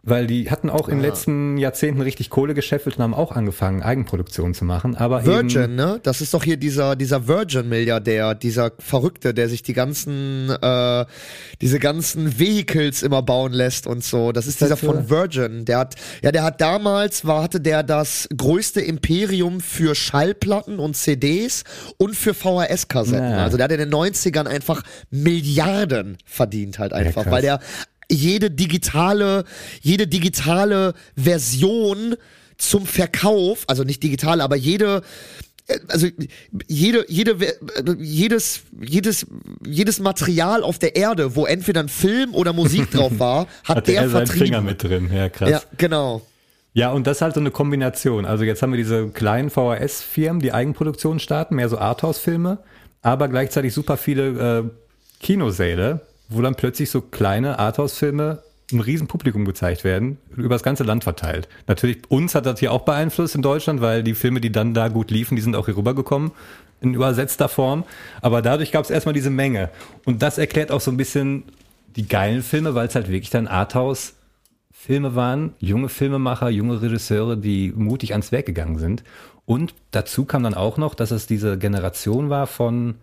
weil 0.10 0.28
die 0.28 0.50
hatten 0.50 0.70
auch 0.70 0.88
in 0.88 0.98
den 0.98 1.06
letzten 1.06 1.58
Jahrzehnten 1.58 2.02
richtig 2.02 2.30
Kohle 2.30 2.54
gescheffelt 2.54 2.98
und 2.98 3.04
haben 3.04 3.14
auch 3.14 3.32
angefangen, 3.32 3.82
Eigenproduktion 3.82 4.54
zu 4.54 4.66
machen. 4.66 4.96
Aber 4.96 5.26
Virgin, 5.26 5.76
ne? 5.76 6.00
Das 6.04 6.22
ist 6.22 6.34
doch 6.34 6.44
hier 6.44 6.58
dieser, 6.58 6.96
dieser 6.96 7.28
Virgin-Milliardär, 7.28 8.36
dieser 8.36 8.72
Verrückte, 8.80 9.34
der 9.34 9.50
sich 9.50 9.64
die 9.64 9.74
ganzen, 9.74 10.50
äh, 10.50 11.06
diese 11.62 11.80
ganzen 11.80 12.40
Vehicles 12.40 13.04
immer 13.04 13.22
bauen 13.22 13.54
lässt 13.54 13.88
und 13.88 14.04
so. 14.04 14.32
Das 14.32 14.48
ist 14.48 14.60
dieser 14.62 14.72
das 14.72 14.82
so? 14.82 14.88
von 14.88 15.10
Virgin. 15.10 15.66
Der 15.66 15.80
hat, 15.80 15.96
ja, 16.22 16.32
der 16.32 16.44
hat 16.44 16.62
damals, 16.62 17.26
war, 17.26 17.44
hatte 17.44 17.62
der 17.62 17.84
das 17.84 18.28
größte 18.36 18.82
Imperium 18.82 19.62
für 19.62 19.96
Schallplatten 19.96 20.80
und 20.80 20.96
CDs 20.96 21.64
und 21.98 22.16
für 22.16 22.34
VHS-Kassetten. 22.34 23.32
Ja. 23.32 23.44
Also 23.44 23.58
der 23.58 23.66
hat 23.66 23.72
in 23.72 23.80
den 23.80 23.94
90ern 23.94 24.48
einfach 24.48 24.84
Milliarden 25.10 26.18
verdient 26.26 26.80
halt 26.80 26.94
einfach, 26.94 27.24
krass. 27.24 27.32
weil 27.32 27.42
der 27.42 27.60
jede 28.12 28.52
digitale, 28.52 29.46
jede 29.82 30.08
digitale 30.08 30.94
Version 31.16 32.16
zum 32.58 32.86
Verkauf, 32.86 33.64
also 33.68 33.84
nicht 33.84 34.04
digital, 34.04 34.42
aber 34.42 34.56
jede, 34.56 35.02
äh, 35.68 35.80
also 35.88 36.08
jede, 36.68 37.06
jede, 37.08 37.32
äh, 37.32 37.54
jedes, 38.00 38.62
jedes, 38.82 39.26
jedes 39.66 40.00
Material 40.00 40.64
auf 40.64 40.80
der 40.80 40.96
Erde, 40.96 41.36
wo 41.36 41.46
entweder 41.46 41.82
ein 41.82 41.90
Film 41.90 42.36
oder 42.36 42.54
Musik 42.54 42.92
drauf 42.92 43.14
war, 43.18 43.48
hat 43.64 43.78
hatte 43.78 43.92
der 43.92 44.02
er 44.02 44.10
seinen. 44.10 44.28
Finger 44.28 44.62
mit 44.62 44.84
drin. 44.84 45.10
Ja, 45.14 45.30
krass. 45.30 45.50
Ja, 45.50 45.62
genau. 45.78 46.22
Ja, 46.74 46.92
und 46.92 47.08
das 47.08 47.18
ist 47.18 47.22
halt 47.22 47.34
so 47.34 47.40
eine 47.40 47.52
Kombination. 47.52 48.26
Also 48.26 48.44
jetzt 48.44 48.62
haben 48.62 48.72
wir 48.72 48.78
diese 48.78 49.10
kleinen 49.10 49.50
VHS-Firmen, 49.50 50.42
die 50.42 50.54
Eigenproduktion 50.54 51.20
starten, 51.20 51.56
mehr 51.56 51.68
so 51.68 51.80
Arthouse-Filme, 51.80 52.60
aber 53.02 53.28
gleichzeitig 53.28 53.74
super 53.74 53.98
viele 53.98 54.60
äh, 54.60 55.24
Kinosäle, 55.24 56.02
wo 56.30 56.42
dann 56.42 56.56
plötzlich 56.56 56.90
so 56.90 57.02
kleine 57.02 57.60
Arthouse-Filme 57.60 58.44
einem 58.72 58.82
riesen 58.82 59.08
Publikum 59.08 59.46
gezeigt 59.46 59.84
werden, 59.84 60.18
über 60.36 60.56
das 60.56 60.64
ganze 60.64 60.84
Land 60.84 61.04
verteilt. 61.04 61.48
Natürlich, 61.68 62.00
uns 62.10 62.36
hat 62.36 62.46
das 62.46 62.60
hier 62.60 62.72
auch 62.72 62.82
beeinflusst 62.84 63.36
in 63.36 63.42
Deutschland, 63.42 63.82
weil 63.82 64.04
die 64.04 64.14
Filme, 64.14 64.42
die 64.42 64.52
dann 64.52 64.74
da 64.74 64.90
gut 64.90 65.12
liefen, 65.12 65.36
die 65.36 65.42
sind 65.42 65.56
auch 65.56 65.66
hier 65.66 65.78
rübergekommen 65.78 66.32
in 66.82 66.94
übersetzter 66.94 67.50
Form. 67.50 67.84
Aber 68.22 68.42
dadurch 68.42 68.72
gab 68.72 68.84
es 68.84 68.92
erstmal 68.92 69.14
diese 69.14 69.32
Menge. 69.32 69.70
Und 70.06 70.22
das 70.22 70.38
erklärt 70.38 70.72
auch 70.72 70.82
so 70.82 70.92
ein 70.92 70.98
bisschen 70.98 71.44
die 71.96 72.08
geilen 72.08 72.44
Filme, 72.44 72.76
weil 72.76 72.88
es 72.88 72.96
halt 72.96 73.10
wirklich 73.10 73.32
dann 73.32 73.48
Arthouse 73.48 74.14
Filme 74.72 75.14
waren, 75.16 75.54
junge 75.60 75.90
Filmemacher, 75.90 76.50
junge 76.50 76.82
Regisseure, 76.82 77.36
die 77.36 77.74
mutig 77.76 78.12
ans 78.14 78.32
Werk 78.32 78.46
gegangen 78.46 78.78
sind. 78.78 79.04
Und 79.46 79.74
dazu 79.92 80.26
kam 80.26 80.44
dann 80.44 80.54
auch 80.54 80.78
noch, 80.78 80.96
dass 80.96 81.12
es 81.12 81.28
diese 81.28 81.58
Generation 81.58 82.30
war 82.30 82.48
von, 82.48 82.96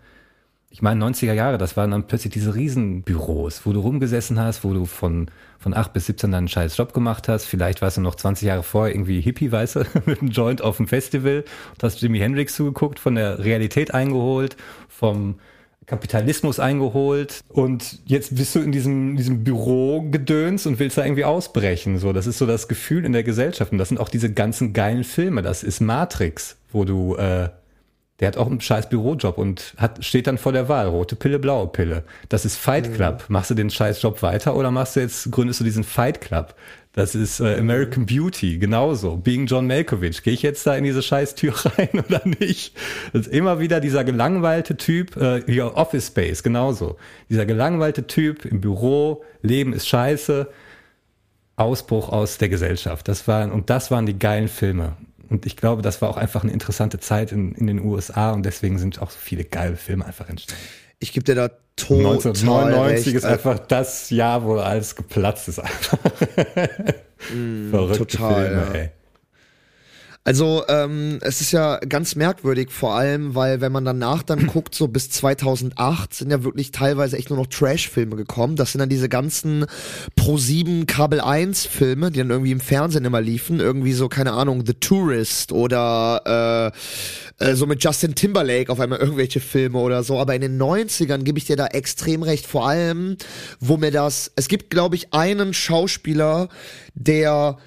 ich 0.77 0.83
meine 0.83 1.03
90er 1.03 1.33
Jahre, 1.33 1.57
das 1.57 1.79
waren 1.79 1.91
dann 1.91 2.07
plötzlich 2.07 2.35
diese 2.35 2.55
Riesenbüros, 2.55 3.65
wo 3.65 3.73
du 3.73 3.81
rumgesessen 3.81 4.39
hast, 4.39 4.63
wo 4.63 4.75
du 4.75 4.85
von, 4.85 5.29
von 5.59 5.73
8 5.73 5.91
bis 5.95 6.05
17 6.05 6.31
deinen 6.31 6.49
scheiß 6.49 6.77
Job 6.77 6.93
gemacht 6.93 7.29
hast. 7.29 7.47
Vielleicht 7.47 7.81
warst 7.81 7.97
du 7.97 8.03
noch 8.03 8.15
20 8.15 8.47
Jahre 8.47 8.63
vorher 8.63 8.95
irgendwie 8.95 9.23
Hippie, 9.23 9.51
weißt 9.51 9.77
du, 9.77 9.85
mit 10.05 10.21
einem 10.21 10.33
Joint 10.33 10.61
auf 10.61 10.77
dem 10.77 10.87
Festival 10.87 11.45
und 11.73 11.83
hast 11.83 12.03
Jimi 12.03 12.19
Hendrix 12.19 12.57
zugeguckt, 12.57 12.99
von 12.99 13.15
der 13.15 13.39
Realität 13.39 13.95
eingeholt, 13.95 14.59
vom 14.87 15.37
Kapitalismus 15.87 16.61
eingeholt 16.61 17.41
und 17.49 18.01
jetzt 18.05 18.37
bist 18.37 18.55
du 18.55 18.59
in 18.59 18.71
diesem, 18.71 19.17
diesem 19.17 19.45
Büro 19.45 20.03
gedöns 20.03 20.67
und 20.67 20.79
willst 20.79 20.99
da 20.99 21.07
irgendwie 21.07 21.25
ausbrechen. 21.25 21.97
So, 21.99 22.13
das 22.13 22.27
ist 22.27 22.37
so 22.37 22.45
das 22.45 22.69
Gefühl 22.69 23.07
in 23.07 23.15
der 23.15 23.23
Gesellschaft. 23.23 23.73
Und 23.73 23.79
das 23.79 23.89
sind 23.89 23.99
auch 23.99 24.11
diese 24.11 24.31
ganzen 24.31 24.75
geilen 24.75 25.05
Filme. 25.05 25.41
Das 25.41 25.63
ist 25.63 25.81
Matrix, 25.81 26.59
wo 26.71 26.85
du, 26.85 27.17
äh, 27.17 27.49
der 28.21 28.29
hat 28.29 28.37
auch 28.37 28.47
einen 28.47 28.61
scheiß 28.61 28.89
Bürojob 28.89 29.37
und 29.37 29.75
hat, 29.77 30.05
steht 30.05 30.27
dann 30.27 30.39
vor 30.39 30.53
der 30.53 30.69
Wahl, 30.69 30.89
rote 30.89 31.17
Pille, 31.17 31.39
blaue 31.39 31.69
Pille. 31.69 32.03
Das 32.29 32.45
ist 32.45 32.57
Fight 32.57 32.95
Club. 32.95 33.25
Machst 33.29 33.51
du 33.51 33.55
den 33.55 33.69
scheiß 33.69 34.01
Job 34.01 34.23
weiter 34.23 34.57
oder 34.57 34.71
machst 34.71 34.97
du 34.97 35.01
jetzt, 35.01 35.31
gründest 35.31 35.61
du 35.61 35.65
diesen 35.65 35.85
Fight 35.85 36.21
Club? 36.21 36.55
Das 36.97 37.15
ist 37.15 37.41
äh, 37.41 37.59
American 37.59 38.07
Beauty, 38.07 38.57
genauso. 38.57 39.19
Being 39.19 39.45
John 39.45 39.67
Malkovich. 39.67 40.23
Gehe 40.23 40.33
ich 40.33 40.41
jetzt 40.41 40.67
da 40.67 40.75
in 40.77 40.85
diese 40.85 41.03
scheiß 41.03 41.35
Tür 41.35 41.53
rein 41.77 41.91
oder 41.93 42.23
nicht? 42.25 42.75
Das 43.13 43.27
ist 43.27 43.33
immer 43.35 43.61
wieder 43.61 43.81
dieser 43.81 44.03
gelangweilte 44.03 44.79
Typ, 44.79 45.15
äh, 45.19 45.43
hier 45.45 45.77
Office 45.77 46.07
Space, 46.07 46.43
genauso. 46.43 46.97
Dieser 47.29 47.45
gelangweilte 47.45 48.07
Typ 48.07 48.47
im 48.47 48.63
Büro, 48.63 49.23
Leben 49.43 49.75
ist 49.75 49.89
scheiße, 49.89 50.49
Ausbruch 51.57 52.09
aus 52.09 52.39
der 52.39 52.49
Gesellschaft. 52.49 53.09
Das 53.09 53.29
waren, 53.29 53.53
und 53.53 53.69
das 53.69 53.91
waren 53.91 54.07
die 54.07 54.19
geilen 54.19 54.49
Filme. 54.49 54.97
Und 55.29 55.47
ich 55.47 55.57
glaube, 55.57 55.83
das 55.83 56.01
war 56.03 56.09
auch 56.09 56.17
einfach 56.17 56.43
eine 56.43 56.53
interessante 56.53 57.01
Zeit 57.01 57.33
in, 57.33 57.53
in 57.53 57.67
den 57.67 57.81
USA 57.81 58.33
und 58.33 58.45
deswegen 58.45 58.79
sind 58.79 59.01
auch 59.03 59.11
so 59.11 59.19
viele 59.19 59.45
geile 59.45 59.77
Filme 59.77 60.05
einfach 60.05 60.29
entstanden. 60.29 60.63
Ich 60.99 61.13
gebe 61.13 61.25
dir 61.25 61.35
da 61.35 61.51
total 61.77 62.07
1999 62.13 63.07
recht. 63.07 63.17
ist 63.17 63.25
einfach 63.25 63.59
das 63.59 64.11
Jahr, 64.11 64.45
wo 64.45 64.57
alles 64.57 64.97
geplatzt 64.97 65.49
ist 65.49 65.59
einfach. 65.59 65.99
Verrückte 67.71 68.07
total, 68.07 68.47
Filme, 68.47 68.67
ja. 68.67 68.81
ey. 68.81 68.91
Also 70.27 70.65
ähm, 70.67 71.21
es 71.21 71.41
ist 71.41 71.53
ja 71.53 71.79
ganz 71.89 72.17
merkwürdig, 72.17 72.73
vor 72.73 72.97
allem, 72.97 73.37
weil 73.37 73.61
wenn 73.61 73.71
man 73.71 73.85
danach 73.85 74.25
dann 74.25 74.47
guckt, 74.53 74.75
so 74.75 74.89
bis 74.89 75.09
2008 75.09 76.13
sind 76.13 76.33
ja 76.33 76.43
wirklich 76.43 76.73
teilweise 76.73 77.17
echt 77.17 77.31
nur 77.31 77.39
noch 77.39 77.47
Trash-Filme 77.47 78.17
gekommen. 78.17 78.57
Das 78.57 78.73
sind 78.73 78.81
dann 78.81 78.89
diese 78.89 79.09
ganzen 79.09 79.67
Pro7 80.19 80.87
Kabel 80.87 81.21
1 81.21 81.67
Filme, 81.67 82.11
die 82.11 82.19
dann 82.19 82.31
irgendwie 82.31 82.51
im 82.51 82.59
Fernsehen 82.59 83.05
immer 83.05 83.21
liefen. 83.21 83.61
Irgendwie 83.61 83.93
so, 83.93 84.09
keine 84.09 84.33
Ahnung, 84.33 84.65
The 84.67 84.75
Tourist 84.75 85.53
oder 85.53 86.73
äh, 87.39 87.45
äh, 87.45 87.55
so 87.55 87.67
mit 87.67 87.85
Justin 87.85 88.17
Timberlake 88.17 88.73
auf 88.73 88.81
einmal 88.81 88.99
irgendwelche 88.99 89.39
Filme 89.39 89.79
oder 89.79 90.03
so. 90.03 90.19
Aber 90.19 90.35
in 90.35 90.41
den 90.41 90.61
90ern 90.61 91.23
gebe 91.23 91.39
ich 91.39 91.45
dir 91.45 91.57
da 91.57 91.69
extrem 91.69 92.25
recht. 92.25 92.49
Vor 92.49 92.69
allem, 92.69 93.17
wo 93.61 93.77
mir 93.77 93.93
das, 93.93 94.33
es 94.35 94.49
gibt, 94.49 94.71
glaube 94.71 94.97
ich, 94.97 95.15
einen 95.15 95.55
Schauspieler, 95.55 96.49
der 96.97 97.59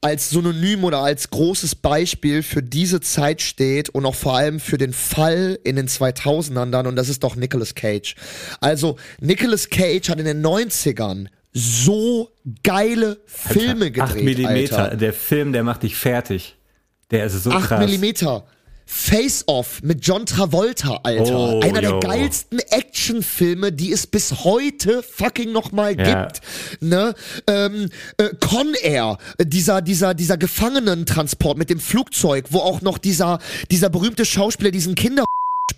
als 0.00 0.30
Synonym 0.30 0.84
oder 0.84 1.00
als 1.00 1.28
großes 1.30 1.74
Beispiel 1.74 2.42
für 2.42 2.62
diese 2.62 3.00
Zeit 3.00 3.42
steht 3.42 3.90
und 3.90 4.06
auch 4.06 4.14
vor 4.14 4.36
allem 4.36 4.58
für 4.58 4.78
den 4.78 4.92
Fall 4.92 5.58
in 5.62 5.76
den 5.76 5.88
2000ern 5.88 6.70
dann 6.70 6.86
und 6.86 6.96
das 6.96 7.08
ist 7.08 7.22
doch 7.22 7.36
Nicolas 7.36 7.74
Cage. 7.74 8.14
Also 8.60 8.96
Nicolas 9.20 9.68
Cage 9.68 10.08
hat 10.08 10.18
in 10.18 10.24
den 10.24 10.44
90ern 10.44 11.26
so 11.52 12.30
geile 12.62 13.18
Filme 13.26 13.90
gedreht, 13.90 14.16
8 14.16 14.22
Millimeter, 14.22 14.84
Alter. 14.84 14.96
der 14.96 15.12
Film, 15.12 15.52
der 15.52 15.64
macht 15.64 15.82
dich 15.82 15.96
fertig. 15.96 16.56
Der 17.10 17.26
ist 17.26 17.42
so 17.42 17.50
8 17.50 17.66
krass. 17.66 17.80
Millimeter. 17.80 18.46
Face 18.92 19.44
Off 19.46 19.82
mit 19.84 20.04
John 20.04 20.26
Travolta, 20.26 20.98
Alter. 21.04 21.36
Oh, 21.38 21.60
Einer 21.60 21.80
yo. 21.80 22.00
der 22.00 22.10
geilsten 22.10 22.58
Actionfilme, 22.58 23.70
die 23.70 23.92
es 23.92 24.08
bis 24.08 24.42
heute 24.44 25.04
fucking 25.04 25.52
nochmal 25.52 25.96
Ja. 25.98 26.24
gibt. 26.24 26.40
Ne? 26.80 27.14
Ähm, 27.46 27.88
äh, 28.16 28.30
Con 28.40 28.74
Air, 28.82 29.18
dieser, 29.40 29.80
dieser, 29.80 30.12
dieser 30.14 30.36
Gefangenentransport 30.36 31.56
mit 31.56 31.70
dem 31.70 31.78
Flugzeug, 31.78 32.46
wo 32.50 32.58
auch 32.58 32.80
noch 32.82 32.98
dieser, 32.98 33.38
dieser 33.70 33.90
berühmte 33.90 34.24
Schauspieler 34.24 34.72
diesen 34.72 34.96
Kinder 34.96 35.24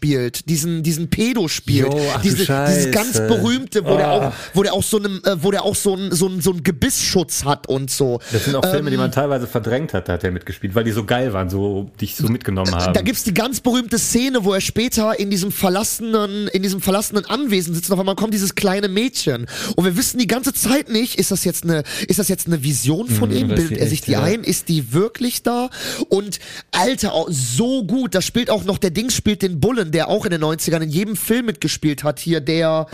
spielt, 0.02 0.48
diesen 0.48 0.82
diesen 0.82 1.08
Pedo 1.08 1.46
spielt, 1.46 1.92
Jo, 1.92 2.00
ach 2.14 2.22
Diese, 2.22 2.38
dieses 2.38 2.90
ganz 2.90 3.18
berühmte, 3.18 3.84
wo 3.84 3.96
der 3.96 4.02
Oh. 4.08 4.10
auch 4.26 4.32
wo 4.54 4.62
der 4.64 4.72
auch 4.72 4.82
so 4.82 4.96
einem 4.98 5.20
äh, 5.24 5.36
wo 5.42 5.50
der 5.52 5.64
auch 5.64 5.76
so 5.76 5.94
ein 5.94 6.10
so 6.12 6.26
ein 6.26 6.40
so 6.40 6.50
ein 6.52 6.64
Gebissschutz 6.64 7.44
hat 7.44 7.68
und 7.68 7.88
so. 7.90 8.18
Das 8.32 8.44
sind 8.44 8.56
auch 8.56 8.64
Filme, 8.68 8.90
die 8.90 8.94
Ähm, 8.96 9.00
man 9.02 9.12
teilweise 9.12 9.46
verdrängt 9.46 9.94
hat, 9.94 10.08
da 10.08 10.14
hat 10.14 10.24
er 10.24 10.32
mitgespielt, 10.32 10.74
weil 10.74 10.82
die 10.84 10.90
so 10.90 11.04
geil 11.04 11.32
waren, 11.32 11.48
so 11.50 11.88
dich 12.00 12.16
so 12.16 12.26
mitgenommen 12.28 12.74
haben. 12.74 12.94
Da 12.94 13.02
gibt's 13.02 13.22
die 13.22 13.32
ganz 13.34 13.60
berühmte 13.60 13.96
Szene, 13.98 14.44
wo 14.44 14.52
er 14.52 14.60
später 14.60 15.18
in 15.20 15.30
diesem 15.30 15.52
verlassenen, 15.52 16.48
in 16.48 16.62
diesem 16.62 16.80
verlassenen 16.80 17.24
Anwesen 17.26 17.72
sitzt 17.74 17.92
auf 17.92 17.98
einmal 18.00 18.16
kommt 18.16 18.34
dieses 18.34 18.54
kleine 18.56 18.88
Mädchen. 18.88 19.46
Und 19.76 19.84
wir 19.84 19.96
wissen 19.96 20.18
die 20.18 20.26
ganze 20.26 20.52
Zeit 20.52 20.88
nicht, 20.90 21.14
ist 21.16 21.30
das 21.30 21.44
jetzt 21.44 21.62
eine, 21.62 21.84
ist 22.08 22.18
das 22.18 22.28
jetzt 22.28 22.48
eine 22.48 22.64
Vision 22.64 23.08
von 23.08 23.28
Mhm, 23.30 23.36
ihm? 23.36 23.48
das 23.50 23.58
Bildet 23.60 23.76
die 23.76 23.80
er 23.80 23.88
sich 23.88 24.00
die 24.00 24.12
ja. 24.12 24.22
ein? 24.22 24.42
Ist 24.42 24.68
die 24.68 24.92
wirklich 24.92 25.42
da? 25.44 25.70
Und 26.08 26.40
Alter, 26.72 27.12
so 27.28 27.84
gut. 27.84 28.14
Da 28.16 28.20
spielt 28.20 28.50
auch 28.50 28.64
noch, 28.64 28.78
der 28.78 28.90
Dings 28.90 29.14
spielt 29.14 29.42
den 29.42 29.60
Bullen, 29.60 29.91
der 29.92 30.08
auch 30.08 30.24
in 30.24 30.32
den 30.32 30.42
90ern 30.42 30.80
in 30.80 30.90
jedem 30.90 31.16
Film 31.16 31.46
mitgespielt 31.46 32.02
hat. 32.02 32.18
Hier 32.18 32.40
der, 32.40 32.86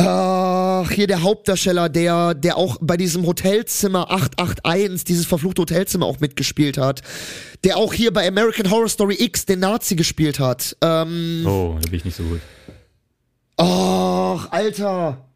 Ach, 0.00 0.88
hier 0.92 1.08
der 1.08 1.22
Hauptdarsteller, 1.22 1.88
der, 1.88 2.34
der 2.34 2.56
auch 2.56 2.76
bei 2.80 2.96
diesem 2.96 3.26
Hotelzimmer 3.26 4.12
881, 4.12 5.02
dieses 5.02 5.26
verfluchte 5.26 5.62
Hotelzimmer 5.62 6.06
auch 6.06 6.20
mitgespielt 6.20 6.78
hat. 6.78 7.02
Der 7.64 7.76
auch 7.76 7.92
hier 7.92 8.12
bei 8.12 8.28
American 8.28 8.70
Horror 8.70 8.88
Story 8.88 9.16
X 9.18 9.44
den 9.44 9.58
Nazi 9.58 9.96
gespielt 9.96 10.38
hat. 10.38 10.76
Ähm, 10.82 11.44
oh, 11.44 11.76
da 11.80 11.90
bin 11.90 11.98
ich 11.98 12.04
nicht 12.04 12.16
so 12.16 12.22
gut. 12.22 12.40
ach, 13.56 14.52
Alter. 14.52 15.27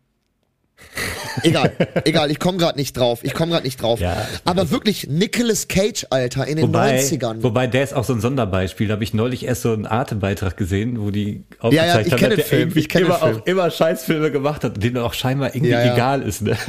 Egal, 1.42 1.72
egal, 2.04 2.30
ich 2.30 2.38
komme 2.38 2.58
gerade 2.58 2.78
nicht 2.78 2.96
drauf. 2.96 3.20
Ich 3.22 3.34
komme 3.34 3.52
gerade 3.52 3.64
nicht 3.64 3.80
drauf. 3.80 4.00
Ja. 4.00 4.26
Aber 4.44 4.70
wirklich 4.70 5.08
Nicolas 5.08 5.68
Cage, 5.68 6.06
Alter, 6.10 6.46
in 6.46 6.56
den 6.56 6.66
Wobei, 6.68 6.98
90ern. 7.00 7.42
wobei 7.42 7.66
der 7.66 7.82
ist 7.84 7.94
auch 7.94 8.04
so 8.04 8.12
ein 8.12 8.20
Sonderbeispiel. 8.20 8.88
Da 8.88 8.94
habe 8.94 9.04
ich 9.04 9.14
neulich 9.14 9.44
erst 9.44 9.62
so 9.62 9.72
einen 9.72 9.86
Arte-Beitrag 9.86 10.56
gesehen, 10.56 11.00
wo 11.00 11.10
die 11.10 11.44
Ja, 11.62 11.70
ja, 11.70 11.82
aufgezeigt 11.94 12.06
ich 12.06 12.12
haben, 12.12 12.20
dass 12.22 12.34
der 12.36 12.44
Film, 12.44 12.60
irgendwie 12.62 12.80
ich 12.80 12.88
kenn 12.88 13.04
immer 13.06 13.18
Film. 13.18 13.36
auch 13.38 13.46
immer 13.46 13.70
Scheißfilme 13.70 14.30
gemacht 14.30 14.64
hat, 14.64 14.82
denen 14.82 14.98
auch 14.98 15.14
scheinbar 15.14 15.54
irgendwie 15.54 15.70
Ja, 15.72 15.84
ja. 15.84 15.94
egal 15.94 16.22
ist. 16.22 16.42
Ne? 16.42 16.56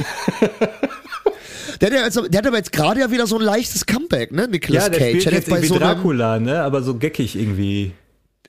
Der, 1.80 1.90
der, 1.90 2.04
also, 2.04 2.28
der 2.28 2.38
hat 2.38 2.46
aber 2.46 2.56
jetzt 2.56 2.70
gerade 2.72 3.00
ja 3.00 3.10
wieder 3.10 3.26
so 3.26 3.36
ein 3.36 3.42
leichtes 3.44 3.84
Comeback, 3.84 4.30
ne? 4.30 4.46
Nicolas 4.48 4.84
Ja, 4.84 4.88
der 4.88 4.98
Cage. 5.00 5.08
spielt 5.10 5.24
Der 5.26 5.32
hat 5.32 5.38
jetzt 5.40 5.48
irgendwie 5.48 5.66
so 5.66 5.78
Dracula, 5.78 6.38
ne? 6.38 6.62
Aber 6.62 6.82
so 6.82 6.94
geckig 6.94 7.34
irgendwie. 7.36 7.92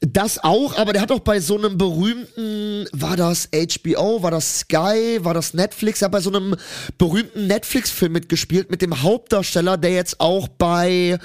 Das 0.08 0.44
auch, 0.44 0.78
aber 0.78 0.94
der 0.94 1.02
hat 1.02 1.12
auch 1.12 1.20
bei 1.20 1.40
so 1.40 1.58
einem 1.58 1.78
berühmten, 1.78 2.88
war 2.92 3.16
das 3.16 3.50
HBO, 3.52 4.22
war 4.22 4.30
das 4.32 4.60
Sky, 4.60 5.18
war 5.22 5.34
das 5.34 5.54
Netflix, 5.54 6.02
er 6.02 6.06
hat 6.06 6.12
bei 6.12 6.20
so 6.20 6.30
einem 6.30 6.56
berühmten 6.98 7.48
Netflix-Film 7.48 8.12
mitgespielt 8.12 8.70
mit 8.70 8.82
dem 8.82 9.02
Hauptdarsteller, 9.02 9.78
der 9.78 9.92
jetzt 9.94 10.20
auch 10.20 10.48
bei, 10.48 11.18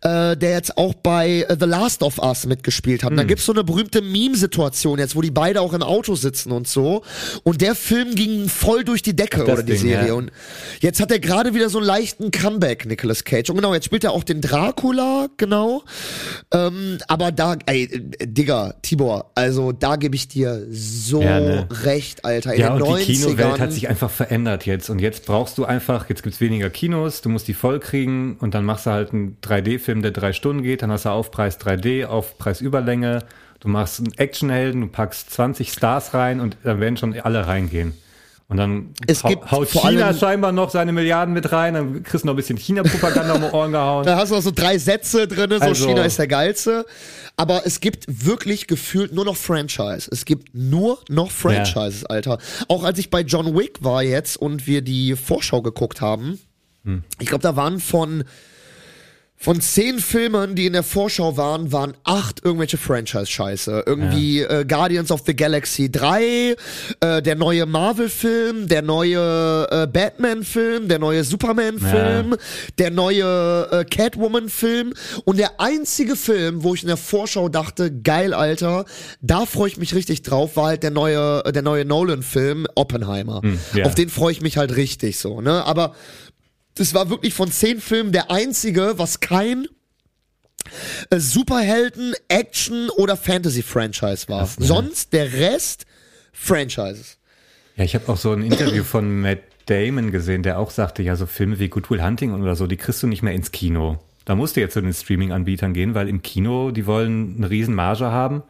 äh, 0.00 0.36
der 0.36 0.50
jetzt 0.50 0.76
auch 0.76 0.94
bei 0.94 1.42
äh, 1.48 1.56
The 1.58 1.66
Last 1.66 2.02
of 2.02 2.18
Us 2.18 2.46
mitgespielt 2.46 3.02
hat. 3.04 3.10
Und 3.12 3.18
Hm. 3.18 3.18
Da 3.18 3.28
gibt's 3.28 3.46
so 3.46 3.52
eine 3.52 3.62
berühmte 3.62 4.02
Meme-Situation 4.02 4.98
jetzt, 4.98 5.14
wo 5.14 5.20
die 5.20 5.30
beide 5.30 5.60
auch 5.60 5.72
im 5.72 5.82
Auto 5.82 6.16
sitzen 6.16 6.50
und 6.50 6.66
so. 6.66 7.02
Und 7.44 7.60
der 7.60 7.74
Film 7.76 8.14
ging 8.16 8.48
voll 8.48 8.82
durch 8.84 9.02
die 9.02 9.14
Decke, 9.14 9.42
Ach, 9.46 9.52
oder 9.52 9.62
die 9.62 9.72
Ding, 9.72 9.80
Serie. 9.82 10.08
ja. 10.08 10.14
Und 10.14 10.32
jetzt 10.80 11.00
hat 11.00 11.10
er 11.12 11.20
gerade 11.20 11.54
wieder 11.54 11.68
so 11.70 11.78
einen 11.78 11.86
leichten 11.86 12.30
Comeback, 12.32 12.86
Nicolas 12.86 13.22
Cage. 13.24 13.50
Und 13.50 13.56
genau, 13.56 13.72
jetzt 13.74 13.84
spielt 13.86 14.02
er 14.02 14.10
auch 14.12 14.24
den 14.24 14.40
Dracula, 14.40 15.28
genau. 15.36 15.84
Ähm, 16.52 16.98
aber 17.06 17.30
da, 17.30 17.56
ey, 17.66 17.88
Digga, 18.26 18.74
Tibor, 18.82 19.30
also 19.34 19.72
da 19.72 19.96
gebe 19.96 20.16
ich 20.16 20.28
dir 20.28 20.66
so 20.70 21.22
Ja, 21.22 21.40
ne? 21.40 21.68
recht, 21.84 22.24
Alter. 22.24 22.54
In 22.54 22.60
Ja, 22.60 22.74
und 22.74 22.82
90ern, 22.82 22.96
die 22.96 23.12
Kinowelt 23.12 23.60
hat 23.60 23.72
sich 23.72 23.88
einfach 23.88 24.10
verändert 24.10 24.66
jetzt. 24.66 24.90
Und 24.90 25.00
jetzt 25.00 25.26
brauchst 25.26 25.58
du 25.58 25.64
einfach, 25.64 26.08
jetzt 26.08 26.22
gibt's 26.22 26.40
weniger 26.40 26.70
Kinos, 26.70 27.22
du 27.22 27.28
musst 27.28 27.48
die 27.48 27.54
voll 27.54 27.80
kriegen 27.80 28.36
und 28.40 28.54
dann 28.54 28.64
machst 28.64 28.86
du 28.86 28.90
halt 28.90 29.12
einen 29.12 29.36
3D-Film, 29.42 30.02
der 30.02 30.10
drei 30.10 30.32
Stunden 30.32 30.62
geht, 30.62 30.82
dann 30.82 30.90
hast 30.90 31.04
du 31.04 31.10
Aufpreis 31.10 31.60
3D, 31.60 32.06
Aufpreis 32.06 32.60
Überlänge, 32.60 33.20
du 33.60 33.68
machst 33.68 34.00
einen 34.00 34.12
Actionhelden, 34.16 34.80
du 34.80 34.86
packst 34.88 35.30
20 35.30 35.72
Stars 35.72 36.14
rein 36.14 36.40
und 36.40 36.56
dann 36.64 36.80
werden 36.80 36.96
schon 36.96 37.18
alle 37.18 37.46
reingehen. 37.46 37.94
Und 38.48 38.58
dann 38.58 38.90
Es 39.06 39.24
haut 39.24 39.70
China 39.70 40.12
scheinbar 40.12 40.52
noch 40.52 40.68
seine 40.70 40.92
Milliarden 40.92 41.32
mit 41.32 41.50
rein, 41.50 41.74
dann 41.74 42.02
kriegst 42.02 42.24
du 42.24 42.26
noch 42.26 42.34
ein 42.34 42.36
bisschen 42.36 42.58
China-Propaganda 42.58 43.34
um 43.34 43.40
die 43.42 43.48
Ohren 43.48 43.72
gehauen. 43.72 44.04
Da 44.06 44.16
hast 44.16 44.30
du 44.32 44.36
auch 44.36 44.42
so 44.42 44.50
drei 44.54 44.76
Sätze 44.78 45.26
drin, 45.26 45.50
so 45.50 45.56
Also- 45.60 45.86
China 45.88 46.04
ist 46.04 46.18
der 46.18 46.26
geilste. 46.28 46.84
Aber 47.36 47.62
es 47.66 47.80
gibt 47.80 48.04
wirklich 48.06 48.66
gefühlt 48.68 49.12
nur 49.12 49.24
noch 49.24 49.34
Franchise. 49.36 50.08
Es 50.12 50.24
gibt 50.24 50.54
nur 50.54 50.98
noch 51.08 51.30
Franchises, 51.32 52.04
Alter. 52.04 52.38
Auch 52.68 52.84
als 52.84 52.98
ich 52.98 53.10
bei 53.10 53.22
John 53.22 53.56
Wick 53.56 53.82
war 53.82 54.02
jetzt 54.04 54.36
und 54.36 54.66
wir 54.68 54.82
die 54.82 55.16
Vorschau 55.16 55.60
geguckt 55.62 56.00
haben, 56.00 56.38
Hm. 56.84 57.02
ich 57.18 57.26
glaube, 57.26 57.42
da 57.42 57.56
waren 57.56 57.80
von 57.80 58.24
von 59.44 59.60
zehn 59.60 59.98
Filmen, 59.98 60.54
die 60.54 60.64
in 60.64 60.72
der 60.72 60.82
Vorschau 60.82 61.36
waren, 61.36 61.70
waren 61.70 61.92
acht 62.02 62.42
irgendwelche 62.42 62.78
Franchise-Scheiße. 62.78 63.82
Irgendwie 63.84 64.40
äh, 64.40 64.64
Guardians 64.64 65.10
of 65.12 65.22
the 65.26 65.36
Galaxy 65.36 65.92
3, 65.92 66.22
äh, 67.00 67.20
der 67.22 67.34
neue 67.36 67.66
Marvel-Film, 67.66 68.68
der 68.68 68.80
neue 68.80 69.68
äh, 69.70 69.86
Batman-Film, 69.86 70.88
der 70.88 70.98
neue 70.98 71.24
Superman-Film, 71.24 72.30
Ja. 72.30 72.36
der 72.78 72.90
neue 72.90 73.68
äh, 73.70 73.84
Catwoman-Film 73.84 74.94
und 75.26 75.38
der 75.38 75.60
einzige 75.60 76.16
Film, 76.16 76.62
wo 76.64 76.74
ich 76.74 76.80
in 76.82 76.88
der 76.88 76.96
Vorschau 76.96 77.50
dachte, 77.50 77.92
geil, 77.92 78.32
Alter, 78.32 78.86
da 79.20 79.44
freue 79.44 79.68
ich 79.68 79.76
mich 79.76 79.94
richtig 79.94 80.22
drauf, 80.22 80.56
war 80.56 80.68
halt 80.68 80.82
der 80.82 80.90
neue, 80.90 81.44
äh, 81.44 81.52
der 81.52 81.60
neue 81.62 81.84
Nolan-Film 81.84 82.66
Oppenheimer. 82.76 83.42
ja. 83.74 83.84
Auf 83.84 83.94
den 83.94 84.08
freue 84.08 84.32
ich 84.32 84.40
mich 84.40 84.56
halt 84.56 84.74
richtig 84.74 85.18
so, 85.18 85.42
ne? 85.42 85.66
Aber 85.66 85.94
das 86.74 86.94
war 86.94 87.10
wirklich 87.10 87.34
von 87.34 87.50
zehn 87.50 87.80
Filmen 87.80 88.12
der 88.12 88.30
einzige, 88.30 88.94
was 88.98 89.20
kein 89.20 89.66
äh, 91.10 91.18
Superhelden, 91.18 92.14
Action 92.28 92.90
oder 92.90 93.16
Fantasy-Franchise 93.16 94.28
war. 94.28 94.46
Sonst 94.46 95.12
der 95.12 95.32
Rest 95.32 95.86
Franchises. 96.32 97.18
Ja, 97.76 97.84
ich 97.84 97.94
habe 97.94 98.10
auch 98.10 98.16
so 98.16 98.32
ein 98.32 98.42
Interview 98.42 98.84
von 98.84 99.20
Matt 99.20 99.40
Damon 99.66 100.10
gesehen, 100.10 100.42
der 100.42 100.58
auch 100.58 100.70
sagte, 100.70 101.02
ja, 101.02 101.16
so 101.16 101.26
Filme 101.26 101.58
wie 101.58 101.68
Good 101.68 101.90
Will 101.90 102.02
Hunting 102.02 102.34
oder 102.34 102.54
so, 102.54 102.66
die 102.66 102.76
kriegst 102.76 103.02
du 103.02 103.06
nicht 103.06 103.22
mehr 103.22 103.34
ins 103.34 103.52
Kino. 103.52 103.98
Da 104.24 104.34
musst 104.34 104.56
du 104.56 104.60
jetzt 104.60 104.74
zu 104.74 104.80
den 104.80 104.92
Streaming-Anbietern 104.92 105.74
gehen, 105.74 105.94
weil 105.94 106.08
im 106.08 106.22
Kino, 106.22 106.70
die 106.70 106.86
wollen 106.86 107.36
eine 107.36 107.50
riesen 107.50 107.74
Marge 107.74 108.06
haben 108.06 108.42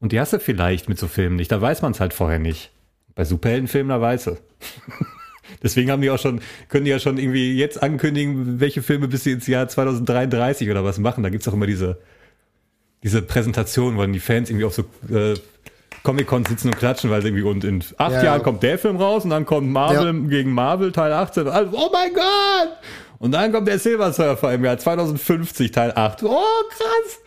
und 0.00 0.12
die 0.12 0.20
hast 0.20 0.32
du 0.32 0.38
vielleicht 0.38 0.88
mit 0.88 0.98
so 0.98 1.08
Filmen 1.08 1.36
nicht. 1.36 1.50
Da 1.50 1.60
weiß 1.60 1.82
man 1.82 1.92
es 1.92 2.00
halt 2.00 2.12
vorher 2.12 2.38
nicht. 2.38 2.70
Bei 3.14 3.24
Superheldenfilmen, 3.24 3.90
da 3.90 4.00
weißt 4.00 4.28
du. 4.28 4.36
Deswegen 5.62 5.90
haben 5.90 6.02
die 6.02 6.10
auch 6.10 6.18
schon, 6.18 6.40
können 6.68 6.84
die 6.84 6.90
ja 6.90 6.98
schon 6.98 7.18
irgendwie 7.18 7.54
jetzt 7.56 7.82
ankündigen, 7.82 8.60
welche 8.60 8.82
Filme 8.82 9.08
bis 9.08 9.24
sie 9.24 9.32
ins 9.32 9.46
Jahr 9.46 9.68
2033 9.68 10.70
oder 10.70 10.84
was 10.84 10.98
machen. 10.98 11.22
Da 11.22 11.30
gibt's 11.30 11.46
auch 11.48 11.52
immer 11.52 11.66
diese, 11.66 11.98
diese 13.02 13.22
Präsentation, 13.22 13.96
wo 13.96 14.00
dann 14.02 14.12
die 14.12 14.20
Fans 14.20 14.50
irgendwie 14.50 14.64
auf 14.66 14.74
so 14.74 14.82
äh, 15.14 15.34
Comic-Con 16.02 16.44
sitzen 16.44 16.68
und 16.68 16.76
klatschen, 16.76 17.10
weil 17.10 17.22
sie 17.22 17.28
irgendwie 17.28 17.44
und 17.44 17.64
in 17.64 17.82
acht 17.98 18.12
Ja. 18.12 18.24
Jahren 18.24 18.42
kommt 18.42 18.62
der 18.62 18.78
Film 18.78 18.96
raus 18.96 19.24
und 19.24 19.30
dann 19.30 19.46
kommt 19.46 19.68
Marvel 19.68 20.14
Ja. 20.14 20.28
gegen 20.28 20.52
Marvel 20.52 20.92
Teil 20.92 21.12
18. 21.12 21.48
Also, 21.48 21.70
oh 21.76 21.88
mein 21.92 22.12
Gott! 22.12 22.68
Und 23.18 23.32
dann 23.32 23.52
kommt 23.52 23.68
der 23.68 23.78
Silver 23.78 24.12
Surfer 24.12 24.52
im 24.52 24.64
Jahr 24.64 24.76
2050 24.76 25.70
Teil 25.72 25.92
8. 25.94 26.22
Oh, 26.24 26.42
krass! 26.68 27.20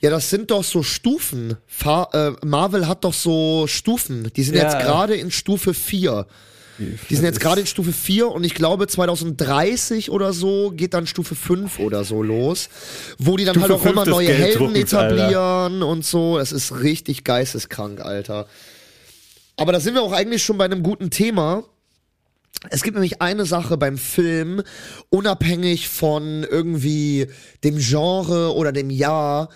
Ja, 0.00 0.08
das 0.10 0.30
sind 0.30 0.50
doch 0.50 0.64
so 0.64 0.82
Stufen. 0.82 1.58
Fa 1.66 2.08
äh, 2.12 2.32
Marvel 2.46 2.88
hat 2.88 3.04
doch 3.04 3.12
so 3.12 3.66
Stufen. 3.68 4.32
Die 4.34 4.42
sind 4.42 4.54
jetzt 4.54 4.78
gerade 4.78 5.14
in 5.14 5.30
Stufe 5.30 5.74
4. 5.74 6.26
Die 6.80 7.14
sind 7.14 7.24
jetzt 7.24 7.40
gerade 7.40 7.60
in 7.60 7.66
Stufe 7.66 7.92
4 7.92 8.28
und 8.28 8.44
ich 8.44 8.54
glaube 8.54 8.86
2030 8.86 10.10
oder 10.10 10.32
so 10.32 10.70
geht 10.70 10.94
dann 10.94 11.06
Stufe 11.06 11.34
5 11.34 11.78
oder 11.78 12.04
so 12.04 12.22
los, 12.22 12.68
wo 13.18 13.36
die 13.36 13.44
dann 13.44 13.54
Stufe 13.54 13.68
halt 13.68 13.80
auch 13.80 13.82
5 13.82 13.92
immer 13.92 14.06
neue 14.06 14.28
Helden 14.28 14.72
Gelddruckens, 14.72 14.94
Alter. 14.94 15.14
etablieren 15.14 15.82
und 15.82 16.04
so. 16.04 16.38
Das 16.38 16.52
ist 16.52 16.80
richtig 16.80 17.24
geisteskrank, 17.24 18.00
Alter. 18.00 18.46
Aber 19.56 19.72
da 19.72 19.80
sind 19.80 19.94
wir 19.94 20.02
auch 20.02 20.12
eigentlich 20.12 20.42
schon 20.42 20.56
bei 20.56 20.64
einem 20.64 20.82
guten 20.82 21.10
Thema. 21.10 21.64
Es 22.70 22.82
gibt 22.82 22.94
nämlich 22.94 23.22
eine 23.22 23.46
Sache 23.46 23.76
beim 23.76 23.96
Film, 23.96 24.62
unabhängig 25.08 25.88
von 25.88 26.44
irgendwie 26.44 27.26
dem 27.64 27.78
Genre 27.78 28.54
oder 28.54 28.72
dem 28.72 28.90
Jahr, 28.90 29.48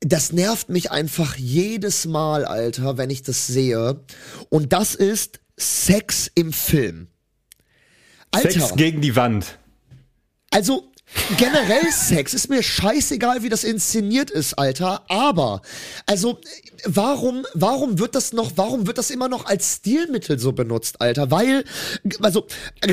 das 0.00 0.32
nervt 0.32 0.70
mich 0.70 0.90
einfach 0.90 1.36
jedes 1.36 2.06
Mal, 2.06 2.46
Alter, 2.46 2.96
wenn 2.96 3.10
ich 3.10 3.22
das 3.22 3.46
sehe. 3.46 4.00
Und 4.48 4.72
das 4.72 4.94
ist 4.94 5.40
Sex 5.60 6.30
im 6.34 6.52
Film. 6.52 7.08
Alter, 8.30 8.50
Sex 8.50 8.74
gegen 8.76 9.00
die 9.00 9.16
Wand. 9.16 9.58
also 10.50 10.90
generell 11.36 11.90
Sex 11.90 12.34
ist 12.34 12.48
mir 12.48 12.62
scheißegal, 12.62 13.42
wie 13.42 13.48
das 13.48 13.64
inszeniert 13.64 14.30
ist, 14.30 14.54
Alter. 14.54 15.04
Aber 15.10 15.62
also 16.06 16.38
warum, 16.84 17.44
warum 17.54 17.98
wird 17.98 18.14
das 18.14 18.32
noch, 18.32 18.52
warum 18.56 18.86
wird 18.86 18.98
das 18.98 19.10
immer 19.10 19.28
noch 19.28 19.46
als 19.46 19.76
Stilmittel 19.76 20.38
so 20.38 20.52
benutzt, 20.52 21.00
Alter? 21.00 21.30
Weil, 21.30 21.64
also 22.20 22.46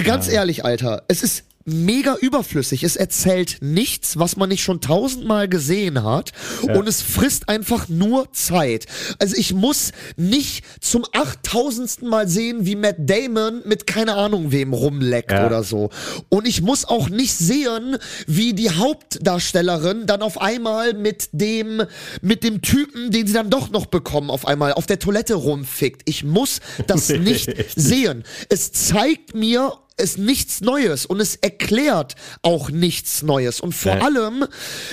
ganz 0.04 0.28
ehrlich, 0.28 0.66
Alter, 0.66 1.04
es 1.08 1.24
ist 1.24 1.44
mega 1.68 2.16
überflüssig. 2.16 2.84
Es 2.84 2.96
erzählt 2.96 3.58
nichts, 3.62 4.18
was 4.18 4.38
man 4.38 4.50
nicht 4.50 4.64
schon 4.64 4.80
tausendmal 4.82 5.48
gesehen 5.50 6.04
hat. 6.04 6.32
Und 6.64 6.88
es 6.88 7.02
frisst 7.02 7.50
einfach 7.50 7.90
nur 7.90 8.32
Zeit. 8.32 8.86
Also 9.20 9.36
ich 9.36 9.54
muss 9.54 9.92
nicht 10.16 10.64
zum 10.80 11.06
achttausendsten 11.12 12.08
Mal 12.08 12.28
sehen, 12.28 12.66
wie 12.66 12.76
Matt 12.76 12.96
Damon 13.00 13.62
mit 13.66 13.86
keine 13.86 14.14
Ahnung 14.16 14.52
wem 14.52 14.74
rumleckt 14.74 15.32
Ja. 15.32 15.46
oder 15.46 15.64
so. 15.64 15.90
Und 16.30 16.48
ich 16.48 16.62
muss 16.62 16.86
auch 16.86 17.10
nicht 17.10 17.34
sehen, 17.34 17.98
wie 18.28 18.54
die 18.54 18.70
Hauptdarstellerin 18.72 20.06
dann 20.06 20.22
auf 20.22 20.40
einmal 20.40 20.94
mit 20.94 21.30
dem, 21.34 21.84
mit 22.22 22.44
dem 22.44 22.62
Typen, 22.62 23.12
den 23.12 23.28
sie 23.28 23.34
dann 23.34 23.50
doch 23.50 23.70
noch 23.72 23.88
bekommen, 23.88 24.30
auf 24.30 24.48
einmal 24.48 24.74
auf 24.74 24.86
der 24.86 25.00
Toilette 25.00 25.34
rumfickt. 25.36 26.02
Ich 26.06 26.24
muss 26.24 26.60
das 26.88 27.10
nicht 27.10 27.54
sehen. 27.76 28.24
Es 28.50 28.72
zeigt 28.72 29.36
mir 29.36 29.74
es 29.98 30.18
nichts 30.18 30.62
Neues 30.62 31.06
und 31.06 31.20
es 31.20 31.36
erklärt 31.36 32.16
auch 32.44 32.70
nichts 32.70 33.24
Neues. 33.24 33.60
Und 33.60 33.74
vor 33.74 33.96
Ja. 33.96 34.02
allem, 34.06 34.46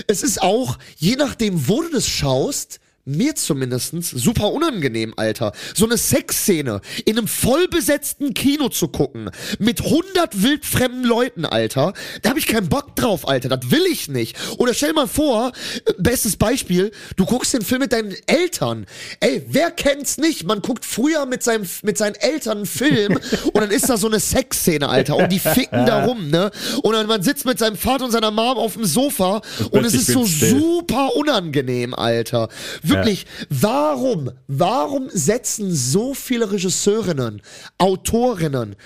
es 0.06 0.22
ist 0.22 0.42
auch, 0.42 0.78
je 0.96 1.16
nachdem, 1.16 1.68
wo 1.68 1.82
du 1.82 1.90
das 1.90 2.08
schaust, 2.08 2.80
mir 3.04 3.34
zumindestens 3.34 4.10
super 4.10 4.52
unangenehm, 4.52 5.14
Alter. 5.16 5.52
So 5.74 5.84
eine 5.84 5.98
Sexszene 5.98 6.80
in 7.04 7.18
einem 7.18 7.28
vollbesetzten 7.28 8.34
Kino 8.34 8.68
zu 8.68 8.88
gucken, 8.88 9.30
mit 9.58 9.82
100 9.82 10.42
wildfremden 10.42 11.04
Leuten, 11.04 11.44
Alter, 11.44 11.92
da 12.22 12.30
habe 12.30 12.38
ich 12.38 12.46
keinen 12.46 12.68
Bock 12.68 12.96
drauf, 12.96 13.28
Alter. 13.28 13.48
Das 13.48 13.70
will 13.70 13.84
ich 13.90 14.08
nicht. 14.08 14.36
Oder 14.58 14.74
stell 14.74 14.92
mal 14.92 15.06
vor, 15.08 15.52
bestes 15.98 16.36
Beispiel, 16.36 16.92
du 17.16 17.26
guckst 17.26 17.52
den 17.52 17.62
Film 17.62 17.80
mit 17.82 17.92
deinen 17.92 18.14
Eltern. 18.26 18.86
Ey, 19.20 19.44
wer 19.48 19.70
kennt's 19.70 20.18
nicht? 20.18 20.44
Man 20.44 20.62
guckt 20.62 20.84
früher 20.84 21.26
mit, 21.26 21.42
seinem, 21.42 21.66
mit 21.82 21.98
seinen 21.98 22.14
Eltern 22.14 22.58
einen 22.58 22.66
Film 22.66 23.18
und 23.52 23.56
dann 23.56 23.70
ist 23.70 23.88
da 23.88 23.96
so 23.96 24.06
eine 24.06 24.20
Sexszene, 24.20 24.88
Alter, 24.88 25.16
und 25.16 25.30
die 25.30 25.38
ficken 25.38 25.86
da 25.86 26.04
rum, 26.04 26.30
ne? 26.30 26.50
Und 26.82 26.92
dann 26.94 27.06
man 27.06 27.22
sitzt 27.22 27.44
mit 27.44 27.58
seinem 27.58 27.76
Vater 27.76 28.06
und 28.06 28.10
seiner 28.10 28.30
Mom 28.30 28.56
auf 28.56 28.74
dem 28.74 28.84
Sofa 28.84 29.36
und, 29.70 29.84
es 29.84 29.92
plötzlich 29.92 30.00
ist 30.02 30.12
so 30.12 30.26
still. 30.26 30.60
super 30.60 31.16
unangenehm, 31.16 31.94
Alter. 31.94 32.48
Wirklich, 32.96 33.26
warum, 33.50 34.30
warum 34.48 35.08
setzen 35.10 35.72
so 35.74 36.14
viele 36.14 36.50
Regisseurinnen, 36.52 37.42
Autorinnen, 37.78 38.76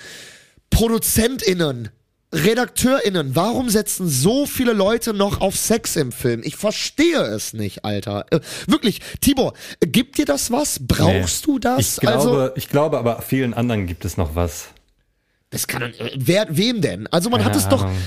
ProduzentInnen, 0.69 1.89
RedakteurInnen, 2.33 3.35
warum 3.35 3.69
setzen 3.69 4.07
so 4.07 4.45
viele 4.45 4.73
Leute 4.73 5.13
noch 5.13 5.41
auf 5.41 5.55
Sex 5.55 5.95
im 5.95 6.11
Film? 6.11 6.41
Ich 6.43 6.55
verstehe 6.57 7.21
es 7.21 7.53
nicht, 7.53 7.83
Alter. 7.85 8.25
Äh, 8.29 8.39
wirklich, 8.67 9.01
Tibor, 9.19 9.53
äh, 9.79 9.87
gibt 9.87 10.17
dir 10.19 10.25
das 10.25 10.51
was? 10.51 10.77
Brauchst 10.79 11.47
Nee. 11.47 11.53
du 11.53 11.59
das? 11.59 11.79
Ich 11.79 11.95
glaube, 11.97 12.15
also, 12.17 12.55
ich 12.55 12.69
glaube 12.69 12.99
aber 12.99 13.21
vielen 13.23 13.53
anderen 13.55 13.87
gibt 13.87 14.05
es 14.05 14.15
noch 14.17 14.35
was. 14.35 14.67
das 15.49 15.65
kann, 15.67 15.81
äh, 15.81 16.11
wer, 16.15 16.45
wem 16.49 16.81
denn? 16.81 17.07
Also 17.07 17.31
man 17.31 17.43
hat 17.43 17.53
Keine 17.53 17.63
es 17.63 17.69
doch, 17.69 17.81
Ahnung. 17.83 17.97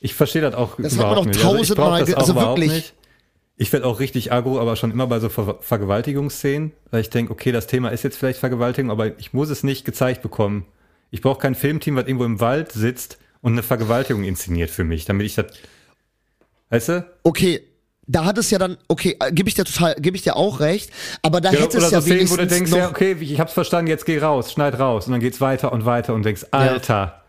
Ich 0.00 0.14
verstehe 0.14 0.42
das 0.42 0.54
auch 0.54 0.74
Das 0.76 0.98
hat 0.98 1.06
man 1.06 1.14
doch. 1.14 1.26
Also 1.26 1.40
tausendmal 1.40 2.02
also 2.14 2.32
überhaupt 2.32 2.58
wirklich. 2.60 2.72
nicht. 2.72 2.94
Ich 3.56 3.72
werde 3.72 3.86
auch 3.86 4.00
richtig 4.00 4.32
aggro, 4.32 4.58
aber 4.60 4.74
schon 4.76 4.90
immer 4.90 5.06
bei 5.06 5.20
so 5.20 5.28
Ver 5.28 5.58
Vergewaltigungsszenen, 5.60 6.72
weil 6.90 7.00
ich 7.02 7.10
denke, 7.10 7.32
okay, 7.32 7.52
das 7.52 7.66
Thema 7.68 7.90
ist 7.90 8.02
jetzt 8.02 8.16
vielleicht 8.16 8.40
Vergewaltigung, 8.40 8.90
aber 8.90 9.18
ich 9.18 9.32
muss 9.32 9.48
es 9.48 9.62
nicht 9.62 9.84
gezeigt 9.84 10.22
bekommen. 10.22 10.66
Ich 11.10 11.20
brauche 11.22 11.38
kein 11.38 11.54
Filmteam, 11.54 11.94
was 11.94 12.06
irgendwo 12.06 12.24
im 12.24 12.40
Wald 12.40 12.72
sitzt 12.72 13.18
und 13.42 13.52
eine 13.52 13.62
Vergewaltigung 13.62 14.24
inszeniert 14.24 14.70
für 14.70 14.82
mich, 14.82 15.04
damit 15.04 15.26
ich 15.26 15.36
das, 15.36 15.46
weißt 16.70 16.88
du? 16.88 17.06
okay, 17.22 17.62
da 18.06 18.24
hat 18.24 18.36
es 18.38 18.50
ja 18.50 18.58
dann, 18.58 18.76
okay, 18.88 19.16
äh, 19.20 19.32
gebe 19.32 19.48
ich 19.48 19.54
dir 19.54 19.64
total, 19.64 19.94
gebe 19.94 20.16
ich 20.16 20.22
dir 20.22 20.36
auch 20.36 20.60
recht, 20.60 20.90
aber 21.22 21.40
da 21.40 21.50
hätte 21.50 21.76
oder 21.78 21.86
es 21.86 21.90
so 21.90 21.96
ja 21.96 22.02
Szenen, 22.02 22.28
wo 22.28 22.36
wenigstens 22.36 22.36
du 22.38 22.46
denkst, 22.54 22.70
noch, 22.72 22.78
ja, 22.78 22.90
okay, 22.90 23.16
ich 23.20 23.40
hab's 23.40 23.52
verstanden, 23.52 23.88
jetzt 23.88 24.04
geh 24.04 24.18
raus, 24.18 24.52
schneid 24.52 24.78
raus. 24.78 25.06
Und 25.06 25.12
dann 25.12 25.20
geht's 25.20 25.40
weiter 25.40 25.72
und 25.72 25.86
weiter 25.86 26.12
und 26.14 26.22
denkst, 26.24 26.44
Alter. 26.50 27.24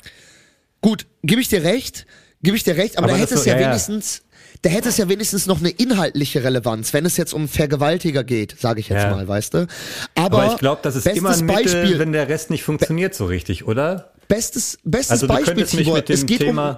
Gut, 0.82 1.06
gebe 1.24 1.40
ich 1.42 1.48
dir 1.48 1.64
recht, 1.64 2.06
gebe 2.42 2.58
ich 2.58 2.64
dir 2.64 2.76
recht, 2.76 2.98
aber, 2.98 3.08
Aber 3.08 3.14
da 3.14 3.22
hätte 3.24 3.36
es 3.36 3.44
so- 3.44 3.50
ja, 3.50 3.56
ja, 3.56 3.62
ja. 3.62 3.68
wenigstens, 3.70 4.24
da 4.66 4.72
hätte 4.72 4.90
es 4.90 4.98
ja 4.98 5.08
wenigstens 5.08 5.46
noch 5.46 5.60
eine 5.60 5.70
inhaltliche 5.70 6.44
Relevanz, 6.44 6.92
wenn 6.92 7.06
es 7.06 7.18
jetzt 7.18 7.34
um 7.36 7.48
Vergewaltiger 7.48 8.24
geht, 8.24 8.56
sage 8.60 8.80
ich 8.80 8.90
jetzt 8.90 9.04
Ja. 9.04 9.12
mal, 9.12 9.28
weißt 9.28 9.54
du. 9.54 9.68
Aber, 10.16 10.40
Aber 10.42 10.48
ich 10.48 10.58
glaube, 10.58 10.80
das 10.82 10.96
ist 10.96 11.06
immer 11.06 11.30
ein 11.30 11.46
Mittel, 11.46 11.64
Beispiel, 11.66 12.00
wenn 12.00 12.12
der 12.12 12.28
Rest 12.30 12.50
nicht 12.50 12.64
funktioniert 12.64 13.14
so 13.14 13.28
richtig, 13.28 13.68
oder? 13.68 14.12
bestes, 14.28 14.80
bestes 14.84 15.12
Also 15.12 15.28
du 15.28 15.34
Beispiel, 15.34 15.54
könntest 15.54 15.76
mich 15.76 15.94
mit 15.94 16.10
dem 16.10 16.14
es 16.16 16.26
geht 16.26 16.40
Thema, 16.40 16.70
um, 16.70 16.76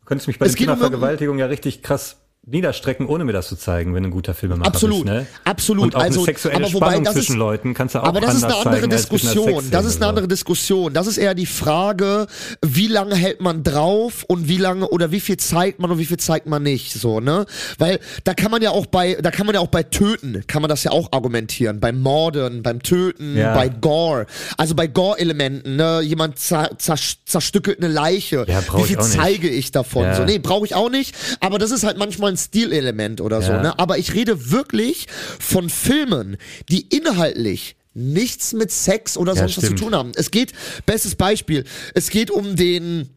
du 0.00 0.04
könntest 0.06 0.28
mich 0.28 0.38
bei 0.38 0.46
dem 0.46 0.54
Thema 0.56 0.72
um 0.72 0.78
Vergewaltigung 0.78 1.38
ja 1.38 1.44
richtig 1.44 1.82
krass 1.82 2.16
niederstrecken, 2.50 3.06
ohne 3.06 3.24
mir 3.24 3.32
das 3.32 3.48
zu 3.48 3.56
zeigen, 3.56 3.94
wenn 3.94 4.02
du 4.02 4.08
ein 4.08 4.12
guter 4.12 4.34
Filmemacher 4.34 4.68
Absolut, 4.68 5.04
bist. 5.04 5.14
Ne? 5.14 5.26
absolut. 5.44 5.94
Auch 5.94 6.00
Also, 6.00 6.20
eine 6.20 6.26
sexuelle 6.26 6.56
aber 6.56 6.72
wobei, 6.72 6.86
Spannung 6.86 7.04
das 7.04 7.16
ist- 7.16 7.26
zwischen 7.26 7.38
Leuten 7.38 7.74
kannst 7.74 7.94
du 7.94 8.00
auch 8.00 8.04
Aber 8.04 8.20
das 8.20 8.34
ist 8.34 8.44
eine 8.44 8.56
andere 8.56 8.88
Diskussion. 8.88 9.64
Das 9.70 9.84
ist 9.84 9.96
eine 9.96 10.06
andere. 10.06 10.28
Diskussion. 10.28 10.92
Das 10.92 11.06
ist 11.06 11.16
eher 11.18 11.34
die 11.34 11.46
Frage, 11.46 12.26
wie 12.64 12.86
lange 12.88 13.14
hält 13.14 13.40
man 13.40 13.62
drauf 13.62 14.24
und 14.28 14.48
wie 14.48 14.56
lange 14.58 14.88
oder 14.88 15.10
wie 15.12 15.20
viel 15.20 15.36
zeigt 15.36 15.78
man 15.80 15.90
und 15.90 15.98
wie 15.98 16.04
viel 16.06 16.18
zeigt 16.18 16.46
man 16.46 16.62
nicht, 16.62 16.92
so, 16.92 17.20
ne? 17.20 17.46
Weil 17.78 17.98
da 18.24 18.34
kann 18.34 18.50
man 18.50 18.60
ja 18.62 18.70
auch 18.70 18.86
bei, 18.86 19.14
da 19.20 19.30
kann 19.30 19.46
man 19.46 19.54
ja 19.54 19.60
auch 19.60 19.68
bei 19.68 19.82
Töten, 19.82 20.44
kann 20.46 20.62
man 20.62 20.68
das 20.68 20.84
ja 20.84 20.90
auch 20.90 21.12
argumentieren. 21.12 21.80
Beim 21.80 22.00
Morden, 22.00 22.62
beim 22.62 22.82
Töten, 22.82 23.36
Ja. 23.36 23.54
bei 23.54 23.68
Gore. 23.68 24.26
Also 24.56 24.74
bei 24.74 24.86
Gore-Elementen, 24.86 25.76
ne? 25.76 26.00
Jemand 26.02 26.38
zer, 26.38 26.70
zer, 26.78 26.96
zerstückelt 27.24 27.78
eine 27.78 27.88
Leiche. 27.92 28.44
Ja, 28.48 28.60
wie 28.74 28.80
ich 28.80 28.86
viel 28.86 28.96
nicht. 28.96 29.10
zeige 29.12 29.48
ich 29.48 29.70
davon? 29.72 30.04
Ja. 30.04 30.14
So, 30.16 30.24
nee, 30.24 30.38
brauche 30.38 30.66
ich 30.66 30.74
auch 30.74 30.90
nicht. 30.90 31.14
Aber 31.40 31.58
das 31.58 31.70
ist 31.70 31.84
halt 31.84 31.96
manchmal 31.98 32.32
ein 32.32 32.36
Stilelement 32.44 33.20
oder 33.20 33.42
so, 33.42 33.52
Ja. 33.52 33.62
ne? 33.62 33.78
Aber 33.78 33.98
ich 33.98 34.14
rede 34.14 34.50
wirklich 34.50 35.06
von 35.38 35.68
Filmen, 35.70 36.36
die 36.68 36.86
inhaltlich 36.94 37.76
nichts 37.94 38.52
mit 38.52 38.70
Sex 38.70 39.16
oder 39.16 39.32
Ja, 39.34 39.40
sonst 39.40 39.56
was 39.56 39.60
zu 39.60 39.66
stimmt. 39.66 39.80
tun 39.80 39.94
haben. 39.94 40.12
Es 40.14 40.30
geht, 40.30 40.52
bestes 40.86 41.16
Beispiel, 41.16 41.64
es 41.94 42.08
geht 42.10 42.30
um 42.30 42.56
den, 42.56 43.08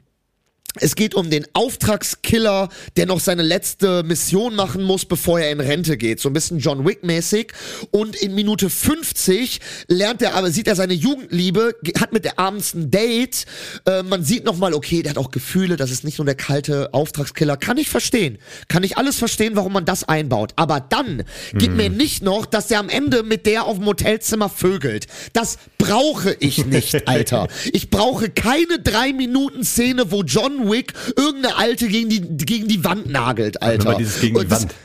es 0.80 0.96
geht 0.96 1.14
um 1.16 1.30
den 1.30 1.46
Auftragskiller, 1.54 2.70
der 2.98 3.06
noch 3.06 3.20
seine 3.20 3.44
letzte 3.44 4.04
Mission 4.04 4.56
machen 4.56 4.84
muss, 4.84 5.06
bevor 5.06 5.40
er 5.40 5.52
in 5.52 5.60
Rente 5.60 5.98
geht. 5.98 6.20
So 6.20 6.30
ein 6.30 6.34
bisschen 6.34 6.60
John 6.60 6.86
Wick-mäßig. 6.86 7.52
Und 7.92 8.16
in 8.16 8.34
Minute 8.34 8.70
50 8.70 9.60
lernt 9.88 10.22
er 10.22 10.34
aber, 10.36 10.50
sieht 10.52 10.68
er 10.68 10.76
seine 10.76 10.94
Jugendliebe, 10.94 11.76
ge- 11.84 11.94
hat 12.00 12.12
mit 12.14 12.26
der 12.26 12.40
abends 12.40 12.74
ein 12.74 12.90
Date. 12.90 13.46
Äh, 13.86 14.04
man 14.04 14.24
sieht 14.24 14.46
nochmal, 14.46 14.74
okay, 14.74 15.04
der 15.04 15.12
hat 15.12 15.18
auch 15.18 15.32
Gefühle, 15.32 15.76
das 15.76 15.92
ist 15.92 16.04
nicht 16.04 16.18
nur 16.18 16.26
der 16.26 16.36
kalte 16.36 16.94
Auftragskiller. 16.94 17.58
Kann 17.58 17.78
ich 17.78 17.90
verstehen. 17.90 18.40
Kann 18.68 18.84
ich 18.84 18.98
alles 18.98 19.18
verstehen, 19.18 19.56
warum 19.56 19.74
man 19.74 19.86
das 19.86 20.04
einbaut. 20.08 20.54
Aber 20.56 20.80
dann 20.80 21.24
gib 21.54 21.74
mir 21.74 21.90
nicht 21.90 22.24
noch, 22.24 22.46
dass 22.46 22.72
er 22.72 22.80
am 22.80 22.90
Ende 22.90 23.24
mit 23.24 23.46
der 23.46 23.66
auf 23.66 23.78
dem 23.78 23.86
Hotelzimmer 23.86 24.50
vögelt. 24.50 25.06
Das 25.34 25.58
brauche 25.78 26.36
ich 26.40 26.66
nicht, 26.66 27.08
Alter. 27.08 27.48
Ich 27.74 27.90
brauche 27.90 28.30
keine 28.30 28.80
drei 28.80 29.14
Minuten 29.14 29.64
Szene, 29.64 30.12
wo 30.12 30.24
John 30.24 30.63
Wick 30.70 30.94
irgendeine 31.16 31.56
Alte 31.58 31.88
gegen 31.88 32.10
die, 32.10 32.22
gegen 32.46 32.68
die 32.68 32.84
Wand 32.84 33.10
nagelt, 33.10 33.62
Alter. 33.62 33.78
Nochmal 33.86 33.98
dieses 33.98 34.20
gegen 34.22 34.40
die 34.40 34.48
das, 34.48 34.62
Wand. 34.64 34.76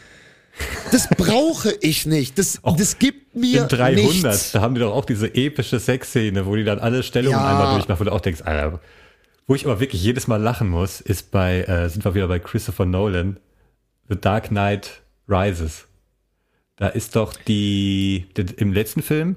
das 0.93 1.09
brauche 1.17 1.75
ich 1.81 2.07
nicht. 2.07 2.39
Das, 2.39 2.61
das 2.77 2.99
gibt 2.99 3.35
mir 3.37 3.63
In 3.63 3.69
300, 3.69 4.05
nichts. 4.25 4.53
da 4.53 4.61
haben 4.61 4.75
die 4.75 4.81
doch 4.81 4.93
auch 4.95 5.05
diese 5.05 5.35
epische 5.35 5.79
Sexszene, 5.79 6.47
wo 6.47 6.57
die 6.57 6.65
dann 6.65 6.79
alle 6.79 7.03
Stellungen 7.03 7.39
Ja. 7.39 7.49
einmal 7.51 7.75
durchmachen, 7.75 8.01
wo 8.01 8.05
du 8.05 8.13
auch 8.13 8.21
denkst, 8.21 8.43
Alter, 8.45 8.81
wo 9.47 9.55
ich 9.55 9.65
aber 9.65 9.81
wirklich 9.81 10.03
jedes 10.03 10.27
Mal 10.27 10.37
lachen 10.43 10.69
muss, 10.69 11.01
ist 11.01 11.31
bei, 11.31 11.63
äh, 11.63 11.89
sind 11.89 12.05
wir 12.05 12.15
wieder 12.15 12.29
bei 12.29 12.39
Christopher 12.39 12.85
Nolan, 12.85 13.39
The 14.09 14.17
Dark 14.21 14.49
Knight 14.49 15.01
Rises. 15.29 15.87
Da 16.77 16.89
ist 16.89 17.17
doch 17.17 17.33
die 17.35 18.27
im 18.57 18.73
letzten 18.73 19.03
Film 19.03 19.37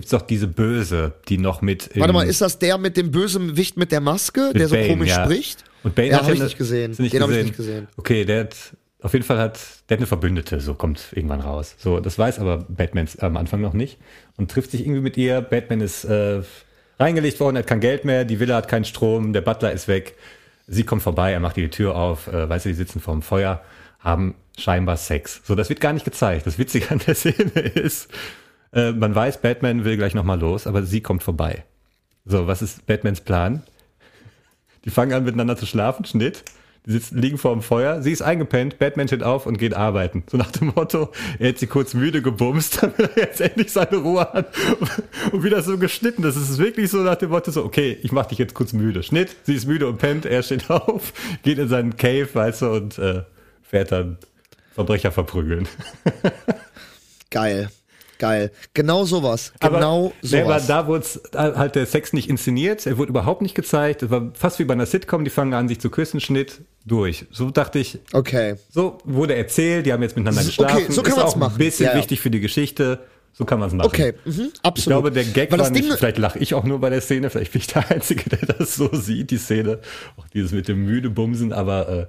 gibt's 0.00 0.12
doch 0.12 0.22
diese 0.22 0.48
Böse, 0.48 1.12
die 1.28 1.36
noch 1.36 1.60
mit 1.60 1.90
Warte 1.94 2.14
mal, 2.14 2.26
ist 2.26 2.40
das 2.40 2.58
der 2.58 2.78
mit 2.78 2.96
dem 2.96 3.10
bösen 3.10 3.58
Wicht 3.58 3.76
mit 3.76 3.92
der 3.92 4.00
Maske, 4.00 4.48
mit 4.48 4.60
der 4.60 4.68
so 4.68 4.74
Bane, 4.74 4.88
komisch 4.88 5.10
ja. 5.10 5.24
spricht? 5.24 5.64
Und 5.82 5.94
Bane 5.94 6.08
Ja, 6.08 6.16
hat 6.16 6.24
hab 6.24 6.32
ich 6.32 6.42
nicht 6.42 6.56
gesehen. 6.56 6.94
Nicht 6.96 7.12
Den 7.12 7.22
hab 7.22 7.30
ich 7.30 7.44
nicht 7.44 7.56
gesehen. 7.56 7.86
Okay, 7.98 8.24
der 8.24 8.40
hat 8.40 8.56
auf 9.02 9.12
jeden 9.12 9.26
Fall 9.26 9.38
hat 9.38 9.60
der 9.88 9.96
hat 9.96 10.00
eine 10.00 10.06
Verbündete, 10.06 10.60
so 10.60 10.72
kommt 10.72 11.12
irgendwann 11.12 11.40
raus. 11.40 11.76
So, 11.78 12.00
das 12.00 12.18
weiß 12.18 12.38
aber 12.38 12.64
Batman 12.68 13.08
am 13.18 13.36
Anfang 13.36 13.60
noch 13.60 13.74
nicht 13.74 13.98
und 14.38 14.50
trifft 14.50 14.70
sich 14.70 14.80
irgendwie 14.80 15.02
mit 15.02 15.18
ihr. 15.18 15.42
Batman 15.42 15.82
ist 15.82 16.04
äh, 16.04 16.40
reingelegt 16.98 17.38
worden, 17.38 17.56
er 17.56 17.60
hat 17.60 17.66
kein 17.66 17.80
Geld 17.80 18.06
mehr, 18.06 18.24
die 18.24 18.40
Villa 18.40 18.56
hat 18.56 18.68
keinen 18.68 18.86
Strom, 18.86 19.34
der 19.34 19.42
Butler 19.42 19.72
ist 19.72 19.86
weg. 19.86 20.14
Sie 20.66 20.84
kommt 20.84 21.02
vorbei, 21.02 21.32
er 21.32 21.40
macht 21.40 21.56
die 21.56 21.68
Tür 21.68 21.94
auf, 21.94 22.26
äh, 22.28 22.48
weißt 22.48 22.64
du, 22.64 22.70
die 22.70 22.74
sitzen 22.74 23.00
vorm 23.00 23.20
Feuer, 23.20 23.60
haben 23.98 24.34
scheinbar 24.56 24.96
Sex. 24.96 25.42
So, 25.44 25.54
das 25.54 25.68
wird 25.68 25.80
gar 25.80 25.92
nicht 25.92 26.04
gezeigt. 26.04 26.46
Das 26.46 26.58
Witzige 26.58 26.90
an 26.90 27.00
der 27.06 27.14
Szene 27.16 27.60
ist, 27.74 28.08
äh, 28.72 28.92
man 28.92 29.14
weiß, 29.14 29.40
Batman 29.40 29.84
will 29.84 29.96
gleich 29.96 30.14
nochmal 30.14 30.38
los, 30.38 30.66
aber 30.66 30.82
sie 30.82 31.00
kommt 31.00 31.22
vorbei. 31.22 31.64
So, 32.24 32.46
was 32.46 32.62
ist 32.62 32.86
Batmans 32.86 33.20
Plan? 33.22 33.62
Die 34.84 34.90
fangen 34.90 35.12
an 35.12 35.24
miteinander 35.24 35.56
zu 35.56 35.66
schlafen, 35.66 36.04
Schnitt. 36.04 36.44
Die 36.86 36.92
sitzen, 36.92 37.18
liegen 37.18 37.36
vor 37.36 37.52
dem 37.52 37.60
Feuer, 37.60 38.00
sie 38.00 38.10
ist 38.10 38.22
eingepennt, 38.22 38.78
Batman 38.78 39.06
steht 39.06 39.22
auf 39.22 39.44
und 39.44 39.58
geht 39.58 39.74
arbeiten. 39.74 40.24
So 40.30 40.38
nach 40.38 40.50
dem 40.50 40.68
Motto, 40.68 41.10
er 41.38 41.50
hat 41.50 41.58
sie 41.58 41.66
kurz 41.66 41.92
müde 41.92 42.22
gebumst, 42.22 42.78
damit 42.82 42.98
er 42.98 43.24
jetzt 43.24 43.40
endlich 43.40 43.70
seine 43.70 43.98
Ruhe 43.98 44.22
hat. 44.32 44.54
Und 45.30 45.44
wieder 45.44 45.62
so 45.62 45.76
geschnitten. 45.76 46.22
Das 46.22 46.36
ist 46.36 46.56
wirklich 46.56 46.90
so 46.90 46.98
nach 46.98 47.16
dem 47.16 47.30
Motto 47.30 47.50
so, 47.50 47.64
okay, 47.64 47.98
ich 48.02 48.12
mach 48.12 48.26
dich 48.26 48.38
jetzt 48.38 48.54
kurz 48.54 48.72
müde. 48.72 49.02
Schnitt, 49.02 49.36
sie 49.42 49.56
ist 49.56 49.66
müde 49.66 49.88
und 49.88 49.98
pennt, 49.98 50.24
er 50.24 50.42
steht 50.42 50.70
auf, 50.70 51.12
geht 51.42 51.58
in 51.58 51.68
seinen 51.68 51.96
Cave, 51.98 52.28
weißt 52.32 52.62
du, 52.62 52.70
und 52.70 52.98
äh, 52.98 53.24
fährt 53.62 53.92
dann 53.92 54.16
Verbrecher 54.74 55.12
verprügeln. 55.12 55.68
Geil. 57.30 57.70
Geil. 58.20 58.52
Genau 58.74 59.04
sowas. 59.04 59.52
Genau 59.60 60.12
nee, 60.22 60.42
aber 60.42 60.60
sowas. 60.60 60.66
da 60.66 60.86
wurde 60.86 61.04
halt 61.58 61.74
der 61.74 61.86
Sex 61.86 62.12
nicht 62.12 62.28
inszeniert, 62.28 62.86
er 62.86 62.98
wurde 62.98 63.08
überhaupt 63.10 63.40
nicht 63.42 63.54
gezeigt. 63.54 64.02
Es 64.02 64.10
war 64.10 64.30
fast 64.34 64.58
wie 64.58 64.64
bei 64.64 64.74
einer 64.74 64.86
Sitcom, 64.86 65.24
die 65.24 65.30
fangen 65.30 65.54
an, 65.54 65.68
sich 65.68 65.80
zu 65.80 65.88
küssen, 65.90 66.20
Schnitt, 66.20 66.60
durch. 66.84 67.24
So 67.32 67.50
dachte 67.50 67.78
ich, 67.78 67.98
okay. 68.12 68.56
so 68.70 68.98
wurde 69.04 69.34
erzählt, 69.34 69.86
die 69.86 69.92
haben 69.92 70.02
jetzt 70.02 70.16
miteinander 70.16 70.42
Okay, 70.42 70.48
geschlafen. 70.48 70.92
so 70.92 71.02
kann 71.02 71.16
man's 71.16 71.32
auch 71.32 71.36
machen. 71.36 71.54
ein 71.54 71.58
bisschen 71.58 71.86
Ja, 71.86 71.92
ja. 71.92 71.98
wichtig 71.98 72.20
für 72.20 72.30
die 72.30 72.40
Geschichte. 72.40 73.00
So 73.32 73.44
kann 73.46 73.58
man 73.58 73.68
es 73.68 73.74
machen. 73.74 73.86
Okay, 73.86 74.12
mhm, 74.26 74.50
absolut. 74.62 74.78
Ich 74.78 74.84
glaube, 74.84 75.10
der 75.12 75.24
Gag 75.24 75.50
war 75.50 75.56
das 75.58 75.72
Ding, 75.72 75.86
nicht, 75.86 75.96
vielleicht 75.98 76.18
lache 76.18 76.38
ich 76.40 76.52
auch 76.52 76.64
nur 76.64 76.78
bei 76.80 76.90
der 76.90 77.00
Szene, 77.00 77.30
vielleicht 77.30 77.52
bin 77.52 77.60
ich 77.60 77.68
der 77.68 77.90
Einzige, 77.90 78.28
der 78.28 78.54
das 78.54 78.74
so 78.74 78.90
sieht, 78.92 79.30
die 79.30 79.38
Szene. 79.38 79.78
Auch 80.18 80.26
dieses 80.28 80.52
mit 80.52 80.68
dem 80.68 80.84
müde 80.84 81.08
Bumsen, 81.08 81.52
aber 81.52 81.88
äh, 81.88 82.06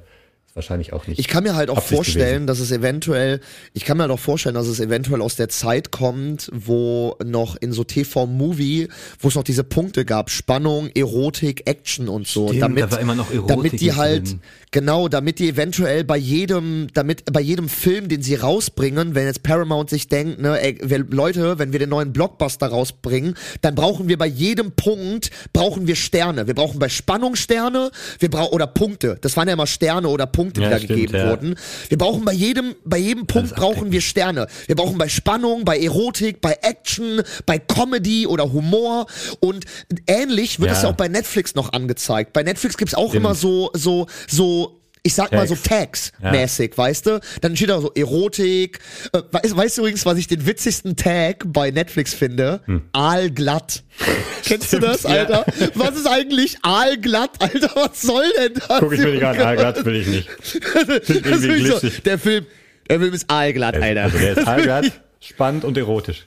wahrscheinlich 0.54 0.94
auch 0.94 1.08
nicht. 1.08 1.20
Ich 1.20 1.28
kann 1.28 1.44
mir 1.44 1.56
halt 1.56 1.70
auch 1.70 1.82
vorstellen, 1.82 2.46
gewesen. 2.46 2.48
dass 2.48 2.60
es 2.60 2.72
eventuell, 2.72 3.40
ich 3.74 3.86
kann 3.86 3.98
mir 3.98 4.04
halt 4.04 4.12
auch 4.12 4.20
vorstellen, 4.20 4.56
dass 4.56 4.68
es 4.68 4.80
eventuell 4.80 5.22
aus 5.22 5.36
der 5.36 5.50
Zeit 5.50 5.92
kommt, 5.92 6.50
wo 6.54 7.16
noch 7.24 7.56
in 7.56 7.72
so 7.72 7.84
TV-Movie, 7.84 8.90
wo 9.20 9.28
es 9.28 9.36
noch 9.36 9.44
diese 9.44 9.64
Punkte 9.64 10.06
gab, 10.06 10.30
Spannung, 10.30 10.90
Erotik, 10.94 11.68
Action 11.68 12.10
und 12.10 12.28
so. 12.28 12.48
Stimmt, 12.48 12.64
damit, 12.64 12.84
da 12.84 12.92
war 12.92 13.00
immer 13.00 13.16
noch 13.16 13.32
Erotik 13.32 13.56
damit 13.56 13.82
die 13.82 13.94
halt, 13.94 14.28
drin. 14.28 14.42
Genau, 14.72 15.08
damit 15.10 15.40
die 15.40 15.50
eventuell 15.50 16.04
bei 16.04 16.18
jedem, 16.18 16.88
damit 16.94 17.32
bei 17.32 17.42
jedem 17.42 17.68
Film, 17.70 18.08
den 18.08 18.22
sie 18.22 18.36
rausbringen, 18.36 19.16
wenn 19.16 19.26
jetzt 19.26 19.44
Paramount 19.44 19.90
sich 19.90 20.08
denkt, 20.08 20.40
ne, 20.42 20.60
ey, 20.62 20.78
wir, 20.82 21.00
Leute, 21.10 21.60
wenn 21.60 21.74
wir 21.74 21.80
den 21.80 21.90
neuen 21.90 22.14
Blockbuster 22.14 22.68
rausbringen, 22.68 23.36
dann 23.62 23.76
brauchen 23.76 24.08
wir 24.08 24.18
bei 24.18 24.28
jedem 24.28 24.72
Punkt, 24.72 25.30
brauchen 25.54 25.88
wir 25.88 25.96
Sterne. 25.96 26.48
Wir 26.48 26.56
brauchen 26.56 26.80
bei 26.80 26.90
Spannung 26.90 27.36
Sterne, 27.36 27.92
wir 28.20 28.30
brauchen, 28.30 28.54
oder 28.54 28.68
Punkte. 28.68 29.18
Das 29.22 29.36
waren 29.36 29.48
ja 29.48 29.54
immer 29.54 29.68
Sterne 29.68 30.08
oder 30.08 30.26
Punkte, 30.26 30.62
die 30.62 30.66
Ja, 30.66 30.70
da 30.72 30.78
stimmt, 30.78 30.90
gegeben 30.90 31.16
ja. 31.16 31.30
wurden. 31.30 31.56
Wir 31.90 31.98
brauchen 31.98 32.24
bei 32.24 32.34
jedem, 32.34 32.76
bei 32.86 32.98
jedem 32.98 33.28
Punkt 33.28 33.54
brauchen 33.56 33.92
wir 33.92 34.02
Sterne. 34.02 34.48
Wir 34.68 34.76
brauchen 34.76 34.98
bei 34.98 35.10
Spannung, 35.10 35.66
bei 35.66 35.78
Erotik, 35.80 36.40
bei 36.40 36.58
Action, 36.62 37.22
bei 37.46 37.60
Comedy 37.60 38.26
oder 38.26 38.52
Humor 38.54 39.06
und 39.42 39.66
ähnlich 40.08 40.60
wird 40.60 40.72
Ja. 40.72 40.78
es 40.78 40.84
ja 40.84 40.90
auch 40.90 40.96
bei 40.96 41.10
Netflix 41.10 41.56
noch 41.56 41.74
angezeigt. 41.74 42.32
Bei 42.34 42.44
Netflix 42.44 42.78
gibt's 42.78 42.94
auch 42.96 43.10
Stimmt. 43.10 43.26
immer 43.26 43.36
so, 43.36 43.70
so, 43.74 44.08
so 44.30 44.61
ich 45.04 45.16
sag 45.16 45.32
mal 45.32 45.48
so 45.48 45.56
Tags. 45.56 46.12
Tags 46.22 46.58
Ja. 46.60 46.78
weißt 46.78 47.06
du? 47.08 47.20
Dann 47.42 47.56
steht 47.56 47.70
da 47.70 47.82
so 47.82 47.92
Erotik. 47.96 48.80
Äh, 49.14 49.22
weißt, 49.32 49.58
weißt 49.58 49.78
du 49.78 49.82
übrigens, 49.82 50.06
was 50.06 50.18
ich 50.18 50.28
den 50.28 50.46
witzigsten 50.46 50.96
Tag 50.96 51.44
bei 51.48 51.72
Netflix 51.72 52.14
finde? 52.14 52.62
Aalglatt. 52.92 53.84
Kennst 54.46 54.72
du 54.74 54.80
das, 54.80 55.04
Hm. 55.04 55.12
ja. 55.12 55.18
Alter? 55.22 55.46
Was 55.76 55.96
ist 55.96 56.08
eigentlich 56.08 56.58
Aalglatt, 56.62 57.32
Alter? 57.42 57.72
Was 57.76 58.02
soll 58.02 58.26
denn 58.38 58.54
das? 58.56 58.80
Guck 58.80 58.94
ich 58.94 59.00
mir 59.00 59.14
nicht 59.14 59.24
an, 59.24 59.40
ah, 59.40 59.56
glatt 59.56 59.84
will 59.86 59.96
ich 59.96 60.08
nicht. 60.08 60.30
Das 60.98 61.10
ist 61.44 61.82
so, 61.82 62.02
der 62.06 62.20
Film, 62.20 62.46
der 62.90 63.00
Film 63.00 63.14
ist 63.14 63.30
aalglatt, 63.30 63.76
Alter. 63.78 64.04
Also 64.04 64.18
der 64.20 64.38
ist 64.38 64.48
allglatt, 64.48 64.92
spannend 65.20 65.64
und 65.66 65.78
erotisch. 65.78 66.26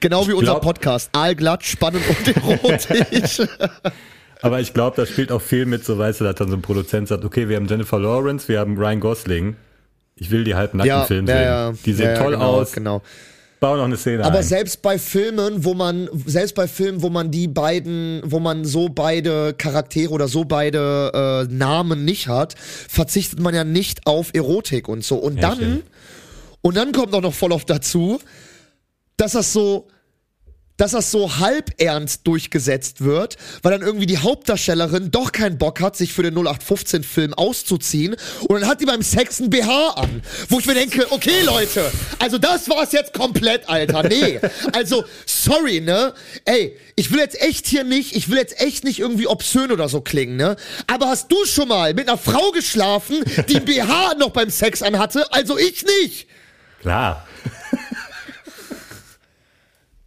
Genau 0.00 0.26
wie 0.28 0.32
unser 0.32 0.52
glaub- 0.52 0.62
Podcast. 0.62 1.10
Aalglatt, 1.12 1.64
spannend 1.64 2.02
und 2.08 2.36
erotisch. 2.36 3.42
Aber 4.42 4.60
ich 4.60 4.72
glaube, 4.74 4.96
das 4.96 5.08
spielt 5.08 5.32
auch 5.32 5.42
viel 5.42 5.66
mit, 5.66 5.84
so 5.84 5.98
weißt 5.98 6.20
du, 6.20 6.24
dass 6.24 6.36
dann 6.36 6.48
so 6.48 6.54
ein 6.56 6.62
Produzent 6.62 7.08
sagt, 7.08 7.24
okay, 7.24 7.48
wir 7.48 7.56
haben 7.56 7.66
Jennifer 7.66 7.98
Lawrence, 7.98 8.48
wir 8.48 8.60
haben 8.60 8.76
Ryan 8.76 9.00
Gosling. 9.00 9.56
Ich 10.16 10.30
will 10.30 10.44
die 10.44 10.54
halbnackten 10.54 10.88
ja, 10.88 11.04
Film 11.04 11.26
ja, 11.26 11.34
sehen. 11.34 11.44
ja. 11.44 11.72
Die 11.84 11.92
sehen 11.92 12.06
ja, 12.10 12.18
toll 12.18 12.32
genau, 12.32 12.44
aus. 12.60 12.72
Genau. 12.72 13.02
Bau 13.60 13.76
noch 13.76 13.84
eine 13.84 13.96
Szene 13.96 14.24
Aber 14.24 14.38
ein. 14.38 14.44
selbst 14.44 14.82
bei 14.82 14.98
Filmen, 14.98 15.64
wo 15.64 15.74
man, 15.74 16.08
selbst 16.26 16.54
bei 16.54 16.68
Filmen, 16.68 17.02
wo 17.02 17.10
man 17.10 17.32
die 17.32 17.48
beiden, 17.48 18.22
wo 18.24 18.38
man 18.38 18.64
so 18.64 18.88
beide 18.88 19.52
Charaktere 19.54 20.12
oder 20.12 20.28
so 20.28 20.44
beide 20.44 21.46
äh, 21.50 21.52
Namen 21.52 22.04
nicht 22.04 22.28
hat, 22.28 22.54
verzichtet 22.56 23.40
man 23.40 23.54
ja 23.54 23.64
nicht 23.64 24.06
auf 24.06 24.30
Erotik 24.32 24.88
und 24.88 25.02
so. 25.04 25.16
Und 25.16 25.36
Ja, 25.36 25.48
dann, 25.48 25.56
stimmt. 25.56 25.84
und 26.62 26.76
dann 26.76 26.92
kommt 26.92 27.12
auch 27.14 27.20
noch 27.22 27.34
voll 27.34 27.50
oft 27.50 27.68
dazu, 27.68 28.20
dass 29.16 29.32
das 29.32 29.52
so, 29.52 29.88
dass 30.78 30.92
das 30.92 31.10
so 31.10 31.38
halb 31.38 31.72
ernst 31.78 32.26
durchgesetzt 32.26 33.04
wird, 33.04 33.36
weil 33.62 33.72
dann 33.72 33.82
irgendwie 33.82 34.06
die 34.06 34.18
Hauptdarstellerin 34.18 35.10
doch 35.10 35.32
keinen 35.32 35.58
Bock 35.58 35.80
hat, 35.80 35.96
sich 35.96 36.14
für 36.14 36.22
den 36.22 36.34
0815-Film 36.34 37.34
auszuziehen. 37.34 38.16
Und 38.48 38.60
dann 38.60 38.68
hat 38.68 38.80
die 38.80 38.86
beim 38.86 39.02
Sex 39.02 39.40
ein 39.40 39.50
BH 39.50 39.90
an, 39.90 40.22
wo 40.48 40.58
ich 40.58 40.66
mir 40.66 40.74
denke, 40.74 41.06
okay 41.10 41.42
Leute, 41.44 41.90
also 42.18 42.38
das 42.38 42.70
war's 42.70 42.92
jetzt 42.92 43.12
komplett, 43.12 43.68
Alter, 43.68 44.04
nee, 44.04 44.40
also 44.72 45.04
sorry, 45.26 45.80
ne, 45.80 46.14
ey, 46.44 46.76
ich 46.94 47.10
will 47.10 47.18
jetzt 47.18 47.40
echt 47.40 47.66
hier 47.66 47.84
nicht, 47.84 48.14
ich 48.14 48.28
will 48.28 48.38
jetzt 48.38 48.60
echt 48.60 48.84
nicht 48.84 49.00
irgendwie 49.00 49.26
obszön 49.26 49.72
oder 49.72 49.88
so 49.88 50.00
klingen, 50.00 50.36
ne, 50.36 50.56
aber 50.86 51.08
hast 51.08 51.30
du 51.30 51.44
schon 51.44 51.68
mal 51.68 51.92
mit 51.94 52.08
einer 52.08 52.18
Frau 52.18 52.52
geschlafen, 52.52 53.24
die 53.48 53.60
BH 53.60 54.14
noch 54.14 54.30
beim 54.30 54.50
Sex 54.50 54.82
anhatte, 54.82 55.26
also 55.32 55.58
ich 55.58 55.84
nicht. 55.84 56.28
Klar, 56.80 57.26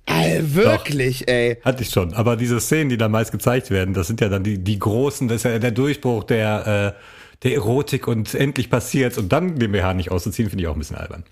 Ey, 0.06 0.56
wirklich, 0.56 1.28
ey. 1.28 1.57
hatte 1.64 1.84
ich 1.84 1.90
schon. 1.90 2.14
Aber 2.14 2.36
diese 2.36 2.60
Szenen, 2.60 2.90
die 2.90 2.98
da 2.98 3.07
meist 3.07 3.32
gezeigt 3.32 3.69
werden, 3.69 3.94
das 3.94 4.07
sind 4.07 4.19
ja 4.22 4.30
dann 4.30 4.44
die, 4.44 4.57
die 4.57 4.80
großen, 4.80 5.28
das 5.28 5.38
ist 5.38 5.44
ja 5.44 5.60
der 5.60 5.72
Durchbruch 5.72 6.23
der, 6.23 6.95
äh, 6.98 7.02
der 7.44 7.53
Erotik 7.53 8.07
und 8.07 8.34
endlich 8.34 8.69
passiert's. 8.69 9.18
Und 9.18 9.32
dann 9.32 9.57
den 9.60 9.72
BH 9.72 9.94
nicht 9.94 10.11
auszuziehen, 10.11 10.49
finde 10.49 10.64
ich 10.64 10.68
auch 10.68 10.73
ein 10.73 10.80
bisschen 10.80 10.98
albern. 10.98 11.23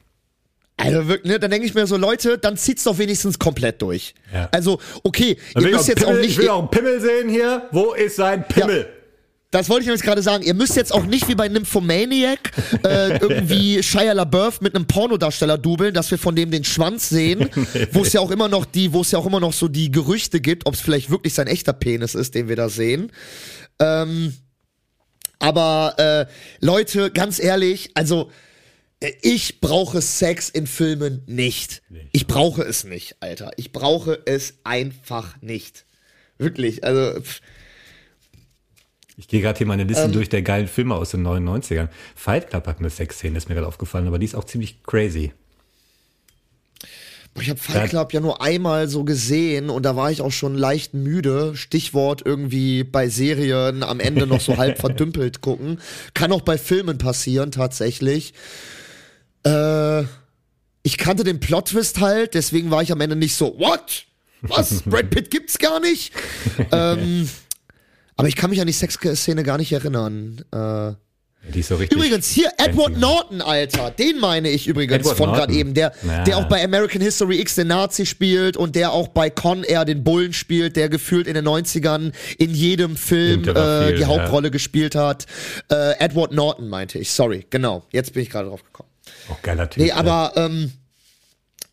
Also 0.77 1.07
wirklich, 1.09 1.29
ne, 1.29 1.39
dann 1.39 1.51
denke 1.51 1.67
ich 1.67 1.73
mir 1.73 1.85
so, 1.87 1.97
Leute, 1.97 2.37
dann 2.37 2.55
zieht's 2.55 2.85
doch 2.85 2.97
wenigstens 2.97 3.37
komplett 3.37 3.81
durch. 3.81 4.15
Ja. 4.33 4.47
Also, 4.51 4.79
okay, 5.03 5.37
Dann 5.53 5.63
ihr 5.63 5.67
will 5.67 5.71
ich 5.71 5.77
müsst 5.77 5.83
auch 5.83 5.87
jetzt 5.89 5.99
Pimmel, 6.05 6.15
auch 6.15 6.21
ich 6.21 6.27
nicht, 6.27 6.37
will 6.37 6.49
auch 6.49 6.59
einen 6.59 6.69
Pimmel 6.69 7.01
sehen 7.01 7.29
hier. 7.29 7.67
Wo 7.71 7.93
ist 7.93 8.15
sein 8.15 8.47
Pimmel? 8.47 8.87
Das 9.51 9.67
wollte 9.67 9.81
ich 9.81 9.88
nämlich 9.88 10.03
gerade 10.03 10.21
sagen, 10.21 10.43
ihr 10.43 10.53
müsst 10.53 10.76
jetzt 10.76 10.93
auch 10.93 11.05
nicht 11.05 11.27
wie 11.27 11.35
bei 11.35 11.47
Nymphomaniac 11.47 12.51
äh, 12.84 13.17
irgendwie 13.17 13.81
Shia 13.84 14.13
LaBeouf 14.13 14.61
mit 14.61 14.76
einem 14.76 14.85
Pornodarsteller 14.85 15.57
dubeln, 15.57 15.93
dass 15.93 16.11
wir 16.11 16.19
von 16.19 16.35
dem 16.35 16.51
den 16.51 16.63
Schwanz 16.63 17.09
sehen, 17.09 17.49
wo 17.91 18.03
es 18.03 18.13
ja 18.13 18.21
auch 18.21 18.30
immer 18.30 18.47
noch 18.47 18.65
die, 18.65 18.93
wo 18.93 19.01
es 19.01 19.11
ja 19.11 19.17
auch 19.17 19.26
immer 19.26 19.39
noch 19.39 19.53
so 19.53 19.67
die 19.67 19.89
Gerüchte 19.89 20.39
gibt, 20.39 20.67
ob 20.67 20.76
es 20.76 20.81
vielleicht 20.81 21.09
wirklich 21.09 21.34
sein 21.34 21.47
echter 21.47 21.73
Penis 21.73 22.13
ist, 22.13 22.35
den 22.35 22.47
wir 22.47 22.55
da 22.55 22.69
sehen. 22.69 23.11
Ähm, 23.80 24.35
aber 25.39 25.95
äh, 25.97 26.26
Leute, 26.63 27.09
ganz 27.09 27.39
ehrlich, 27.39 27.91
also 27.95 28.30
äh, 28.99 29.13
ich 29.23 29.61
brauche 29.61 30.01
Sex 30.01 30.49
in 30.49 30.67
Filmen 30.67 31.23
nicht. 31.26 31.81
Ich 32.11 32.27
brauche 32.27 32.61
es 32.61 32.84
nicht, 32.84 33.15
Alter. 33.19 33.51
Ich 33.57 33.71
brauche 33.71 34.21
es 34.26 34.59
einfach 34.63 35.41
nicht. 35.41 35.85
Wirklich, 36.38 36.84
also 36.84 37.19
pff, 37.19 37.41
Ich 39.19 39.27
gehe 39.27 39.41
gerade 39.41 39.57
hier 39.57 39.67
meine 39.67 39.83
Listen 39.83 40.05
Ähm. 40.05 40.11
durch 40.13 40.29
der 40.29 40.41
geilen 40.41 40.69
Filme 40.69 40.95
aus 40.95 41.11
den 41.11 41.27
99ern. 41.27 41.89
Fight 42.15 42.49
Club 42.49 42.65
hat 42.67 42.79
eine 42.79 42.89
Sexszene, 42.89 43.37
ist 43.37 43.49
mir 43.49 43.55
gerade 43.55 43.67
aufgefallen, 43.67 44.07
aber 44.07 44.17
die 44.17 44.25
ist 44.25 44.33
auch 44.33 44.45
ziemlich 44.45 44.81
crazy. 44.83 45.33
ich 47.39 47.49
habe 47.49 47.59
Fight 47.59 47.89
Club 47.89 48.13
ja 48.13 48.21
nur 48.21 48.41
einmal 48.41 48.87
so 48.87 49.03
gesehen 49.03 49.69
und 49.69 49.83
da 49.83 49.97
war 49.97 50.09
ich 50.09 50.21
auch 50.21 50.31
schon 50.31 50.55
leicht 50.55 50.93
müde. 50.93 51.55
Stichwort 51.57 52.21
irgendwie 52.25 52.85
bei 52.85 53.09
Serien 53.09 53.83
am 53.83 53.99
Ende 53.99 54.25
noch 54.25 54.39
so 54.39 54.55
halb 54.55 54.79
verdümpelt 54.79 55.41
gucken. 55.41 55.81
Kann 56.13 56.31
auch 56.31 56.41
bei 56.41 56.57
Filmen 56.57 56.97
passieren, 56.97 57.51
tatsächlich. 57.51 58.33
Äh, 59.45 60.03
ich 60.83 60.97
kannte 60.97 61.25
den 61.25 61.41
Plot-Twist 61.41 61.99
halt, 61.99 62.35
deswegen 62.35 62.71
war 62.71 62.81
ich 62.81 62.91
am 62.93 63.01
Ende 63.01 63.17
nicht 63.17 63.35
so, 63.35 63.53
what? 63.59 64.05
Was? 64.41 64.81
Brad 64.85 65.09
Pitt 65.09 65.29
gibt's 65.29 65.59
gar 65.59 65.81
nicht? 65.81 66.13
ähm, 66.71 67.29
aber 68.19 68.27
ich 68.27 68.35
kann 68.35 68.49
mich 68.49 68.59
an 68.59 68.67
die 68.67 68.73
Sexszene 68.73 69.43
gar 69.43 69.57
nicht 69.57 69.71
erinnern. 69.71 70.41
Äh, 70.51 70.91
Die 71.53 71.61
ist 71.61 71.69
so 71.69 71.77
richtig. 71.77 71.97
übrigens, 71.97 72.27
hier, 72.29 72.51
Edward 72.57 72.87
fancy. 72.93 72.99
Norton, 72.99 73.41
Alter. 73.41 73.91
Den 73.91 74.19
meine 74.19 74.49
ich 74.49 74.67
übrigens 74.67 74.93
Edward 74.97 75.17
von 75.17 75.31
gerade 75.33 75.53
eben. 75.53 75.73
Der, 75.73 75.93
Ja. 76.05 76.23
der 76.25 76.37
auch 76.37 76.45
bei 76.49 76.61
American 76.63 77.01
History 77.01 77.39
X 77.39 77.55
den 77.55 77.67
Nazi 77.67 78.05
spielt 78.05 78.57
und 78.57 78.75
der 78.75 78.91
auch 78.91 79.07
bei 79.07 79.29
Con 79.29 79.63
Air 79.63 79.85
den 79.85 80.03
Bullen 80.03 80.33
spielt, 80.33 80.75
der 80.75 80.89
gefühlt 80.89 81.27
in 81.27 81.35
den 81.35 81.47
90ern 81.47 82.11
in 82.37 82.53
jedem 82.53 82.97
Film 82.97 83.43
äh, 83.47 83.85
viel, 83.85 83.95
die 83.95 84.01
ja. 84.01 84.07
Hauptrolle 84.07 84.51
gespielt 84.51 84.95
hat. 84.95 85.25
Äh, 85.71 85.97
Edward 85.99 86.33
Norton 86.33 86.67
meinte 86.67 86.99
ich. 86.99 87.11
Sorry, 87.11 87.45
genau. 87.49 87.83
Jetzt 87.91 88.13
bin 88.13 88.21
ich 88.23 88.29
gerade 88.29 88.49
drauf 88.49 88.63
gekommen. 88.63 88.89
Auch 89.29 89.41
geiler 89.41 89.69
Typ. 89.69 89.81
Nee, 89.81 89.91
aber 89.93 90.33
ähm, 90.35 90.73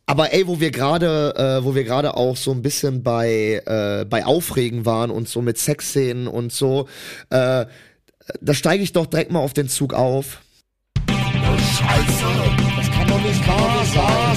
aber 0.06 0.32
ey, 0.32 0.46
wo 0.46 0.60
wir 0.60 0.70
gerade, 0.70 1.34
äh, 1.36 1.64
wo 1.64 1.74
wir 1.74 1.84
gerade 1.84 2.16
auch 2.16 2.36
so 2.36 2.52
ein 2.52 2.62
bisschen 2.62 3.02
bei 3.02 3.62
äh, 3.66 4.04
bei 4.04 4.24
Aufregen 4.24 4.86
waren 4.86 5.10
und 5.10 5.28
so 5.28 5.42
mit 5.42 5.58
Sexszenen 5.58 6.28
und 6.28 6.52
so, 6.52 6.86
äh, 7.30 7.66
da 8.40 8.54
steige 8.54 8.82
ich 8.82 8.92
doch 8.92 9.06
direkt 9.06 9.32
mal 9.32 9.40
auf 9.40 9.52
den 9.52 9.68
Zug 9.68 9.94
auf. 9.94 10.42
Scheiße, 11.08 12.24
das 12.76 12.90
kann 12.90 13.08
doch 13.08 13.20
nicht 13.20 13.48
wahr 13.48 13.84
sein. 13.84 14.36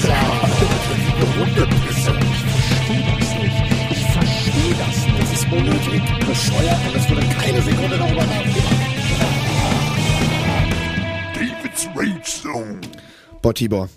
Ich 3.92 4.06
verstehe 4.06 4.76
das 4.76 5.06
nicht. 5.06 5.20
Das 5.20 5.34
ist 5.34 5.52
unnötig, 5.52 6.02
bescheuert 6.26 6.80
und 6.88 6.96
es 6.96 7.10
wurde 7.10 7.22
keine 7.42 7.62
Sekunde 7.62 7.98
darüber 7.98 8.26
nachgedacht. 8.26 8.76
David's 11.36 11.88
Rage 11.96 12.24
Zone. 12.24 12.82
Boah, 13.42 13.54
Tibor. 13.54 13.90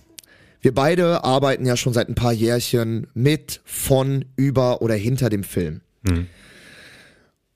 Wir 0.63 0.73
beide 0.73 1.25
arbeiten 1.25 1.67
ja 1.67 1.77
schon 1.77 1.93
seit 1.93 2.09
ein 2.09 2.15
paar 2.15 2.33
Jährchen 2.33 3.09
mit, 3.15 3.61
von, 3.65 4.25
über 4.37 4.81
oder 4.81 4.95
hinter 4.95 5.29
dem 5.29 5.43
Film. 5.45 5.81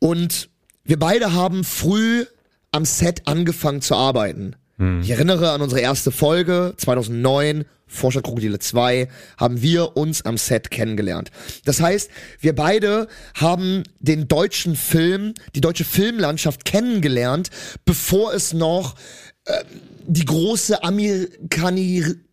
Und 0.01 0.51
wir 0.85 0.99
beide 0.99 1.33
haben 1.33 1.65
früh 1.65 2.27
am 2.73 2.85
Set 2.85 3.27
angefangen 3.27 3.81
zu 3.81 3.95
arbeiten. 3.95 4.57
Ich 5.01 5.11
erinnere 5.11 5.53
an 5.53 5.63
unsere 5.63 5.81
erste 5.81 6.11
Folge, 6.11 6.75
2009, 6.77 7.65
Vorstadt 7.87 8.25
Krokodile 8.25 8.59
2, 8.59 9.09
haben 9.39 9.63
wir 9.63 9.97
uns 9.97 10.23
am 10.27 10.37
Set 10.37 10.71
kennengelernt. 10.71 11.31
Das 11.65 11.81
heißt, 11.81 12.11
wir 12.41 12.55
beide 12.55 13.09
haben 13.35 13.85
den 14.01 14.29
deutschen 14.29 14.77
Film, 14.77 15.33
die 15.55 15.63
deutsche 15.63 15.85
Filmlandschaft 15.85 16.65
kennengelernt, 16.65 17.51
bevor 17.87 18.35
es 18.35 18.53
noch 18.53 18.97
äh, 19.47 19.65
die 20.07 20.25
große 20.25 20.83
Amerikanisierung, 20.83 22.26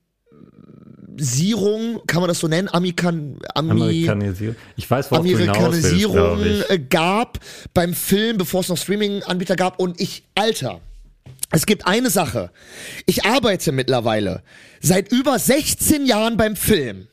kann 2.08 2.22
man 2.22 2.28
das 2.28 2.40
so 2.40 2.48
nennen? 2.48 2.70
Amerikan, 2.72 3.38
Ami 3.54 3.72
Amerikanisiert. 3.72 4.58
Ich 4.76 4.90
weiß, 4.90 5.12
worauf 5.12 5.26
du 5.26 5.38
hinaus 5.38 5.74
willst, 5.74 5.86
Amerikanisierung 5.86 6.64
äh, 6.70 6.80
gab 6.80 7.40
beim 7.74 7.94
Film, 7.94 8.38
bevor 8.38 8.62
es 8.62 8.70
noch 8.70 8.78
Streaming-Anbieter 8.78 9.56
gab. 9.56 9.80
Und 9.80 10.00
ich, 10.00 10.24
Alter, 10.36 10.82
es 11.52 11.66
gibt 11.66 11.86
eine 11.86 12.10
Sache. 12.10 12.52
Ich 13.06 13.26
arbeite 13.26 13.72
mittlerweile 13.72 14.44
seit 14.82 15.12
über 15.12 15.38
16 15.38 16.06
Jahren 16.06 16.38
beim 16.38 16.56
Film. 16.56 17.08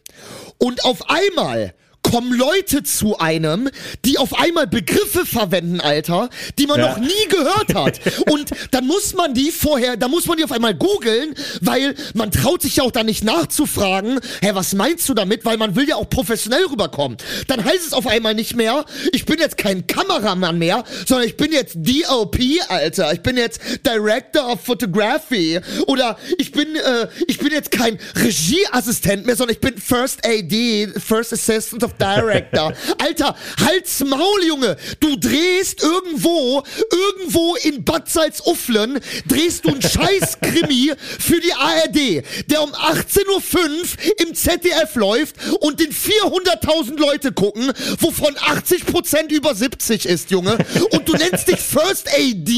Und 0.58 0.84
auf 0.84 1.10
einmal 1.10 1.74
kommen 2.10 2.32
Leute 2.36 2.82
zu 2.82 3.18
einem, 3.18 3.68
die 4.04 4.18
auf 4.18 4.38
einmal 4.38 4.66
Begriffe 4.66 5.24
verwenden, 5.24 5.80
Alter, 5.80 6.28
die 6.58 6.66
man 6.66 6.80
Ja. 6.80 6.90
noch 6.90 6.98
nie 6.98 7.28
gehört 7.28 7.74
hat. 7.74 8.00
Und 8.30 8.50
dann 8.72 8.86
muss 8.86 9.14
man 9.14 9.34
die 9.34 9.50
vorher, 9.52 9.96
da 9.96 10.08
muss 10.08 10.26
man 10.26 10.36
die 10.36 10.44
auf 10.44 10.52
einmal 10.52 10.74
googeln, 10.74 11.34
weil 11.60 11.94
man 12.14 12.30
traut 12.30 12.62
sich 12.62 12.76
ja 12.76 12.82
auch 12.84 12.90
da 12.90 13.04
nicht 13.04 13.22
nachzufragen, 13.22 14.18
hä, 14.42 14.50
was 14.54 14.74
meinst 14.74 15.08
du 15.08 15.14
damit? 15.14 15.44
Weil 15.44 15.56
man 15.56 15.76
will 15.76 15.88
ja 15.88 15.96
auch 15.96 16.08
professionell 16.10 16.64
rüberkommen. 16.66 17.16
Dann 17.46 17.64
heißt 17.64 17.86
es 17.86 17.92
auf 17.92 18.06
einmal 18.06 18.34
nicht 18.34 18.56
mehr, 18.56 18.84
ich 19.12 19.24
bin 19.26 19.38
jetzt 19.38 19.56
kein 19.56 19.86
Kameramann 19.86 20.58
mehr, 20.58 20.84
sondern 21.06 21.26
ich 21.28 21.36
bin 21.36 21.52
jetzt 21.52 21.76
DOP, 21.76 22.38
Alter. 22.68 23.12
Ich 23.12 23.20
bin 23.20 23.36
jetzt 23.36 23.60
Director 23.86 24.50
of 24.52 24.60
Photography. 24.62 25.60
Oder 25.86 26.18
ich 26.38 26.50
bin, 26.52 26.74
äh, 26.74 27.06
ich 27.28 27.38
bin 27.38 27.50
jetzt 27.52 27.70
kein 27.70 27.98
Regieassistent 28.16 29.26
mehr, 29.26 29.36
sondern 29.36 29.54
ich 29.54 29.60
bin 29.60 29.78
First 29.78 30.26
AD, 30.26 30.88
First 30.98 31.32
Assistant 31.32 31.84
of 31.84 31.94
Director. 32.00 32.72
Alter, 32.98 33.36
halt's 33.64 34.00
Maul, 34.04 34.44
Junge. 34.46 34.76
Du 34.98 35.16
drehst 35.16 35.82
irgendwo, 35.82 36.62
irgendwo 36.90 37.54
in 37.62 37.84
Bad 37.84 38.08
Salzuflen, 38.08 39.00
drehst 39.26 39.64
du 39.64 39.70
einen 39.70 39.82
Scheiß-Krimi 39.82 40.92
für 41.18 41.40
die 41.40 41.52
ARD, 41.52 42.24
der 42.50 42.62
um 42.62 42.70
18.05 42.72 43.28
Uhr 43.28 44.26
im 44.26 44.34
ZDF 44.34 44.94
läuft 44.94 45.36
und 45.60 45.80
den 45.80 45.92
400.000 45.92 46.98
Leute 46.98 47.32
gucken, 47.32 47.72
wovon 47.98 48.34
80% 48.34 49.30
über 49.30 49.54
70 49.54 50.06
ist, 50.06 50.30
Junge. 50.30 50.58
Und 50.92 51.08
du 51.08 51.12
nennst 51.12 51.48
dich 51.48 51.60
First 51.60 52.08
AD? 52.08 52.50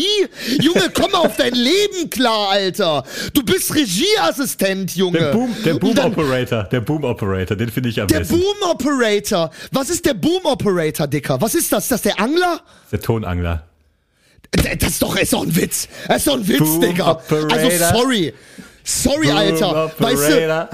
Junge, 0.60 0.90
komm 0.94 1.14
auf 1.14 1.36
dein 1.36 1.54
Leben 1.54 2.10
klar, 2.10 2.50
Alter. 2.50 3.04
Du 3.34 3.42
bist 3.42 3.74
Regieassistent, 3.74 4.96
Junge. 4.96 5.18
Der 5.18 5.32
Boom, 5.32 5.56
der 5.64 5.74
Boom 5.74 5.98
Operator, 5.98 6.64
der 6.64 6.80
Boom 6.80 7.04
Operator, 7.04 7.56
den 7.56 7.70
finde 7.70 7.88
ich 7.88 8.00
am 8.00 8.06
der 8.06 8.20
besten. 8.20 8.38
Boom 8.38 8.70
Operator. 8.70 9.31
Was 9.72 9.90
ist 9.90 10.04
der 10.06 10.14
Boom 10.14 10.44
Operator, 10.44 11.06
Dicker? 11.06 11.40
Was 11.40 11.54
ist 11.54 11.72
das? 11.72 11.84
Ist 11.84 11.92
das 11.92 12.02
der 12.02 12.20
Angler? 12.20 12.60
Der 12.90 13.00
Tonangler. 13.00 13.64
Das 14.50 14.90
ist 14.90 15.02
doch, 15.02 15.16
ist 15.16 15.32
doch 15.32 15.44
ein 15.44 15.56
Witz. 15.56 15.88
Das 16.06 16.18
ist 16.18 16.26
doch 16.26 16.34
ein 16.34 16.46
Witz, 16.46 16.58
Boom 16.58 16.80
Digga. 16.80 17.10
Operator. 17.12 17.58
Also 17.58 17.98
sorry. 17.98 18.34
Sorry, 18.84 19.30
Alter. 19.30 19.92
Weißt 19.98 20.28
du, 20.28 20.68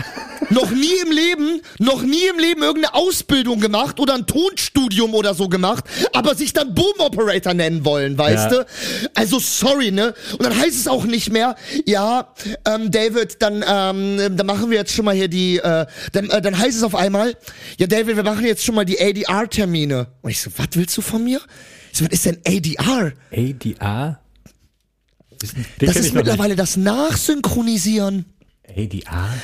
noch 0.51 0.71
nie 0.71 0.95
im 1.05 1.13
Leben, 1.13 1.61
noch 1.79 2.03
nie 2.03 2.25
im 2.31 2.39
Leben 2.39 2.63
irgendeine 2.63 2.95
Ausbildung 2.95 3.61
gemacht 3.61 4.01
oder 4.01 4.15
ein 4.15 4.27
Tonstudium 4.27 5.13
oder 5.15 5.35
so 5.35 5.49
gemacht, 5.49 5.85
aber 6.15 6.35
sich 6.35 6.53
dann 6.53 6.75
Boom 6.75 6.95
Operator 6.99 7.53
nennen 7.55 7.85
wollen, 7.85 8.17
weißt 8.17 8.51
Ja. 8.53 8.59
du? 8.65 8.67
Also 9.15 9.39
sorry, 9.39 9.91
ne? 9.91 10.15
Und 10.33 10.43
dann 10.45 10.57
heißt 10.57 10.79
es 10.79 10.89
auch 10.89 11.05
nicht 11.05 11.31
mehr, 11.33 11.55
ja, 11.85 12.33
ähm, 12.65 12.91
David, 12.91 13.43
dann, 13.43 13.65
ähm, 13.69 14.37
dann 14.37 14.47
machen 14.47 14.71
wir 14.71 14.79
jetzt 14.79 14.95
schon 14.95 15.05
mal 15.05 15.15
hier 15.15 15.29
die, 15.29 15.59
äh, 15.59 15.87
dann, 16.13 16.31
äh, 16.31 16.41
dann 16.41 16.57
heißt 16.59 16.77
es 16.79 16.83
auf 16.83 16.95
einmal, 16.95 17.35
ja, 17.79 17.87
David, 17.87 18.17
wir 18.17 18.25
machen 18.25 18.45
jetzt 18.47 18.65
schon 18.65 18.75
mal 18.75 18.85
die 18.85 18.99
ADR-Termine. 19.01 20.07
Und 20.23 20.31
ich 20.31 20.41
so, 20.41 20.51
was 20.57 20.69
willst 20.73 20.97
du 20.97 21.03
von 21.03 21.23
mir? 21.25 21.41
Ich 21.93 21.99
so, 21.99 22.05
was 22.05 22.13
ist 22.13 22.25
denn 22.27 22.39
ADR? 22.47 23.13
ADR? 23.33 24.21
Das 25.79 25.97
ist 25.97 26.15
mittlerweile 26.15 26.57
das 26.57 26.77
Nachsynchronisieren. 26.77 28.25
nicht. 28.77 29.07
ADR? 29.11 29.35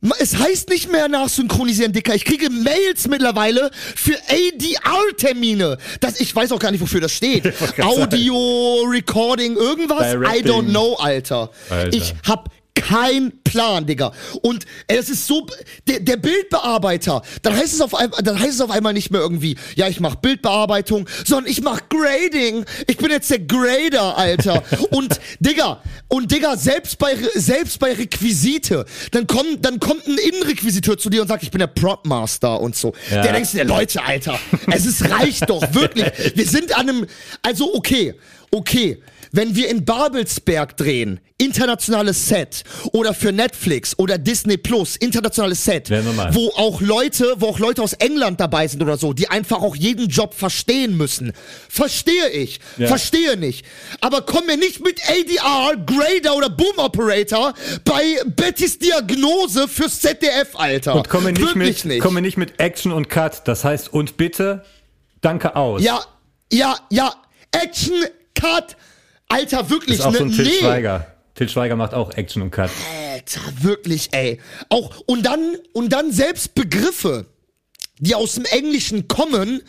Ma- 0.00 0.14
Es 0.20 0.36
heißt 0.38 0.68
nicht 0.68 0.92
mehr 0.92 1.08
nachsynchronisieren, 1.08 1.92
Dicker. 1.92 2.14
Ich 2.14 2.24
kriege 2.24 2.50
Mails 2.50 3.08
mittlerweile 3.08 3.70
für 3.96 4.16
ADR-Termine. 4.28 5.76
Das, 6.00 6.20
ich 6.20 6.34
weiß 6.34 6.52
auch 6.52 6.58
gar 6.60 6.70
nicht, 6.70 6.80
wofür 6.80 7.00
das 7.00 7.12
steht. 7.12 7.52
Audio, 7.82 8.82
Recording, 8.88 9.56
irgendwas? 9.56 10.12
I 10.14 10.16
Directing. 10.18 10.46
don't 10.52 10.70
know, 10.70 10.94
Alter. 10.94 11.50
Alter. 11.68 11.96
Ich 11.96 12.14
hab 12.26 12.48
kein 12.80 13.32
Plan, 13.44 13.86
Digga. 13.86 14.12
Und 14.42 14.64
ey, 14.86 14.98
es 14.98 15.08
ist 15.08 15.26
so, 15.26 15.46
der, 15.86 16.00
der 16.00 16.16
Bildbearbeiter, 16.16 17.22
dann 17.42 17.56
heißt 17.56 17.74
es 17.74 17.80
auf 17.80 17.94
einmal, 17.94 18.22
dann 18.22 18.38
heißt 18.38 18.54
es 18.54 18.60
auf 18.60 18.70
einmal 18.70 18.92
nicht 18.92 19.10
mehr 19.10 19.20
irgendwie, 19.20 19.56
ja, 19.74 19.88
ich 19.88 20.00
mach 20.00 20.16
Bildbearbeitung, 20.16 21.08
sondern 21.24 21.50
ich 21.50 21.62
mach 21.62 21.80
Grading. 21.88 22.64
Ich 22.86 22.96
bin 22.96 23.10
jetzt 23.10 23.30
der 23.30 23.40
Grader, 23.40 24.16
Alter. 24.16 24.62
und 24.90 25.20
Digga, 25.40 25.82
und 26.08 26.30
Digga, 26.30 26.56
selbst 26.56 26.98
bei 26.98 27.16
selbst 27.34 27.78
bei 27.78 27.92
Requisite, 27.92 28.84
dann 29.12 29.26
kommt 29.26 29.64
dann 29.64 29.80
kommt 29.80 30.06
ein 30.06 30.18
Innenrequisiteur 30.18 30.98
zu 30.98 31.10
dir 31.10 31.22
und 31.22 31.28
sagt, 31.28 31.42
ich 31.42 31.50
bin 31.50 31.60
der 31.60 31.66
Propmaster 31.66 32.60
und 32.60 32.76
so. 32.76 32.94
Ja. 33.10 33.22
Der 33.22 33.32
denkst 33.32 33.52
dir, 33.52 33.64
Leute, 33.64 34.02
Alter, 34.02 34.38
es 34.70 34.86
ist 34.86 35.10
reicht 35.10 35.48
doch 35.48 35.62
wirklich. 35.74 36.06
Wir 36.34 36.46
sind 36.46 36.76
an 36.76 36.88
einem, 36.88 37.06
also 37.42 37.74
okay, 37.74 38.14
okay. 38.50 38.98
Wenn 39.32 39.54
wir 39.54 39.68
in 39.68 39.84
Babelsberg 39.84 40.76
drehen, 40.76 41.20
internationales 41.38 42.28
Set 42.28 42.64
oder 42.92 43.14
für 43.14 43.32
Netflix 43.32 43.96
oder 43.98 44.18
Disney 44.18 44.56
Plus, 44.56 44.96
internationales 44.96 45.64
Set, 45.64 45.90
wo 45.90 46.50
auch 46.56 46.80
Leute, 46.80 47.34
wo 47.38 47.48
auch 47.48 47.58
Leute 47.58 47.82
aus 47.82 47.92
England 47.94 48.40
dabei 48.40 48.66
sind 48.66 48.82
oder 48.82 48.96
so, 48.96 49.12
die 49.12 49.28
einfach 49.28 49.62
auch 49.62 49.76
jeden 49.76 50.08
Job 50.08 50.34
verstehen 50.34 50.96
müssen. 50.96 51.32
Verstehe 51.68 52.28
ich. 52.30 52.60
Ja. 52.76 52.88
Verstehe 52.88 53.36
nicht. 53.36 53.64
Aber 54.00 54.22
komm 54.22 54.46
mir 54.46 54.56
nicht 54.56 54.82
mit 54.82 55.00
ADR, 55.08 55.76
Grader 55.84 56.36
oder 56.36 56.50
Boom 56.50 56.78
Operator 56.78 57.54
bei 57.84 58.16
Bettys 58.26 58.78
Diagnose 58.78 59.68
fürs 59.68 60.00
ZDF, 60.00 60.54
Alter. 60.54 60.96
Und 60.96 61.08
komme 61.08 61.32
nicht, 61.32 61.40
Wirklich 61.40 61.84
mit, 61.84 61.92
nicht. 61.92 62.02
komme 62.02 62.20
nicht 62.20 62.36
mit 62.36 62.58
Action 62.60 62.92
und 62.92 63.08
Cut. 63.08 63.46
Das 63.46 63.64
heißt, 63.64 63.92
und 63.92 64.16
bitte, 64.16 64.64
danke 65.20 65.54
aus. 65.56 65.82
Ja, 65.82 66.00
ja, 66.52 66.76
ja. 66.90 67.14
Action, 67.52 68.04
Cut. 68.34 68.76
Alter, 69.28 69.70
wirklich, 69.70 69.98
ist 69.98 70.04
auch 70.04 70.12
ne? 70.12 70.18
so 70.18 70.24
ein 70.24 70.32
Til 70.32 70.44
nee. 70.44 70.50
Schweiger. 70.60 71.06
Til 71.34 71.48
Schweiger 71.48 71.76
macht 71.76 71.94
auch 71.94 72.12
Action 72.14 72.42
und 72.42 72.50
Cut. 72.50 72.70
Alter, 73.12 73.40
wirklich, 73.60 74.08
ey. 74.12 74.40
Auch, 74.68 75.00
und 75.06 75.24
dann, 75.24 75.56
und 75.72 75.92
dann 75.92 76.12
selbst 76.12 76.54
Begriffe, 76.54 77.26
die 77.98 78.14
aus 78.14 78.34
dem 78.34 78.44
Englischen 78.46 79.06
kommen, 79.08 79.62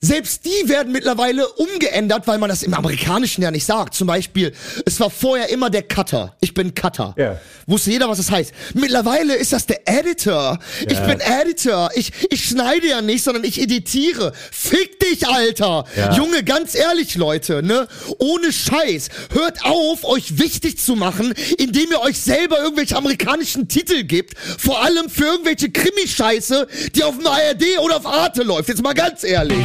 selbst 0.00 0.44
die 0.44 0.68
werden 0.68 0.92
mittlerweile 0.92 1.48
umgeändert, 1.48 2.26
weil 2.26 2.38
man 2.38 2.50
das 2.50 2.62
im 2.62 2.74
Amerikanischen 2.74 3.42
ja 3.42 3.50
nicht 3.50 3.64
sagt. 3.64 3.94
Zum 3.94 4.06
Beispiel, 4.06 4.52
es 4.84 5.00
war 5.00 5.08
vorher 5.08 5.48
immer 5.48 5.70
der 5.70 5.82
Cutter. 5.82 6.36
Ich 6.40 6.52
bin 6.52 6.74
Cutter. 6.74 7.14
Ja. 7.16 7.40
Wusste 7.66 7.90
jeder, 7.90 8.08
was 8.08 8.18
das 8.18 8.30
heißt. 8.30 8.52
Mittlerweile 8.74 9.34
ist 9.34 9.54
das 9.54 9.64
der 9.66 9.88
Editor. 9.88 10.58
Ich 10.82 11.00
bin 11.00 11.18
Editor. 11.20 11.90
Ich, 11.94 12.12
ich 12.30 12.44
schneide 12.44 12.88
ja 12.88 13.00
nicht, 13.00 13.24
sondern 13.24 13.42
ich 13.44 13.60
editiere. 13.60 14.32
Fick 14.52 15.00
dich, 15.00 15.26
Alter. 15.26 15.84
Ja. 15.96 16.12
Junge, 16.12 16.44
ganz 16.44 16.74
ehrlich, 16.74 17.16
Leute, 17.16 17.62
ne? 17.62 17.88
Ohne 18.18 18.52
Scheiß. 18.52 19.08
Hört 19.32 19.64
auf, 19.64 20.04
euch 20.04 20.38
wichtig 20.38 20.78
zu 20.78 20.94
machen, 20.94 21.32
indem 21.56 21.90
ihr 21.90 22.02
euch 22.02 22.20
selber 22.20 22.60
irgendwelche 22.60 22.96
amerikanischen 22.96 23.66
Titel 23.66 24.04
gibt. 24.04 24.38
Vor 24.38 24.84
allem 24.84 25.08
für 25.08 25.24
irgendwelche 25.24 25.70
Krimischeiße, 25.70 26.68
die 26.94 27.02
auf 27.02 27.16
dem 27.16 27.26
ARD 27.26 27.78
oder 27.80 27.96
auf 27.96 28.06
Arte 28.06 28.42
läuft. 28.42 28.68
Jetzt 28.68 28.82
mal 28.82 28.94
ganz 28.94 29.24
ehrlich. 29.24 29.64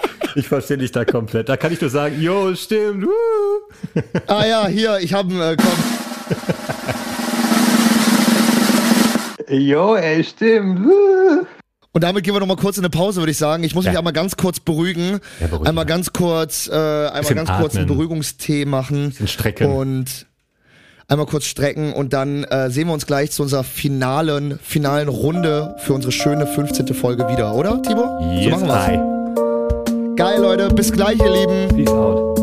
Ich 0.35 0.47
verstehe 0.47 0.77
dich 0.77 0.91
da 0.91 1.05
komplett. 1.05 1.49
Da 1.49 1.57
kann 1.57 1.71
ich 1.73 1.81
nur 1.81 1.89
sagen, 1.89 2.21
jo, 2.21 2.53
stimmt. 2.55 3.05
Woo. 3.05 4.01
Ah 4.27 4.45
ja, 4.45 4.67
hier, 4.67 4.99
ich 4.99 5.13
habe 5.13 5.33
äh, 5.33 5.55
komm. 5.57 5.67
Jo, 9.49 9.95
ey, 9.95 10.23
stimmt. 10.23 10.79
Und 11.93 12.03
damit 12.05 12.23
gehen 12.23 12.33
wir 12.33 12.39
noch 12.39 12.47
mal 12.47 12.55
kurz 12.55 12.77
in 12.77 12.85
eine 12.85 12.89
Pause, 12.89 13.19
würde 13.19 13.31
ich 13.31 13.37
sagen. 13.37 13.63
Ich 13.65 13.75
muss 13.75 13.83
mich 13.83 13.93
Ja. 13.93 13.99
einmal 13.99 14.13
ganz 14.13 14.37
kurz 14.37 14.61
beruhigen. 14.61 15.19
Ja, 15.41 15.47
beruhigen. 15.47 15.67
einmal 15.67 15.85
ganz 15.85 16.13
kurz, 16.13 16.67
äh, 16.69 16.71
einmal 16.71 17.33
ganz 17.35 17.49
kurz 17.59 17.75
einen 17.75 17.83
atmen. 17.83 17.87
Beruhigungstee 17.87 18.63
machen. 18.63 19.09
Bisschen 19.09 19.27
strecken. 19.27 19.65
Und 19.73 20.25
einmal 21.09 21.25
kurz 21.25 21.43
strecken 21.45 21.91
und 21.91 22.13
dann 22.13 22.45
äh, 22.45 22.69
sehen 22.69 22.87
wir 22.87 22.93
uns 22.93 23.05
gleich 23.05 23.31
zu 23.31 23.43
unserer 23.43 23.65
finalen, 23.65 24.57
finalen 24.63 25.09
Runde 25.09 25.75
für 25.79 25.91
unsere 25.93 26.13
schöne 26.13 26.47
15. 26.47 26.87
Folge 26.93 27.27
wieder, 27.27 27.53
oder, 27.53 27.81
Tibor? 27.81 28.19
so 28.21 28.31
Yes, 28.39 28.51
machen 28.51 28.67
wir's. 28.69 28.87
I. 28.87 29.20
Geil, 30.21 30.39
Leute. 30.39 30.67
Bis 30.67 30.91
gleich, 30.91 31.17
ihr 31.17 31.31
Lieben. 31.31 31.67
Peace 31.69 31.89
out. 31.89 32.37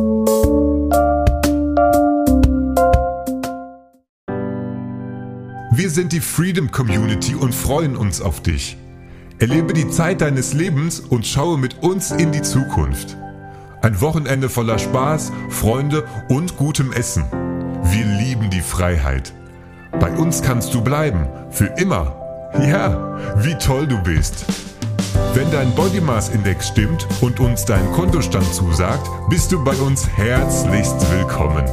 Wir 5.70 5.88
sind 5.88 6.10
die 6.10 6.18
Freedom 6.18 6.72
Community 6.72 7.36
und 7.36 7.54
freuen 7.54 7.96
uns 7.96 8.20
auf 8.20 8.42
dich. 8.42 8.76
Erlebe 9.38 9.74
die 9.74 9.88
Zeit 9.90 10.22
deines 10.22 10.54
Lebens 10.54 10.98
und 10.98 11.24
schaue 11.24 11.56
mit 11.56 11.80
uns 11.80 12.10
in 12.10 12.32
die 12.32 12.42
Zukunft. 12.42 13.16
Ein 13.80 14.00
Wochenende 14.00 14.48
voller 14.48 14.80
Spaß, 14.80 15.30
Freunde 15.48 16.02
und 16.28 16.56
gutem 16.56 16.92
Essen. 16.92 17.26
Wir 17.84 18.06
lieben 18.06 18.50
die 18.50 18.60
Freiheit. 18.60 19.32
Bei 20.00 20.10
uns 20.10 20.42
kannst 20.42 20.74
du 20.74 20.82
bleiben, 20.82 21.28
für 21.50 21.66
immer. 21.76 22.50
Ja, 22.60 23.16
wie 23.36 23.54
toll 23.54 23.86
du 23.86 24.02
bist. 24.02 24.46
Wenn 25.34 25.50
dein 25.50 25.74
Body 25.74 26.00
Mass 26.00 26.28
Index 26.28 26.68
stimmt 26.68 27.06
und 27.20 27.40
uns 27.40 27.64
dein 27.64 27.92
Kontostand 27.92 28.52
zusagt, 28.52 29.08
bist 29.28 29.52
du 29.52 29.62
bei 29.62 29.74
uns 29.74 30.08
herzlichst 30.08 31.10
willkommen. 31.12 31.64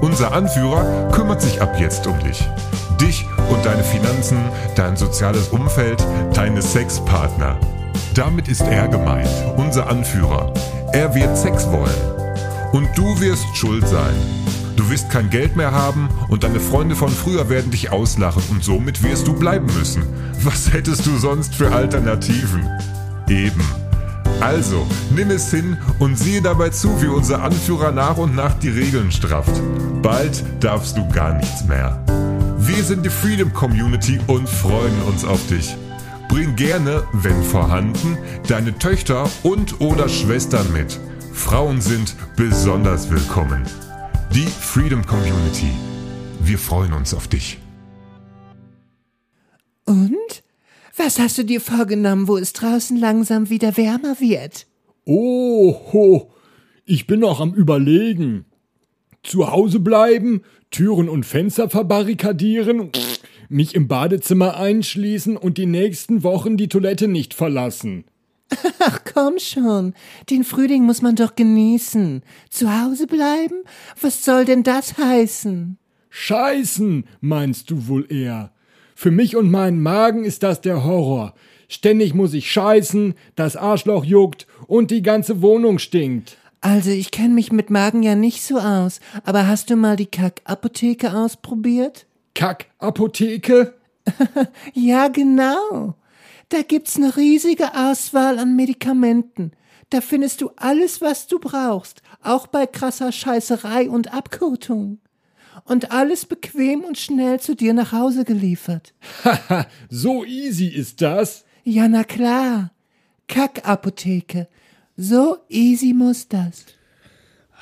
Unser 0.00 0.32
Anführer 0.32 1.10
kümmert 1.10 1.42
sich 1.42 1.60
ab 1.60 1.74
jetzt 1.78 2.06
um 2.06 2.18
dich. 2.20 2.48
Dich 3.00 3.26
und 3.50 3.64
deine 3.64 3.82
Finanzen, 3.82 4.38
dein 4.76 4.96
soziales 4.96 5.48
Umfeld, 5.48 6.04
deine 6.34 6.62
Sexpartner. 6.62 7.58
Damit 8.14 8.48
ist 8.48 8.62
er 8.62 8.88
gemeint, 8.88 9.28
unser 9.56 9.88
Anführer. 9.88 10.52
Er 10.92 11.14
wird 11.14 11.36
Sex 11.36 11.66
wollen. 11.70 12.72
Und 12.72 12.88
du 12.96 13.20
wirst 13.20 13.46
schuld 13.56 13.86
sein. 13.88 14.14
Du 14.78 14.88
wirst 14.90 15.10
kein 15.10 15.28
Geld 15.28 15.56
mehr 15.56 15.72
haben 15.72 16.08
und 16.28 16.44
deine 16.44 16.60
Freunde 16.60 16.94
von 16.94 17.08
früher 17.08 17.48
werden 17.50 17.72
dich 17.72 17.90
auslachen 17.90 18.44
und 18.48 18.62
somit 18.62 19.02
wirst 19.02 19.26
du 19.26 19.32
bleiben 19.32 19.66
müssen. 19.76 20.04
Was 20.44 20.72
hättest 20.72 21.04
du 21.04 21.16
sonst 21.18 21.56
für 21.56 21.72
Alternativen? 21.72 22.64
Eben. 23.28 23.60
Also, 24.40 24.86
nimm 25.12 25.32
es 25.32 25.50
hin 25.50 25.76
und 25.98 26.16
siehe 26.16 26.40
dabei 26.40 26.68
zu, 26.68 27.02
wie 27.02 27.08
unser 27.08 27.42
Anführer 27.42 27.90
nach 27.90 28.18
und 28.18 28.36
nach 28.36 28.54
die 28.54 28.68
Regeln 28.68 29.10
strafft. 29.10 29.60
Bald 30.00 30.44
darfst 30.60 30.96
du 30.96 31.08
gar 31.08 31.34
nichts 31.34 31.64
mehr. 31.64 32.00
Wir 32.58 32.84
sind 32.84 33.04
die 33.04 33.10
Freedom 33.10 33.52
Community 33.52 34.20
und 34.28 34.48
freuen 34.48 35.02
uns 35.08 35.24
auf 35.24 35.44
dich. 35.48 35.76
Bring 36.28 36.54
gerne, 36.54 37.02
wenn 37.12 37.42
vorhanden, 37.42 38.16
deine 38.46 38.78
Töchter 38.78 39.28
und 39.42 39.80
oder 39.80 40.08
Schwestern 40.08 40.72
mit. 40.72 41.00
Frauen 41.32 41.80
sind 41.80 42.14
besonders 42.36 43.10
willkommen. 43.10 43.64
Die 44.34 44.46
Freedom 44.46 45.04
Community. 45.06 45.70
Wir 46.40 46.58
freuen 46.58 46.92
uns 46.92 47.14
auf 47.14 47.28
dich. 47.28 47.58
Und? 49.86 50.42
Was 50.96 51.18
hast 51.18 51.38
du 51.38 51.44
dir 51.44 51.60
vorgenommen, 51.60 52.28
wo 52.28 52.36
es 52.36 52.52
draußen 52.52 52.98
langsam 52.98 53.48
wieder 53.48 53.76
wärmer 53.76 54.20
wird? 54.20 54.66
Oho, 55.06 56.30
ich 56.84 57.06
bin 57.06 57.20
noch 57.20 57.40
am 57.40 57.54
Überlegen. 57.54 58.44
Zu 59.22 59.50
Hause 59.50 59.80
bleiben, 59.80 60.42
Türen 60.70 61.08
und 61.08 61.24
Fenster 61.24 61.70
verbarrikadieren, 61.70 62.90
mich 63.48 63.74
im 63.74 63.88
Badezimmer 63.88 64.58
einschließen 64.58 65.38
und 65.38 65.56
die 65.56 65.66
nächsten 65.66 66.22
Wochen 66.22 66.58
die 66.58 66.68
Toilette 66.68 67.08
nicht 67.08 67.32
verlassen. 67.32 68.04
Ach 68.80 69.00
komm 69.12 69.38
schon, 69.38 69.94
den 70.30 70.44
Frühling 70.44 70.84
muss 70.84 71.02
man 71.02 71.16
doch 71.16 71.36
genießen. 71.36 72.22
Zu 72.50 72.82
Hause 72.82 73.06
bleiben? 73.06 73.62
Was 74.00 74.24
soll 74.24 74.44
denn 74.44 74.62
das 74.62 74.96
heißen? 74.96 75.78
Scheißen, 76.10 77.06
meinst 77.20 77.70
du 77.70 77.88
wohl 77.88 78.10
eher? 78.10 78.52
Für 78.94 79.10
mich 79.10 79.36
und 79.36 79.50
meinen 79.50 79.82
Magen 79.82 80.24
ist 80.24 80.42
das 80.42 80.60
der 80.60 80.84
Horror. 80.84 81.34
Ständig 81.68 82.14
muss 82.14 82.32
ich 82.32 82.50
scheißen, 82.50 83.14
das 83.36 83.56
Arschloch 83.56 84.04
juckt 84.04 84.46
und 84.66 84.90
die 84.90 85.02
ganze 85.02 85.42
Wohnung 85.42 85.78
stinkt. 85.78 86.38
Also 86.60 86.90
ich 86.90 87.10
kenne 87.10 87.34
mich 87.34 87.52
mit 87.52 87.70
Magen 87.70 88.02
ja 88.02 88.14
nicht 88.14 88.42
so 88.42 88.58
aus, 88.58 89.00
aber 89.24 89.46
hast 89.46 89.70
du 89.70 89.76
mal 89.76 89.96
die 89.96 90.06
Kackapotheke 90.06 91.14
ausprobiert? 91.14 92.06
Kackapotheke? 92.34 93.74
Ja, 94.72 95.08
genau. 95.08 95.94
Da 96.50 96.62
gibt's 96.62 96.96
eine 96.96 97.16
riesige 97.16 97.74
Auswahl 97.74 98.38
an 98.38 98.56
Medikamenten. 98.56 99.52
Da 99.90 100.00
findest 100.00 100.40
du 100.40 100.50
alles, 100.56 101.00
was 101.00 101.26
du 101.26 101.38
brauchst, 101.38 102.02
auch 102.22 102.46
bei 102.46 102.66
krasser 102.66 103.12
Scheißerei 103.12 103.88
und 103.88 104.14
Abkotung. 104.14 104.98
Und 105.64 105.90
alles 105.90 106.24
bequem 106.24 106.84
und 106.84 106.96
schnell 106.96 107.40
zu 107.40 107.54
dir 107.54 107.74
nach 107.74 107.92
Hause 107.92 108.24
geliefert. 108.24 108.94
Haha, 109.24 109.66
so 109.90 110.24
easy 110.24 110.68
ist 110.68 111.02
das. 111.02 111.44
Ja, 111.64 111.88
na 111.88 112.04
klar. 112.04 112.70
Kackapotheke. 113.28 114.48
So 114.96 115.38
easy 115.48 115.92
muss 115.92 116.28
das. 116.28 116.64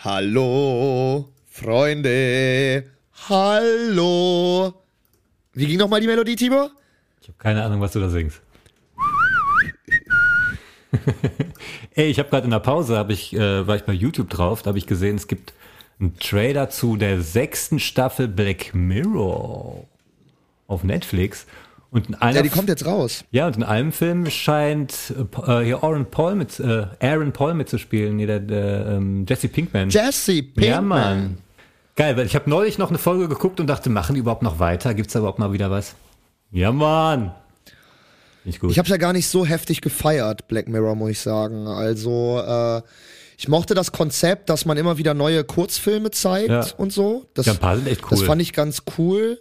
Hallo, 0.05 1.33
Freunde. 1.47 2.85
Hallo. 3.29 4.75
Wie 5.53 5.67
ging 5.67 5.79
nochmal 5.79 6.01
die 6.01 6.07
Melodie, 6.07 6.37
Tibor? 6.37 6.71
Ich 7.21 7.29
habe 7.29 7.39
keine 7.39 7.65
Ahnung, 7.65 7.81
was 7.81 7.93
du 7.93 7.99
da 7.99 8.09
singst. 8.09 8.41
Ey, 11.94 12.06
ich 12.09 12.18
habe 12.18 12.28
gerade 12.28 12.44
in 12.44 12.51
der 12.51 12.60
Pause, 12.60 12.97
hab 12.98 13.10
ich, 13.10 13.35
äh, 13.35 13.66
war 13.66 13.77
ich 13.77 13.82
bei 13.82 13.93
YouTube 13.93 14.31
drauf, 14.31 14.62
da 14.62 14.68
habe 14.68 14.78
ich 14.78 14.86
gesehen, 14.86 15.16
es 15.16 15.27
gibt 15.28 15.52
einen 15.98 16.16
Trailer 16.18 16.68
zu 16.68 16.97
der 16.97 17.20
sechsten 17.23 17.78
Staffel 17.78 18.28
Black 18.28 18.74
Mirror 18.74 19.85
auf 20.68 20.85
Netflix. 20.85 21.47
Und 21.90 22.09
in 22.09 22.14
einer 22.16 22.36
Ja, 22.39 22.43
die 22.43 22.48
kommt 22.51 22.68
jetzt 22.68 22.85
raus. 22.85 23.24
ja, 23.31 23.47
und 23.47 23.56
in 23.56 23.62
einem 23.62 23.93
Film 23.93 24.28
scheint 24.28 25.14
äh, 25.47 25.60
hier 25.60 25.82
Aaron 25.82 26.05
Paul 26.10 26.35
mit 26.35 26.59
äh, 26.60 26.86
Aaron 27.01 27.32
Paul 27.32 27.55
mitzuspielen, 27.55 28.16
nee, 28.16 28.27
der, 28.27 28.40
der 28.40 28.86
ähm, 28.86 29.24
Jesse 29.27 29.48
Pinkman. 29.48 29.89
Jesse 29.89 30.43
Pinkman. 30.43 30.68
Ja, 30.68 30.81
Mann. 30.82 31.39
Geil, 31.94 32.16
weil 32.18 32.27
ich 32.27 32.35
habe 32.35 32.51
neulich 32.51 32.77
noch 32.77 32.90
eine 32.90 32.98
Folge 32.98 33.28
geguckt 33.28 33.59
und 33.60 33.68
dachte, 33.68 33.89
machen 33.89 34.14
die 34.14 34.20
überhaupt 34.20 34.43
noch 34.43 34.59
weiter? 34.59 34.93
Gibt's 34.93 35.14
da 35.14 35.20
überhaupt 35.20 35.39
mal 35.39 35.52
wieder 35.52 35.70
was? 35.70 35.94
Ja, 36.51 36.70
Mann. 36.73 37.32
Nicht 38.47 38.60
gut. 38.60 38.70
Ich 38.70 38.78
habe 38.78 38.89
ja 38.89 38.97
gar 38.97 39.12
nicht 39.12 39.27
so 39.28 39.44
heftig 39.44 39.81
gefeiert, 39.81 40.47
Black 40.48 40.68
Mirror, 40.68 40.94
muss 40.94 41.10
ich 41.10 41.20
sagen. 41.20 41.66
Also, 41.66 42.40
äh, 42.47 42.82
ich 43.36 43.48
mochte 43.48 43.74
das 43.74 43.93
Konzept, 43.93 44.48
dass 44.48 44.64
man 44.64 44.77
immer 44.78 44.97
wieder 44.98 45.12
neue 45.12 45.44
Kurzfilme 45.44 46.10
zeigt 46.12 46.48
Ja. 46.48 46.64
und 46.78 46.93
so. 46.93 47.27
Das, 47.35 47.47
Ja, 47.47 47.52
ein 47.52 47.59
paar 47.59 47.77
sind 47.77 47.89
echt 47.89 48.02
cool. 48.05 48.10
Das 48.10 48.23
fand 48.23 48.40
ich 48.40 48.52
ganz 48.52 48.85
cool. 48.97 49.40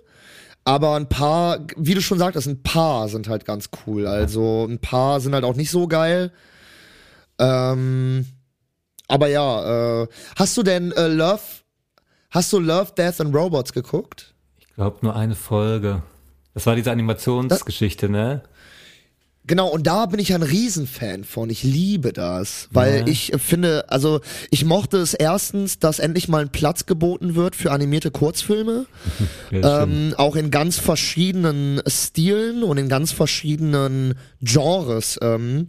Aber 0.66 0.96
ein 0.96 1.08
paar, 1.08 1.60
wie 1.78 1.94
du 1.94 2.02
schon 2.02 2.18
sagtest, 2.18 2.48
ein 2.48 2.64
paar 2.64 3.08
sind 3.08 3.30
halt 3.30 3.46
ganz 3.46 3.70
cool. 3.86 4.08
Also 4.08 4.66
ein 4.68 4.80
paar 4.80 5.22
sind 5.22 5.34
halt 5.36 5.44
auch 5.44 5.56
nicht 5.56 5.70
so 5.70 5.88
geil. 5.88 6.32
Ähm, 7.40 8.26
aber 9.08 9.28
ja, 9.28 10.02
äh, 10.04 10.08
hast 10.36 10.58
du 10.58 10.64
denn 10.64 10.92
äh, 10.94 11.08
Love, 11.08 11.42
hast 12.32 12.52
du 12.52 12.60
Love, 12.60 12.94
Death 12.98 13.22
and 13.22 13.36
Robots 13.36 13.72
geguckt? 13.74 14.34
ich 14.58 14.74
glaube 14.74 14.98
nur 15.04 15.16
eine 15.16 15.36
Folge. 15.36 16.02
Das 16.54 16.66
war 16.66 16.76
diese 16.76 16.92
Animationsgeschichte, 16.92 18.10
ne? 18.10 18.42
Genau, 19.48 19.68
und 19.68 19.86
da 19.86 20.08
bin 20.08 20.20
ich 20.20 20.34
ein 20.34 20.42
Riesenfan 20.42 21.24
von. 21.24 21.50
Ich 21.52 21.62
liebe 21.62 22.14
das, 22.14 22.68
weil 22.72 23.00
Ja. 23.02 23.08
ich 23.08 23.32
finde, 23.38 23.86
also 23.90 24.22
ich 24.50 24.66
mochte 24.66 24.98
es 24.98 25.14
erstens, 25.14 25.78
dass 25.78 26.00
endlich 26.00 26.28
mal 26.28 26.42
ein 26.42 26.50
Platz 26.50 26.88
geboten 26.88 27.36
wird 27.36 27.56
für 27.56 27.72
animierte 27.72 28.10
Kurzfilme, 28.10 28.88
Ja, 29.52 29.84
ähm, 29.84 30.16
auch 30.18 30.36
in 30.36 30.50
ganz 30.50 30.78
verschiedenen 30.80 31.82
Stilen 31.88 32.64
und 32.64 32.78
in 32.78 32.90
ganz 32.90 33.12
verschiedenen 33.12 34.16
Genres 34.42 35.20
ähm, 35.22 35.68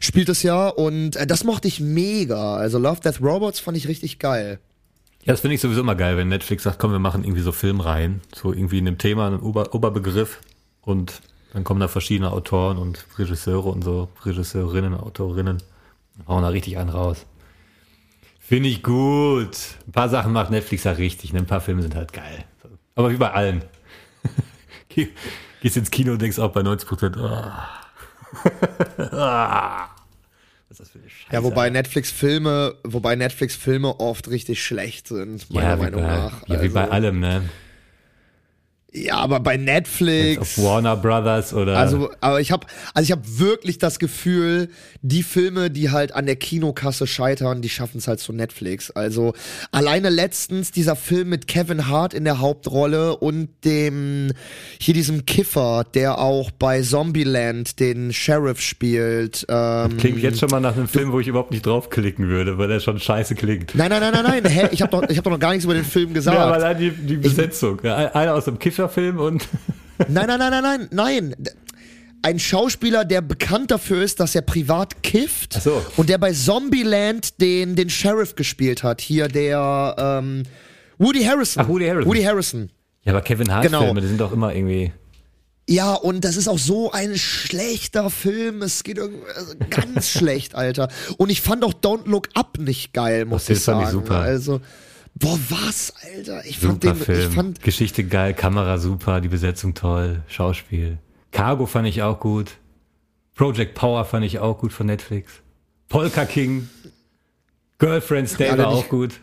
spielt 0.00 0.28
es 0.30 0.42
ja 0.42 0.68
und 0.68 1.16
äh, 1.16 1.26
das 1.26 1.44
mochte 1.44 1.68
ich 1.68 1.80
mega. 1.80 2.56
Also 2.56 2.78
Love 2.78 3.00
Death 3.02 3.20
Robots 3.20 3.60
fand 3.60 3.76
ich 3.76 3.88
richtig 3.88 4.18
geil. 4.18 4.58
Ja, 5.24 5.34
das 5.34 5.40
finde 5.40 5.56
ich 5.56 5.60
sowieso 5.60 5.80
immer 5.82 5.96
geil, 5.96 6.16
wenn 6.16 6.28
Netflix 6.28 6.62
sagt, 6.62 6.78
komm, 6.78 6.92
wir 6.92 6.98
machen 6.98 7.24
irgendwie 7.24 7.42
so 7.42 7.52
Filmreihen, 7.52 8.22
so 8.34 8.52
irgendwie 8.54 8.78
in 8.78 8.86
einem 8.86 8.96
Thema, 8.96 9.26
einem 9.26 9.42
Ober 9.42 9.74
Oberbegriff 9.74 10.40
und 10.80 11.20
dann 11.52 11.64
kommen 11.64 11.80
da 11.80 11.88
verschiedene 11.88 12.30
Autoren 12.32 12.78
und 12.78 13.04
Regisseure 13.18 13.68
und 13.68 13.82
so, 13.82 14.08
Regisseurinnen, 14.24 14.94
Autorinnen, 14.94 15.62
hauen 16.26 16.42
da 16.42 16.48
richtig 16.48 16.78
einen 16.78 16.90
raus. 16.90 17.24
Finde 18.40 18.68
ich 18.68 18.82
gut. 18.82 19.56
Ein 19.86 19.92
paar 19.92 20.08
Sachen 20.08 20.32
macht 20.32 20.50
Netflix 20.50 20.84
ja 20.84 20.92
richtig, 20.92 21.32
ne? 21.32 21.40
ein 21.40 21.46
paar 21.46 21.60
Filme 21.60 21.82
sind 21.82 21.94
halt 21.94 22.12
geil. 22.12 22.44
Aber 22.94 23.10
wie 23.10 23.16
bei 23.16 23.30
allen. 23.30 23.62
Geh- 24.88 25.08
Gehst 25.60 25.76
ins 25.76 25.90
Kino 25.90 26.12
und 26.12 26.22
denkst 26.22 26.38
auch 26.38 26.52
bei 26.52 26.62
90 26.62 26.88
Prozent, 26.88 27.16
was 27.18 27.34
ist 30.70 30.80
das 30.80 30.90
für 30.90 30.98
eine 30.98 31.08
Scheiße? 31.10 31.32
Ja, 31.32 31.42
wobei 31.42 31.70
Netflix 31.70 32.10
Filme, 32.10 32.74
wobei 32.84 33.16
Netflix 33.16 33.56
Filme 33.56 33.98
oft 34.00 34.28
richtig 34.28 34.62
schlecht 34.62 35.08
sind, 35.08 35.50
meiner 35.52 35.68
ja, 35.70 35.76
wie 35.78 35.82
Meinung 35.82 36.02
bei, 36.02 36.08
nach. 36.16 36.46
ja, 36.48 36.62
wie 36.62 36.68
bei 36.68 36.80
Also- 36.82 36.92
allem, 36.92 37.20
ne? 37.20 37.48
Ja, 38.92 39.16
aber 39.16 39.40
bei 39.40 39.56
Netflix. 39.58 40.40
Auf 40.40 40.58
Warner 40.58 40.96
Brothers 40.96 41.52
oder. 41.52 41.76
Also, 41.76 42.10
aber 42.20 42.40
ich 42.40 42.50
habe, 42.50 42.66
also 42.94 43.04
ich 43.04 43.12
habe 43.12 43.22
wirklich 43.38 43.78
das 43.78 43.98
Gefühl, 43.98 44.70
die 45.02 45.22
Filme, 45.22 45.70
die 45.70 45.90
halt 45.90 46.14
an 46.14 46.26
der 46.26 46.36
Kinokasse 46.36 47.06
scheitern, 47.06 47.62
die 47.62 47.68
schaffen 47.68 47.98
es 47.98 48.08
halt 48.08 48.20
zu 48.20 48.32
Netflix. 48.32 48.90
Also 48.90 49.32
alleine 49.70 50.08
letztens 50.10 50.70
dieser 50.72 50.96
Film 50.96 51.28
mit 51.28 51.46
Kevin 51.46 51.88
Hart 51.88 52.14
in 52.14 52.24
der 52.24 52.40
Hauptrolle 52.40 53.16
und 53.16 53.48
dem 53.64 54.32
hier 54.80 54.94
diesem 54.94 55.24
Kiffer, 55.26 55.84
der 55.94 56.18
auch 56.18 56.50
bei 56.50 56.82
Zombieland 56.82 57.78
den 57.80 58.12
Sheriff 58.12 58.60
spielt. 58.60 59.46
Ähm, 59.48 59.96
Klingt 59.98 60.18
jetzt 60.18 60.40
schon 60.40 60.50
mal 60.50 60.60
nach 60.60 60.76
einem 60.76 60.88
Film, 60.88 61.12
wo 61.12 61.20
ich 61.20 61.28
überhaupt 61.28 61.50
nicht 61.52 61.64
draufklicken 61.64 62.28
würde, 62.28 62.58
weil 62.58 62.68
der 62.68 62.80
schon 62.80 62.98
scheiße 62.98 63.34
klingt. 63.34 63.74
nein, 63.74 63.90
nein, 63.90 64.00
nein, 64.00 64.12
nein, 64.12 64.42
nein. 64.42 64.52
Hä? 64.52 64.68
Ich 64.72 64.82
habe 64.82 64.90
doch, 64.90 65.08
ich 65.08 65.16
hab 65.16 65.24
doch 65.24 65.30
noch 65.30 65.38
gar 65.40 65.50
nichts 65.50 65.64
über 65.64 65.74
den 65.74 65.84
Film 65.84 66.12
gesagt. 66.14 66.36
Ja, 66.36 66.44
aber 66.44 66.54
allein 66.54 66.78
die, 66.78 66.90
die 66.90 67.16
Besetzung. 67.16 67.78
Ja, 67.82 67.96
Einer 68.12 68.34
aus 68.34 68.46
dem 68.46 68.58
Kifferfilm 68.58 69.18
und. 69.18 69.46
Nein, 70.08 70.26
nein, 70.28 70.38
nein, 70.38 70.50
nein, 70.50 70.62
nein, 70.62 70.88
nein. 70.90 71.34
Ein 72.22 72.38
Schauspieler, 72.38 73.04
der 73.04 73.20
bekannt 73.20 73.70
dafür 73.70 74.02
ist, 74.02 74.18
dass 74.20 74.34
er 74.34 74.42
privat 74.42 75.02
kifft 75.02 75.54
Ach 75.56 75.60
so. 75.62 75.82
und 75.96 76.08
der 76.08 76.18
bei 76.18 76.32
Zombieland 76.32 77.40
den, 77.40 77.76
den 77.76 77.88
Sheriff 77.90 78.34
gespielt 78.34 78.82
hat. 78.82 79.00
Hier 79.00 79.28
der 79.28 79.94
ähm, 79.98 80.42
Woody 80.98 81.22
Harrison. 81.24 81.62
Ach, 81.64 81.68
Woody 81.68 81.86
Harrison. 81.86 82.08
Woody 82.10 82.22
Harrison. 82.22 82.70
Ja, 83.04 83.12
aber 83.12 83.22
Kevin 83.22 83.52
Hart-Filme, 83.52 83.78
Genau. 83.88 84.00
die 84.00 84.06
sind 84.08 84.20
doch 84.20 84.32
immer 84.32 84.54
irgendwie. 84.54 84.92
Ja, 85.70 85.94
und 85.94 86.24
das 86.24 86.36
ist 86.36 86.48
auch 86.48 86.58
so 86.58 86.90
ein 86.92 87.16
schlechter 87.16 88.10
Film. 88.10 88.62
Es 88.62 88.82
geht 88.82 88.96
irgendwie 88.98 89.22
also 89.36 89.54
ganz 89.70 90.08
schlecht, 90.10 90.54
Alter. 90.54 90.88
Und 91.18 91.30
ich 91.30 91.40
fand 91.40 91.62
auch 91.64 91.74
Don't 91.74 92.06
Look 92.08 92.28
Up 92.34 92.58
nicht 92.58 92.92
geil, 92.94 93.26
muss 93.26 93.44
den 93.46 93.56
ich 93.56 93.62
fand 93.62 93.78
sagen. 93.78 93.86
ich 93.86 93.92
super. 93.92 94.16
Also, 94.18 94.60
boah, 95.14 95.38
was, 95.50 95.92
Alter? 96.16 96.44
Ich 96.46 96.58
fand 96.58 96.82
Super 96.82 96.94
den, 96.94 97.04
Film. 97.04 97.28
ich 97.28 97.34
fand, 97.34 97.62
Geschichte 97.62 98.02
geil, 98.04 98.34
Kamera 98.34 98.78
super, 98.78 99.20
die 99.20 99.28
Besetzung 99.28 99.74
toll, 99.74 100.22
Schauspiel. 100.26 100.98
Cargo 101.32 101.66
fand 101.66 101.88
ich 101.88 102.02
auch 102.02 102.20
gut. 102.20 102.52
Project 103.34 103.74
Power 103.74 104.04
fand 104.04 104.24
ich 104.24 104.38
auch 104.38 104.58
gut 104.58 104.72
von 104.72 104.86
Netflix. 104.86 105.32
Polka 105.88 106.24
King. 106.24 106.68
Girlfriend's 107.78 108.36
Day 108.36 108.56
war 108.58 108.68
auch 108.68 108.88
gut. 108.88 109.20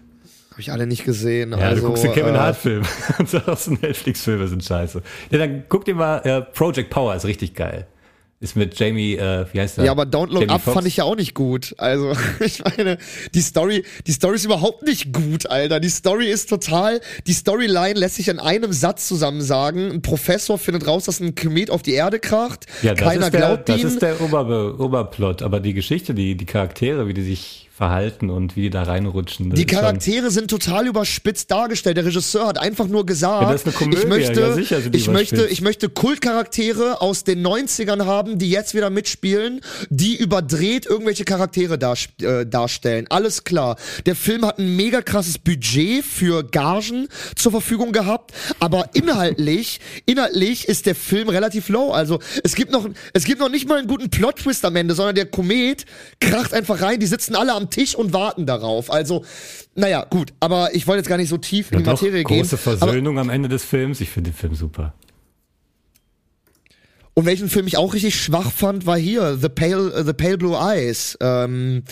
hab 0.51 0.59
ich 0.59 0.71
alle 0.71 0.87
nicht 0.87 1.03
gesehen. 1.03 1.51
Ja, 1.51 1.57
also, 1.57 1.81
du 1.81 1.87
guckst 1.87 2.03
den 2.05 2.13
Kevin 2.13 2.35
äh, 2.35 2.39
Hart-Film 2.39 2.83
und 3.19 3.29
sagst, 3.29 3.69
Netflix-Filme 3.69 4.47
sind 4.47 4.63
scheiße. 4.63 5.01
Ja, 5.29 5.37
dann 5.37 5.65
guck 5.67 5.83
dir 5.85 5.95
mal, 5.95 6.19
äh, 6.19 6.41
Project 6.41 6.89
Power 6.89 7.13
ist 7.15 7.25
richtig 7.25 7.53
geil. 7.53 7.87
Ist 8.41 8.57
mit 8.57 8.77
Jamie, 8.77 9.13
äh, 9.13 9.45
wie 9.53 9.61
heißt 9.61 9.77
der? 9.77 9.85
Ja, 9.85 9.91
aber 9.91 10.03
Don't 10.03 10.27
Look 10.27 10.41
Jamie 10.41 10.49
Up 10.49 10.61
Foxx. 10.61 10.73
fand 10.73 10.87
ich 10.87 10.97
ja 10.97 11.05
auch 11.05 11.15
nicht 11.15 11.33
gut. 11.33 11.73
Also, 11.77 12.11
ich 12.41 12.61
meine, 12.63 12.97
die 13.33 13.39
Story, 13.41 13.85
die 14.05 14.11
Story 14.11 14.35
ist 14.35 14.43
überhaupt 14.43 14.83
nicht 14.83 15.13
gut, 15.13 15.49
Alter. 15.49 15.79
Die 15.79 15.89
Story 15.89 16.27
ist 16.27 16.49
total, 16.49 16.99
die 17.27 17.33
Storyline 17.33 17.97
lässt 17.97 18.15
sich 18.15 18.27
in 18.27 18.39
einem 18.39 18.73
Satz 18.73 19.07
zusammen 19.07 19.41
sagen. 19.41 19.89
Ein 19.89 20.01
Professor 20.01 20.57
findet 20.57 20.85
raus, 20.85 21.05
dass 21.05 21.21
ein 21.21 21.33
Komet 21.35 21.71
auf 21.71 21.81
die 21.81 21.93
Erde 21.93 22.19
kracht. 22.19 22.65
Ja, 22.81 22.93
das 22.93 23.07
Keiner 23.07 23.25
ist 23.27 23.33
der, 23.33 23.39
glaubt 23.39 23.69
das 23.69 23.79
ihm. 23.81 23.87
ist 23.87 24.01
der 24.01 24.19
Ober, 24.19 24.79
Oberplot, 24.79 25.41
aber 25.41 25.61
die 25.61 25.73
Geschichte, 25.73 26.13
die, 26.13 26.35
die 26.35 26.45
Charaktere, 26.45 27.07
wie 27.07 27.13
die 27.13 27.23
sich 27.23 27.64
verhalten 27.75 28.29
und 28.29 28.55
wie 28.55 28.61
die 28.61 28.69
da 28.69 28.83
reinrutschen. 28.83 29.49
das 29.49 29.59
Die 29.59 29.65
Charaktere 29.65 30.31
sind 30.31 30.49
total 30.49 30.87
überspitzt 30.87 31.51
dargestellt. 31.51 31.97
Der 31.97 32.05
Regisseur 32.05 32.47
hat 32.47 32.57
einfach 32.57 32.87
nur 32.87 33.05
gesagt, 33.05 33.41
Ja, 33.41 33.51
das 33.51 33.61
ist 33.61 33.67
eine 33.67 33.75
Komödie, 33.75 33.97
ich 33.97 34.07
möchte, 34.07 34.39
ja, 34.39 34.53
sicher 34.53 34.79
sind 34.79 34.95
ich 34.95 35.09
möchte, 35.09 35.45
ich 35.47 35.59
möchte 35.59 35.89
Kultcharaktere 35.89 37.01
aus 37.01 37.25
den 37.25 37.45
90ern 37.45 38.05
haben, 38.05 38.39
die 38.39 38.49
jetzt 38.49 38.75
wieder 38.75 38.89
mitspielen, 38.89 39.59
die 39.89 40.15
überdreht 40.15 40.85
irgendwelche 40.85 41.25
Charaktere 41.25 41.77
dar, 41.77 41.97
äh, 42.21 42.45
darstellen. 42.45 43.07
Alles 43.09 43.43
klar. 43.43 43.75
Der 44.05 44.15
Film 44.15 44.45
hat 44.45 44.57
ein 44.57 44.77
mega 44.77 45.01
krasses 45.01 45.37
Budget 45.37 46.05
für 46.05 46.45
Gagen 46.45 47.09
zur 47.35 47.51
Verfügung 47.51 47.91
gehabt, 47.91 48.31
aber 48.61 48.89
inhaltlich, 48.93 49.81
inhaltlich 50.05 50.69
ist 50.69 50.85
der 50.85 50.95
Film 50.95 51.27
relativ 51.27 51.67
low. 51.67 51.91
Also, 51.91 52.19
es 52.41 52.55
gibt 52.55 52.71
noch, 52.71 52.87
es 53.11 53.25
gibt 53.25 53.41
noch 53.41 53.49
nicht 53.49 53.67
mal 53.67 53.79
einen 53.79 53.89
guten 53.89 54.09
Plot-Twist 54.09 54.63
am 54.63 54.77
Ende, 54.77 54.95
sondern 54.95 55.15
der 55.15 55.25
Komet 55.25 55.85
kracht 56.21 56.53
einfach 56.53 56.81
rein, 56.81 57.01
die 57.01 57.05
sitzen 57.05 57.35
alle 57.35 57.51
am 57.51 57.64
Tisch 57.69 57.95
und 57.95 58.13
warten 58.13 58.45
darauf. 58.45 58.91
Also, 58.91 59.23
naja, 59.75 60.05
gut, 60.09 60.33
aber 60.39 60.73
ich 60.75 60.87
wollte 60.87 60.99
jetzt 60.99 61.09
gar 61.09 61.17
nicht 61.17 61.29
so 61.29 61.37
tief 61.37 61.71
in 61.71 61.75
Ja, 61.75 61.79
die 61.79 61.83
doch, 61.85 61.91
Materie 62.01 62.23
gehen. 62.23 62.39
große 62.39 62.57
Versöhnung 62.57 63.19
am 63.19 63.29
Ende 63.29 63.49
des 63.49 63.63
Films. 63.63 64.01
Ich 64.01 64.09
finde 64.09 64.31
den 64.31 64.35
Film 64.37 64.55
super. 64.55 64.93
und 67.13 67.25
welchen 67.25 67.49
Film 67.49 67.65
ich 67.67 67.77
auch 67.77 67.93
richtig 67.93 68.15
schwach 68.21 68.51
fand, 68.51 68.85
war 68.85 68.97
hier 68.97 69.37
The 69.37 69.47
Pale, 69.49 70.03
The 70.05 70.13
Pale 70.13 70.37
Blue 70.37 70.55
Eyes. 70.57 71.17
Ähm, 71.21 71.83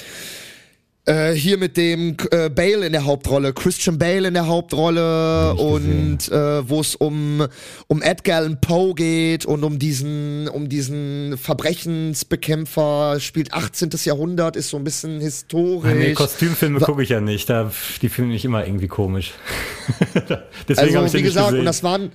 äh, 1.06 1.34
hier 1.34 1.58
mit 1.58 1.76
dem 1.76 2.16
äh, 2.32 2.50
Bale 2.50 2.86
in 2.86 2.94
der 2.94 3.04
Hauptrolle, 3.06 3.54
Christian 3.54 3.98
Bale 3.98 4.30
in 4.30 4.34
der 4.34 4.48
Hauptrolle 4.48 5.54
und 5.56 6.32
äh, 6.32 6.70
wo 6.70 6.80
es 6.80 6.96
um 6.96 7.46
um 7.88 8.02
Edgar 8.02 8.38
Allan 8.38 8.62
Poe 8.62 8.94
geht 8.96 9.46
und 9.46 9.64
um 9.64 9.80
diesen 9.80 10.48
um 10.48 10.70
diesen 10.70 11.38
Verbrechensbekämpfer 11.38 13.20
spielt 13.20 13.54
18. 13.54 13.90
Jahrhundert 14.06 14.56
ist 14.56 14.70
so 14.70 14.78
ein 14.78 14.86
bisschen 14.86 15.20
historisch. 15.20 15.94
Nee, 15.94 16.14
Kostümfilme 16.14 16.80
gucke 16.80 17.04
ich 17.04 17.10
ja 17.10 17.20
nicht. 17.20 17.50
Da, 17.50 17.72
die 18.02 18.10
finde 18.10 18.36
ich 18.36 18.46
immer 18.46 18.66
irgendwie 18.66 18.88
komisch. 18.88 19.34
Deswegen 20.68 20.96
habe 20.96 21.08
ich 21.08 21.14
Also 21.14 21.18
wie 21.18 21.22
gesagt, 21.22 21.48
gesehen. 21.48 21.60
und 21.60 21.66
das 21.66 21.84
waren 21.84 22.12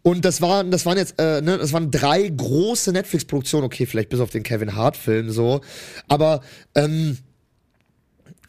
und 0.00 0.24
das 0.24 0.40
waren 0.40 0.70
das 0.70 0.86
waren 0.86 0.96
jetzt 0.96 1.14
äh, 1.18 1.42
ne, 1.42 1.58
das 1.58 1.74
waren 1.74 1.90
drei 1.90 2.28
große 2.28 2.92
Netflix 2.92 3.26
Produktionen, 3.26 3.64
okay, 3.64 3.84
vielleicht 3.84 4.08
bis 4.08 4.20
auf 4.20 4.30
den 4.30 4.42
Kevin 4.42 4.74
Hart 4.74 4.96
Film 4.96 5.30
so, 5.30 5.60
aber 6.08 6.40
ähm, 6.74 7.18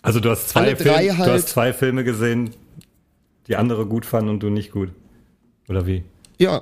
also 0.03 0.19
du 0.19 0.29
hast, 0.29 0.49
zwei 0.49 0.75
Film, 0.75 0.95
halt- 1.17 1.27
du 1.27 1.31
hast 1.33 1.49
zwei 1.49 1.73
Filme 1.73 2.03
gesehen, 2.03 2.51
die 3.47 3.55
andere 3.55 3.85
gut 3.87 4.05
fanden 4.05 4.29
und 4.29 4.41
du 4.43 4.49
nicht 4.51 4.71
gut. 4.71 4.89
Oder 5.67 5.87
wie? 5.87 6.03
ja 6.37 6.61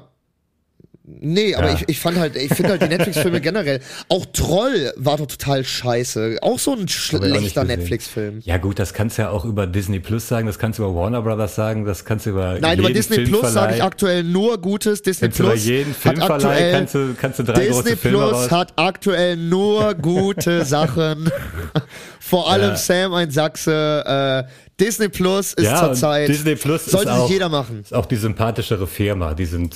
Nee, 1.20 1.56
aber 1.56 1.70
Ja. 1.70 1.76
ich, 1.76 1.84
ich 1.90 2.00
fand 2.00 2.18
halt, 2.18 2.36
ich 2.36 2.54
finde 2.54 2.72
halt 2.72 2.82
die 2.82 2.88
Netflix-Filme 2.90 3.42
generell. 3.42 3.80
Auch 4.08 4.26
Troll 4.34 4.94
war 4.96 5.18
doch 5.18 5.28
total 5.28 5.64
scheiße. 5.64 6.38
Auch 6.42 6.60
so 6.60 6.74
ein 6.76 6.88
schlechter. 6.88 7.64
Netflix-Film. 7.64 8.42
Ja 8.44 8.58
gut, 8.58 8.80
das 8.80 8.94
kannst 8.94 9.18
du 9.18 9.24
ja 9.24 9.30
auch 9.30 9.46
über 9.46 9.68
Disney 9.68 10.00
Plus 10.00 10.28
sagen, 10.28 10.48
das 10.48 10.58
kannst 10.60 10.80
du 10.80 10.84
über 10.84 10.96
Warner 10.96 11.22
Brothers 11.22 11.56
sagen, 11.56 11.86
das 11.86 12.06
kannst 12.06 12.26
du 12.26 12.32
über 12.32 12.58
Nein, 12.60 12.80
über 12.80 12.92
Disney 12.92 13.26
Plus 13.26 13.52
sage 13.54 13.76
ich 13.76 13.84
aktuell 13.84 14.24
nur 14.24 14.60
Gutes. 14.60 15.02
Disney 15.02 15.28
Kannst 15.28 15.40
du 15.40 15.44
über 15.44 15.52
Plus 15.54 15.66
jeden 15.66 15.92
hat 15.94 15.98
Filmverleih 15.98 16.34
aktuell 16.36 16.72
kannst 16.72 16.96
du, 16.96 17.14
kannst 17.20 17.40
du 17.40 17.44
drei 17.44 17.66
große 17.68 17.84
Disney 17.84 17.98
Filme 17.98 18.18
Plus 18.18 18.32
raus. 18.34 18.52
hat 18.52 18.74
aktuell 18.78 19.38
nur 19.38 19.94
gute 20.02 20.66
Sachen. 20.66 21.30
Vor 22.20 22.50
allem 22.52 22.70
Ja. 22.72 22.76
Sam 22.78 23.14
ein 23.14 23.32
Sachse. 23.32 24.48
Äh, 24.48 24.52
Disney 24.80 25.10
Plus 25.10 25.54
ist 25.54 25.66
ja, 25.66 25.80
zurzeit. 25.80 26.28
Disney 26.30 26.56
Plus 26.56 26.86
sollte 26.86 27.14
sich 27.14 27.30
jeder 27.30 27.50
machen. 27.50 27.82
Ist 27.82 27.94
auch 27.94 28.06
die 28.06 28.16
sympathischere 28.16 28.88
Firma, 28.88 29.34
die 29.34 29.46
sind 29.46 29.76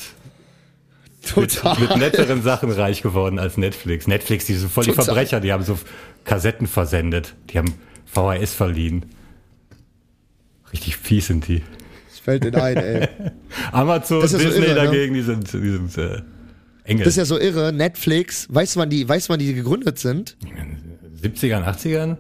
Total. 1.34 1.80
mit 1.80 1.98
netteren 1.98 2.42
Sachen 2.42 2.72
reich 2.72 3.02
geworden 3.02 3.40
als 3.40 3.58
Netflix. 3.58 4.08
Netflix, 4.08 4.46
die 4.46 4.54
sind 4.54 4.72
voll 4.72 4.86
die. 4.86 4.94
Verbrecher, 4.94 5.40
die 5.40 5.52
haben 5.52 5.64
so 5.64 5.78
Kassetten 6.24 6.68
versendet, 6.68 7.36
die 7.50 7.58
haben 7.58 7.74
VHS 8.06 8.54
verliehen. 8.54 9.06
Richtig 10.72 10.98
fies 10.98 11.28
sind 11.28 11.48
die. 11.48 11.62
Das 12.10 12.20
fällt 12.20 12.44
dir 12.44 12.62
ein, 12.62 12.78
ey. 12.78 13.08
Amazon, 13.72 14.22
ja 14.22 14.28
so 14.28 14.38
Disney 14.38 14.66
irre, 14.66 14.70
ne? 14.70 14.76
dagegen, 14.76 15.14
die 15.14 15.22
sind, 15.22 15.52
die 15.54 15.72
sind 15.72 15.98
äh, 15.98 16.22
Engel. 16.84 17.04
Das 17.04 17.14
ist 17.14 17.18
ja 17.18 17.26
so 17.26 17.40
irre. 17.40 17.74
Netflix, 17.74 18.48
weißt 18.50 18.76
du, 18.76 18.80
wann 18.80 18.90
die, 18.90 19.08
weißt 19.08 19.28
du, 19.28 19.34
wann 19.34 19.40
die 19.40 19.54
gegründet 19.54 20.00
sind? 20.00 20.38
70ern, 21.22 21.64
80ern? 21.64 22.18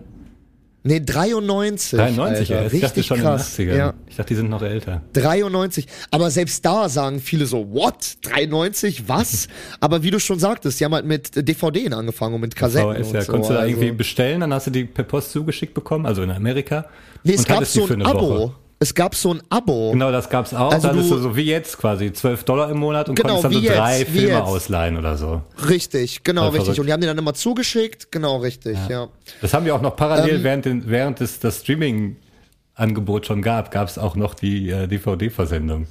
Nee, 0.87 0.99
93. 0.99 1.97
93, 1.97 2.21
Alter. 2.21 2.53
ja. 2.53 2.71
Ich 2.71 2.79
dachte 2.79 2.97
Richtig 2.97 3.05
schon 3.07 3.19
krass. 3.19 3.57
in 3.57 3.65
den 3.65 3.73
80ern. 3.73 3.77
Ja. 3.77 3.93
Ich 4.07 4.15
dachte, 4.17 4.27
die 4.27 4.35
sind 4.35 4.51
noch 4.51 4.61
älter. 4.61 5.01
93. 5.13 5.87
Aber 6.11 6.29
selbst 6.29 6.63
da 6.63 6.89
sagen 6.89 7.19
viele 7.19 7.47
so, 7.47 7.73
what? 7.73 8.17
93? 8.21 9.07
Was? 9.07 9.47
Aber 9.79 10.03
wie 10.03 10.11
du 10.11 10.19
schon 10.19 10.37
sagtest, 10.37 10.79
die 10.79 10.85
haben 10.85 10.93
halt 10.93 11.07
mit 11.07 11.31
DVDen 11.35 11.93
angefangen 11.93 12.35
und 12.35 12.41
mit 12.41 12.55
Kassetten 12.55 13.03
VHS, 13.03 13.11
ja. 13.13 13.21
so. 13.23 13.31
Konntest 13.31 13.49
du 13.49 13.53
da 13.55 13.61
also. 13.61 13.71
irgendwie 13.71 13.91
bestellen, 13.93 14.41
dann 14.41 14.53
hast 14.53 14.67
du 14.67 14.71
die 14.71 14.85
per 14.85 15.05
Post 15.05 15.31
zugeschickt 15.31 15.73
bekommen, 15.73 16.05
also 16.05 16.21
in 16.21 16.29
Amerika. 16.29 16.85
Nee, 17.23 17.33
es 17.33 17.39
und 17.39 17.47
gab 17.47 17.65
so 17.65 17.87
ein 17.87 18.03
Abo. 18.03 18.29
Woche. 18.29 18.55
Es 18.77 18.93
gab 18.93 19.15
so 19.15 19.33
ein 19.33 19.41
Abo. 19.49 19.91
Genau, 19.91 20.11
das 20.11 20.29
gab's 20.29 20.53
auch. 20.53 20.71
Also 20.71 20.89
dann 20.89 20.99
ist 20.99 21.09
du- 21.09 21.15
du 21.15 21.21
so 21.21 21.35
wie 21.37 21.43
jetzt 21.45 21.77
quasi 21.77 22.11
12 22.11 22.43
Dollar 22.43 22.69
im 22.69 22.77
Monat 22.77 23.07
und 23.07 23.15
Genau, 23.15 23.35
konntest 23.41 23.45
dann 23.45 23.53
so 23.53 23.59
jetzt, 23.59 23.77
drei 23.77 24.05
Filme 24.05 24.27
jetzt. 24.27 24.41
ausleihen 24.41 24.97
oder 24.97 25.15
so. 25.17 25.41
Richtig, 25.69 26.23
genau, 26.23 26.47
richtig. 26.49 26.63
verrückt. 26.63 26.79
Und 26.79 26.85
die 26.87 26.93
haben 26.93 27.01
die 27.01 27.07
dann 27.07 27.17
immer 27.17 27.33
zugeschickt. 27.33 28.11
Genau, 28.11 28.37
richtig, 28.37 28.77
ja. 28.89 29.07
Das 29.41 29.53
haben 29.53 29.65
wir 29.65 29.73
auch 29.75 29.81
noch 29.81 29.95
parallel, 29.95 30.35
Ähm, 30.35 30.43
während, 30.43 30.65
den, 30.65 30.89
während 30.89 31.21
es 31.21 31.39
das 31.39 31.61
Streaming-Angebot 31.61 33.25
schon 33.27 33.41
gab, 33.41 33.71
gab's 33.71 33.97
auch 33.97 34.15
noch 34.15 34.33
die 34.33 34.69
äh, 34.69 34.87
DVD-Versendung. 34.87 35.87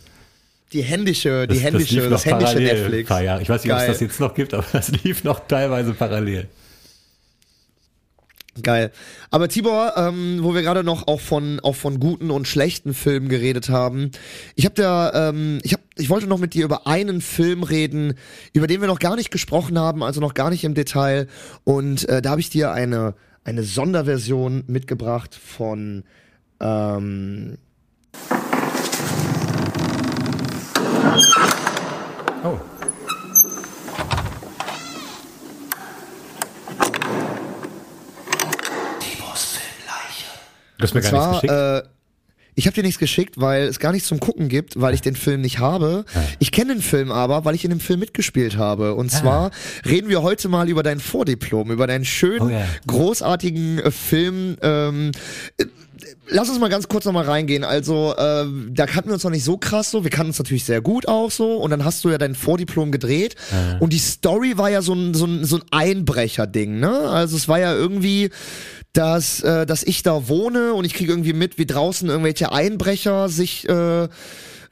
Die 0.72 0.82
händische, 0.82 1.46
die 1.46 1.54
Das, 1.54 1.56
das 1.56 1.64
händische, 1.64 2.10
das, 2.10 2.24
noch 2.26 2.32
händische 2.32 2.58
Netflix. 2.60 3.10
Ein 3.10 3.14
paar 3.14 3.22
Jahre. 3.22 3.42
Ich 3.42 3.48
weiß 3.48 3.64
nicht, 3.64 3.72
ob 3.72 3.78
es 3.78 3.86
das 3.86 4.00
jetzt 4.00 4.20
noch 4.20 4.34
gibt, 4.34 4.52
aber 4.54 4.64
das 4.72 4.90
lief 4.90 5.24
noch 5.24 5.40
teilweise 5.46 5.94
parallel. 5.94 6.48
Geil. 8.62 8.92
Aber 9.30 9.48
Tibor, 9.48 9.94
ähm, 9.96 10.38
wo 10.42 10.54
wir 10.54 10.62
gerade 10.62 10.84
noch 10.84 11.08
auch 11.08 11.20
von 11.20 11.58
auch 11.60 11.74
von 11.74 11.98
guten 11.98 12.30
und 12.30 12.46
schlechten 12.46 12.94
Filmen 12.94 13.28
geredet 13.28 13.68
haben, 13.68 14.10
ich 14.54 14.64
habe 14.64 14.74
da, 14.76 15.28
ähm, 15.28 15.58
ich 15.62 15.72
habe, 15.72 15.82
ich 15.96 16.08
wollte 16.08 16.26
noch 16.26 16.38
mit 16.38 16.54
dir 16.54 16.64
über 16.64 16.86
einen 16.86 17.20
Film 17.20 17.62
reden, 17.64 18.14
über 18.52 18.66
den 18.66 18.80
wir 18.80 18.88
noch 18.88 19.00
gar 19.00 19.16
nicht 19.16 19.30
gesprochen 19.30 19.78
haben, 19.78 20.02
also 20.02 20.20
noch 20.20 20.34
gar 20.34 20.50
nicht 20.50 20.64
im 20.64 20.74
Detail. 20.74 21.26
Und 21.64 22.08
äh, 22.08 22.22
da 22.22 22.30
habe 22.30 22.40
ich 22.40 22.50
dir 22.50 22.72
eine 22.72 23.14
eine 23.44 23.62
Sonderversion 23.62 24.64
mitgebracht 24.66 25.34
von 25.34 26.04
ähm, 26.60 27.58
Oh. 32.42 32.73
Du 40.78 40.82
hast 40.84 40.94
mir 40.94 41.00
Und 41.00 41.10
gar 41.10 41.10
zwar, 41.10 41.30
nichts 41.30 41.42
geschickt. 41.42 41.86
Äh, 41.86 41.88
ich 42.56 42.66
habe 42.66 42.74
dir 42.74 42.82
nichts 42.84 43.00
geschickt, 43.00 43.34
weil 43.40 43.64
es 43.64 43.80
gar 43.80 43.90
nichts 43.90 44.06
zum 44.06 44.20
Gucken 44.20 44.48
gibt, 44.48 44.80
weil 44.80 44.94
ich 44.94 45.00
den 45.00 45.16
Film 45.16 45.40
nicht 45.40 45.58
habe. 45.58 46.04
Ich 46.38 46.52
kenne 46.52 46.74
den 46.74 46.82
Film 46.82 47.10
aber, 47.10 47.44
weil 47.44 47.56
ich 47.56 47.64
in 47.64 47.70
dem 47.70 47.80
Film 47.80 47.98
mitgespielt 47.98 48.56
habe. 48.56 48.90
Ah. 48.90 48.92
Und 48.92 49.10
zwar 49.10 49.50
reden 49.84 50.08
wir 50.08 50.22
heute 50.22 50.48
mal 50.48 50.68
über 50.68 50.84
dein 50.84 51.00
Vordiplom, 51.00 51.72
über 51.72 51.88
deinen 51.88 52.04
schönen, 52.04 52.42
Oh 52.46 52.48
ja. 52.48 52.64
großartigen 52.86 53.78
äh, 53.80 53.90
Film. 53.90 54.56
Ähm, 54.62 55.10
äh, 55.58 55.64
Lass 56.28 56.48
uns 56.48 56.58
mal 56.58 56.68
ganz 56.70 56.88
kurz 56.88 57.04
nochmal 57.04 57.24
reingehen. 57.24 57.64
Also, 57.64 58.14
äh, 58.16 58.44
da 58.70 58.86
kannten 58.86 59.10
wir 59.10 59.14
uns 59.14 59.24
noch 59.24 59.30
nicht 59.30 59.44
so 59.44 59.56
krass 59.56 59.90
so. 59.90 60.04
Wir 60.04 60.10
kannten 60.10 60.30
uns 60.30 60.38
natürlich 60.38 60.64
sehr 60.64 60.80
gut 60.80 61.06
auch 61.08 61.30
so. 61.30 61.56
Und 61.56 61.70
dann 61.70 61.84
hast 61.84 62.04
du 62.04 62.10
ja 62.10 62.18
dein 62.18 62.34
Vordiplom 62.34 62.92
gedreht. 62.92 63.36
Und 63.80 63.92
die 63.92 63.98
Story 63.98 64.56
war 64.58 64.70
ja 64.70 64.82
so 64.82 64.92
ein, 64.94 65.14
so 65.14 65.26
ein, 65.26 65.44
so 65.44 65.56
ein 65.56 65.62
Einbrecher-Ding, 65.70 66.78
ne? 66.78 66.90
Also 67.08 67.36
es 67.36 67.48
war 67.48 67.58
ja 67.58 67.72
irgendwie, 67.74 68.30
dass, 68.94 69.40
äh, 69.42 69.66
dass 69.66 69.82
ich 69.82 70.02
da 70.02 70.28
wohne 70.28 70.72
und 70.74 70.84
ich 70.86 70.94
kriege 70.94 71.12
irgendwie 71.12 71.32
mit, 71.34 71.58
wie 71.58 71.66
draußen 71.66 72.08
irgendwelche 72.08 72.50
Einbrecher 72.52 73.28
sich, 73.28 73.68
äh, 73.68 74.08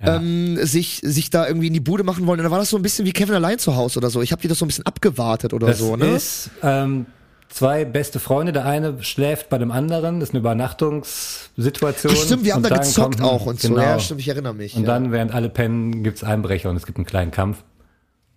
ähm, 0.00 0.58
sich, 0.64 1.00
sich 1.04 1.30
da 1.30 1.46
irgendwie 1.46 1.66
in 1.68 1.74
die 1.74 1.80
Bude 1.80 2.02
machen 2.04 2.26
wollen. 2.26 2.40
Und 2.40 2.44
da 2.44 2.50
war 2.50 2.58
das 2.58 2.70
so 2.70 2.76
ein 2.76 2.82
bisschen 2.82 3.04
wie 3.04 3.12
Kevin 3.12 3.34
allein 3.34 3.58
zu 3.58 3.76
Hause 3.76 3.98
oder 3.98 4.10
so. 4.10 4.22
Ich 4.22 4.32
habe 4.32 4.40
die 4.42 4.48
das 4.48 4.58
so 4.58 4.64
ein 4.64 4.68
bisschen 4.68 4.86
abgewartet 4.86 5.52
oder 5.52 5.68
Das 5.68 5.78
so, 5.78 5.96
ne? 5.96 6.06
ist 6.16 6.50
ähm, 6.62 7.06
zwei 7.48 7.84
beste 7.84 8.18
Freunde. 8.18 8.52
Der 8.52 8.64
eine 8.64 9.02
schläft 9.04 9.48
bei 9.48 9.58
dem 9.58 9.70
anderen. 9.70 10.18
Das 10.20 10.30
ist 10.30 10.34
eine 10.34 10.40
Übernachtungssituation. 10.40 12.12
Ach, 12.16 12.20
stimmt, 12.24 12.44
wir 12.44 12.54
haben 12.54 12.64
Und 12.64 12.70
da 12.70 12.76
dann 12.76 12.84
gezockt 12.84 13.18
kommt- 13.18 13.28
auch 13.28 13.46
und 13.46 13.60
so. 13.60 13.68
genau. 13.68 13.80
Ja, 13.82 13.98
stimmt, 14.00 14.20
ich 14.20 14.28
erinnere 14.28 14.54
mich. 14.54 14.74
Und 14.74 14.82
ja. 14.82 14.88
dann, 14.88 15.12
während 15.12 15.32
alle 15.32 15.48
pennen, 15.48 16.02
gibt's 16.02 16.24
Einbrecher 16.24 16.70
und 16.70 16.76
es 16.76 16.86
gibt 16.86 16.98
einen 16.98 17.06
kleinen 17.06 17.30
Kampf. 17.30 17.62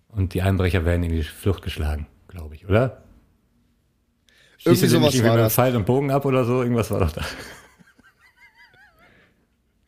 Und 0.08 0.34
die 0.34 0.42
Einbrecher 0.42 0.84
werden 0.84 1.02
in 1.02 1.10
die 1.12 1.22
Flucht 1.24 1.62
geschlagen, 1.62 2.06
glaube 2.28 2.54
ich, 2.54 2.66
oder? 2.68 3.02
Irgendwie 4.66 4.86
sowas 4.86 5.14
nicht 5.14 5.22
war 5.22 5.30
mit 5.30 5.38
einem 5.38 5.46
das. 5.46 5.54
Pfeil 5.54 5.76
und 5.76 5.86
Bogen 5.86 6.10
ab 6.10 6.24
oder 6.24 6.44
so? 6.44 6.62
Irgendwas 6.62 6.90
war 6.90 7.00
doch 7.00 7.12
da. 7.12 7.22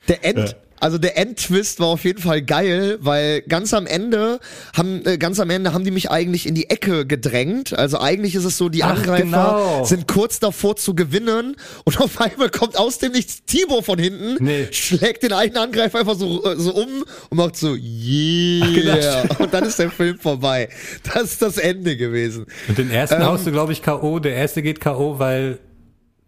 Der 0.09 0.25
End, 0.25 0.57
also 0.81 0.99
der 0.99 1.17
Endtwist 1.19 1.81
war 1.81 1.89
auf 1.89 2.05
jeden 2.05 2.21
Fall 2.21 2.43
geil, 2.43 2.99
weil 3.01 3.43
ganz 3.43 3.75
am 3.75 3.87
Ende 3.87 4.41
haben 4.77 5.05
äh, 5.07 5.19
ganz 5.19 5.41
am 5.41 5.51
Ende 5.51 5.73
haben 5.73 5.85
die 5.85 5.91
mich 5.91 6.11
eigentlich 6.11 6.47
in 6.47 6.55
die 6.55 6.71
Ecke 6.71 7.07
gedrängt. 7.07 7.73
Also 7.77 8.01
eigentlich 8.01 8.35
ist 8.35 8.45
es 8.45 8.57
so, 8.59 8.69
die 8.69 8.85
Ach, 8.85 8.91
Angreifer 8.97 9.23
genau. 9.25 9.85
sind 9.85 10.07
kurz 10.09 10.39
davor 10.41 10.77
zu 10.77 10.95
gewinnen 10.95 11.57
und 11.85 12.01
auf 12.01 12.21
einmal 12.21 12.51
kommt 12.51 12.79
aus 12.79 12.99
dem 12.99 13.13
Nichts 13.13 13.45
Tibor 13.45 13.83
von 13.83 13.99
hinten, 13.99 14.37
Nee. 14.43 14.69
schlägt 14.73 15.23
den 15.23 15.33
einen 15.33 15.57
Angreifer 15.57 16.01
einfach 16.01 16.17
so 16.17 16.45
äh, 16.45 16.57
so 16.57 16.75
um 16.75 17.05
und 17.31 17.37
macht 17.37 17.57
so 17.57 17.75
yeah 17.75 18.67
genau. 18.75 19.35
und 19.45 19.53
dann 19.55 19.65
ist 19.65 19.79
der 19.79 19.91
Film 19.91 20.19
vorbei. 20.19 20.69
Das 21.15 21.25
ist 21.25 21.43
das 21.43 21.57
Ende 21.59 21.97
gewesen. 21.97 22.47
Und 22.69 22.79
den 22.79 22.91
ersten 22.91 23.17
Ähm, 23.21 23.27
haust 23.27 23.47
du, 23.47 23.51
glaube 23.53 23.73
ich, 23.73 23.83
K.O. 23.83 24.19
Der 24.19 24.35
erste 24.35 24.63
geht 24.63 24.81
K.O., 24.81 25.19
weil 25.19 25.59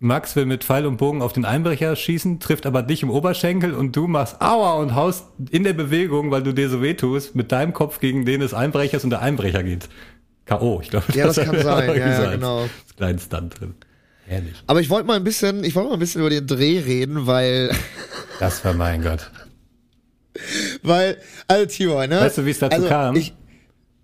Max 0.03 0.35
will 0.35 0.47
mit 0.47 0.65
Pfeil 0.65 0.87
und 0.87 0.97
Bogen 0.97 1.21
auf 1.21 1.35
den 1.35 1.45
Einbrecher 1.45 1.95
schießen, 1.95 2.41
trifft 2.41 2.65
aber 2.65 2.83
dich 2.83 3.03
im 3.03 3.11
Oberschenkel 3.11 3.75
und 3.75 3.95
du 3.95 4.07
machst 4.07 4.41
Aua 4.41 4.75
und 4.75 4.95
haust 4.95 5.27
in 5.51 5.63
der 5.63 5.75
Bewegung, 5.75 6.31
weil 6.31 6.43
du 6.43 6.53
dir 6.53 6.71
so 6.71 6.81
wehtust, 6.81 7.35
mit 7.35 7.53
deinem 7.53 7.75
Kopf 7.75 8.01
gegen 8.01 8.25
den 8.25 8.41
des 8.41 8.55
Einbrechers 8.55 9.05
und 9.05 9.11
der 9.11 9.21
Einbrecher 9.21 9.63
geht. 9.63 9.89
K.O., 10.47 10.81
ich 10.83 10.89
glaube. 10.89 11.05
Ja, 11.13 11.27
das 11.27 11.37
kann 11.37 11.63
sein. 11.63 11.97
Ja, 11.97 12.31
genau. 12.31 12.69
Das 12.97 13.25
Stunt 13.25 13.61
drin. 13.61 13.75
Herrlich. 14.27 14.55
Aber 14.67 14.81
ich 14.81 14.89
wollte 14.89 15.07
mal 15.07 15.17
ein 15.17 15.25
bisschen, 15.25 15.65
ich 15.65 15.75
wollte 15.75 15.91
mal 15.91 15.97
ein 15.97 16.01
bisschen 16.01 16.23
über 16.23 16.31
den 16.31 16.47
Dreh 16.47 16.79
reden, 16.79 17.27
weil 17.27 17.71
Das 18.39 18.65
war 18.65 18.73
mein 18.73 19.03
Gott. 19.03 19.31
Weil, 20.83 21.19
also 21.49 21.67
Tibor, 21.67 22.07
ne? 22.07 22.21
Weißt 22.21 22.39
du, 22.39 22.47
wie 22.47 22.51
es 22.51 22.59
dazu 22.61 22.77
also, 22.77 22.89
kam? 22.89 23.17
Ich, 23.17 23.35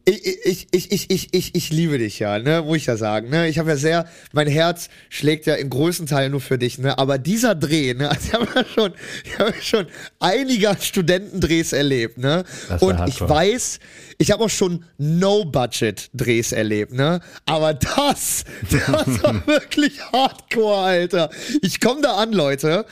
ich, 0.09 0.47
ich, 0.47 0.69
ich, 0.71 0.93
ich, 0.93 1.11
ich, 1.11 1.29
ich, 1.35 1.55
ich 1.57 1.71
liebe 1.71 1.99
dich 1.99 2.21
ja, 2.21 2.39
ne, 2.39 2.63
muss 2.63 2.77
ich 2.77 2.87
ja 2.87 2.97
sagen, 2.97 3.29
ne. 3.29 3.49
Ich 3.49 3.59
habe 3.59 3.71
ja 3.71 3.77
sehr, 3.77 4.09
mein 4.33 4.47
Herz 4.47 4.89
schlägt 5.09 5.47
ja 5.47 5.55
in 5.55 5.69
größten 5.69 6.07
Teilen 6.07 6.31
nur 6.31 6.41
für 6.41 6.59
dich, 6.59 6.79
ne. 6.79 6.97
Aber 6.97 7.19
dieser 7.19 7.57
Dreh, 7.57 7.93
ne, 7.93 8.09
also 8.11 8.29
ich 8.29 8.33
habe 8.33 8.49
ja 8.55 8.65
schon, 8.65 8.93
ich 9.25 9.39
habe 9.39 9.55
schon 9.61 9.87
einige 10.21 10.77
Studentendrehs 10.81 11.73
erlebt, 11.73 12.19
ne. 12.19 12.45
Und 12.79 13.09
ich 13.09 13.21
weiß, 13.21 13.81
ich 14.19 14.31
habe 14.31 14.45
auch 14.45 14.51
schon 14.51 14.85
No-Budget-Drehs 14.99 16.53
erlebt, 16.53 16.93
ne. 16.93 17.21
Aber 17.45 17.75
das, 17.75 18.45
das 18.71 19.23
war 19.25 19.45
wirklich 19.49 20.01
Hardcore, 20.13 20.85
Alter. 20.85 21.31
Ich 21.63 21.81
komme 21.81 22.03
da 22.03 22.15
an, 22.15 22.33
Leute. 22.33 22.87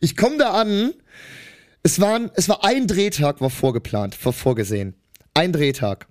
Ich 0.00 0.16
komme 0.16 0.38
da 0.38 0.52
an. 0.52 0.92
Es, 1.82 2.00
waren, 2.00 2.30
es 2.34 2.48
war 2.48 2.62
ein 2.62 2.86
Drehtag, 2.86 3.40
war 3.40 3.50
vorgeplant, 3.50 4.24
war 4.24 4.32
vorgesehen. 4.32 4.94
Ein 5.34 5.52
Drehtag. 5.52 6.06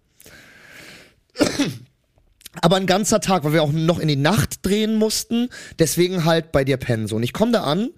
Aber 2.61 2.75
ein 2.75 2.87
ganzer 2.87 3.21
Tag, 3.21 3.43
weil 3.43 3.53
wir 3.53 3.63
auch 3.63 3.71
noch 3.71 3.99
in 3.99 4.07
die 4.07 4.15
Nacht 4.15 4.65
drehen 4.65 4.95
mussten. 4.95 5.49
Deswegen 5.77 6.25
halt 6.25 6.51
bei 6.51 6.63
dir 6.63 6.77
pennen. 6.77 7.07
So. 7.07 7.15
Und 7.15 7.23
ich 7.23 7.33
komme 7.33 7.51
da 7.51 7.63
an. 7.63 7.89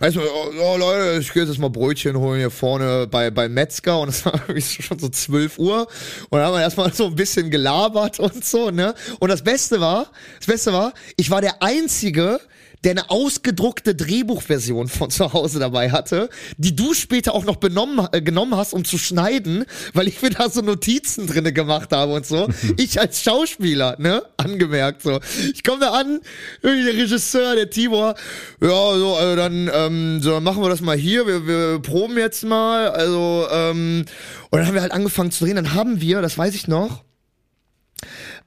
Also, 0.00 0.20
oh, 0.20 0.50
oh, 0.60 0.76
Leute, 0.76 1.20
ich 1.20 1.32
gehe 1.32 1.44
jetzt 1.44 1.58
mal 1.58 1.70
Brötchen 1.70 2.18
holen 2.18 2.38
hier 2.38 2.50
vorne 2.50 3.06
bei, 3.06 3.30
bei 3.30 3.48
Metzger 3.48 4.00
und 4.00 4.08
es 4.08 4.26
war 4.26 4.40
schon 4.60 4.98
so 4.98 5.08
12 5.08 5.58
Uhr 5.58 5.86
und 6.30 6.38
dann 6.38 6.46
haben 6.46 6.54
wir 6.54 6.62
erstmal 6.62 6.92
so 6.92 7.06
ein 7.06 7.14
bisschen 7.14 7.50
gelabert 7.50 8.18
und 8.18 8.44
so, 8.44 8.70
ne? 8.70 8.94
Und 9.20 9.28
das 9.28 9.42
Beste 9.42 9.80
war, 9.80 10.10
das 10.38 10.48
Beste 10.48 10.72
war, 10.72 10.92
ich 11.16 11.30
war 11.30 11.40
der 11.40 11.62
Einzige, 11.62 12.40
der 12.84 12.92
eine 12.92 13.10
ausgedruckte 13.10 13.94
Drehbuchversion 13.94 14.88
von 14.88 15.10
zu 15.10 15.32
Hause 15.32 15.58
dabei 15.58 15.90
hatte, 15.90 16.28
die 16.58 16.76
du 16.76 16.94
später 16.94 17.34
auch 17.34 17.44
noch 17.44 17.56
benommen, 17.56 18.06
äh, 18.12 18.20
genommen 18.20 18.56
hast, 18.56 18.74
um 18.74 18.84
zu 18.84 18.98
schneiden, 18.98 19.64
weil 19.94 20.06
ich 20.06 20.20
mir 20.20 20.30
da 20.30 20.50
so 20.50 20.60
Notizen 20.60 21.26
drinne 21.26 21.52
gemacht 21.52 21.92
habe 21.92 22.12
und 22.12 22.26
so. 22.26 22.48
ich 22.76 23.00
als 23.00 23.22
Schauspieler, 23.22 23.96
ne, 23.98 24.22
angemerkt 24.36 25.02
so. 25.02 25.20
Ich 25.52 25.64
komme 25.64 25.80
da 25.80 25.92
an, 25.92 26.20
der 26.62 26.72
Regisseur, 26.72 27.54
der 27.54 27.70
Tibor, 27.70 28.14
ja, 28.60 28.68
so, 28.68 29.16
also 29.16 29.36
dann, 29.36 29.70
ähm, 29.72 30.20
so, 30.22 30.32
dann 30.32 30.44
machen 30.44 30.62
wir 30.62 30.68
das 30.68 30.82
mal 30.82 30.96
hier, 30.96 31.26
wir, 31.26 31.46
wir 31.46 31.78
proben 31.80 32.18
jetzt 32.18 32.44
mal, 32.44 32.88
also, 32.90 33.46
ähm, 33.50 34.04
und 34.50 34.58
dann 34.58 34.66
haben 34.66 34.74
wir 34.74 34.82
halt 34.82 34.92
angefangen 34.92 35.30
zu 35.30 35.44
drehen, 35.44 35.56
dann 35.56 35.74
haben 35.74 36.00
wir, 36.00 36.20
das 36.20 36.36
weiß 36.36 36.54
ich 36.54 36.68
noch, 36.68 37.02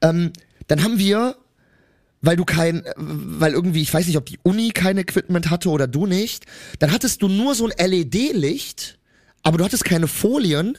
ähm, 0.02 0.32
dann 0.68 0.84
haben 0.84 1.00
wir 1.00 1.36
weil 2.22 2.36
du 2.36 2.46
kein, 2.46 2.84
weil 2.96 3.54
irgendwie, 3.54 3.82
ich 3.82 3.94
weiß 3.94 4.08
nicht, 4.08 4.18
ob 4.18 4.26
die 4.26 4.40
Uni 4.44 4.72
kein 4.72 4.98
Equipment 4.98 5.50
hatte 5.50 5.70
oder 5.70 5.88
du 5.88 6.06
nicht, 6.06 6.46
dann 6.80 6.92
hattest 6.92 7.22
du 7.22 7.28
nur 7.28 7.56
so 7.56 7.68
ein 7.68 7.90
LED-Licht, 7.90 8.98
aber 9.44 9.58
du 9.58 9.64
hattest 9.64 9.86
keine 9.86 10.08
Folien. 10.08 10.78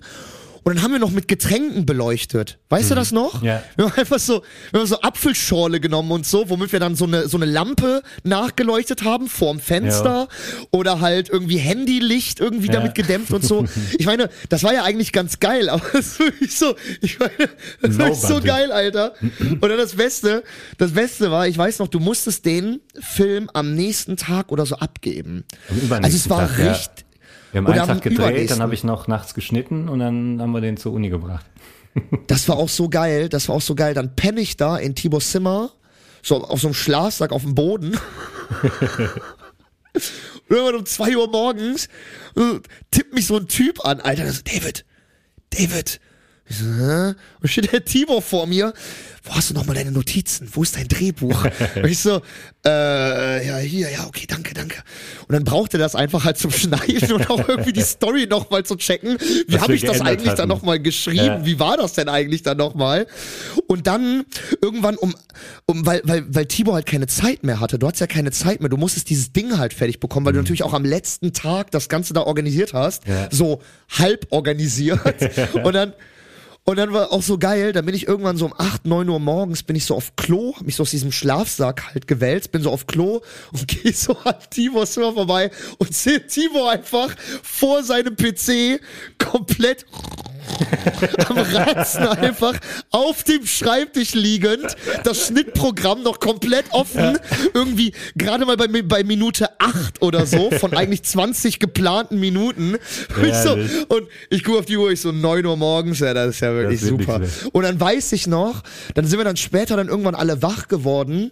Und 0.69 0.75
dann 0.75 0.85
haben 0.85 0.93
wir 0.93 0.99
noch 0.99 1.13
mit 1.13 1.29
Getränken 1.29 1.87
beleuchtet. 1.87 2.59
Weißt 2.69 2.91
du 2.91 2.95
das 2.95 3.11
noch? 3.11 3.43
Ja. 3.43 3.63
Wir 3.77 3.87
haben 3.87 3.95
einfach 3.99 4.19
so, 4.19 4.43
wir 4.71 4.81
haben 4.81 4.87
so 4.87 5.01
Apfelschorle 5.01 5.81
genommen 5.81 6.13
und 6.13 6.27
so, 6.27 6.51
womit 6.51 6.73
wir 6.73 6.79
dann 6.79 6.95
so 6.95 7.07
eine, 7.07 7.27
so 7.27 7.39
eine 7.39 7.47
Lampe 7.47 8.03
nachgeleuchtet 8.23 9.03
haben 9.03 9.29
vorm 9.31 9.61
Fenster 9.61 10.29
oder 10.71 11.01
halt 11.01 11.31
irgendwie 11.31 11.57
Handylicht 11.57 12.39
irgendwie 12.41 12.67
Ja. 12.67 12.75
damit 12.75 12.95
gedämpft 12.95 13.33
und 13.33 13.43
so. 13.43 13.65
Ich 13.99 14.05
meine, 14.05 14.29
das 14.51 14.63
war 14.63 14.75
ja 14.75 14.85
eigentlich 14.85 15.13
ganz 15.13 15.41
geil, 15.41 15.71
aber 15.71 15.83
es 15.95 16.09
ist 16.09 16.19
wirklich 16.21 16.55
so, 16.55 16.77
ich 17.01 17.19
meine, 17.19 17.33
das 17.81 17.97
No 17.97 18.09
ist 18.09 18.21
so 18.21 18.39
geil, 18.43 18.71
Alter. 18.71 19.15
Und 19.41 19.63
dann 19.63 19.79
das 19.79 19.95
Beste, 19.95 20.45
das 20.77 20.93
Beste 20.93 21.31
war, 21.31 21.49
ich 21.49 21.57
weiß 21.57 21.79
noch, 21.79 21.89
du 21.89 21.99
musstest 21.99 22.45
den 22.45 22.81
Film 23.01 23.49
am 23.55 23.75
nächsten 23.75 24.19
Tag 24.19 24.53
oder 24.53 24.67
so 24.67 24.77
abgeben. 24.77 25.45
Also 25.89 26.15
es 26.15 26.29
war 26.29 26.47
Tag, 26.47 26.59
ja. 26.59 26.73
richtig, 26.73 27.07
Wir 27.53 27.59
haben 27.59 27.67
Oder 27.67 27.83
einen 27.83 27.87
Tag 27.87 28.03
gedreht, 28.03 28.51
dann 28.51 28.61
habe 28.61 28.75
ich 28.75 28.85
noch 28.85 29.09
nachts 29.09 29.35
geschnitten 29.35 29.89
und 29.89 30.01
dann 30.01 30.41
haben 30.41 30.53
wir 30.53 30.61
den 30.61 30.77
zur 30.77 30.93
Uni 30.93 31.09
gebracht. 31.09 31.47
das 32.27 32.49
war 32.49 32.57
auch 32.57 32.69
so 32.69 32.89
geil, 32.89 33.29
das 33.29 33.49
war 33.49 33.57
auch 33.57 33.63
so 33.63 33.75
geil. 33.75 33.95
Dann 33.95 34.15
penne 34.15 34.41
ich 34.41 34.57
da 34.57 34.77
in 34.77 34.95
Tibors 34.95 35.31
Zimmer, 35.31 35.71
so 36.23 36.45
auf 36.45 36.61
so 36.61 36.69
einem 36.69 36.75
Schlafsack 36.75 37.33
auf 37.33 37.43
dem 37.43 37.55
Boden. 37.55 37.99
Und 39.93 40.03
irgendwann 40.49 40.77
um 40.77 40.87
zwei 40.87 41.17
Uhr 41.17 41.29
morgens 41.29 41.89
äh, 42.37 42.61
tippt 42.91 43.15
mich 43.15 43.27
so 43.27 43.37
ein 43.37 43.49
Typ 43.49 43.85
an, 43.85 44.01
Alter, 44.01 44.31
so, 44.31 44.43
David, 44.43 44.85
David. 45.51 46.01
Ich 46.49 46.59
so, 46.59 46.65
hä? 46.65 47.15
Und 47.41 47.49
steht 47.49 47.73
der 47.73 47.85
Tibor 47.85 48.23
vor 48.23 48.47
mir. 48.47 48.73
Wo 49.29 49.35
hast 49.35 49.51
du 49.51 49.55
nochmal 49.55 49.77
deine 49.77 49.93
Notizen? 49.93 50.49
Wo 50.53 50.63
ist 50.63 50.77
dein 50.77 50.89
Drehbuch? 50.89 51.45
Und 51.77 51.87
ich 51.87 51.99
so, 51.99 52.23
äh, 52.65 53.47
ja, 53.47 53.59
hier, 53.59 53.91
ja, 53.91 54.07
okay, 54.07 54.25
danke, 54.27 54.55
danke. 54.55 54.77
Und 55.27 55.35
dann 55.35 55.45
brauchte 55.45 55.77
er 55.77 55.81
das 55.81 55.95
einfach 55.95 56.25
halt 56.25 56.39
zum 56.39 56.51
Schneiden 56.59 57.13
und 57.13 57.29
auch 57.31 57.47
irgendwie 57.49 57.73
die 57.73 57.83
Story 57.83 58.27
nochmal 58.27 58.65
zu 58.65 58.77
checken. 58.77 59.19
Wie 59.47 59.59
habe 59.59 59.75
ich 59.75 59.83
das 59.83 60.01
eigentlich 60.01 60.29
dann 60.31 60.39
hatten. 60.39 60.49
nochmal 60.49 60.81
geschrieben? 60.81 61.25
Ja. 61.25 61.45
Wie 61.45 61.61
war 61.61 61.77
das 61.77 61.93
denn 61.93 62.09
eigentlich 62.09 62.43
dann 62.43 62.57
nochmal? 62.57 63.07
Und 63.67 63.87
dann 63.87 64.25
irgendwann 64.63 64.97
um, 64.97 65.15
um 65.67 65.85
weil, 65.85 66.01
weil, 66.05 66.25
weil 66.29 66.47
Tibor 66.47 66.75
halt 66.75 66.87
keine 66.87 67.07
Zeit 67.07 67.45
mehr 67.45 67.61
hatte. 67.61 67.79
Du 67.79 67.87
hattest 67.87 68.01
ja 68.01 68.07
keine 68.07 68.31
Zeit 68.31 68.61
mehr. 68.61 68.71
Du 68.71 68.79
musstest 68.79 69.11
dieses 69.11 69.33
Ding 69.33 69.59
halt 69.59 69.75
fertig 69.75 70.01
bekommen, 70.01 70.25
weil 70.25 70.33
du 70.33 70.39
natürlich 70.39 70.63
auch 70.63 70.75
am 70.75 70.85
letzten 70.85 71.33
Tag 71.33 71.71
das 71.71 71.89
Ganze 71.89 72.15
da 72.15 72.23
organisiert 72.23 72.73
hast. 72.73 73.07
Mhm. 73.07 73.13
Ja. 73.13 73.29
So 73.31 73.61
halb 73.91 74.27
organisiert. 74.31 75.01
und 75.53 75.73
dann, 75.75 75.93
und 76.69 76.77
dann 76.77 76.93
war 76.93 77.13
auch 77.13 77.23
so 77.23 77.39
geil, 77.39 77.73
dann 77.73 77.87
bin 77.87 77.95
ich 77.95 78.07
irgendwann 78.07 78.37
so 78.37 78.45
um 78.45 78.53
8, 78.55 78.85
9 78.85 79.09
Uhr 79.09 79.19
morgens, 79.19 79.63
bin 79.63 79.75
ich 79.75 79.87
so 79.87 79.95
auf 79.95 80.17
Klo, 80.17 80.55
hab 80.55 80.67
mich 80.67 80.77
so 80.77 80.83
aus 80.83 80.91
diesem 80.91 81.13
Schlafsack 81.13 81.95
halt 81.95 82.07
gewälzt, 82.07 82.53
bin 82.53 82.61
so 82.61 82.71
auf 82.71 82.87
Klo 82.87 83.23
und 83.53 83.67
gehe 83.83 83.95
so 83.95 84.15
an 84.19 84.35
Tibors 84.51 84.93
Zimmer 84.93 85.15
vorbei 85.15 85.51
und 85.79 85.95
sehe 85.95 86.27
Tibor 86.27 86.71
einfach 86.71 87.17
vor 87.43 87.83
seinem 87.83 88.17
PC 88.17 88.83
komplett 89.17 89.87
am 91.29 91.39
Ratzen 91.39 92.07
einfach 92.07 92.55
auf 92.91 93.23
dem 93.25 93.47
Schreibtisch 93.47 94.15
liegend, 94.15 94.77
das 95.05 95.27
Schnittprogramm 95.27 96.03
noch 96.03 96.21
komplett 96.21 96.67
offen, 96.71 97.19
irgendwie 97.55 97.93
gerade 98.17 98.45
mal 98.47 98.57
bei, 98.57 98.67
bei 98.83 99.05
Minute 99.05 99.49
8 99.61 100.03
oder 100.03 100.27
so, 100.27 100.51
von 100.51 100.75
eigentlich 100.77 101.03
20 101.03 101.59
geplanten 101.59 102.19
Minuten. 102.19 102.77
Ich 103.23 103.35
so, 103.43 103.53
und 103.53 104.09
ich 104.31 104.45
gucke 104.45 104.59
auf 104.59 104.67
die 104.67 104.77
Uhr, 104.77 104.91
ich 104.91 105.01
so 105.01 105.13
9 105.13 105.45
Uhr 105.47 105.57
morgens, 105.57 106.01
ja, 106.01 106.15
das 106.15 106.37
ist 106.37 106.41
ja 106.41 106.53
wirklich 106.53 106.81
super. 106.81 107.21
Und 107.53 107.63
dann 107.63 107.81
weiß 107.81 108.13
ich 108.13 108.27
noch, 108.27 108.63
dann 108.95 109.07
sind 109.07 109.19
wir 109.19 109.25
dann 109.25 109.37
später 109.37 109.77
dann 109.77 109.89
irgendwann 109.89 110.15
alle 110.15 110.43
wach 110.43 110.69
geworden 110.69 111.31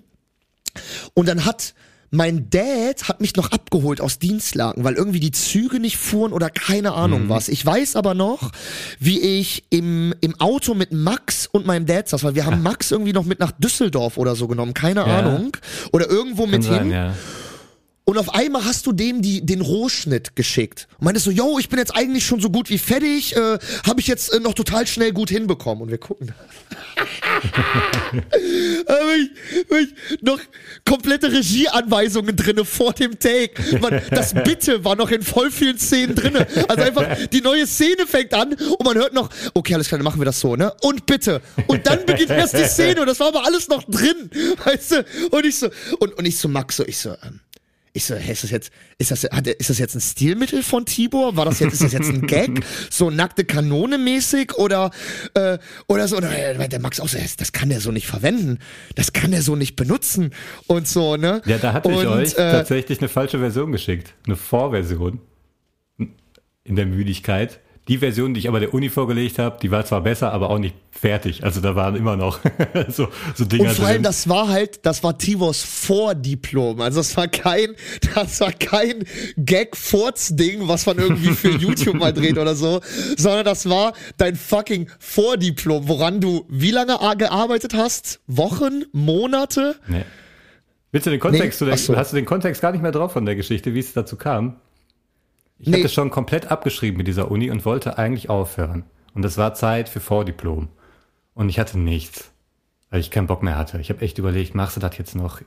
und 1.15 1.29
dann 1.29 1.45
hat 1.45 1.75
mein 2.11 2.49
Dad 2.51 3.09
hat 3.09 3.21
mich 3.21 3.37
noch 3.37 3.51
abgeholt 3.53 4.01
aus 4.01 4.19
Dienstlagen, 4.19 4.85
weil 4.85 4.95
irgendwie 4.95 5.21
die 5.21 5.31
Züge 5.33 5.81
nicht 5.81 5.97
fuhren 5.97 6.33
oder 6.33 6.51
keine 6.51 6.93
Ahnung 6.95 7.29
was. 7.29 7.49
Ich 7.49 7.65
weiß 7.65 7.97
aber 7.97 8.15
noch, 8.15 8.51
wie 8.99 9.21
ich 9.21 9.65
im, 9.71 10.15
im 10.21 10.41
Auto 10.41 10.75
mit 10.75 10.93
Max 10.93 11.47
und 11.47 11.67
meinem 11.67 11.87
Dad 11.87 12.09
saß, 12.09 12.23
weil 12.25 12.35
wir 12.35 12.47
haben 12.47 12.63
Max 12.63 12.91
irgendwie 12.91 13.13
noch 13.13 13.25
mit 13.25 13.41
nach 13.41 13.53
Düsseldorf 13.53 14.17
oder 14.19 14.37
so 14.37 14.47
genommen, 14.49 14.75
keine 14.75 15.01
Ja. 15.01 15.19
Ahnung. 15.19 15.57
Oder 15.93 16.09
irgendwo 16.09 16.43
Kann 16.43 16.51
mit 16.51 16.63
sein, 16.65 16.79
hin. 16.85 16.91
ja. 16.91 17.15
Und 18.09 18.19
auf 18.19 18.33
einmal 18.37 18.65
hast 18.65 18.87
du 18.87 18.93
dem 18.93 19.21
die, 19.21 19.45
den 19.45 19.61
Rohschnitt 19.61 20.37
geschickt. 20.37 20.87
Und 20.99 21.07
meintest 21.07 21.25
so, 21.25 21.33
yo, 21.33 21.59
ich 21.59 21.69
bin 21.69 21.81
jetzt 21.81 21.97
eigentlich 21.97 22.25
schon 22.25 22.41
so 22.41 22.51
gut 22.51 22.71
wie 22.71 22.79
fertig, 22.79 23.35
äh, 23.35 23.59
habe 23.85 23.99
ich 23.99 24.07
jetzt 24.07 24.33
äh, 24.33 24.39
noch 24.39 24.55
total 24.55 24.87
schnell 24.87 25.13
gut 25.13 25.29
hinbekommen. 25.29 25.83
Und 25.83 25.91
wir 25.91 25.99
gucken. 25.99 26.33
Ich, 29.17 29.31
ich 29.77 30.23
noch 30.23 30.39
komplette 30.85 31.31
Regieanweisungen 31.31 32.37
drinne 32.37 32.65
vor 32.65 32.93
dem 32.93 33.19
Take. 33.19 33.79
Man, 33.81 34.01
das 34.11 34.35
Bitte 34.35 34.85
war 34.85 34.97
noch 34.97 35.11
in 35.11 35.23
voll 35.23 35.51
vielen 35.51 35.79
Szenen 35.79 36.15
drinne. 36.15 36.47
Also 36.69 36.83
einfach, 36.83 37.07
die 37.33 37.41
neue 37.41 37.67
Szene 37.67 38.07
fängt 38.07 38.33
an 38.35 38.55
und 38.55 38.85
man 38.85 38.97
hört 38.97 39.13
noch, 39.15 39.29
okay, 39.55 39.75
alles 39.75 39.89
klar, 39.89 39.99
dann 39.99 40.05
machen 40.05 40.21
wir 40.21 40.25
das 40.25 40.41
so, 40.41 40.57
ne? 40.57 40.73
Und 40.83 41.07
bitte. 41.07 41.41
Und 41.67 41.87
dann 41.87 42.05
beginnt 42.07 42.31
erst 42.31 42.57
die 42.57 42.65
Szene 42.65 43.01
und 43.01 43.07
das 43.07 43.21
war 43.21 43.29
aber 43.29 43.45
alles 43.45 43.69
noch 43.69 43.83
drin. 43.85 44.31
Weißt 44.65 44.93
du? 44.93 45.05
Und 45.31 45.47
ich 45.47 45.59
so, 45.59 45.69
und, 45.99 46.15
und 46.15 46.25
ich 46.25 46.39
so, 46.39 46.49
Max, 46.49 46.77
so, 46.77 46.85
ich 46.85 46.99
so, 46.99 47.11
ähm, 47.11 47.41
Ich 47.97 48.05
so, 48.05 48.15
hä, 48.15 48.31
ist 48.33 48.43
das 48.45 48.51
jetzt, 48.51 48.71
ist 48.99 49.11
das, 49.11 49.25
hat, 49.25 49.47
er- 49.47 49.59
ist 49.59 49.71
das 49.71 49.79
jetzt 49.79 49.95
ein 49.95 50.01
Stilmittel 50.03 50.63
von 50.63 50.85
Tibor? 50.85 51.35
War 51.37 51.47
das 51.47 51.61
jetzt, 51.61 51.73
ist 51.73 51.83
das 51.83 51.93
jetzt 51.93 52.09
ein 52.11 52.27
Gag? 52.27 52.61
So 52.91 53.09
nackte 53.11 53.45
Kanone 53.45 53.97
mäßig 53.97 54.55
oder, 54.57 54.91
äh, 55.35 55.57
oder 55.89 56.07
so? 56.07 56.17
Und 56.19 56.25
der 56.25 56.81
Max 56.81 57.01
auch 57.01 57.09
so, 57.09 57.17
das 57.39 57.53
kann 57.53 57.71
der 57.71 57.81
so 57.81 57.93
nicht 57.93 58.07
verwenden. 58.07 58.59
Das 58.97 59.13
kann 59.15 59.31
der 59.31 59.41
so 59.41 59.57
nicht 59.57 59.77
benutzen. 59.77 60.33
Und 60.67 60.87
so, 60.87 61.17
ne? 61.17 61.41
Ja, 61.47 61.57
da 61.59 61.73
hatte 61.73 61.91
ich 61.91 61.97
Und, 61.97 62.07
euch 62.07 62.33
äh, 62.35 62.37
tatsächlich 62.53 62.99
eine 63.01 63.09
falsche 63.09 63.39
Version 63.39 63.73
geschickt. 63.73 64.13
Eine 64.27 64.37
Vorversion. 64.37 65.21
In 66.65 66.77
der 66.77 66.87
Müdigkeit. 66.87 67.61
Die 67.89 67.99
Version, 67.99 68.35
die 68.35 68.41
ich 68.41 68.49
aber 68.49 68.59
der 68.59 68.75
Uni 68.75 68.89
vorgelegt 68.89 69.39
habe, 69.39 69.59
die 69.63 69.71
war 69.71 69.85
zwar 69.87 70.01
besser, 70.01 70.33
aber 70.33 70.51
auch 70.51 70.59
nicht 70.59 70.75
fertig. 70.91 71.45
Also 71.45 71.61
da 71.61 71.77
waren 71.77 71.95
immer 71.95 72.17
noch 72.17 72.41
so, 72.89 73.07
so 73.37 73.45
Dinger 73.45 73.69
Und 73.71 73.77
vor 73.77 73.87
allem, 73.87 73.95
drin. 73.97 74.03
das 74.03 74.29
war 74.29 74.49
halt, 74.49 74.85
das 74.85 75.05
war 75.05 75.17
Tibors 75.17 75.63
Vordiplom. 75.63 76.81
Also 76.81 76.99
das 76.99 77.17
war 77.17 77.29
kein, 77.29 77.77
das 78.15 78.41
war 78.41 78.51
kein 78.53 79.05
Gag-Furz-Ding, 79.37 80.67
was 80.67 80.87
man 80.87 80.99
irgendwie 80.99 81.31
für 81.33 81.51
YouTube 81.57 81.95
mal 81.97 82.13
dreht 82.13 82.39
oder 82.39 82.55
so, 82.57 82.81
sondern 83.17 83.45
das 83.45 83.69
war 83.69 83.93
dein 84.17 84.37
fucking 84.37 84.89
Vordiplom, 84.99 85.87
woran 85.89 86.21
du 86.21 86.45
wie 86.49 86.71
lange 86.73 86.99
gearbeitet 87.19 87.75
hast? 87.75 88.21
Wochen? 88.27 88.85
Monate? 88.93 89.77
Nee. 89.87 90.05
Willst 90.93 91.07
du 91.07 91.11
den 91.11 91.21
Kontext, 91.21 91.61
Nee, 91.61 91.77
so. 91.77 91.97
hast 91.97 92.13
du 92.13 92.17
den 92.17 92.25
Kontext 92.25 92.63
gar 92.63 92.73
nicht 92.73 92.83
mehr 92.83 92.93
drauf 92.93 93.13
von 93.13 93.27
der 93.27 93.37
Geschichte, 93.37 93.75
wie 93.75 93.81
es 93.81 93.93
dazu 93.93 94.17
kam? 94.17 94.57
Ich 95.59 95.69
Nee. 95.69 95.79
hatte 95.79 95.89
schon 95.89 96.11
komplett 96.11 96.51
abgeschrieben 96.51 96.99
mit 96.99 97.07
dieser 97.09 97.31
Uni 97.31 97.51
und 97.51 97.65
wollte 97.65 97.99
eigentlich 97.99 98.29
aufhören. 98.29 98.85
Und 99.15 99.25
es 99.25 99.39
war 99.39 99.55
Zeit 99.55 99.89
für 99.89 100.01
Vordiplom. 100.01 100.69
Und 101.35 101.49
ich 101.49 101.59
hatte 101.59 101.79
nichts, 101.79 102.31
weil 102.91 103.01
ich 103.01 103.11
keinen 103.11 103.27
Bock 103.27 103.43
mehr 103.43 103.57
hatte. 103.57 103.81
Ich 103.81 103.91
habe 103.91 104.03
echt 104.03 104.19
überlegt, 104.19 104.55
machst 104.55 104.77
du 104.77 104.81
das 104.81 104.97
jetzt 104.99 105.15
noch? 105.15 105.41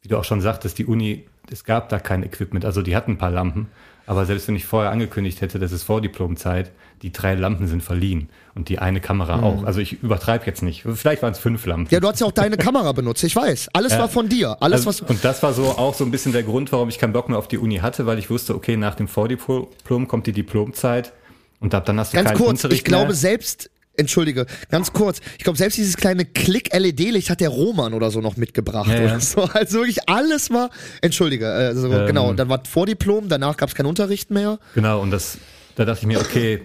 Wie 0.00 0.08
du 0.08 0.16
auch 0.18 0.24
schon 0.24 0.40
sagtest, 0.40 0.78
die 0.78 0.86
Uni, 0.86 1.26
es 1.50 1.64
gab 1.64 1.88
da 1.88 1.98
kein 1.98 2.22
Equipment. 2.22 2.64
Also 2.64 2.82
die 2.82 2.94
hatten 2.96 3.12
ein 3.12 3.18
paar 3.18 3.30
Lampen. 3.30 3.68
Aber 4.06 4.26
selbst 4.26 4.48
wenn 4.48 4.56
ich 4.56 4.64
vorher 4.64 4.90
angekündigt 4.90 5.40
hätte, 5.40 5.58
das 5.58 5.72
ist 5.72 5.84
Vordiplomzeit, 5.84 6.72
die 7.02 7.12
drei 7.12 7.34
Lampen 7.34 7.66
sind 7.68 7.82
verliehen. 7.82 8.28
Und 8.54 8.68
die 8.68 8.78
eine 8.78 9.00
Kamera 9.00 9.40
auch. 9.42 9.64
Also 9.64 9.80
ich 9.80 10.02
übertreibe 10.02 10.44
jetzt 10.44 10.62
nicht. 10.62 10.82
Vielleicht 10.94 11.22
waren 11.22 11.32
es 11.32 11.38
fünf 11.38 11.64
Lampen. 11.64 11.84
Mhm. 11.84 11.88
Ja, 11.90 12.00
du 12.00 12.08
hast 12.08 12.20
ja 12.20 12.26
auch 12.26 12.32
deine 12.32 12.58
Kamera 12.58 12.92
benutzt, 12.92 13.24
ich 13.24 13.34
weiß. 13.34 13.70
Alles 13.72 13.96
war 13.98 14.10
von 14.10 14.28
dir. 14.28 14.58
Alles, 14.60 14.86
Also, 14.86 15.02
was. 15.02 15.10
und 15.10 15.24
das 15.24 15.42
war 15.42 15.54
so 15.54 15.64
auch 15.70 15.94
so 15.94 16.04
ein 16.04 16.10
bisschen 16.10 16.32
der 16.32 16.42
Grund, 16.42 16.70
warum 16.70 16.90
ich 16.90 16.98
keinen 16.98 17.14
Bock 17.14 17.30
mehr 17.30 17.38
auf 17.38 17.48
die 17.48 17.56
Uni 17.56 17.76
hatte, 17.78 18.04
weil 18.04 18.18
ich 18.18 18.28
wusste, 18.28 18.54
okay, 18.54 18.76
nach 18.76 18.94
dem 18.94 19.08
Vordiplom 19.08 20.06
kommt 20.06 20.26
die 20.26 20.32
Diplomzeit 20.32 21.12
und 21.60 21.74
ab 21.74 21.86
dann 21.86 21.98
hast 21.98 22.12
du 22.12 22.16
Ganz 22.16 22.28
keinen 22.28 22.36
kurz, 22.36 22.50
Unterricht 22.50 22.80
ich 22.80 22.84
glaube 22.84 23.06
mehr. 23.06 23.14
selbst, 23.14 23.70
entschuldige, 23.96 24.44
ganz 24.70 24.92
kurz, 24.92 25.20
ich 25.38 25.44
glaube 25.44 25.56
selbst 25.56 25.78
dieses 25.78 25.96
kleine 25.96 26.26
Klick-LED-Licht 26.26 27.30
hat 27.30 27.40
der 27.40 27.48
Roman 27.48 27.94
oder 27.94 28.10
so 28.10 28.20
noch 28.20 28.36
mitgebracht. 28.36 28.88
Ja, 28.90 28.96
ja. 28.96 29.04
Oder 29.04 29.20
so. 29.20 29.42
Also 29.54 29.78
wirklich 29.78 30.08
alles 30.10 30.50
war, 30.50 30.68
entschuldige, 31.00 31.48
also 31.50 31.90
Ähm. 31.90 32.06
genau, 32.06 32.32
dann 32.34 32.50
war 32.50 32.60
Vordiplom, 32.68 33.30
danach 33.30 33.56
gab 33.56 33.70
es 33.70 33.74
keinen 33.74 33.86
Unterricht 33.86 34.30
mehr. 34.30 34.58
Genau, 34.74 35.00
und 35.00 35.10
das, 35.10 35.38
da 35.76 35.86
dachte 35.86 36.00
ich 36.02 36.06
mir, 36.06 36.20
okay, 36.20 36.60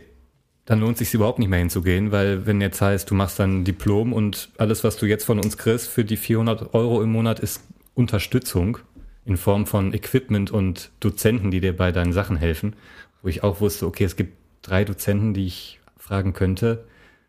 dann 0.67 0.81
lohnt 0.81 0.97
sich 0.97 1.13
überhaupt 1.13 1.39
nicht 1.39 1.47
mehr 1.47 1.59
hinzugehen, 1.59 2.11
weil 2.11 2.45
wenn 2.45 2.59
jetzt 2.59 2.81
heißt, 2.81 3.09
du 3.09 3.15
machst 3.15 3.39
dann 3.39 3.63
Diplom 3.63 4.11
und 4.11 4.49
alles, 4.57 4.83
was 4.83 4.97
du 4.97 5.05
jetzt 5.05 5.23
von 5.23 5.39
uns 5.39 5.57
kriegst 5.57 5.87
für 5.87 6.03
die 6.03 6.17
400 6.17 6.73
Euro 6.73 7.01
im 7.01 7.09
Monat, 7.09 7.39
ist 7.39 7.63
Unterstützung 7.95 8.77
in 9.23 9.37
Form 9.37 9.65
von 9.65 9.93
Equipment 9.93 10.51
und 10.51 10.91
Dozenten, 10.99 11.51
die 11.51 11.61
dir 11.61 11.75
bei 11.75 11.93
deinen 11.93 12.11
Sachen 12.11 12.35
helfen, 12.35 12.75
wo 13.21 13.29
ich 13.29 13.43
auch 13.43 13.61
wusste, 13.61 13.87
okay, 13.87 14.03
es 14.03 14.17
gibt 14.17 14.33
drei 14.61 14.83
Dozenten, 14.83 15.33
die 15.33 15.45
ich 15.45 15.79
fragen 15.95 16.33
könnte. 16.33 16.83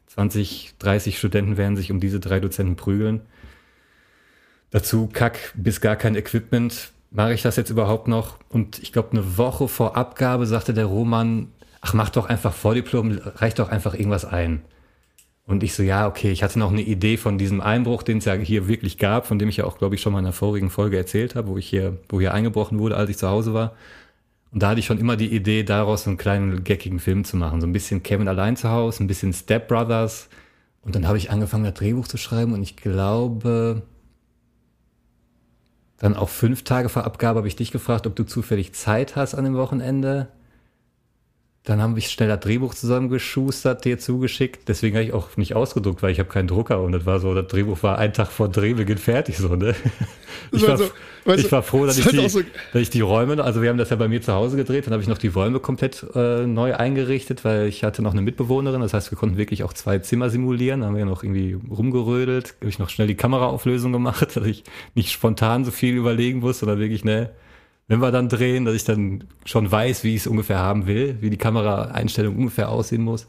20, 0.09 0.75
30 0.81 1.17
Studenten 1.17 1.57
werden 1.57 1.77
sich 1.77 1.93
um 1.93 2.01
diese 2.01 2.19
drei 2.19 2.41
Dozenten 2.41 2.75
prügeln. 2.75 3.21
Dazu 4.71 5.09
kack 5.13 5.53
bis 5.55 5.81
gar 5.81 5.95
kein 5.95 6.17
Equipment. 6.17 6.91
Mache 7.13 7.35
ich 7.35 7.43
das 7.43 7.55
jetzt 7.55 7.71
überhaupt 7.71 8.09
noch? 8.09 8.39
Und 8.49 8.81
ich 8.81 8.93
glaube, 8.93 9.13
eine 9.13 9.39
Woche 9.39 9.69
vor 9.69 9.97
Abgabe 9.97 10.47
sagte 10.47 10.75
der 10.75 10.87
Roman, 10.87 11.53
ach, 11.81 11.95
mach 11.95 12.11
doch 12.11 12.27
einfach 12.27 12.53
Vordiplom, 12.53 13.19
reicht 13.37 13.59
doch 13.59 13.69
einfach 13.69 13.95
irgendwas 13.95 14.25
ein. 14.25 14.63
Und 15.47 15.63
ich 15.63 15.75
so, 15.75 15.83
ja, 15.83 16.07
okay, 16.07 16.31
ich 16.31 16.43
hatte 16.43 16.59
noch 16.59 16.71
eine 16.71 16.83
Idee 16.83 17.17
von 17.17 17.39
diesem 17.39 17.63
Einbruch, 17.63 18.03
den 18.03 18.19
es 18.19 18.27
ja 18.27 18.35
hier 18.35 18.69
wirklich 18.69 18.99
gab, 18.99 19.27
von 19.27 19.39
dem 19.39 19.49
ich 19.49 19.57
ja 19.57 19.65
auch, 19.65 19.79
glaube 19.79 19.95
ich, 19.95 20.03
schon 20.03 20.13
mal 20.13 20.19
in 20.19 20.27
einer 20.27 20.35
vorigen 20.35 20.69
Folge 20.69 20.99
erzählt 20.99 21.35
habe, 21.37 21.49
wo 21.49 21.57
ich 21.57 21.67
hier, 21.67 21.97
wo 22.11 22.21
hier 22.21 22.35
eingebrochen 22.35 22.79
wurde, 22.79 22.97
als 22.97 23.09
ich 23.09 23.17
zu 23.17 23.29
Hause 23.29 23.55
war. 23.55 23.75
Und 24.53 24.63
da 24.63 24.71
hatte 24.71 24.81
ich 24.81 24.87
schon 24.87 24.99
immer 24.99 25.17
die 25.17 25.35
Idee, 25.35 25.63
daraus 25.63 26.05
so 26.05 26.11
einen 26.11 26.19
kleinen 26.19 26.65
geckigen 26.65 27.01
Film 27.01 27.25
zu 27.25 27.37
machen. 27.37 27.61
So 27.61 27.67
ein 27.67 27.73
bisschen 27.73 28.03
Kevin 28.03 28.29
allein 28.29 28.57
zu 28.57 28.69
Hause, 28.71 29.03
ein 29.03 29.07
bisschen 29.07 29.33
Step 29.33 29.69
Brothers. 29.69 30.29
Und 30.83 30.95
dann 30.95 31.07
habe 31.09 31.19
ich 31.19 31.31
angefangen, 31.31 31.65
das 31.65 31.75
Drehbuch 31.75 32.09
zu 32.09 32.19
schreiben 32.19 32.53
und 32.53 32.63
ich 32.63 32.77
glaube, 32.77 33.83
dann 35.99 36.15
auch 36.15 36.29
fünf 36.29 36.63
Tage 36.63 36.89
vor 36.89 37.05
Abgabe 37.05 37.39
habe 37.39 37.49
ich 37.49 37.57
dich 37.57 37.73
gefragt, 37.73 38.07
ob 38.07 38.15
du 38.17 38.25
zufällig 38.25 38.73
Zeit 38.73 39.17
hast 39.17 39.35
an 39.35 39.45
dem 39.45 39.57
Wochenende. 39.57 40.29
Dann 41.69 41.83
haben 41.83 41.97
wir 41.97 42.03
schnell 42.03 42.29
das 42.29 42.41
Drehbuch 42.41 42.75
zusammengeschustert, 42.75 43.85
dir 43.85 43.99
zugeschickt. 43.99 44.69
Deswegen 44.69 44.97
habe 44.97 45.05
ich 45.05 45.13
auch 45.13 45.37
nicht 45.37 45.55
ausgedruckt, 45.55 46.03
weil 46.03 46.13
ich 46.13 46.19
habe 46.19 46.31
keinen 46.31 46.49
Drucker 46.49 46.81
und 46.81 46.93
das 46.93 47.05
war 47.05 47.21
so, 47.21 47.35
das 47.35 47.47
Drehbuch 47.49 47.83
war 47.83 47.99
ein 47.99 48.13
Tag 48.15 48.29
vor 48.33 48.49
Drehbeginn 48.49 48.97
fertig 48.99 49.37
so, 49.37 49.55
ne? 49.55 49.75
Ich 50.53 50.63
war, 50.63 50.71
Also, 50.71 50.85
weißt 51.27 51.45
ich 51.45 51.53
war 51.53 51.63
froh, 51.63 51.85
dass 51.85 51.97
das 51.97 52.07
ich, 52.07 52.13
ist 52.15 52.23
die, 52.23 52.29
so- 52.41 52.41
dass 52.73 52.81
ich 52.83 52.91
die 52.91 53.01
Räume, 53.03 53.43
also 53.45 53.61
wir 53.61 53.69
haben 53.69 53.77
das 53.77 53.91
ja 53.91 53.97
bei 53.97 54.09
mir 54.09 54.23
zu 54.23 54.33
Hause 54.33 54.57
gedreht, 54.57 54.87
dann 54.87 54.93
habe 54.95 55.03
ich 55.03 55.09
noch 55.09 55.19
die 55.19 55.29
Räume 55.29 55.61
komplett 55.61 56.07
äh, 56.15 56.47
neu 56.47 56.75
eingerichtet, 56.75 57.45
weil 57.45 57.67
ich 57.67 57.85
hatte 57.85 58.01
noch 58.03 58.13
eine 58.13 58.23
Mitbewohnerin, 58.23 58.81
das 58.81 58.95
heißt, 58.95 59.11
wir 59.11 59.19
konnten 59.19 59.37
wirklich 59.37 59.63
auch 59.65 59.75
zwei 59.75 59.99
Zimmer 59.99 60.31
simulieren, 60.31 60.81
da 60.81 60.87
haben 60.87 60.97
wir 60.97 61.05
noch 61.05 61.23
irgendwie 61.23 61.59
rumgerödelt, 61.71 62.55
habe 62.61 62.71
ich 62.71 62.79
noch 62.79 62.89
schnell 62.89 63.09
die 63.09 63.15
Kameraauflösung 63.17 63.93
gemacht, 63.93 64.37
dass 64.37 64.47
ich 64.47 64.65
nicht 64.95 65.11
spontan 65.13 65.65
so 65.67 65.71
viel 65.71 65.97
überlegen 65.97 66.39
muss, 66.41 66.61
sondern 66.61 66.79
wirklich, 66.79 67.05
ne, 67.05 67.29
wenn 67.89 68.01
wir 68.01 68.13
dann 68.13 68.29
drehen, 68.29 68.67
dass 68.67 68.75
ich 68.75 68.85
dann 68.85 69.25
schon 69.45 69.71
weiß, 69.71 70.05
wie 70.05 70.15
ich 70.15 70.23
es 70.23 70.27
ungefähr 70.27 70.59
haben 70.59 70.87
will, 70.87 71.17
wie 71.21 71.31
die 71.31 71.39
Kameraeinstellung 71.39 72.37
ungefähr 72.37 72.69
aussehen 72.69 73.03
muss. 73.03 73.27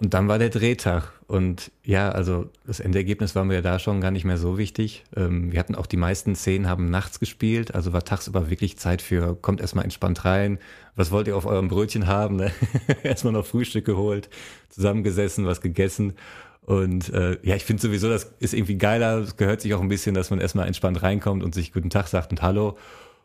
Und 0.00 0.14
dann 0.14 0.28
war 0.28 0.38
der 0.38 0.50
Drehtag. 0.50 1.12
Und 1.26 1.72
ja, 1.82 2.10
also 2.10 2.48
das 2.64 2.78
Endergebnis 2.78 3.34
war 3.34 3.44
mir 3.44 3.60
da 3.60 3.80
schon 3.80 4.00
gar 4.00 4.12
nicht 4.12 4.24
mehr 4.24 4.38
so 4.38 4.56
wichtig. 4.56 5.04
Ähm, 5.16 5.50
wir 5.50 5.58
hatten 5.58 5.74
auch 5.74 5.86
die 5.86 5.96
meisten 5.96 6.36
Szenen 6.36 6.68
haben 6.68 6.88
nachts 6.88 7.18
gespielt, 7.18 7.74
also 7.74 7.92
war 7.92 8.04
tagsüber 8.04 8.48
wirklich 8.48 8.78
Zeit 8.78 9.02
für, 9.02 9.34
kommt 9.34 9.60
erstmal 9.60 9.82
entspannt 9.82 10.24
rein. 10.24 10.58
Was 10.94 11.10
wollt 11.10 11.26
ihr 11.26 11.36
auf 11.36 11.46
eurem 11.46 11.66
Brötchen 11.66 12.06
haben? 12.06 12.36
Ne? 12.36 12.52
erstmal 13.02 13.32
noch 13.32 13.44
Frühstück 13.44 13.84
geholt, 13.84 14.30
zusammengesessen, 14.70 15.44
was 15.44 15.60
gegessen. 15.60 16.14
Und 16.62 17.12
äh, 17.12 17.38
ja, 17.42 17.56
ich 17.56 17.64
finde 17.64 17.82
sowieso, 17.82 18.08
das 18.08 18.30
ist 18.38 18.54
irgendwie 18.54 18.78
geiler. 18.78 19.18
Es 19.18 19.36
gehört 19.36 19.60
sich 19.62 19.74
auch 19.74 19.80
ein 19.80 19.88
bisschen, 19.88 20.14
dass 20.14 20.30
man 20.30 20.38
erstmal 20.38 20.68
entspannt 20.68 21.02
reinkommt 21.02 21.42
und 21.42 21.54
sich 21.54 21.72
guten 21.72 21.90
Tag 21.90 22.06
sagt 22.06 22.30
und 22.30 22.40
Hallo. 22.40 22.78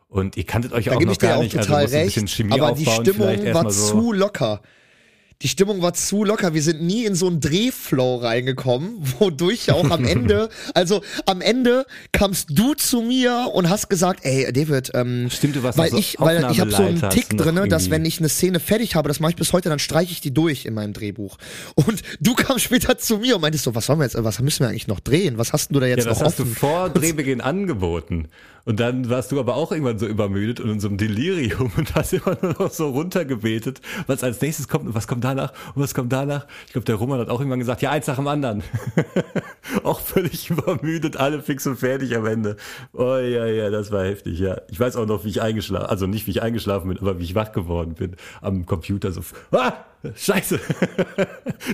Und 0.08 0.36
ihr 0.36 0.44
kanntet 0.44 0.72
euch 0.72 0.86
Da 0.86 0.92
auch 0.92 0.98
gebe 0.98 1.06
noch 1.06 1.12
ich 1.12 1.18
dir 1.18 1.28
gar 1.28 1.38
auch 1.38 1.42
nicht, 1.42 1.56
also 1.56 1.68
total 1.68 1.82
musst 1.82 1.94
ein 1.94 2.00
recht, 2.00 2.14
bisschen 2.14 2.28
Chemie 2.28 2.52
aber 2.52 2.72
die 2.72 2.86
Stimmung 2.86 3.54
war 3.54 3.70
so. 3.70 3.90
zu 3.90 4.12
locker. 4.12 4.60
Die 5.42 5.48
Stimmung 5.48 5.82
war 5.82 5.92
zu 5.92 6.22
locker. 6.24 6.54
Wir 6.54 6.62
sind 6.62 6.80
nie 6.80 7.04
in 7.04 7.16
so 7.16 7.26
einen 7.26 7.40
Drehflow 7.40 8.16
reingekommen, 8.16 8.96
wodurch 9.18 9.66
ja 9.66 9.74
auch 9.74 9.90
am 9.90 10.04
Ende, 10.04 10.48
also 10.74 11.02
am 11.26 11.40
Ende 11.40 11.84
kamst 12.12 12.50
du 12.52 12.74
zu 12.74 13.02
mir 13.02 13.50
und 13.52 13.68
hast 13.68 13.90
gesagt, 13.90 14.20
ey, 14.22 14.50
David, 14.52 14.92
ähm, 14.94 15.28
Stimmt, 15.30 15.56
du 15.56 15.62
warst 15.64 15.76
weil 15.76 15.86
noch 15.90 15.96
so 15.96 15.98
ich, 15.98 16.16
weil 16.20 16.50
ich 16.50 16.60
habe 16.60 16.70
so 16.70 16.84
einen 16.84 17.10
Tick 17.10 17.32
noch 17.32 17.44
drinne, 17.44 17.66
dass 17.68 17.90
wenn 17.90 18.04
ich 18.04 18.20
eine 18.20 18.28
Szene 18.28 18.60
fertig 18.60 18.94
habe, 18.94 19.08
das 19.08 19.18
mache 19.18 19.30
ich 19.32 19.36
bis 19.36 19.52
heute, 19.52 19.68
dann 19.68 19.80
streiche 19.80 20.12
ich 20.12 20.20
die 20.20 20.32
durch 20.32 20.64
in 20.64 20.74
meinem 20.74 20.92
Drehbuch. 20.92 21.36
Und 21.74 22.02
du 22.20 22.34
kamst 22.34 22.64
später 22.64 22.96
zu 22.96 23.18
mir 23.18 23.34
und 23.34 23.42
meintest 23.42 23.64
so, 23.64 23.74
was 23.74 23.86
sollen 23.86 23.98
wir 23.98 24.04
jetzt, 24.04 24.16
was 24.16 24.40
müssen 24.40 24.60
wir 24.60 24.68
eigentlich 24.68 24.86
noch 24.86 25.00
drehen? 25.00 25.36
Was 25.36 25.52
hast 25.52 25.74
du 25.74 25.80
da 25.80 25.86
jetzt 25.86 26.04
Ja, 26.04 26.10
das 26.10 26.20
noch 26.20 26.26
hast 26.26 26.38
du 26.38 26.44
offen? 26.44 26.54
vor 26.54 26.88
Drehbeginn 26.90 27.40
angeboten. 27.40 28.28
Und 28.64 28.80
dann 28.80 29.10
warst 29.10 29.30
du 29.30 29.38
aber 29.38 29.56
auch 29.56 29.72
irgendwann 29.72 29.98
so 29.98 30.06
übermüdet 30.06 30.58
und 30.60 30.70
in 30.70 30.80
so 30.80 30.88
einem 30.88 30.96
Delirium 30.96 31.70
und 31.76 31.94
hast 31.94 32.12
immer 32.12 32.36
nur 32.40 32.54
noch 32.58 32.70
so 32.70 32.90
runtergebetet, 32.90 33.80
was 34.06 34.24
als 34.24 34.40
nächstes 34.40 34.68
kommt 34.68 34.86
und 34.86 34.94
was 34.94 35.06
kommt 35.06 35.24
danach 35.24 35.52
und 35.74 35.82
was 35.82 35.94
kommt 35.94 36.12
danach. 36.12 36.46
Ich 36.66 36.72
glaube, 36.72 36.86
der 36.86 36.94
Roman 36.96 37.20
hat 37.20 37.28
auch 37.28 37.40
irgendwann 37.40 37.58
gesagt, 37.58 37.82
ja, 37.82 37.90
eins 37.90 38.06
nach 38.06 38.16
dem 38.16 38.28
anderen. 38.28 38.62
auch 39.84 40.00
völlig 40.00 40.50
übermüdet, 40.50 41.16
alle 41.16 41.42
fix 41.42 41.66
und 41.66 41.76
fertig 41.76 42.16
am 42.16 42.26
Ende. 42.26 42.56
Oh 42.92 43.16
ja, 43.16 43.46
ja, 43.46 43.70
das 43.70 43.90
war 43.90 44.04
heftig, 44.04 44.38
ja. 44.38 44.56
Ich 44.70 44.80
weiß 44.80 44.96
auch 44.96 45.06
noch, 45.06 45.24
wie 45.24 45.28
ich 45.28 45.42
eingeschlafen, 45.42 45.86
also 45.86 46.06
nicht 46.06 46.26
wie 46.26 46.30
ich 46.30 46.42
eingeschlafen 46.42 46.88
bin, 46.88 46.98
aber 46.98 47.18
wie 47.18 47.24
ich 47.24 47.34
wach 47.34 47.52
geworden 47.52 47.94
bin 47.94 48.16
am 48.40 48.64
Computer 48.66 49.12
so, 49.12 49.20
ah, 49.52 49.72
scheiße. 50.14 50.58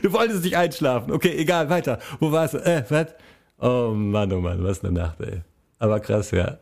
du 0.03 0.13
wolltest 0.13 0.45
nicht 0.45 0.57
einschlafen. 0.57 1.13
Okay, 1.13 1.35
egal, 1.37 1.71
weiter. 1.71 1.99
Wo 2.19 2.33
warst 2.33 2.55
du? 2.55 2.59
Äh, 2.59 2.85
was? 2.89 3.07
Oh 3.59 3.93
Mann, 3.95 4.33
oh 4.33 4.41
Mann, 4.41 4.63
was 4.65 4.83
eine 4.83 4.93
Nacht, 4.93 5.21
ey. 5.21 5.43
Aber 5.79 6.01
krass, 6.01 6.31
ja. 6.31 6.59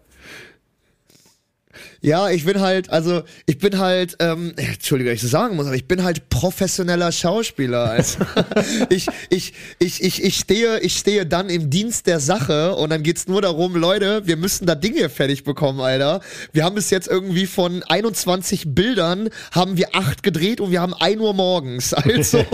Ja, 2.01 2.31
ich 2.31 2.45
bin 2.45 2.61
halt, 2.61 2.91
also 2.91 3.23
ich 3.47 3.59
bin 3.59 3.79
halt, 3.79 4.17
ähm, 4.21 4.53
Entschuldigung, 4.57 5.13
dass 5.13 5.17
ich 5.17 5.23
so 5.23 5.29
sagen 5.29 5.57
muss, 5.57 5.67
aber 5.67 5.75
ich 5.75 5.89
bin 5.89 6.05
halt 6.05 6.29
professioneller 6.29 7.11
Schauspieler. 7.11 7.91
Also, 7.91 8.19
ich, 8.89 9.09
ich, 9.31 9.53
ich, 9.81 10.03
ich, 10.05 10.23
ich 10.23 10.37
stehe, 10.37 10.79
ich 10.79 10.97
stehe 10.97 11.27
dann 11.27 11.51
im 11.51 11.71
Dienst 11.71 12.07
der 12.07 12.21
Sache 12.21 12.77
und 12.77 12.91
dann 12.91 13.03
geht's 13.03 13.27
nur 13.27 13.43
darum, 13.43 13.75
Leute, 13.75 14.27
wir 14.27 14.37
müssen 14.37 14.67
da 14.67 14.77
Dinge 14.77 15.09
fertig 15.09 15.43
bekommen, 15.43 15.81
Alter. 15.81 16.21
Wir 16.53 16.65
haben 16.65 16.77
bis 16.77 16.91
jetzt 16.91 17.09
irgendwie 17.09 17.47
von 17.47 17.83
21 17.83 18.75
Bildern 18.75 19.31
haben 19.51 19.77
wir 19.77 19.97
acht 19.97 20.23
gedreht 20.23 20.61
und 20.61 20.71
wir 20.71 20.81
haben 20.81 20.95
1 20.95 21.21
Uhr 21.21 21.35
morgens. 21.35 21.95
Also 21.95 22.39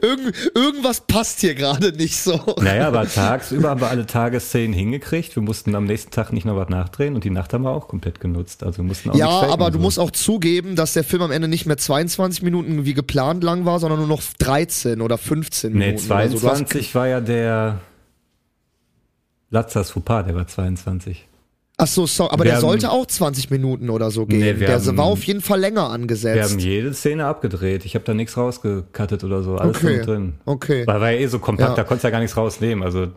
irgend, 0.00 0.32
irgendwas 0.54 1.00
passt 1.00 1.40
hier 1.40 1.56
gerade 1.56 1.90
nicht 1.92 2.20
so. 2.20 2.40
Naja, 2.60 2.86
aber 2.86 3.08
tagsüber 3.08 3.70
haben 3.70 3.80
wir 3.80 3.90
alle 3.90 4.06
Tagesszenen 4.06 4.72
hingekriegt. 4.72 5.34
Wir 5.34 5.42
mussten 5.42 5.74
am 5.74 5.86
nächsten 5.86 6.12
Tag 6.12 6.32
nicht 6.32 6.44
noch 6.44 6.56
was 6.56 6.68
nachdrehen 6.68 7.16
und 7.16 7.24
die 7.24 7.30
Nacht 7.30 7.52
haben 7.52 7.64
wir 7.64 7.70
auch 7.70 7.88
komplett 7.88 8.20
genutzt. 8.20 8.62
Also 8.62 8.91
mussten 8.92 9.10
auch 9.10 9.14
Ja, 9.16 9.28
aber 9.52 9.70
du 9.70 9.78
so. 9.78 9.82
musst 9.82 9.98
auch 9.98 10.10
zugeben, 10.10 10.76
dass 10.76 10.92
der 10.92 11.04
Film 11.04 11.22
am 11.22 11.30
Ende 11.30 11.48
nicht 11.48 11.66
mehr 11.66 11.76
22 11.76 12.42
Minuten 12.42 12.84
wie 12.84 12.94
geplant 12.94 13.42
lang 13.42 13.64
war, 13.64 13.78
sondern 13.80 13.98
nur 13.98 14.08
noch 14.08 14.22
13 14.38 15.00
oder 15.00 15.18
15 15.18 15.72
Nee, 15.72 15.78
Minuten. 15.78 15.98
hast- 15.98 16.06
22 16.06 16.94
war 16.94 17.06
ja 17.08 17.20
der 17.20 17.80
Latzas 19.50 19.90
Fauxpas, 19.90 20.24
der 20.24 20.34
war 20.34 20.46
22. 20.46 21.28
Ach 21.78 21.86
so, 21.86 22.06
sorry, 22.06 22.30
aber 22.32 22.44
Wir 22.44 22.50
der 22.50 22.54
haben- 22.56 22.60
sollte 22.60 22.90
auch 22.90 23.06
20 23.06 23.50
Minuten 23.50 23.90
oder 23.90 24.10
so 24.10 24.26
gehen. 24.26 24.40
Nee, 24.40 24.60
wir 24.60 24.66
der 24.68 24.76
haben- 24.80 24.96
war 24.96 25.06
auf 25.06 25.24
jeden 25.24 25.40
Fall 25.40 25.58
länger 25.58 25.88
Wir 25.88 25.90
angesetzt. 25.90 26.50
haben 26.52 26.58
jede 26.58 26.94
Szene 26.94 27.26
abgedreht. 27.26 27.84
Ich 27.84 27.94
habe 27.94 28.04
da 28.04 28.14
nichts 28.14 28.36
rausgekattet 28.36 29.24
oder 29.24 29.42
so. 29.42 29.56
Alles 29.56 29.76
okay. 29.78 30.00
drin. 30.02 30.34
Okay. 30.44 30.86
Weil 30.86 31.00
war 31.00 31.10
ja 31.10 31.18
eh 31.18 31.26
so 31.26 31.38
kompakt, 31.38 31.70
Ja. 31.70 31.74
da 31.76 31.84
konntest 31.84 32.04
du 32.04 32.08
ja 32.08 32.12
gar 32.12 32.20
nichts 32.20 32.36
rausnehmen. 32.36 32.84
Also 32.84 33.08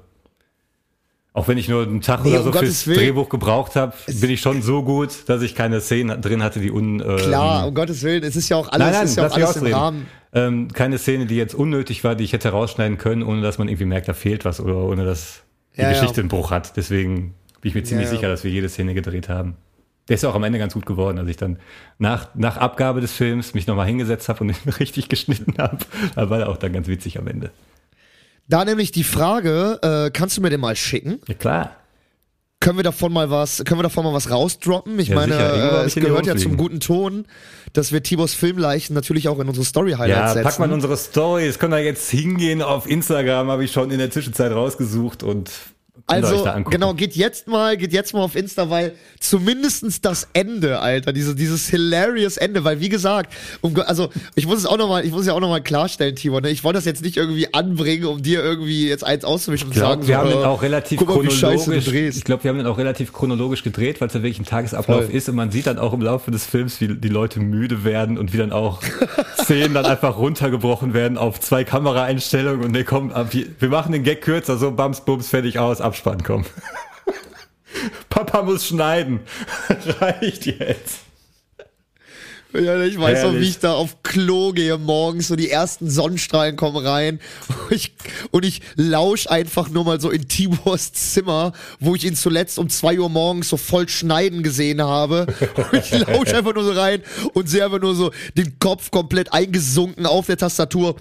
auch 1.35 1.49
wenn 1.49 1.57
ich 1.57 1.67
nur 1.67 1.83
einen 1.83 1.99
Tag 1.99 2.23
Nee, 2.23 2.29
oder 2.31 2.39
um 2.39 2.45
so 2.45 2.51
Gottes 2.51 2.83
fürs 2.83 2.87
Willen. 2.87 2.99
Drehbuch 2.99 3.27
gebraucht 3.29 3.75
habe, 3.75 3.93
bin 4.07 4.29
ich 4.29 4.39
schon 4.39 4.61
so 4.61 4.83
gut, 4.83 5.27
dass 5.27 5.41
ich 5.41 5.53
keine 5.53 5.81
Szenen 5.81 6.21
drin 6.21 6.41
hatte, 6.41 6.61
die 6.61 6.71
un 6.71 7.01
äh, 7.01 7.15
Klar, 7.17 7.67
um 7.67 7.73
Gottes 7.75 8.01
Willen, 8.03 8.23
es 8.23 8.37
ist 8.37 8.47
ja 8.47 8.55
auch 8.55 8.69
alles, 8.69 8.79
Nein, 8.85 8.93
nein, 8.93 9.03
ist 9.05 9.17
ja 9.17 9.27
auch 9.27 9.35
alles 9.35 9.55
im. 9.57 9.73
Rahmen. 9.73 10.07
Ähm, 10.33 10.69
keine 10.71 10.97
Szene, 10.97 11.25
die 11.25 11.35
jetzt 11.35 11.53
unnötig 11.53 12.03
war, 12.05 12.15
die 12.15 12.23
ich 12.23 12.31
hätte 12.33 12.49
rausschneiden 12.49 12.97
können, 12.97 13.21
ohne 13.21 13.41
dass 13.41 13.57
man 13.57 13.67
irgendwie 13.67 13.85
merkt, 13.85 14.07
da 14.07 14.13
fehlt 14.13 14.45
was 14.45 14.59
oder 14.61 14.77
ohne 14.77 15.03
dass 15.05 15.43
die 15.75 15.81
Ja, 15.81 15.91
ja. 15.91 15.93
Geschichte 15.99 16.21
einen 16.21 16.29
Bruch 16.29 16.51
hat. 16.51 16.77
Deswegen 16.77 17.33
bin 17.61 17.69
ich 17.69 17.75
mir 17.75 17.83
ziemlich 17.83 18.07
Ja, 18.07 18.13
ja. 18.13 18.17
sicher, 18.17 18.29
dass 18.29 18.43
wir 18.45 18.51
jede 18.51 18.69
Szene 18.69 18.93
gedreht 18.93 19.27
haben. 19.27 19.55
Der 20.07 20.15
ist 20.15 20.21
ja 20.23 20.29
auch 20.29 20.35
am 20.35 20.43
Ende 20.43 20.59
ganz 20.59 20.73
gut 20.73 20.85
geworden, 20.85 21.17
als 21.19 21.27
ich 21.29 21.35
dann 21.37 21.57
nach, 21.97 22.29
nach 22.35 22.57
Abgabe 22.57 23.01
des 23.01 23.11
Films 23.11 23.53
mich 23.53 23.65
nochmal 23.67 23.87
hingesetzt 23.87 24.29
habe 24.29 24.41
und 24.45 24.49
ihn 24.51 24.69
richtig 24.79 25.09
geschnitten 25.09 25.55
habe. 25.57 25.79
Da 26.15 26.29
war 26.29 26.39
er 26.39 26.49
auch 26.49 26.57
dann 26.57 26.71
ganz 26.73 26.87
witzig 26.87 27.19
am 27.19 27.27
Ende. 27.27 27.49
Da 28.47 28.63
nämlich 28.65 28.91
die 28.91 29.03
Frage, 29.03 29.79
äh, 29.81 30.11
kannst 30.11 30.37
du 30.37 30.41
mir 30.41 30.49
den 30.49 30.59
mal 30.61 30.75
schicken? 30.75 31.19
Ja 31.27 31.33
klar. 31.33 31.71
Können 32.61 32.77
wir 32.77 32.83
davon 32.83 33.11
mal 33.13 33.29
was, 33.29 33.63
können 33.65 33.79
wir 33.79 33.83
davon 33.83 34.03
mal 34.05 34.13
was 34.13 34.29
rausdroppen? 34.31 34.97
Ich 34.97 35.09
Ja, 35.09 35.15
meine, 35.15 35.35
äh, 35.35 35.85
es 35.85 35.95
gehört 35.95 36.25
ja 36.25 36.35
zum 36.35 36.57
guten 36.57 36.79
Ton, 36.79 37.25
dass 37.73 37.91
wir 37.91 38.01
Tibors 38.01 38.33
Filmleichen 38.33 38.95
natürlich 38.95 39.27
auch 39.27 39.39
in 39.39 39.47
unsere 39.47 39.65
Story-Highlights 39.65 40.09
Ja, 40.19 40.27
setzen. 40.33 40.43
pack 40.43 40.59
mal 40.59 40.65
in 40.65 40.71
unsere 40.73 40.97
Stories. 40.97 41.59
Können 41.59 41.73
wir 41.73 41.83
jetzt 41.83 42.09
hingehen 42.09 42.61
auf 42.63 42.89
Instagram, 42.89 43.49
habe 43.49 43.65
ich 43.65 43.71
schon 43.71 43.91
in 43.91 43.99
der 43.99 44.09
Zwischenzeit 44.09 44.51
rausgesucht 44.51 45.21
und 45.21 45.51
Also, 46.07 46.47
genau, 46.69 46.93
geht 46.93 47.15
jetzt 47.15 47.47
mal, 47.47 47.77
geht 47.77 47.91
jetzt 47.91 48.13
mal 48.13 48.21
auf 48.21 48.35
Insta, 48.35 48.69
weil 48.69 48.93
zumindestens 49.19 50.01
das 50.01 50.27
Ende, 50.33 50.79
Alter, 50.79 51.11
diese, 51.13 51.33
dieses 51.33 51.67
hilarious 51.67 52.37
Ende, 52.37 52.63
weil 52.63 52.79
wie 52.79 52.89
gesagt, 52.89 53.33
um, 53.61 53.73
also, 53.87 54.09
ich 54.35 54.45
muss 54.45 54.59
es 54.59 54.67
auch 54.67 54.77
nochmal, 54.77 55.03
ich 55.03 55.11
muss 55.11 55.21
es 55.21 55.27
ja 55.27 55.33
auch 55.33 55.39
nochmal 55.39 55.63
klarstellen, 55.63 56.15
Timo, 56.15 56.39
ne? 56.41 56.51
ich 56.51 56.63
wollte 56.63 56.77
das 56.77 56.85
jetzt 56.85 57.01
nicht 57.01 57.17
irgendwie 57.17 57.51
anbringen, 57.55 58.05
um 58.05 58.21
dir 58.21 58.43
irgendwie 58.43 58.87
jetzt 58.87 59.03
eins 59.03 59.25
auszuwischen 59.25 59.69
und 59.69 59.73
zu 59.73 59.79
sagen, 59.79 60.05
wir 60.05 60.13
so, 60.13 60.21
haben 60.21 60.29
den 60.29 60.41
äh, 60.41 60.45
auch 60.45 60.61
relativ 60.61 60.99
guck 60.99 61.09
mal, 61.09 61.23
wie 61.23 61.31
scheiße 61.31 61.71
du 61.71 61.81
chronologisch. 61.81 62.17
Ich 62.17 62.23
glaube, 62.23 62.43
wir 62.43 62.49
haben 62.49 62.57
den 62.59 62.67
auch 62.67 62.77
relativ 62.77 63.11
chronologisch 63.11 63.63
gedreht, 63.63 63.99
weil 63.99 64.07
es 64.07 64.13
ja 64.13 64.21
wirklich 64.21 64.39
ein 64.39 64.45
Tagesablauf 64.45 65.05
Voll. 65.05 65.15
ist 65.15 65.27
und 65.27 65.35
man 65.35 65.49
sieht 65.49 65.65
dann 65.65 65.79
auch 65.79 65.93
im 65.93 66.01
Laufe 66.01 66.29
des 66.29 66.45
Films, 66.45 66.81
wie 66.81 66.89
die 66.89 67.09
Leute 67.09 67.39
müde 67.39 67.83
werden 67.83 68.19
und 68.19 68.31
wie 68.31 68.37
dann 68.37 68.51
auch 68.51 68.83
Szenen 69.41 69.73
dann 69.73 69.85
einfach 69.87 70.19
runtergebrochen 70.19 70.93
werden 70.93 71.17
auf 71.17 71.39
zwei 71.39 71.63
Kameraeinstellungen 71.63 72.63
und 72.63 72.71
nee, 72.73 72.83
komm, 72.83 73.11
ab 73.11 73.29
wir 73.33 73.69
machen 73.69 73.91
den 73.91 74.03
Gag 74.03 74.21
kürzer, 74.21 74.57
so 74.57 74.71
bams, 74.71 75.01
bums, 75.01 75.29
fertig 75.29 75.57
aus, 75.57 75.81
Abspann, 75.95 76.23
komm. 76.23 76.43
Papa 78.09 78.43
muss 78.43 78.67
schneiden. 78.67 79.21
Reicht 80.01 80.45
jetzt. 80.45 80.99
Ja, 82.51 82.83
ich 82.83 82.99
weiß 82.99 83.23
noch, 83.23 83.29
wie 83.29 83.35
Herrlich. 83.35 83.49
ich 83.51 83.59
da 83.59 83.73
auf 83.73 84.03
Klo 84.03 84.51
gehe 84.51 84.77
morgens, 84.77 85.29
so 85.29 85.37
die 85.37 85.49
ersten 85.49 85.89
Sonnenstrahlen 85.89 86.57
kommen 86.57 86.85
rein 86.85 87.19
und 87.69 87.71
ich, 87.75 87.93
und 88.31 88.45
ich 88.45 88.61
lausch 88.75 89.27
einfach 89.27 89.69
nur 89.69 89.85
mal 89.85 90.01
so 90.01 90.09
in 90.09 90.27
Tibors 90.27 90.91
Zimmer, 90.91 91.53
wo 91.79 91.95
ich 91.95 92.05
ihn 92.05 92.15
zuletzt 92.15 92.59
um 92.59 92.69
zwei 92.69 92.99
Uhr 92.99 93.09
morgens 93.09 93.49
so 93.49 93.57
voll 93.57 93.87
schneiden 93.87 94.43
gesehen 94.43 94.81
habe. 94.81 95.27
Und 95.71 95.79
ich 95.79 95.91
lausch 95.91 96.33
einfach 96.33 96.53
nur 96.53 96.65
so 96.65 96.71
rein 96.71 97.01
und 97.33 97.49
sehe 97.49 97.63
einfach 97.63 97.81
nur 97.81 97.95
so 97.95 98.11
den 98.37 98.59
Kopf 98.59 98.91
komplett 98.91 99.31
eingesunken 99.31 100.05
auf 100.05 100.25
der 100.25 100.37
Tastatur. 100.37 100.95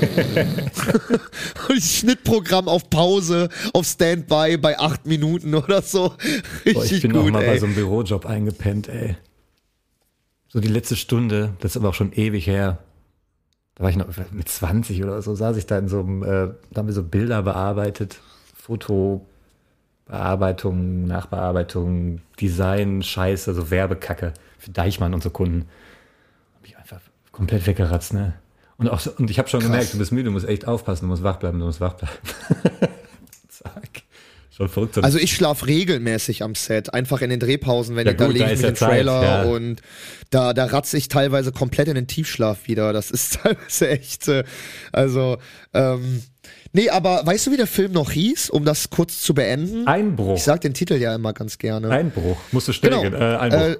Schnittprogramm 1.80 2.68
auf 2.68 2.90
Pause, 2.90 3.48
auf 3.72 3.86
Standby 3.86 4.56
bei 4.56 4.78
acht 4.78 5.06
Minuten 5.06 5.54
oder 5.54 5.82
so. 5.82 6.14
Richtig 6.64 6.74
Boah, 6.74 6.84
ich 6.84 7.02
bin 7.02 7.12
gut, 7.12 7.22
auch 7.22 7.30
mal 7.30 7.42
ey. 7.42 7.48
bei 7.48 7.58
so 7.58 7.66
einem 7.66 7.74
Bürojob 7.74 8.26
eingepennt, 8.26 8.88
ey. 8.88 9.16
So 10.48 10.60
die 10.60 10.68
letzte 10.68 10.96
Stunde, 10.96 11.54
das 11.60 11.72
ist 11.72 11.76
aber 11.76 11.90
auch 11.90 11.94
schon 11.94 12.12
ewig 12.12 12.46
her. 12.46 12.78
Da 13.76 13.84
war 13.84 13.90
ich 13.90 13.96
noch 13.96 14.08
mit 14.32 14.48
20 14.48 15.04
oder 15.04 15.22
so, 15.22 15.34
saß 15.34 15.56
ich 15.56 15.66
da 15.66 15.78
in 15.78 15.88
so 15.88 16.00
einem, 16.00 16.22
äh, 16.22 16.48
da 16.70 16.78
haben 16.78 16.86
wir 16.86 16.92
so 16.92 17.04
Bilder 17.04 17.42
bearbeitet, 17.42 18.18
Fotobearbeitung, 18.54 21.06
Nachbearbeitung, 21.06 22.20
Design, 22.40 23.02
Scheiße, 23.02 23.54
so 23.54 23.70
Werbekacke 23.70 24.34
für 24.58 24.70
Deichmann 24.70 25.14
und 25.14 25.22
so 25.22 25.30
Kunden. 25.30 25.66
Hab 26.56 26.66
ich 26.66 26.76
einfach 26.76 27.00
komplett 27.30 27.66
weggeratzt, 27.66 28.12
ne? 28.12 28.34
Und 28.80 28.88
auch 28.88 28.98
so, 29.00 29.12
und 29.18 29.30
ich 29.30 29.38
habe 29.38 29.48
schon 29.48 29.60
Krass. 29.60 29.70
gemerkt, 29.70 29.94
du 29.94 29.98
bist 29.98 30.10
müde, 30.10 30.24
du 30.24 30.30
musst 30.32 30.48
echt 30.48 30.66
aufpassen, 30.66 31.04
du 31.04 31.08
musst 31.08 31.22
wach 31.22 31.36
bleiben, 31.36 31.58
du 31.60 31.66
musst 31.66 31.80
wach 31.80 31.94
bleiben. 31.94 32.14
Zack. 33.48 34.02
Schon 34.50 34.68
verrückt. 34.68 34.98
Also 34.98 35.18
ich 35.18 35.32
schlaf 35.34 35.66
regelmäßig 35.66 36.42
am 36.42 36.54
Set, 36.54 36.92
einfach 36.92 37.20
in 37.22 37.30
den 37.30 37.40
Drehpausen, 37.40 37.94
wenn 37.96 38.06
Ja 38.06 38.12
ich 38.12 38.18
da 38.18 38.24
gut, 38.26 38.32
lege 38.34 38.46
da 38.46 38.50
ich 38.52 38.54
ist 38.54 38.62
mit 38.62 38.64
ja 38.66 38.70
dem 38.72 38.76
Zeit, 38.76 38.88
Trailer 38.90 39.22
ja. 39.22 39.42
und 39.44 39.80
da, 40.30 40.52
da 40.52 40.64
ratze 40.66 40.96
ich 40.96 41.08
teilweise 41.08 41.52
komplett 41.52 41.88
in 41.88 41.94
den 41.94 42.06
Tiefschlaf 42.06 42.66
wieder. 42.66 42.92
Das 42.92 43.10
ist 43.10 43.34
teilweise 43.42 43.88
echt, 43.88 44.28
äh, 44.28 44.44
also, 44.92 45.38
ähm, 45.72 46.22
nee, 46.72 46.88
aber 46.90 47.22
weißt 47.24 47.46
du, 47.46 47.52
wie 47.52 47.56
der 47.56 47.66
Film 47.66 47.92
noch 47.92 48.10
hieß, 48.10 48.50
um 48.50 48.64
das 48.64 48.90
kurz 48.90 49.22
zu 49.22 49.34
beenden? 49.34 49.86
Einbruch. 49.86 50.36
Ich 50.36 50.42
sag 50.42 50.60
den 50.62 50.74
Titel 50.74 50.94
ja 50.94 51.14
immer 51.14 51.32
ganz 51.32 51.56
gerne. 51.58 51.88
Einbruch. 51.90 52.36
Musst 52.52 52.68
du 52.68 52.72
schnell 52.72 52.90
Genau. 52.90 53.02
gehen. 53.02 53.14
Äh, 53.14 53.36
Einbruch. 53.36 53.60
Äh, 53.60 53.76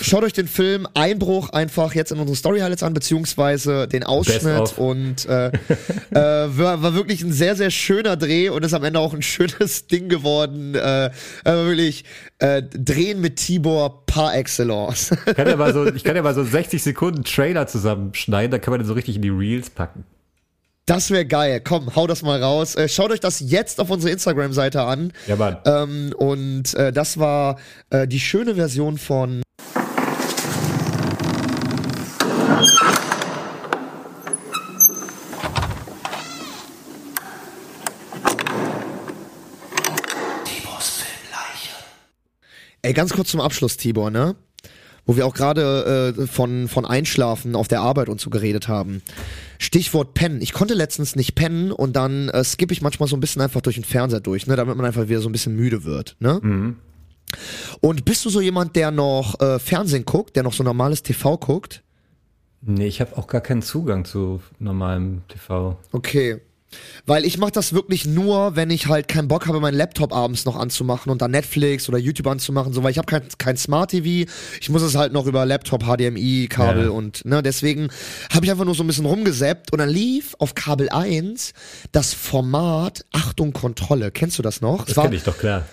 Schaut 0.00 0.24
euch 0.24 0.32
den 0.32 0.48
Film 0.48 0.86
Einbruch 0.94 1.50
einfach 1.50 1.94
jetzt 1.94 2.12
in 2.12 2.18
unsere 2.18 2.36
Story 2.36 2.60
Highlights 2.60 2.82
an, 2.82 2.94
beziehungsweise 2.94 3.88
den 3.88 4.04
Ausschnitt 4.04 4.78
und 4.78 5.26
äh, 5.26 5.48
äh, 6.10 6.12
war, 6.14 6.82
war 6.82 6.94
wirklich 6.94 7.22
ein 7.22 7.32
sehr, 7.32 7.56
sehr 7.56 7.70
schöner 7.70 8.16
Dreh 8.16 8.48
und 8.48 8.64
ist 8.64 8.74
am 8.74 8.84
Ende 8.84 9.00
auch 9.00 9.14
ein 9.14 9.22
schönes 9.34 9.86
Ding 9.86 10.08
geworden. 10.08 10.74
Äh, 10.74 11.10
wirklich 11.44 12.04
äh, 12.38 12.62
Drehen 12.62 13.20
mit 13.20 13.36
Tibor 13.36 14.06
par 14.06 14.34
excellence. 14.36 15.10
Ich 15.26 15.36
kann 15.36 15.48
ja 15.48 15.56
mal 15.56 15.72
so, 15.72 15.86
ich 15.86 16.04
kann 16.04 16.14
ja 16.14 16.22
mal 16.22 16.34
so 16.34 16.44
60 16.44 16.82
Sekunden 16.82 17.24
Trailer 17.24 17.66
zusammenschneiden, 17.66 18.50
da 18.50 18.58
kann 18.58 18.72
man 18.72 18.80
den 18.80 18.86
so 18.86 18.92
richtig 18.94 19.16
in 19.16 19.22
die 19.22 19.30
Reels 19.30 19.70
packen. 19.70 20.04
Das 20.86 21.10
wäre 21.10 21.24
geil. 21.24 21.62
Komm, 21.64 21.96
hau 21.96 22.06
das 22.06 22.22
mal 22.22 22.42
raus. 22.42 22.74
Äh, 22.74 22.88
schaut 22.88 23.10
euch 23.10 23.20
das 23.20 23.40
jetzt 23.40 23.80
auf 23.80 23.88
unserer 23.88 24.12
Instagram-Seite 24.12 24.82
an. 24.82 25.14
Ja, 25.26 25.36
Mann. 25.36 25.56
Ähm, 25.64 26.14
und 26.18 26.74
äh, 26.74 26.92
das 26.92 27.18
war 27.18 27.58
äh, 27.88 28.06
die 28.06 28.20
schöne 28.20 28.56
Version 28.56 28.98
von 28.98 29.42
Ey, 42.82 42.92
ganz 42.92 43.14
kurz 43.14 43.30
zum 43.30 43.40
Abschluss, 43.40 43.78
Tibor, 43.78 44.10
ne? 44.10 44.36
Wo 45.06 45.16
wir 45.16 45.26
auch 45.26 45.34
gerade 45.34 46.14
äh, 46.18 46.26
von, 46.26 46.68
von 46.68 46.86
Einschlafen 46.86 47.56
auf 47.56 47.68
der 47.68 47.80
Arbeit 47.80 48.08
und 48.08 48.20
so 48.20 48.30
geredet 48.30 48.68
haben. 48.68 49.02
Stichwort 49.58 50.14
pennen. 50.14 50.40
Ich 50.40 50.52
konnte 50.52 50.74
letztens 50.74 51.14
nicht 51.14 51.34
pennen 51.34 51.72
und 51.72 51.94
dann 51.94 52.28
äh, 52.30 52.42
skippe 52.42 52.72
ich 52.72 52.80
manchmal 52.80 53.08
so 53.08 53.16
ein 53.16 53.20
bisschen 53.20 53.42
einfach 53.42 53.60
durch 53.60 53.76
den 53.76 53.84
Fernseher 53.84 54.20
durch, 54.20 54.46
ne? 54.46 54.56
Damit 54.56 54.76
man 54.76 54.86
einfach 54.86 55.08
wieder 55.08 55.20
so 55.20 55.28
ein 55.28 55.32
bisschen 55.32 55.56
müde 55.56 55.84
wird, 55.84 56.16
ne? 56.20 56.74
Und 57.80 58.04
bist 58.04 58.24
du 58.24 58.30
so 58.30 58.40
jemand, 58.40 58.76
der 58.76 58.90
noch 58.90 59.40
äh, 59.40 59.58
Fernsehen 59.58 60.04
guckt, 60.04 60.36
der 60.36 60.42
noch 60.42 60.52
so 60.52 60.62
normales 60.62 61.02
TV 61.02 61.36
guckt? 61.36 61.82
Nee, 62.62 62.86
ich 62.86 63.00
habe 63.00 63.16
auch 63.18 63.26
gar 63.26 63.40
keinen 63.40 63.62
Zugang 63.62 64.04
zu 64.04 64.40
normalem 64.58 65.22
TV. 65.28 65.76
Okay. 65.92 66.40
Weil 67.06 67.24
ich 67.24 67.36
mache 67.38 67.52
das 67.52 67.72
wirklich 67.72 68.06
nur, 68.06 68.56
wenn 68.56 68.70
ich 68.70 68.86
halt 68.86 69.08
keinen 69.08 69.28
Bock 69.28 69.46
habe, 69.46 69.60
meinen 69.60 69.76
Laptop 69.76 70.12
abends 70.14 70.44
noch 70.44 70.56
anzumachen 70.56 71.12
und 71.12 71.20
dann 71.20 71.30
Netflix 71.32 71.88
oder 71.88 71.98
YouTube 71.98 72.26
anzumachen, 72.26 72.72
so 72.72 72.82
weil 72.82 72.90
ich 72.92 72.98
habe 72.98 73.06
kein, 73.06 73.22
kein 73.38 73.56
Smart 73.56 73.90
TV, 73.90 74.30
ich 74.60 74.70
muss 74.70 74.82
es 74.82 74.94
halt 74.94 75.12
noch 75.12 75.26
über 75.26 75.44
Laptop, 75.44 75.84
HDMI, 75.84 76.48
Kabel 76.48 76.84
Ja. 76.84 76.90
und 76.90 77.24
ne, 77.24 77.42
deswegen 77.42 77.88
habe 78.32 78.46
ich 78.46 78.50
einfach 78.50 78.64
nur 78.64 78.74
so 78.74 78.82
ein 78.82 78.86
bisschen 78.86 79.06
rumgesappt 79.06 79.72
und 79.72 79.78
dann 79.80 79.90
lief 79.90 80.34
auf 80.38 80.54
Kabel 80.54 80.88
1 80.88 81.52
das 81.92 82.14
Format 82.14 83.04
Achtung 83.12 83.52
Kontrolle. 83.52 84.10
Kennst 84.10 84.38
du 84.38 84.42
das 84.42 84.60
noch? 84.60 84.86
Das 84.86 84.94
kenne 84.94 85.16
ich 85.16 85.24
doch 85.24 85.36
klar. 85.38 85.64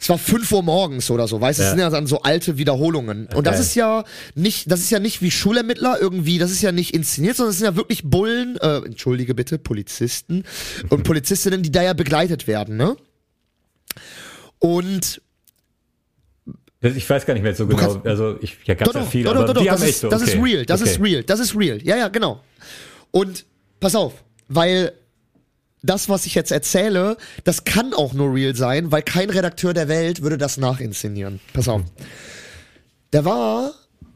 Es 0.00 0.08
war 0.08 0.16
5 0.18 0.50
Uhr 0.52 0.62
morgens 0.62 1.10
oder 1.10 1.26
so, 1.26 1.40
weißt 1.40 1.58
du, 1.58 1.62
Ja. 1.62 1.68
das 1.70 1.74
sind 1.74 1.80
ja 1.80 1.90
dann 1.90 2.06
so 2.06 2.22
alte 2.22 2.56
Wiederholungen. 2.56 3.26
Und 3.34 3.46
das 3.46 3.56
Okay. 3.56 3.62
ist 3.62 3.74
ja 3.74 4.04
nicht, 4.36 4.70
das 4.70 4.78
ist 4.80 4.90
ja 4.90 5.00
nicht 5.00 5.22
wie 5.22 5.30
Schulermittler 5.32 5.98
irgendwie, 6.00 6.38
das 6.38 6.52
ist 6.52 6.62
ja 6.62 6.70
nicht 6.70 6.94
inszeniert, 6.94 7.36
sondern 7.36 7.50
es 7.50 7.58
sind 7.58 7.64
ja 7.66 7.74
wirklich 7.76 8.04
Bullen, 8.04 8.56
äh, 8.58 8.76
entschuldige 8.78 9.34
bitte, 9.34 9.58
Polizisten 9.58 10.44
und 10.88 11.02
Polizistinnen, 11.02 11.62
die 11.64 11.72
da 11.72 11.82
ja 11.82 11.94
begleitet 11.94 12.46
werden, 12.46 12.76
ne? 12.76 12.96
Und 14.60 15.20
Ich 16.80 17.10
weiß 17.10 17.26
gar 17.26 17.34
nicht 17.34 17.42
mehr 17.42 17.56
so 17.56 17.66
genau. 17.66 17.80
kannst- 17.80 18.06
also 18.06 18.38
ich 18.40 18.56
ja, 18.64 18.74
gab's 18.74 18.92
doch, 18.92 19.00
ja 19.00 19.06
viele, 19.06 19.24
doch, 19.24 19.34
aber 19.34 19.46
doch, 19.46 19.54
doch, 19.54 19.62
die 19.62 19.66
das, 19.66 19.80
haben 19.80 19.82
echt 19.82 19.94
ist, 19.96 20.00
so, 20.02 20.08
das 20.10 20.22
ist 20.22 20.36
okay. 20.36 20.42
real, 20.44 20.64
das 20.64 20.80
ist 20.80 21.00
Okay. 21.00 21.02
real, 21.10 21.22
das 21.24 21.40
ist 21.40 21.56
real. 21.56 21.82
Ja, 21.82 21.96
ja, 21.96 22.06
genau. 22.06 22.40
Und 23.10 23.46
pass 23.80 23.96
auf, 23.96 24.22
weil 24.46 24.92
das, 25.82 26.08
was 26.08 26.26
ich 26.26 26.34
jetzt 26.34 26.50
erzähle, 26.50 27.16
das 27.44 27.64
kann 27.64 27.94
auch 27.94 28.12
nur 28.12 28.34
real 28.34 28.54
sein, 28.54 28.90
weil 28.90 29.02
kein 29.02 29.30
Redakteur 29.30 29.74
der 29.74 29.88
Welt 29.88 30.22
würde 30.22 30.38
das 30.38 30.56
nachinszenieren. 30.56 31.40
Pass 31.52 31.68
auf. 31.68 31.82
Da 33.10 33.24
war 33.24 33.72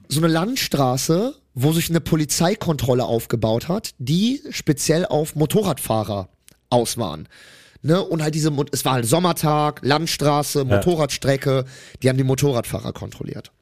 so 0.09 0.21
eine 0.21 0.29
Landstraße, 0.29 1.35
wo 1.55 1.73
sich 1.73 1.91
eine 1.91 2.01
Polizeikontrolle 2.01 3.05
aufgebaut 3.05 3.69
hat, 3.69 3.95
die 3.99 4.43
speziell 4.51 5.07
auf 5.07 5.35
Motorradfahrer 5.35 6.29
aus 6.71 6.99
waren. 6.99 7.29
Ne? 7.83 8.03
Und 8.03 8.23
halt 8.23 8.35
diese, 8.35 8.53
es 8.73 8.85
war 8.85 8.95
halt 8.95 9.07
Sommertag, 9.07 9.81
Landstraße, 9.83 10.65
Motorradstrecke, 10.65 11.65
die 12.03 12.09
haben 12.09 12.17
die 12.17 12.25
Motorradfahrer 12.25 12.93
kontrolliert. 12.93 13.53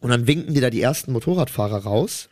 Und 0.00 0.10
dann 0.10 0.26
winken 0.26 0.54
die 0.54 0.60
da 0.60 0.70
die 0.70 0.82
ersten 0.82 1.12
Motorradfahrer 1.12 1.78
raus. 1.78 2.28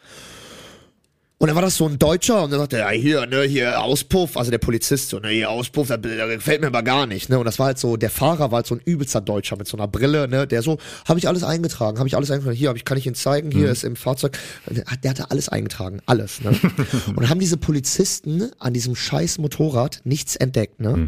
Und 1.38 1.48
dann 1.48 1.54
war 1.54 1.62
das 1.62 1.76
so 1.76 1.86
ein 1.86 1.98
Deutscher 1.98 2.42
und 2.44 2.50
der 2.50 2.58
sagte, 2.60 2.78
ja, 2.78 2.88
hier, 2.88 3.26
ne, 3.26 3.42
hier 3.42 3.82
Auspuff, 3.82 4.38
also 4.38 4.50
der 4.50 4.56
Polizist, 4.56 5.10
so, 5.10 5.18
ne, 5.18 5.28
hier 5.28 5.50
Auspuff, 5.50 5.88
das, 5.88 6.00
das 6.00 6.30
gefällt 6.30 6.62
mir 6.62 6.68
aber 6.68 6.82
gar 6.82 7.06
nicht, 7.06 7.28
ne. 7.28 7.38
Und 7.38 7.44
das 7.44 7.58
war 7.58 7.66
halt 7.66 7.78
so, 7.78 7.98
der 7.98 8.08
Fahrer 8.08 8.50
war 8.50 8.56
halt 8.56 8.66
so 8.66 8.74
ein 8.74 8.80
übelster 8.82 9.20
Deutscher 9.20 9.56
mit 9.56 9.68
so 9.68 9.76
einer 9.76 9.86
Brille, 9.86 10.28
ne, 10.28 10.46
der 10.46 10.62
so, 10.62 10.78
habe 11.06 11.18
ich 11.18 11.28
alles 11.28 11.42
eingetragen, 11.44 11.98
habe 11.98 12.08
ich 12.08 12.16
alles 12.16 12.30
eingetragen, 12.30 12.56
hier, 12.56 12.70
hab 12.70 12.76
ich, 12.76 12.86
kann 12.86 12.96
ich 12.96 13.04
Ihnen 13.04 13.14
zeigen, 13.16 13.50
hier 13.50 13.68
ist 13.70 13.84
im 13.84 13.96
Fahrzeug, 13.96 14.38
der, 14.70 14.86
hat- 14.86 15.04
der 15.04 15.10
hatte 15.10 15.30
alles 15.30 15.50
eingetragen, 15.50 16.00
alles, 16.06 16.40
ne. 16.40 16.50
und 17.08 17.16
dann 17.20 17.28
haben 17.28 17.40
diese 17.40 17.58
Polizisten 17.58 18.50
an 18.58 18.72
diesem 18.72 18.96
scheiß 18.96 19.36
Motorrad 19.36 20.00
nichts 20.04 20.36
entdeckt, 20.36 20.80
ne. 20.80 21.06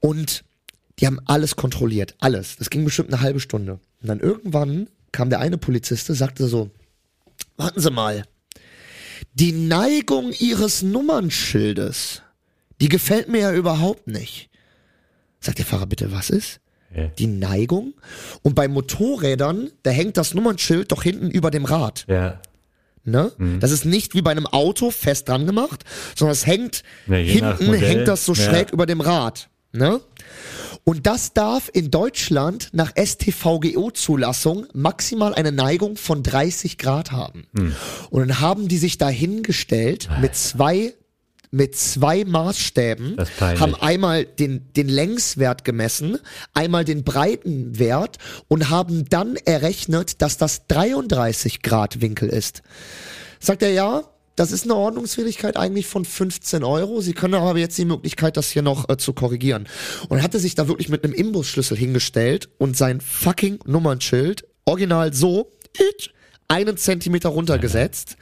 Und 0.00 0.42
die 0.98 1.06
haben 1.06 1.20
alles 1.26 1.54
kontrolliert, 1.54 2.16
alles. 2.18 2.56
Das 2.56 2.70
ging 2.70 2.84
bestimmt 2.84 3.12
eine 3.12 3.22
halbe 3.22 3.38
Stunde. 3.38 3.74
Und 4.02 4.08
dann 4.08 4.18
irgendwann 4.18 4.88
kam 5.12 5.30
der 5.30 5.38
eine 5.38 5.58
Polizist, 5.58 6.08
sagte 6.08 6.48
so, 6.48 6.70
warten 7.56 7.80
Sie 7.80 7.90
mal, 7.90 8.24
die 9.34 9.52
Neigung 9.52 10.32
ihres 10.32 10.82
Nummernschildes, 10.82 12.22
die 12.80 12.88
gefällt 12.88 13.28
mir 13.28 13.40
ja 13.40 13.52
überhaupt 13.52 14.06
nicht. 14.06 14.50
Sagt 15.40 15.58
der 15.58 15.66
Fahrer 15.66 15.86
bitte, 15.86 16.12
was 16.12 16.30
ist? 16.30 16.60
Ja. 16.94 17.06
Die 17.06 17.26
Neigung? 17.26 17.94
Und 18.42 18.54
bei 18.54 18.68
Motorrädern, 18.68 19.70
da 19.82 19.90
hängt 19.90 20.16
das 20.16 20.34
Nummernschild 20.34 20.90
doch 20.90 21.02
hinten 21.02 21.30
über 21.30 21.50
dem 21.50 21.64
Rad. 21.64 22.04
Ja. 22.08 22.40
Ne? 23.04 23.32
Das 23.60 23.70
ist 23.70 23.86
nicht 23.86 24.14
wie 24.14 24.22
bei 24.22 24.30
einem 24.30 24.46
Auto 24.46 24.90
fest 24.90 25.28
dran 25.28 25.46
gemacht, 25.46 25.84
sondern 26.14 26.32
es 26.32 26.46
hängt 26.46 26.82
Ja, 27.06 27.16
hinten 27.16 27.72
hängt 27.72 28.08
das 28.08 28.26
so 28.26 28.34
schräg 28.34 28.72
über 28.72 28.86
dem 28.86 29.00
Rad. 29.00 29.48
Ne? 29.72 30.00
Und 30.84 31.06
das 31.06 31.32
darf 31.32 31.70
in 31.72 31.90
Deutschland 31.90 32.68
nach 32.72 32.92
STVGO-Zulassung 32.96 34.66
maximal 34.72 35.34
eine 35.34 35.52
Neigung 35.52 35.96
von 35.96 36.22
30 36.22 36.78
Grad 36.78 37.12
haben. 37.12 37.46
Hm. 37.56 37.74
Und 38.10 38.20
dann 38.20 38.40
haben 38.40 38.68
die 38.68 38.78
sich 38.78 38.98
dahingestellt 38.98 40.08
mit 40.20 40.34
zwei 40.34 40.94
mit 41.52 41.74
zwei 41.76 42.24
Maßstäben, 42.24 43.16
haben 43.40 43.74
einmal 43.74 44.24
den, 44.24 44.72
den 44.74 44.88
Längswert 44.88 45.64
gemessen, 45.64 46.18
einmal 46.54 46.84
den 46.84 47.02
Breitenwert 47.02 48.18
und 48.46 48.70
haben 48.70 49.08
dann 49.08 49.34
errechnet, 49.36 50.22
dass 50.22 50.36
das 50.36 50.68
33 50.68 51.62
Grad 51.62 52.00
Winkel 52.00 52.28
ist. 52.28 52.62
Sagt 53.40 53.62
er 53.62 53.72
ja, 53.72 54.04
das 54.40 54.52
ist 54.52 54.64
eine 54.64 54.74
Ordnungswidrigkeit 54.74 55.58
eigentlich 55.58 55.86
von 55.86 56.06
15 56.06 56.64
Euro. 56.64 57.02
Sie 57.02 57.12
können 57.12 57.34
aber 57.34 57.58
jetzt 57.58 57.76
die 57.76 57.84
Möglichkeit, 57.84 58.38
das 58.38 58.48
hier 58.48 58.62
noch 58.62 58.88
äh, 58.88 58.96
zu 58.96 59.12
korrigieren. 59.12 59.68
Und 60.08 60.22
hatte 60.22 60.38
sich 60.38 60.54
da 60.54 60.66
wirklich 60.66 60.88
mit 60.88 61.04
einem 61.04 61.12
Imbusschlüssel 61.12 61.76
hingestellt 61.76 62.48
und 62.56 62.74
sein 62.74 63.02
fucking 63.02 63.58
Nummernschild 63.66 64.46
original 64.64 65.12
so 65.12 65.52
einen 66.48 66.78
Zentimeter 66.78 67.28
runtergesetzt, 67.28 68.16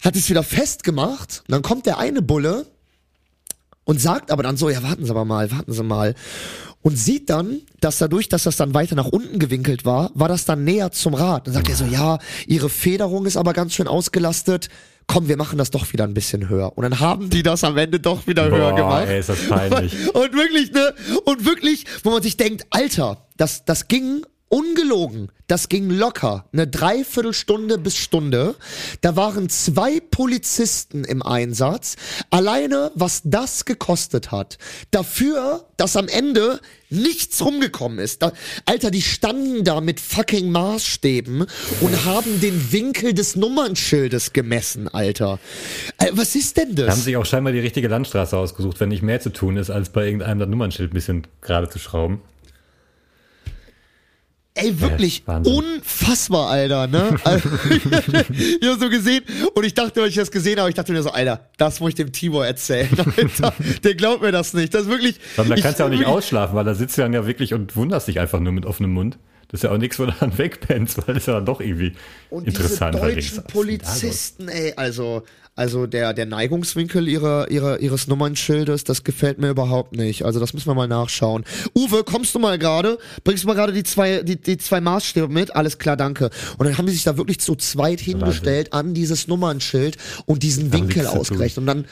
hat 0.00 0.16
es 0.16 0.30
wieder 0.30 0.42
festgemacht. 0.42 1.42
Und 1.46 1.52
dann 1.52 1.60
kommt 1.60 1.84
der 1.84 1.98
eine 1.98 2.22
Bulle 2.22 2.64
und 3.84 4.00
sagt 4.00 4.30
aber 4.30 4.42
dann 4.42 4.56
so, 4.56 4.70
ja, 4.70 4.82
warten 4.82 5.04
Sie 5.04 5.10
aber 5.10 5.26
mal, 5.26 5.52
warten 5.52 5.72
Sie 5.74 5.82
mal. 5.82 6.14
Und 6.80 6.96
sieht 6.96 7.28
dann, 7.28 7.60
dass 7.80 7.98
dadurch, 7.98 8.30
dass 8.30 8.44
das 8.44 8.56
dann 8.56 8.72
weiter 8.72 8.94
nach 8.94 9.08
unten 9.08 9.38
gewinkelt 9.38 9.84
war, 9.84 10.12
war 10.14 10.28
das 10.28 10.46
dann 10.46 10.64
näher 10.64 10.92
zum 10.92 11.12
Rad. 11.12 11.46
Dann 11.46 11.52
sagt 11.52 11.68
er 11.68 11.76
so, 11.76 11.84
ja, 11.84 12.20
Ihre 12.46 12.70
Federung 12.70 13.26
ist 13.26 13.36
aber 13.36 13.52
ganz 13.52 13.74
schön 13.74 13.86
ausgelastet. 13.86 14.70
Komm, 15.06 15.28
wir 15.28 15.36
machen 15.36 15.56
das 15.56 15.70
doch 15.70 15.92
wieder 15.92 16.04
ein 16.04 16.14
bisschen 16.14 16.48
höher. 16.48 16.76
Und 16.76 16.82
dann 16.82 17.00
haben 17.00 17.30
die 17.30 17.42
das 17.42 17.62
am 17.64 17.76
Ende 17.78 18.00
doch 18.00 18.26
wieder 18.26 18.50
höher 18.50 18.70
Boah, 18.70 18.76
gemacht. 18.76 19.06
ey, 19.08 19.20
ist 19.20 19.28
das 19.28 19.46
peinlich. 19.48 19.92
Und 20.14 20.32
wirklich, 20.34 20.72
ne? 20.72 20.94
Und 21.24 21.44
wirklich, 21.44 21.84
wo 22.02 22.10
man 22.10 22.22
sich 22.22 22.36
denkt, 22.36 22.66
Alter, 22.70 23.26
das, 23.36 23.64
das 23.64 23.88
ging 23.88 24.26
ungelogen. 24.48 25.30
Das 25.48 25.68
ging 25.68 25.90
locker. 25.90 26.44
Eine 26.52 26.66
Dreiviertelstunde 26.66 27.78
bis 27.78 27.96
Stunde. 27.96 28.56
Da 29.00 29.14
waren 29.16 29.48
zwei 29.48 30.00
Polizisten 30.00 31.04
im 31.04 31.22
Einsatz. 31.22 31.96
Alleine, 32.30 32.90
was 32.94 33.22
das 33.24 33.64
gekostet 33.64 34.32
hat. 34.32 34.58
Dafür, 34.90 35.64
dass 35.76 35.96
am 35.96 36.08
Ende 36.08 36.60
nichts 36.90 37.44
rumgekommen 37.44 37.98
ist. 37.98 38.22
Da, 38.22 38.32
Alter, 38.64 38.90
die 38.90 39.02
standen 39.02 39.64
da 39.64 39.80
mit 39.80 40.00
fucking 40.00 40.50
Maßstäben 40.50 41.46
und 41.80 42.04
haben 42.04 42.40
den 42.40 42.72
Winkel 42.72 43.12
des 43.12 43.36
Nummernschildes 43.36 44.32
gemessen, 44.32 44.88
Alter. 44.88 45.38
Äh, 45.98 46.10
was 46.12 46.34
ist 46.34 46.56
denn 46.56 46.74
das? 46.74 46.86
Da 46.86 46.92
haben 46.92 47.00
sich 47.00 47.16
auch 47.16 47.26
scheinbar 47.26 47.52
die 47.52 47.60
richtige 47.60 47.88
Landstraße 47.88 48.36
ausgesucht, 48.36 48.80
wenn 48.80 48.88
nicht 48.88 49.02
mehr 49.02 49.20
zu 49.20 49.30
tun 49.30 49.56
ist, 49.56 49.70
als 49.70 49.90
bei 49.90 50.06
irgendeinem 50.06 50.38
das 50.38 50.48
Nummernschild 50.48 50.92
ein 50.92 50.94
bisschen 50.94 51.26
gerade 51.40 51.68
zu 51.68 51.78
schrauben. 51.78 52.20
Ey, 54.56 54.80
wirklich 54.80 55.22
Wahnsinn. 55.26 55.54
unfassbar, 55.54 56.48
Alter, 56.48 56.86
ne? 56.86 57.16
Ich 58.60 58.68
hab 58.68 58.80
so 58.80 58.88
gesehen 58.88 59.22
und 59.54 59.64
ich 59.64 59.74
dachte, 59.74 60.00
als 60.00 60.10
ich 60.10 60.16
das 60.16 60.30
gesehen 60.30 60.58
habe, 60.58 60.68
ich 60.70 60.74
dachte 60.74 60.92
mir 60.92 61.02
so, 61.02 61.10
Alter, 61.10 61.48
das 61.58 61.80
muss 61.80 61.90
ich 61.90 61.94
dem 61.94 62.10
Tibor 62.12 62.46
erzählen, 62.46 62.88
Alter. 63.16 63.54
Der 63.84 63.94
glaubt 63.94 64.22
mir 64.22 64.32
das 64.32 64.54
nicht. 64.54 64.72
Das 64.74 64.82
ist 64.82 64.88
wirklich. 64.88 65.20
Aber 65.36 65.48
da 65.54 65.60
kannst 65.60 65.78
du 65.78 65.82
ja 65.84 65.86
auch 65.88 65.92
nicht 65.92 66.06
ausschlafen, 66.06 66.56
weil 66.56 66.64
da 66.64 66.74
sitzt 66.74 66.96
du 66.98 67.02
dann 67.02 67.12
ja 67.12 67.26
wirklich 67.26 67.54
und 67.54 67.76
wunderst 67.76 68.08
dich 68.08 68.18
einfach 68.18 68.40
nur 68.40 68.52
mit 68.52 68.66
offenem 68.66 68.92
Mund. 68.92 69.18
Das 69.48 69.60
ist 69.60 69.64
ja 69.64 69.70
auch 69.70 69.78
nichts, 69.78 69.98
wo 70.00 70.06
du 70.06 70.12
dann 70.18 70.36
wegpennst, 70.38 70.98
weil 71.06 71.14
das 71.14 71.24
ist 71.24 71.28
ja 71.28 71.40
doch 71.40 71.60
irgendwie 71.60 71.92
Und 72.30 72.48
interessant. 72.48 72.96
diese 72.96 73.14
deutschen? 73.14 73.44
Polizisten, 73.44 74.48
ey, 74.48 74.72
also, 74.76 75.22
also 75.56 75.86
der, 75.86 76.12
der 76.12 76.26
Neigungswinkel 76.26 77.08
ihrer, 77.08 77.50
ihrer, 77.50 77.80
ihres 77.80 78.06
Nummernschildes, 78.08 78.84
das 78.84 79.04
gefällt 79.04 79.38
mir 79.38 79.48
überhaupt 79.48 79.96
nicht. 79.96 80.24
Also 80.26 80.38
das 80.38 80.52
müssen 80.52 80.66
wir 80.68 80.74
mal 80.74 80.86
nachschauen. 80.86 81.44
Uwe, 81.74 82.04
kommst 82.04 82.34
du 82.34 82.38
mal 82.38 82.58
gerade? 82.58 82.98
Bringst 83.24 83.42
du 83.44 83.48
mal 83.48 83.54
gerade 83.54 83.72
die 83.72 83.82
zwei, 83.82 84.22
die, 84.22 84.36
die 84.40 84.58
zwei 84.58 84.82
Maßstäbe 84.82 85.28
mit? 85.28 85.56
Alles 85.56 85.78
klar, 85.78 85.96
danke. 85.96 86.28
Und 86.58 86.66
dann 86.66 86.76
haben 86.76 86.84
die 86.86 86.92
sich 86.92 87.04
da 87.04 87.16
wirklich 87.16 87.40
zu 87.40 87.54
zweit 87.56 88.00
hingestellt 88.00 88.74
an 88.74 88.92
dieses 88.92 89.28
Nummernschild 89.28 89.96
und 90.26 90.42
diesen 90.42 90.72
Winkel 90.74 91.06
ausgerechnet. 91.06 91.56
Und 91.58 91.66
dann, 91.66 91.84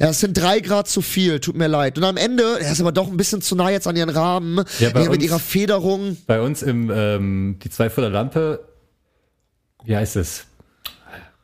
ja, 0.00 0.08
es 0.08 0.18
sind 0.18 0.36
drei 0.36 0.58
Grad 0.58 0.88
zu 0.88 1.00
viel, 1.00 1.38
tut 1.38 1.56
mir 1.56 1.68
leid. 1.68 1.96
Und 1.98 2.04
am 2.04 2.16
Ende, 2.16 2.58
er 2.60 2.72
ist 2.72 2.80
aber 2.80 2.90
doch 2.90 3.06
ein 3.08 3.16
bisschen 3.16 3.40
zu 3.40 3.54
nah 3.54 3.70
jetzt 3.70 3.86
an 3.86 3.94
ihren 3.94 4.10
Rahmen, 4.10 4.64
Ja, 4.80 4.90
bei 4.90 5.02
hier 5.02 5.10
mit 5.10 5.18
uns- 5.20 5.24
ihrer 5.24 5.38
Federung. 5.38 6.16
Bei 6.26 6.40
uns 6.40 6.62
im 6.62 6.90
ähm, 6.92 7.58
die 7.62 7.70
zwei 7.70 7.88
Fuller 7.88 8.10
Lampe, 8.10 8.64
wie 9.84 9.94
heißt 9.96 10.16
es? 10.16 10.44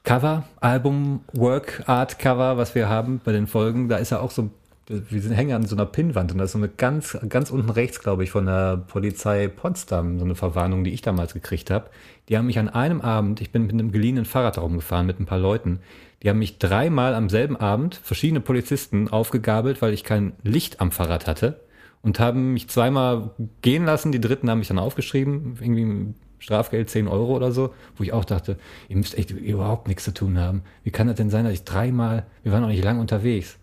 Cover, 0.09 0.45
Album, 0.63 1.21
Work, 1.35 1.83
Art 1.85 2.19
Cover, 2.19 2.57
was 2.57 2.75
wir 2.75 2.89
haben 2.89 3.21
bei 3.23 3.33
den 3.33 3.47
Folgen, 3.47 3.91
da 3.91 3.99
ist 3.99 4.09
ja 4.09 4.21
auch 4.21 4.31
so, 4.31 4.49
wir 4.87 5.21
sind 5.21 5.33
hängen 5.33 5.53
an 5.53 5.67
so 5.67 5.77
einer 5.77 5.85
Pinnwand 5.85 6.33
und 6.33 6.39
da 6.39 6.45
ist 6.45 6.53
so 6.53 6.59
eine 6.59 6.71
ganz, 6.71 7.19
ganz 7.29 7.51
unten 7.51 7.69
rechts, 7.69 8.01
glaube 8.01 8.25
ich, 8.25 8.31
von 8.31 8.47
der 8.47 8.79
Polizei 8.79 9.49
Potsdam, 9.49 10.19
so 10.19 10.25
eine 10.25 10.35
Verwarnung, 10.35 10.83
die 10.83 10.95
ich 10.95 11.03
damals 11.03 11.35
gekriegt 11.35 11.71
habe. 11.71 11.91
Die 12.31 12.39
haben 12.39 12.47
mich 12.47 12.59
an 12.59 12.71
einem 12.71 13.03
Abend, 13.03 13.43
ich 13.43 13.53
bin 13.53 13.67
mit 13.67 13.75
einem 13.75 13.93
geliehenen 13.93 14.25
Fahrrad 14.25 14.57
rumgefahren 14.57 15.07
mit 15.07 15.21
ein 15.21 15.27
paar 15.27 15.39
Leuten, 15.39 15.81
die 16.23 16.31
haben 16.31 16.39
mich 16.39 16.57
dreimal 16.57 17.15
am 17.15 17.29
selben 17.29 17.57
Abend, 17.57 17.95
verschiedene 17.97 18.41
Polizisten, 18.41 19.09
aufgegabelt, 19.09 19.83
weil 19.83 19.93
ich 19.93 20.05
kein 20.05 20.33
Licht 20.43 20.81
am 20.81 20.91
Fahrrad 20.91 21.27
hatte 21.27 21.61
und 22.01 22.19
haben 22.19 22.55
mich 22.55 22.69
zweimal 22.69 23.33
gehen 23.61 23.85
lassen. 23.85 24.11
Die 24.11 24.23
dritten 24.23 24.49
haben 24.49 24.61
mich 24.61 24.69
dann 24.69 24.79
aufgeschrieben, 24.79 25.59
irgendwie 25.61 26.15
Strafgeld 26.39 26.91
10 26.91 27.09
Euro 27.09 27.35
oder 27.35 27.53
so, 27.53 27.75
wo 27.97 28.05
ich 28.05 28.13
auch 28.13 28.25
dachte, 28.25 28.59
ihr 28.89 28.97
müsst 28.97 29.17
echt 29.17 29.31
überhaupt 29.31 29.89
nichts 29.89 30.05
zu 30.05 30.15
tun 30.15 30.39
haben. 30.39 30.63
Wie 30.85 30.91
kann 30.91 31.07
das 31.07 31.17
denn 31.17 31.31
sein, 31.31 31.45
dass 31.45 31.53
ich 31.55 31.65
dreimal, 31.65 32.27
wir 32.43 32.53
waren 32.53 32.63
noch 32.63 32.69
nicht 32.69 32.85
lang 32.85 33.01
unterwegs. 33.01 33.57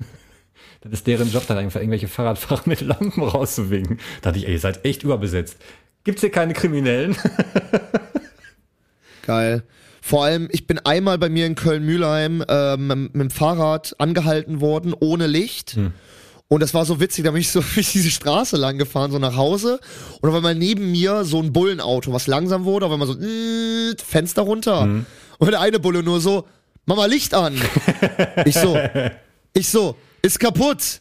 Das 0.82 0.92
ist 0.92 1.06
deren 1.06 1.32
Job, 1.32 1.46
dann 1.46 1.56
einfach 1.56 1.80
irgendwelche 1.80 2.08
Fahrradfahrer 2.08 2.64
mit 2.66 2.82
Lampen 2.82 3.22
rauszuwinken. 3.22 3.96
Da 4.20 4.28
dachte 4.28 4.40
ich, 4.40 4.46
ey, 4.46 4.52
ihr 4.52 4.60
seid 4.60 4.84
echt 4.84 5.02
überbesetzt. 5.02 5.56
Gibt's 6.04 6.20
hier 6.20 6.30
keine 6.30 6.52
Kriminellen? 6.52 7.16
Geil. 9.22 9.62
Vor 10.02 10.24
allem, 10.24 10.48
ich 10.52 10.66
bin 10.66 10.78
einmal 10.80 11.16
bei 11.16 11.30
mir 11.30 11.46
in 11.46 11.54
Köln-Mühlheim 11.54 12.44
ähm, 12.46 12.86
mit 12.86 13.14
dem 13.14 13.30
Fahrrad 13.30 13.94
angehalten 13.96 14.60
worden, 14.60 14.92
ohne 15.00 15.26
Licht. 15.26 15.78
Und 16.48 16.60
das 16.60 16.74
war 16.74 16.84
so 16.84 17.00
witzig, 17.00 17.24
da 17.24 17.30
bin 17.30 17.40
ich 17.40 17.50
so 17.50 17.60
bin 17.74 17.80
ich 17.80 17.92
diese 17.92 18.10
Straße 18.10 18.56
lang 18.56 18.78
gefahren, 18.78 19.10
so 19.10 19.18
nach 19.18 19.36
Hause. 19.36 19.80
Und 20.20 20.28
auf 20.28 20.34
einmal 20.34 20.54
neben 20.54 20.92
mir 20.92 21.24
so 21.24 21.40
ein 21.40 21.52
Bullenauto, 21.52 22.12
was 22.12 22.26
langsam 22.26 22.64
wurde, 22.64 22.86
auf 22.86 22.92
einmal 22.92 23.08
so, 23.08 23.14
mm, 23.14 23.96
Fenster 23.98 24.42
runter. 24.42 24.82
Und 25.38 25.50
der 25.50 25.60
eine 25.60 25.78
Bulle 25.78 26.02
nur 26.02 26.20
so, 26.20 26.46
mach 26.86 26.96
mal 26.96 27.10
Licht 27.10 27.34
an. 27.34 27.60
ich 28.44 28.54
so, 28.54 28.78
ich 29.52 29.68
so, 29.68 29.96
ist 30.22 30.38
kaputt. 30.38 31.00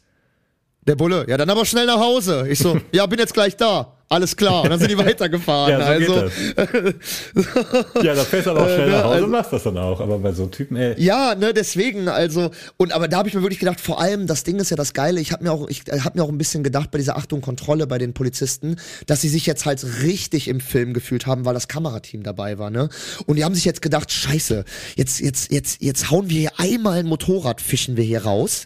Der 0.86 0.96
Bulle, 0.96 1.26
ja, 1.30 1.38
dann 1.38 1.50
aber 1.50 1.66
schnell 1.66 1.86
nach 1.86 2.00
Hause. 2.00 2.48
Ich 2.50 2.60
so, 2.60 2.80
ja, 2.92 3.06
bin 3.06 3.20
jetzt 3.20 3.34
gleich 3.34 3.56
da. 3.56 3.94
Alles 4.10 4.36
klar. 4.36 4.64
Und 4.64 4.70
dann 4.70 4.80
sind 4.80 4.92
die 4.92 4.98
weitergefahren. 5.06 5.72
Ja, 5.72 6.06
so 6.06 6.14
also, 6.14 6.30
Ja, 8.04 8.16
da 8.16 8.24
fährst 8.24 8.48
du 8.48 8.52
aber 8.52 8.62
auch 8.64 8.68
schnell 8.68 8.82
Äh, 8.82 8.86
ne, 8.86 8.92
nach 8.92 9.04
Hause 9.04 9.14
also- 9.14 9.26
und 9.26 9.32
machst 9.32 9.54
das 9.54 9.64
dann 9.64 9.78
auch. 9.78 10.00
Aber 10.00 10.20
bei 10.20 10.32
so 10.34 10.46
Typen, 10.48 10.76
ey. 10.78 11.02
Ja, 11.02 11.36
ne, 11.36 11.54
deswegen, 11.54 12.08
also, 12.08 12.52
und 12.78 12.94
aber 12.94 13.08
da 13.08 13.18
habe 13.18 13.30
ich 13.30 13.36
mir 13.36 13.42
wirklich 13.42 13.60
gedacht, 13.60 13.82
vor 13.82 14.00
allem, 14.00 14.28
das 14.28 14.44
Ding 14.44 14.60
ist 14.60 14.70
ja 14.70 14.78
das 14.78 14.94
Geile, 14.94 15.20
ich 15.20 15.32
habe 15.32 15.44
mir 15.44 15.52
auch, 15.52 15.68
ich 15.68 15.88
äh, 15.88 16.02
habe 16.02 16.18
mir 16.18 16.24
auch 16.24 16.30
ein 16.30 16.38
bisschen 16.38 16.64
gedacht 16.64 16.92
bei 16.92 16.98
dieser 16.98 17.18
Achtung 17.18 17.42
Kontrolle 17.42 17.88
bei 17.88 17.98
den 17.98 18.14
Polizisten, 18.14 18.76
dass 19.08 19.22
sie 19.22 19.30
sich 19.30 19.46
jetzt 19.46 19.66
halt 19.66 19.84
richtig 20.04 20.48
im 20.48 20.60
Film 20.60 20.94
gefühlt 20.94 21.26
haben, 21.26 21.46
weil 21.46 21.54
das 21.54 21.68
Kamerateam 21.68 22.24
dabei 22.24 22.58
war, 22.58 22.70
ne? 22.70 22.90
Und 23.26 23.38
die 23.38 23.44
haben 23.44 23.56
sich 23.56 23.66
jetzt 23.66 23.82
gedacht, 23.82 24.12
scheiße, 24.12 24.64
jetzt, 24.96 25.20
jetzt, 25.22 25.52
jetzt, 25.52 25.82
jetzt 25.82 26.12
hauen 26.12 26.30
wir 26.30 26.40
hier 26.40 26.52
einmal 26.58 27.00
ein 27.00 27.06
Motorrad, 27.08 27.62
fischen 27.62 27.98
wir 27.98 28.04
hier 28.04 28.24
raus. 28.24 28.66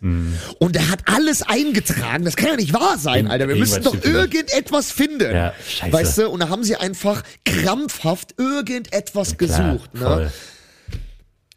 Und 0.59 0.75
der 0.75 0.89
hat 0.89 0.99
alles 1.05 1.41
eingetragen. 1.41 2.25
Das 2.25 2.35
kann 2.35 2.49
ja 2.49 2.55
nicht 2.55 2.73
wahr 2.73 2.97
sein, 2.97 3.27
Alter. 3.27 3.47
Wir 3.47 3.55
müssen 3.55 3.83
doch 3.83 3.95
irgendetwas 4.03 4.91
finden. 4.91 5.26
Ja, 5.33 5.53
scheiße. 5.67 5.93
Weißt 5.93 6.17
du? 6.17 6.29
Und 6.29 6.41
da 6.41 6.49
haben 6.49 6.63
sie 6.63 6.75
einfach 6.75 7.23
krampfhaft 7.45 8.35
irgendetwas 8.37 9.37
Klar, 9.37 9.73
gesucht, 9.73 9.93
ne? 9.93 10.01
voll. 10.01 10.31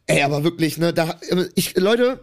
Ey, 0.06 0.22
aber 0.22 0.42
wirklich, 0.42 0.76
ne, 0.76 0.92
da, 0.92 1.20
ich, 1.55 1.76
Leute, 1.76 2.18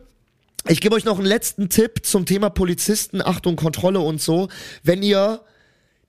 ich 0.68 0.82
gebe 0.82 0.95
euch 0.95 1.06
noch 1.06 1.18
einen 1.18 1.28
letzten 1.28 1.69
Tipp 1.69 2.06
zum 2.06 2.26
Thema 2.26 2.49
Polizisten, 2.49 3.22
Achtung, 3.22 3.56
Kontrolle 3.56 3.99
und 3.99 4.22
so. 4.22 4.49
Wenn 4.84 5.02
ihr 5.03 5.41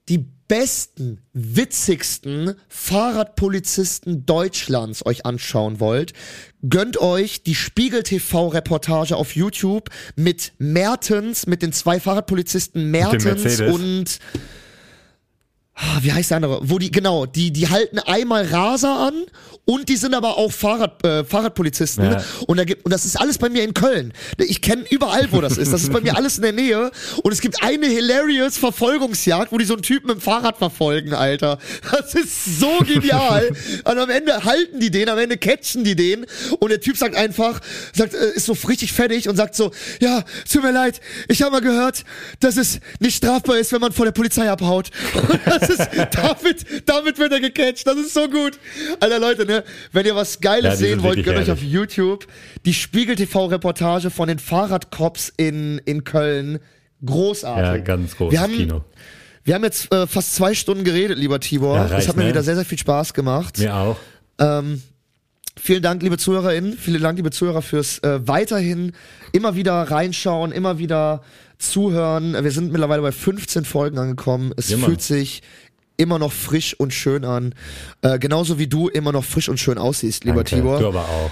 die 0.09 0.25
besten, 0.49 1.21
witzigsten 1.31 2.55
Fahrradpolizisten 2.67 4.25
Deutschlands 4.25 5.05
euch 5.05 5.25
anschauen 5.25 5.79
wollt, 5.79 6.13
gönnt 6.67 6.97
euch 6.97 7.43
die 7.43 7.55
Spiegel 7.55 8.03
TV 8.03 8.47
Reportage 8.47 9.15
auf 9.15 9.35
YouTube 9.35 9.89
mit 10.15 10.53
Mertens, 10.57 11.45
mit 11.45 11.61
den 11.61 11.71
zwei 11.71 11.99
Fahrradpolizisten 11.99 12.89
Mertens 12.91 13.61
und 13.61 14.19
wie 16.01 16.11
heißt 16.11 16.31
der 16.31 16.37
andere? 16.37 16.59
Wo 16.63 16.77
die, 16.77 16.91
genau, 16.91 17.25
die, 17.25 17.51
die 17.51 17.69
halten 17.69 17.99
einmal 17.99 18.45
Raser 18.45 18.97
an 18.99 19.13
und 19.69 19.87
die 19.87 19.97
sind 19.97 20.15
aber 20.15 20.37
auch 20.37 20.51
Fahrrad, 20.51 21.05
äh, 21.05 21.23
Fahrradpolizisten. 21.23 22.03
Ja. 22.03 22.23
Und, 22.47 22.57
da 22.57 22.63
gibt, 22.63 22.85
und 22.85 22.91
das 22.91 23.05
ist 23.05 23.19
alles 23.21 23.37
bei 23.37 23.49
mir 23.49 23.63
in 23.63 23.75
Köln. 23.75 24.13
Ich 24.39 24.61
kenne 24.61 24.83
überall, 24.89 25.31
wo 25.31 25.41
das 25.41 25.57
ist. 25.57 25.71
Das 25.71 25.83
ist 25.83 25.93
bei 25.93 26.01
mir 26.01 26.17
alles 26.17 26.37
in 26.37 26.41
der 26.41 26.53
Nähe. 26.53 26.89
Und 27.21 27.31
es 27.31 27.39
gibt 27.39 27.61
eine 27.61 27.85
hilarious 27.85 28.57
Verfolgungsjagd, 28.57 29.51
wo 29.51 29.59
die 29.59 29.65
so 29.65 29.75
einen 29.75 29.83
Typen 29.83 30.07
mit 30.07 30.17
dem 30.17 30.21
Fahrrad 30.21 30.57
verfolgen, 30.57 31.13
Alter. 31.13 31.59
Das 31.91 32.15
ist 32.15 32.59
so 32.59 32.79
genial. 32.79 33.51
und 33.83 33.97
am 33.99 34.09
Ende 34.09 34.43
halten 34.43 34.79
die 34.79 34.89
den, 34.89 35.07
am 35.07 35.19
Ende 35.19 35.37
catchen 35.37 35.83
die 35.83 35.95
den. 35.95 36.25
Und 36.59 36.69
der 36.69 36.81
Typ 36.81 36.97
sagt 36.97 37.15
einfach, 37.15 37.61
sagt, 37.93 38.15
äh, 38.15 38.31
ist 38.33 38.47
so 38.47 38.57
richtig 38.67 38.91
fertig 38.91 39.29
und 39.29 39.35
sagt 39.35 39.55
so, 39.55 39.71
ja, 39.99 40.23
tut 40.51 40.63
mir 40.63 40.71
leid, 40.71 40.99
ich 41.27 41.43
habe 41.43 41.51
mal 41.51 41.61
gehört, 41.61 42.05
dass 42.39 42.57
es 42.57 42.79
nicht 42.99 43.17
strafbar 43.17 43.59
ist, 43.59 43.71
wenn 43.71 43.81
man 43.81 43.91
vor 43.91 44.05
der 44.05 44.13
Polizei 44.13 44.49
abhaut. 44.49 44.89
Das 45.69 45.87
ist, 45.87 46.07
damit, 46.11 46.65
damit 46.85 47.19
wird 47.19 47.31
er 47.31 47.39
gecatcht. 47.39 47.85
Das 47.85 47.97
ist 47.97 48.13
so 48.13 48.27
gut. 48.27 48.59
Alter 48.99 49.19
Leute, 49.19 49.45
ne, 49.45 49.63
wenn 49.91 50.05
ihr 50.05 50.15
was 50.15 50.35
Ja, 50.35 50.51
Geiles 50.51 50.79
die 50.79 50.85
sehen 50.85 51.03
wollt, 51.03 51.23
gönnt 51.23 51.37
euch 51.37 51.51
auf. 51.51 51.61
YouTube 51.61 52.27
die 52.65 52.73
Spiegel 52.73 53.15
TV 53.15 53.45
Reportage 53.45 54.09
von 54.09 54.27
den 54.27 54.39
Fahrradcops 54.39 55.31
in, 55.37 55.79
in 55.85 56.03
Köln. 56.03 56.59
Großartig. 57.05 57.63
Ja, 57.63 57.77
ganz 57.77 58.17
großes 58.17 58.31
wir 58.31 58.41
haben, 58.41 58.53
Kino. 58.53 58.83
Wir 59.43 59.55
haben 59.55 59.63
jetzt 59.63 59.91
äh, 59.93 60.05
fast 60.05 60.35
zwei 60.35 60.53
Stunden 60.53 60.83
geredet, 60.83 61.17
lieber 61.17 61.39
Tibor. 61.39 61.75
Ja, 61.75 61.83
das 61.83 61.91
reicht, 61.91 62.07
hat 62.09 62.17
mir 62.17 62.23
ne? 62.23 62.29
wieder 62.29 62.43
sehr, 62.43 62.55
sehr 62.55 62.65
viel 62.65 62.77
Spaß 62.77 63.13
gemacht. 63.13 63.57
Mir 63.57 63.75
auch. 63.75 63.97
Ähm, 64.39 64.81
vielen 65.59 65.81
Dank, 65.81 66.03
liebe 66.03 66.17
ZuhörerInnen, 66.17 66.73
vielen 66.77 67.01
Dank, 67.01 67.17
liebe 67.17 67.31
Zuhörer, 67.31 67.61
fürs 67.61 67.99
äh, 67.99 68.27
weiterhin 68.27 68.93
immer 69.31 69.55
wieder 69.55 69.73
reinschauen, 69.83 70.51
immer 70.51 70.77
wieder 70.77 71.23
zuhören. 71.59 72.35
Wir 72.41 72.51
sind 72.51 72.71
mittlerweile 72.71 73.01
bei 73.01 73.11
15 73.11 73.65
Folgen 73.65 73.97
angekommen. 73.99 74.51
Es 74.57 74.71
Immer. 74.71 74.87
fühlt 74.87 75.01
sich 75.01 75.41
immer 75.97 76.17
noch 76.17 76.31
frisch 76.31 76.73
und 76.79 76.93
schön 76.93 77.25
an. 77.25 77.53
Äh, 78.01 78.17
genauso 78.19 78.57
wie 78.57 78.67
du 78.67 78.87
immer 78.87 79.11
noch 79.11 79.25
frisch 79.25 79.49
und 79.49 79.59
schön 79.59 79.77
aussiehst, 79.77 80.23
lieber 80.23 80.43
Danke. 80.43 80.55
Tibor. 80.55 80.79
Du 80.79 80.87
aber 80.87 81.01
auch. 81.01 81.29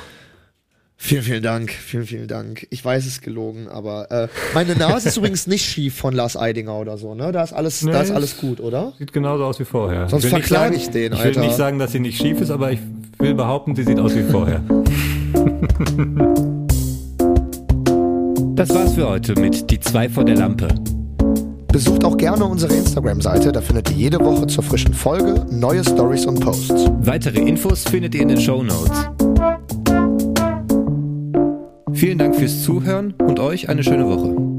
Vielen, 0.99 1.21
vielen 1.21 1.43
Dank. 1.43 1.71
Vielen, 1.71 2.05
vielen 2.07 2.27
Dank. 2.27 2.65
Ich 2.71 2.83
weiß, 2.83 3.05
es 3.05 3.13
ist 3.13 3.21
gelogen, 3.21 3.67
aber 3.67 4.09
äh, 4.11 4.27
meine 4.55 4.75
Nase 4.75 5.09
ist 5.09 5.17
übrigens 5.19 5.45
nicht 5.45 5.63
schief 5.63 5.95
von 5.95 6.13
Lars 6.13 6.35
Eidinger 6.35 6.73
oder 6.75 6.97
so, 6.97 7.13
ne? 7.13 7.31
Da 7.31 7.43
ist 7.43 7.53
alles, 7.53 7.81
da 7.81 7.87
Nee, 7.91 8.01
ist 8.03 8.11
alles 8.11 8.37
gut, 8.37 8.59
oder? 8.59 8.93
Sieht 8.97 9.13
genauso 9.13 9.45
aus 9.45 9.59
wie 9.59 9.65
vorher. 9.65 10.09
Sonst 10.09 10.25
verklage 10.25 10.75
ich 10.75 10.89
den, 10.89 11.13
Ich 11.13 11.19
Alter. 11.19 11.39
will 11.41 11.47
nicht 11.47 11.55
sagen, 11.57 11.77
dass 11.77 11.91
sie 11.91 11.99
nicht 11.99 12.17
schief 12.19 12.41
ist, 12.41 12.49
aber 12.49 12.71
ich 12.71 12.79
will 13.19 13.35
behaupten, 13.35 13.75
sie 13.75 13.83
sieht 13.83 13.99
aus 13.99 14.15
wie 14.15 14.23
vorher. 14.23 14.61
Das 18.57 18.73
war's 18.73 18.95
für 18.95 19.07
heute 19.07 19.39
mit 19.39 19.69
Die 19.69 19.79
zwei 19.79 20.09
vor 20.09 20.25
der 20.25 20.35
Lampe. 20.35 20.67
Besucht 21.67 22.03
auch 22.03 22.17
gerne 22.17 22.43
unsere 22.43 22.73
Instagram-Seite, 22.73 23.51
da 23.51 23.61
findet 23.61 23.91
ihr 23.91 23.97
jede 23.97 24.19
Woche 24.19 24.47
zur 24.47 24.63
frischen 24.63 24.95
Folge 24.95 25.45
neue 25.51 25.83
Stories 25.83 26.25
und 26.25 26.39
Posts. 26.39 26.89
Weitere 27.01 27.39
Infos 27.39 27.83
findet 27.83 28.15
ihr 28.15 28.21
in 28.23 28.29
den 28.29 28.41
Show 28.41 28.63
Notes. 28.63 29.11
Vielen 31.93 32.17
Dank 32.17 32.35
fürs 32.35 32.63
Zuhören 32.63 33.13
und 33.19 33.39
euch 33.39 33.69
eine 33.69 33.83
schöne 33.83 34.07
Woche. 34.07 34.56